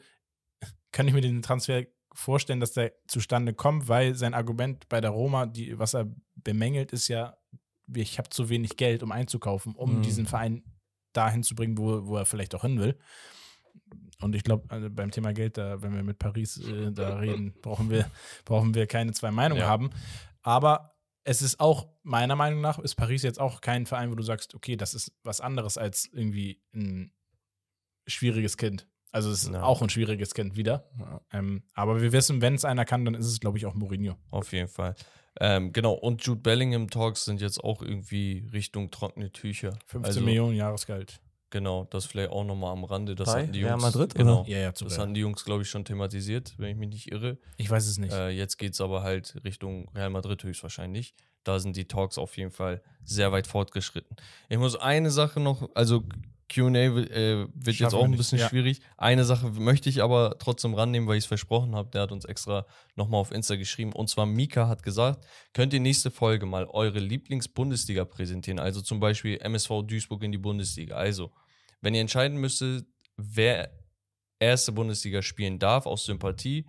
kann 0.92 1.08
ich 1.08 1.14
mir 1.14 1.20
den 1.20 1.42
Transfer 1.42 1.84
vorstellen, 2.12 2.60
dass 2.60 2.72
der 2.72 2.92
zustande 3.06 3.54
kommt, 3.54 3.88
weil 3.88 4.14
sein 4.14 4.34
Argument 4.34 4.88
bei 4.88 5.00
der 5.00 5.10
Roma, 5.10 5.46
die, 5.46 5.78
was 5.78 5.94
er 5.94 6.06
bemängelt, 6.36 6.92
ist 6.92 7.08
ja, 7.08 7.36
ich 7.94 8.18
habe 8.18 8.28
zu 8.30 8.48
wenig 8.48 8.76
Geld, 8.76 9.02
um 9.02 9.12
einzukaufen, 9.12 9.74
um 9.74 9.96
Mhm. 9.98 10.02
diesen 10.02 10.26
Verein 10.26 10.62
dahin 11.12 11.42
zu 11.42 11.54
bringen, 11.54 11.78
wo, 11.78 12.06
wo 12.06 12.16
er 12.16 12.26
vielleicht 12.26 12.54
auch 12.54 12.62
hin 12.62 12.78
will. 12.80 12.98
Und 14.20 14.34
ich 14.34 14.42
glaube, 14.42 14.64
also 14.68 14.90
beim 14.90 15.10
Thema 15.10 15.32
Geld, 15.32 15.56
da, 15.56 15.80
wenn 15.80 15.94
wir 15.94 16.02
mit 16.02 16.18
Paris 16.18 16.58
äh, 16.58 16.90
da 16.92 17.16
reden, 17.18 17.54
brauchen 17.62 17.90
wir, 17.90 18.10
brauchen 18.44 18.74
wir 18.74 18.86
keine 18.86 19.12
zwei 19.12 19.30
Meinungen 19.30 19.62
Ja. 19.62 19.68
haben. 19.68 19.90
Aber 20.42 20.96
es 21.24 21.42
ist 21.42 21.60
auch, 21.60 21.88
meiner 22.02 22.36
Meinung 22.36 22.60
nach, 22.60 22.78
ist 22.78 22.94
Paris 22.94 23.22
jetzt 23.22 23.38
auch 23.40 23.60
kein 23.60 23.86
Verein, 23.86 24.10
wo 24.10 24.14
du 24.14 24.22
sagst, 24.22 24.54
okay, 24.54 24.76
das 24.76 24.94
ist 24.94 25.12
was 25.22 25.40
anderes 25.40 25.78
als 25.78 26.06
irgendwie 26.12 26.62
ein 26.74 27.12
schwieriges 28.06 28.56
Kind. 28.56 28.88
Also 29.12 29.30
es 29.30 29.44
ist 29.44 29.52
Ja. 29.52 29.62
auch 29.62 29.80
ein 29.82 29.88
schwieriges 29.88 30.34
Kind 30.34 30.56
wieder. 30.56 30.88
Ja. 30.98 31.20
Ähm, 31.32 31.62
aber 31.74 32.00
wir 32.02 32.12
wissen, 32.12 32.40
wenn 32.42 32.54
es 32.54 32.64
einer 32.64 32.84
kann, 32.84 33.04
dann 33.04 33.14
ist 33.14 33.26
es, 33.26 33.40
glaube 33.40 33.58
ich, 33.58 33.66
auch 33.66 33.74
Mourinho. 33.74 34.16
Auf 34.30 34.52
jeden 34.52 34.68
Fall. 34.68 34.94
Ähm, 35.40 35.72
genau, 35.72 35.92
und 35.92 36.22
Jude 36.24 36.40
Bellingham 36.40 36.90
Talks 36.90 37.24
sind 37.24 37.40
jetzt 37.40 37.62
auch 37.62 37.80
irgendwie 37.82 38.48
Richtung 38.52 38.90
trockene 38.90 39.30
Tücher. 39.32 39.78
15 39.86 40.04
Also, 40.04 40.20
Millionen 40.20 40.56
Jahresgehalt. 40.56 41.20
Genau, 41.50 41.84
das 41.84 42.04
vielleicht 42.04 42.30
auch 42.30 42.44
nochmal 42.44 42.72
am 42.72 42.84
Rande. 42.84 43.14
Das 43.14 43.32
Bei 43.32 43.42
hatten 43.44 43.52
die 43.52 43.60
Real 43.62 43.70
Jungs. 43.72 43.82
Madrid, 43.82 44.14
genau. 44.14 44.40
oder? 44.40 44.48
Ja, 44.50 44.58
ja, 44.58 44.74
zu 44.74 44.84
Das 44.84 44.98
hatten 44.98 45.14
die 45.14 45.20
Jungs, 45.20 45.44
glaube 45.46 45.62
ich, 45.62 45.70
schon 45.70 45.84
thematisiert, 45.86 46.54
wenn 46.58 46.68
ich 46.72 46.76
mich 46.76 46.88
nicht 46.90 47.10
irre. 47.10 47.38
Ich 47.56 47.70
weiß 47.70 47.86
es 47.86 47.96
nicht. 47.98 48.12
Äh, 48.12 48.30
jetzt 48.30 48.58
geht 48.58 48.74
es 48.74 48.80
aber 48.82 49.02
halt 49.02 49.34
Richtung 49.44 49.88
Real 49.94 50.10
Madrid 50.10 50.42
höchstwahrscheinlich. 50.44 51.14
Da 51.44 51.58
sind 51.60 51.76
die 51.76 51.86
Talks 51.86 52.18
auf 52.18 52.36
jeden 52.36 52.50
Fall 52.50 52.82
sehr 53.02 53.32
weit 53.32 53.46
fortgeschritten. 53.46 54.16
Ich 54.50 54.58
muss 54.58 54.76
eine 54.76 55.10
Sache 55.10 55.40
noch, 55.40 55.70
also 55.74 56.02
QA 56.48 56.68
äh, 56.68 57.46
wird 57.52 57.66
jetzt 57.66 57.78
Schaffen 57.78 57.96
auch 57.96 58.02
wir 58.02 58.08
ein 58.08 58.16
bisschen 58.16 58.38
ja. 58.38 58.48
schwierig. 58.48 58.80
Eine 58.96 59.24
Sache 59.24 59.50
möchte 59.50 59.88
ich 59.88 60.02
aber 60.02 60.36
trotzdem 60.38 60.74
rannehmen, 60.74 61.08
weil 61.08 61.16
ich 61.16 61.24
es 61.24 61.28
versprochen 61.28 61.74
habe. 61.74 61.90
Der 61.90 62.02
hat 62.02 62.12
uns 62.12 62.24
extra 62.24 62.66
nochmal 62.96 63.20
auf 63.20 63.32
Insta 63.32 63.56
geschrieben. 63.56 63.92
Und 63.92 64.08
zwar 64.08 64.24
Mika 64.24 64.66
hat 64.66 64.82
gesagt, 64.82 65.26
könnt 65.52 65.72
ihr 65.74 65.80
nächste 65.80 66.10
Folge 66.10 66.46
mal 66.46 66.66
eure 66.66 67.00
Lieblings-Bundesliga 67.00 68.04
präsentieren? 68.06 68.58
Also 68.58 68.80
zum 68.80 68.98
Beispiel 68.98 69.38
MSV 69.38 69.82
Duisburg 69.86 70.22
in 70.22 70.32
die 70.32 70.38
Bundesliga. 70.38 70.96
Also, 70.96 71.32
wenn 71.80 71.94
ihr 71.94 72.00
entscheiden 72.00 72.38
müsstet, 72.38 72.86
wer 73.16 73.70
erste 74.40 74.72
Bundesliga 74.72 75.20
spielen 75.20 75.58
darf 75.58 75.84
aus 75.86 76.04
Sympathie, 76.04 76.66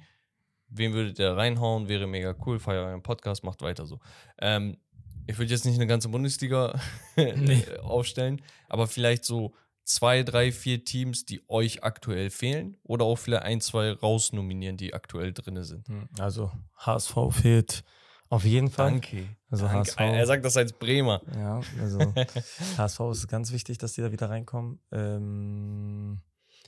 wen 0.68 0.94
würdet 0.94 1.20
ihr 1.20 1.32
reinhauen? 1.32 1.88
Wäre 1.88 2.06
mega 2.06 2.36
cool. 2.46 2.60
Feier 2.60 2.86
euren 2.86 3.04
Podcast, 3.04 3.44
macht 3.44 3.62
weiter 3.62 3.86
so. 3.86 4.00
Ähm, 4.40 4.78
ich 5.26 5.38
würde 5.38 5.52
jetzt 5.52 5.66
nicht 5.66 5.76
eine 5.76 5.88
ganze 5.88 6.10
Bundesliga 6.10 6.80
Nee. 7.16 7.64
aufstellen, 7.82 8.42
aber 8.68 8.88
vielleicht 8.88 9.24
so 9.24 9.54
zwei, 9.90 10.22
drei, 10.24 10.52
vier 10.52 10.86
Teams, 10.86 11.26
die 11.26 11.42
euch 11.50 11.84
aktuell 11.84 12.30
fehlen 12.30 12.78
oder 12.84 13.06
auch 13.06 13.16
vielleicht 13.18 13.44
ein, 13.44 13.60
zwei 13.60 13.92
rausnominieren, 13.92 14.78
die 14.78 14.94
aktuell 14.94 15.34
drin 15.34 15.64
sind. 15.64 15.88
Also 16.20 16.52
HSV 16.78 17.16
fehlt 17.32 17.84
auf 18.30 18.46
jeden 18.46 18.70
Fall. 18.70 18.92
Danke. 18.92 19.26
Also 19.50 19.66
Danke. 19.66 19.80
HSV. 19.90 20.00
Er 20.00 20.26
sagt 20.28 20.46
das 20.46 20.56
als 20.58 20.74
Bremer. 20.74 21.22
Ja, 21.36 21.62
also 21.82 22.00
HSV 22.78 23.00
ist 23.12 23.28
ganz 23.28 23.52
wichtig, 23.52 23.80
dass 23.80 23.94
die 23.94 24.02
da 24.02 24.12
wieder 24.12 24.30
reinkommen. 24.30 24.80
Ähm, 24.92 26.22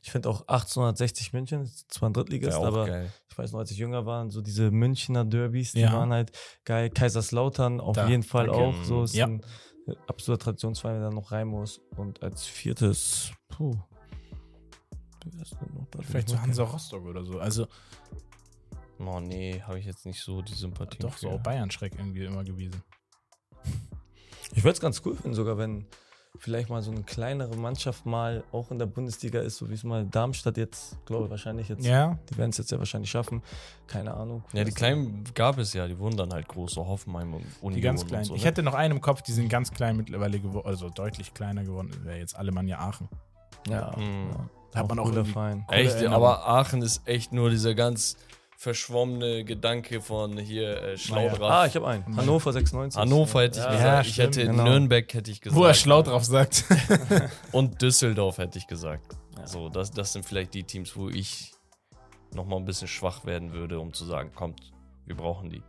ich 0.03 0.09
finde 0.11 0.29
auch 0.29 0.41
1860 0.47 1.31
München, 1.33 1.69
zwar 1.89 2.09
ein 2.09 2.13
Drittligist, 2.13 2.57
aber 2.57 2.87
geil. 2.87 3.11
ich 3.29 3.37
weiß 3.37 3.51
noch, 3.51 3.59
als 3.59 3.69
ich 3.69 3.77
jünger 3.77 4.07
war, 4.07 4.27
so 4.31 4.41
diese 4.41 4.71
Münchner 4.71 5.25
Derbys, 5.25 5.73
die 5.73 5.81
Ja. 5.81 5.93
waren 5.93 6.11
halt 6.11 6.31
geil. 6.65 6.89
Kaiserslautern 6.89 7.79
auf 7.79 7.95
Da, 7.95 8.07
jeden 8.09 8.23
Fall 8.23 8.47
danke. 8.47 8.59
auch. 8.61 8.83
So 8.83 9.03
ist 9.03 9.13
Ja. 9.13 9.27
ein 9.27 9.45
absoluter 10.07 10.45
Traditionsverein, 10.45 10.95
der 10.95 11.05
dann 11.05 11.15
noch 11.15 11.31
rein 11.31 11.47
muss. 11.47 11.81
Und 11.97 12.21
als 12.23 12.45
viertes, 12.45 13.31
puh. 13.49 13.75
Vielleicht 16.01 16.29
so 16.29 16.41
Hansa 16.41 16.63
Rostock 16.63 17.05
oder 17.05 17.23
so. 17.23 17.39
Also 17.39 17.67
Oh 19.05 19.19
nee, 19.19 19.61
habe 19.61 19.79
ich 19.79 19.85
jetzt 19.85 20.05
nicht 20.05 20.21
so 20.21 20.41
die 20.41 20.53
Sympathie. 20.53 20.99
doch 20.99 21.17
so 21.17 21.31
für. 21.31 21.39
Bayern-Schreck 21.39 21.93
irgendwie 21.97 22.25
immer 22.25 22.43
gewesen. 22.43 22.83
Ich 24.53 24.63
würde 24.63 24.73
es 24.73 24.79
ganz 24.79 25.01
cool 25.05 25.15
finden, 25.15 25.33
sogar 25.33 25.57
wenn 25.57 25.87
vielleicht 26.41 26.71
mal 26.71 26.81
so 26.81 26.89
eine 26.89 27.03
kleinere 27.03 27.55
Mannschaft 27.55 28.07
mal 28.07 28.43
auch 28.51 28.71
in 28.71 28.79
der 28.79 28.87
Bundesliga 28.87 29.39
ist, 29.41 29.57
so 29.57 29.69
wie 29.69 29.75
es 29.75 29.83
mal 29.83 30.05
Darmstadt 30.05 30.57
jetzt, 30.57 30.97
glaube 31.05 31.25
ich, 31.25 31.29
wahrscheinlich 31.29 31.69
jetzt. 31.69 31.85
Ja, 31.85 32.17
Die 32.31 32.37
werden 32.37 32.49
es 32.49 32.57
jetzt 32.57 32.71
ja 32.71 32.79
wahrscheinlich 32.79 33.11
schaffen. 33.11 33.43
Keine 33.85 34.15
Ahnung. 34.15 34.43
Ja, 34.51 34.63
die 34.63 34.71
kleinen 34.71 35.23
gab 35.35 35.59
es 35.59 35.73
ja, 35.73 35.87
die 35.87 35.99
wurden 35.99 36.17
dann 36.17 36.33
halt 36.33 36.47
groß, 36.47 36.73
so 36.73 36.87
Hoffenheim 36.87 37.35
und 37.35 37.45
Union 37.61 37.75
die 37.75 37.81
ganz 37.81 38.07
kleinen. 38.07 38.25
so. 38.25 38.33
ich 38.33 38.41
ne? 38.41 38.47
hätte 38.47 38.63
noch 38.63 38.73
einen 38.73 38.95
im 38.95 39.01
Kopf, 39.01 39.21
die 39.21 39.33
sind 39.33 39.49
ganz 39.49 39.71
klein 39.71 39.95
mittlerweile 39.95 40.39
geworden, 40.39 40.67
also 40.67 40.89
deutlich 40.89 41.35
kleiner 41.35 41.63
geworden. 41.63 41.91
Wäre 42.03 42.17
jetzt 42.17 42.35
Alemannia 42.35 42.79
Aachen. 42.79 43.07
Ja. 43.69 43.95
Mhm. 43.95 44.31
ja. 44.31 44.49
Da 44.71 44.79
hat 44.79 44.89
man 44.89 44.99
auch 44.99 45.03
cooler 45.03 45.23
coole 45.23 45.65
Echt, 45.69 45.95
Erinnerung. 45.95 46.15
aber 46.15 46.47
Aachen 46.47 46.81
ist 46.81 47.01
echt 47.05 47.33
nur 47.33 47.51
dieser 47.51 47.75
ganz 47.75 48.15
verschwommene 48.61 49.43
Gedanke 49.43 50.01
von 50.01 50.37
hier 50.37 50.83
äh, 50.83 50.97
Schlaudraff. 50.97 51.51
Ah, 51.51 51.65
ich 51.65 51.75
habe 51.75 51.87
einen. 51.87 52.15
Hannover 52.15 52.53
96. 52.53 53.01
Hannover 53.01 53.41
hätte 53.41 53.57
ich 53.57 53.65
Ja, 53.65 53.71
gesagt. 53.71 53.87
ja, 53.91 54.01
ich 54.01 54.13
stimmt, 54.13 54.37
hätte 54.37 54.47
genau. 54.51 54.63
Nürnberg 54.65 55.13
hätte 55.15 55.31
ich 55.31 55.41
gesagt. 55.41 55.59
Wo 55.59 55.65
er 55.65 55.73
schlau 55.73 56.03
drauf 56.03 56.23
sagt. 56.23 56.65
Und 57.51 57.81
Düsseldorf 57.81 58.37
hätte 58.37 58.59
ich 58.59 58.67
gesagt. 58.67 59.17
Ja. 59.35 59.47
So, 59.47 59.69
das, 59.69 59.89
das 59.89 60.13
sind 60.13 60.25
vielleicht 60.25 60.53
die 60.53 60.61
Teams, 60.61 60.95
wo 60.95 61.09
ich 61.09 61.53
nochmal 62.35 62.59
ein 62.59 62.65
bisschen 62.65 62.87
schwach 62.87 63.25
werden 63.25 63.51
würde, 63.51 63.79
um 63.79 63.93
zu 63.93 64.05
sagen, 64.05 64.31
kommt, 64.35 64.61
wir 65.07 65.15
brauchen 65.15 65.49
die. 65.49 65.63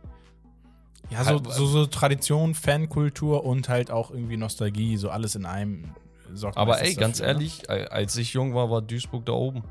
Ja, 1.09 1.23
so, 1.23 1.41
so, 1.49 1.65
so 1.65 1.87
Tradition, 1.87 2.53
Fankultur 2.53 3.43
und 3.43 3.69
halt 3.69 3.89
auch 3.89 4.11
irgendwie 4.11 4.37
Nostalgie, 4.37 4.97
so 4.97 5.09
alles 5.09 5.33
in 5.33 5.47
einem. 5.47 5.95
sorgt 6.31 6.57
Aber 6.57 6.79
ey, 6.79 6.93
ganz 6.93 7.17
dafür, 7.17 7.33
ne? 7.33 7.39
ehrlich, 7.39 7.69
äh, 7.69 7.87
als 7.87 8.15
ich 8.17 8.33
jung 8.33 8.53
war, 8.53 8.69
war 8.69 8.83
Duisburg 8.83 9.25
da 9.25 9.31
oben. 9.31 9.63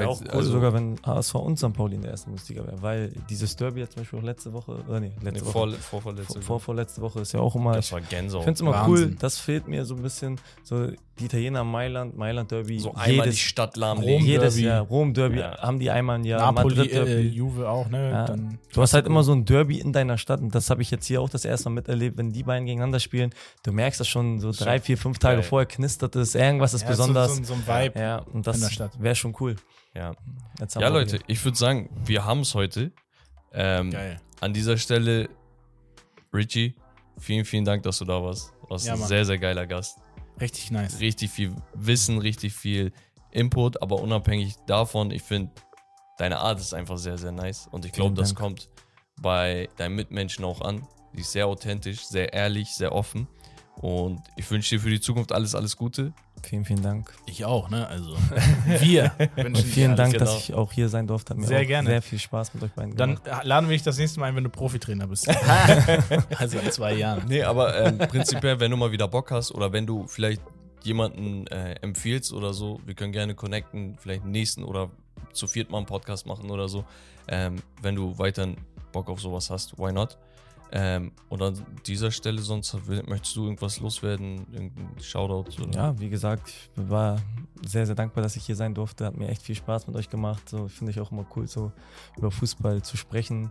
Wäre 0.00 0.08
auch 0.08 0.20
Als- 0.20 0.34
cool, 0.34 0.42
sogar 0.42 0.72
wenn 0.74 0.96
HSV 1.04 1.34
und 1.36 1.58
St. 1.58 1.72
Pauli 1.72 1.96
in 1.96 2.02
der 2.02 2.10
ersten 2.12 2.30
Bundesliga 2.30 2.64
wäre, 2.66 2.80
weil 2.82 3.12
dieses 3.30 3.56
Derby 3.56 3.80
jetzt 3.80 3.94
zum 3.94 4.02
Beispiel 4.02 4.18
auch 4.18 4.22
letzte 4.24 4.52
Woche, 4.52 4.72
oder 4.88 5.00
nee, 5.00 5.12
Nee, 5.20 5.30
letzte 5.30 5.46
Woche, 5.46 5.52
vor, 5.52 5.72
vor, 5.72 6.02
vorletzte 6.02 6.32
vor, 6.34 6.42
vor, 6.42 6.60
vorletzte 6.60 7.00
Woche 7.02 7.20
ist 7.20 7.32
ja 7.32 7.40
auch 7.40 7.54
immer, 7.56 7.72
Das 7.74 7.86
ich 7.86 7.92
war 7.92 8.00
Gänsehaut. 8.00 8.44
finde 8.44 8.54
es 8.54 8.60
immer 8.60 8.72
Wahnsinn. 8.72 9.08
cool, 9.10 9.16
das 9.18 9.38
fehlt 9.38 9.68
mir 9.68 9.84
so 9.84 9.94
ein 9.94 10.02
bisschen, 10.02 10.40
so 10.62 10.88
die 11.18 11.24
Italiener 11.24 11.64
Mailand, 11.64 12.14
Mailand 12.16 12.50
Derby, 12.50 12.78
so 12.78 12.90
einmal 12.90 13.06
die 13.08 13.12
jedes, 13.14 13.38
Stadt 13.38 13.74
Rom- 13.76 13.80
lahmlegen. 13.80 14.26
jedes 14.26 14.54
Derby. 14.54 14.66
Jahr, 14.68 14.80
Rom 14.82 15.14
Derby 15.14 15.38
Ja. 15.38 15.56
haben 15.58 15.78
die 15.78 15.90
einmal 15.90 16.16
im 16.16 16.24
Jahr, 16.24 16.40
Napoli, 16.52 16.74
Madrid 16.76 16.92
äh, 16.92 17.04
Derby. 17.06 17.28
Juve 17.28 17.68
auch, 17.70 17.88
ne? 17.88 18.10
Ja. 18.10 18.24
Dann 18.26 18.58
Du 18.74 18.82
hast 18.82 18.92
halt 18.92 19.06
immer 19.06 19.22
so 19.22 19.32
ein 19.32 19.46
Derby 19.46 19.78
in 19.80 19.94
deiner 19.94 20.18
Stadt 20.18 20.40
und 20.42 20.54
das 20.54 20.68
habe 20.68 20.82
ich 20.82 20.90
jetzt 20.90 21.06
hier 21.06 21.22
auch 21.22 21.30
das 21.30 21.46
erste 21.46 21.70
Mal 21.70 21.76
miterlebt, 21.76 22.18
wenn 22.18 22.32
die 22.32 22.42
beiden 22.42 22.66
gegeneinander 22.66 23.00
spielen. 23.00 23.30
Du 23.62 23.72
merkst 23.72 23.98
das 23.98 24.08
schon 24.08 24.40
so 24.40 24.52
drei, 24.52 24.78
vier, 24.78 24.98
fünf 24.98 25.18
Tage 25.18 25.36
geil. 25.36 25.42
vorher 25.48 25.66
knistert 25.66 26.14
es, 26.16 26.34
irgendwas 26.34 26.74
ist 26.74 26.82
Ja, 26.82 26.88
besonders. 26.88 27.30
So, 27.36 27.42
so, 27.42 27.44
so 27.44 27.54
ein 27.54 27.66
Vibe. 27.66 27.98
ja, 27.98 28.18
und 28.18 28.34
in 28.34 28.42
der 28.42 28.52
das 28.52 28.72
Stadt. 28.72 28.90
wäre 29.00 29.14
schon 29.14 29.34
cool. 29.40 29.56
Ja, 29.96 30.12
Jetzt 30.60 30.76
haben 30.76 30.82
ja 30.82 30.88
wir 30.92 31.00
Leute, 31.00 31.18
ich 31.26 31.42
würde 31.44 31.56
sagen, 31.56 31.88
wir 32.04 32.24
haben 32.24 32.40
es 32.40 32.54
heute. 32.54 32.92
Ähm, 33.52 33.90
Geil. 33.90 34.20
an 34.40 34.52
dieser 34.52 34.76
Stelle, 34.76 35.28
Richie, 36.34 36.74
vielen, 37.18 37.44
vielen 37.44 37.64
Dank, 37.64 37.82
dass 37.82 37.98
du 37.98 38.04
da 38.04 38.22
warst. 38.22 38.52
Du 38.62 38.70
warst 38.70 38.86
Ja, 38.86 38.92
ein 38.94 38.98
Mann. 39.00 39.08
sehr, 39.08 39.24
sehr 39.24 39.38
geiler 39.38 39.66
Gast. 39.66 39.98
Richtig 40.40 40.70
nice. 40.70 41.00
Richtig 41.00 41.30
viel 41.30 41.54
Wissen, 41.74 42.18
richtig 42.18 42.52
viel 42.52 42.92
Input, 43.30 43.80
aber 43.80 44.00
unabhängig 44.00 44.54
davon, 44.66 45.10
ich 45.10 45.22
finde, 45.22 45.50
deine 46.18 46.38
Art 46.38 46.60
ist 46.60 46.74
einfach 46.74 46.98
sehr, 46.98 47.16
sehr 47.16 47.32
nice. 47.32 47.66
Und 47.70 47.84
ich 47.86 47.92
glaube, 47.92 48.14
das 48.14 48.34
kommt 48.34 48.68
bei 49.22 49.68
deinen 49.76 49.94
Mitmenschen 49.94 50.44
auch 50.44 50.60
an. 50.60 50.86
Sie 51.14 51.20
ist 51.22 51.32
sehr 51.32 51.46
authentisch, 51.46 52.04
sehr 52.04 52.34
ehrlich, 52.34 52.68
sehr 52.74 52.92
offen. 52.92 53.26
Und 53.76 54.20
ich 54.36 54.50
wünsche 54.50 54.76
dir 54.76 54.80
für 54.82 54.90
die 54.90 55.00
Zukunft 55.00 55.32
alles, 55.32 55.54
alles 55.54 55.76
Gute. 55.76 56.12
Vielen, 56.46 56.64
vielen 56.64 56.82
Dank. 56.82 57.12
Ich 57.26 57.44
auch, 57.44 57.70
ne? 57.70 57.88
Also 57.88 58.16
wir 58.80 59.10
wünschen 59.34 59.46
Und 59.46 59.58
vielen 59.58 59.96
Dank, 59.96 60.16
dass 60.16 60.36
ich 60.38 60.54
auch 60.54 60.70
hier 60.70 60.88
sein 60.88 61.08
durfte. 61.08 61.30
Hat 61.30 61.38
mir 61.38 61.46
Sehr 61.46 61.66
gerne. 61.66 61.88
sehr 61.90 62.02
viel 62.02 62.20
Spaß 62.20 62.54
mit 62.54 62.62
euch 62.62 62.70
beiden 62.70 62.94
Dann 62.94 63.16
gemacht. 63.16 63.44
laden 63.44 63.68
wir 63.68 63.74
dich 63.74 63.82
das 63.82 63.98
nächste 63.98 64.20
Mal 64.20 64.26
ein, 64.26 64.36
wenn 64.36 64.44
du 64.44 64.50
Profitrainer 64.50 65.08
bist. 65.08 65.28
also 66.38 66.58
in 66.58 66.70
zwei 66.70 66.94
Jahren. 66.94 67.24
Nee, 67.26 67.42
aber 67.42 67.76
ähm, 67.84 67.98
prinzipiell, 67.98 68.60
wenn 68.60 68.70
du 68.70 68.76
mal 68.76 68.92
wieder 68.92 69.08
Bock 69.08 69.32
hast 69.32 69.50
oder 69.50 69.72
wenn 69.72 69.86
du 69.86 70.06
vielleicht 70.06 70.40
jemanden 70.84 71.48
äh, 71.48 71.72
empfiehlst 71.80 72.32
oder 72.32 72.54
so, 72.54 72.80
wir 72.86 72.94
können 72.94 73.10
gerne 73.10 73.34
connecten, 73.34 73.96
vielleicht 73.98 74.24
nächsten 74.24 74.62
oder 74.62 74.90
zu 75.32 75.48
viert 75.48 75.70
mal 75.70 75.78
einen 75.78 75.86
Podcast 75.86 76.26
machen 76.26 76.48
oder 76.50 76.68
so. 76.68 76.84
Ähm, 77.26 77.56
wenn 77.82 77.96
du 77.96 78.16
weiterhin 78.18 78.56
Bock 78.92 79.08
auf 79.08 79.20
sowas 79.20 79.50
hast, 79.50 79.76
why 79.78 79.92
not? 79.92 80.16
Ähm, 80.72 81.12
und 81.28 81.42
an 81.42 81.64
dieser 81.86 82.10
Stelle 82.10 82.40
sonst 82.40 82.76
möchtest 83.06 83.36
du 83.36 83.44
irgendwas 83.44 83.80
loswerden, 83.80 84.46
irgendein 84.52 85.00
Shoutout? 85.00 85.62
Oder? 85.62 85.72
Ja, 85.72 86.00
wie 86.00 86.08
gesagt, 86.08 86.48
ich 86.48 86.88
war 86.90 87.20
sehr, 87.64 87.86
sehr 87.86 87.94
dankbar, 87.94 88.22
dass 88.22 88.36
ich 88.36 88.44
hier 88.44 88.56
sein 88.56 88.74
durfte. 88.74 89.06
Hat 89.06 89.16
mir 89.16 89.28
echt 89.28 89.42
viel 89.42 89.54
Spaß 89.54 89.86
mit 89.86 89.96
euch 89.96 90.10
gemacht. 90.10 90.48
So 90.48 90.68
finde 90.68 90.90
ich 90.90 91.00
auch 91.00 91.12
immer 91.12 91.26
cool, 91.36 91.46
so 91.46 91.72
über 92.16 92.30
Fußball 92.30 92.82
zu 92.82 92.96
sprechen. 92.96 93.50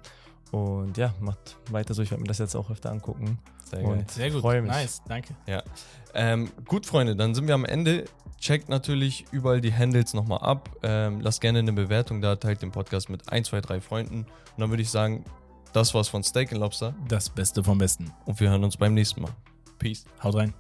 Und 0.52 0.98
ja, 0.98 1.14
macht 1.20 1.58
weiter 1.72 1.94
so. 1.94 2.02
Ich 2.02 2.12
werde 2.12 2.22
mir 2.22 2.28
das 2.28 2.38
jetzt 2.38 2.56
auch 2.56 2.70
öfter 2.70 2.92
angucken. 2.92 3.40
Sehr 3.64 3.82
geil. 3.82 3.92
Und 3.92 4.12
Sehr 4.12 4.32
gut. 4.32 4.42
freue 4.42 4.62
mich. 4.62 4.72
Nice, 4.72 5.02
danke. 5.08 5.36
Ähm, 6.14 6.50
gut, 6.66 6.86
Freunde, 6.86 7.16
dann 7.16 7.34
sind 7.34 7.48
wir 7.48 7.56
am 7.56 7.66
Ende. 7.66 8.06
Checkt 8.40 8.70
natürlich 8.70 9.26
überall 9.32 9.60
die 9.60 9.74
Handles 9.74 10.14
nochmal 10.14 10.40
ab. 10.40 10.70
Ähm, 10.84 11.20
lasst 11.22 11.42
gerne 11.42 11.60
eine 11.60 11.74
Bewertung 11.74 12.22
da, 12.22 12.36
teilt 12.36 12.62
den 12.62 12.72
Podcast 12.72 13.10
mit 13.10 13.30
ein, 13.32 13.44
zwei, 13.44 13.60
drei 13.60 13.82
Freunden. 13.82 14.20
Und 14.20 14.60
dann 14.60 14.70
würde 14.70 14.84
ich 14.84 14.92
sagen, 14.92 15.26
das 15.76 15.94
war's 15.94 16.08
von 16.08 16.24
Steak 16.24 16.52
and 16.54 16.62
Lobster 16.62 16.96
Das 17.08 17.30
Beste 17.30 17.64
vom 17.64 17.78
Besten. 17.78 18.12
und 18.26 18.40
wir 18.40 18.50
hören 18.50 18.64
uns 18.64 18.78
beim 18.78 18.94
nächsten 18.94 19.22
Mal. 19.22 19.32
Peace. 19.78 20.06
Haut 20.24 20.36
rein. 20.36 20.54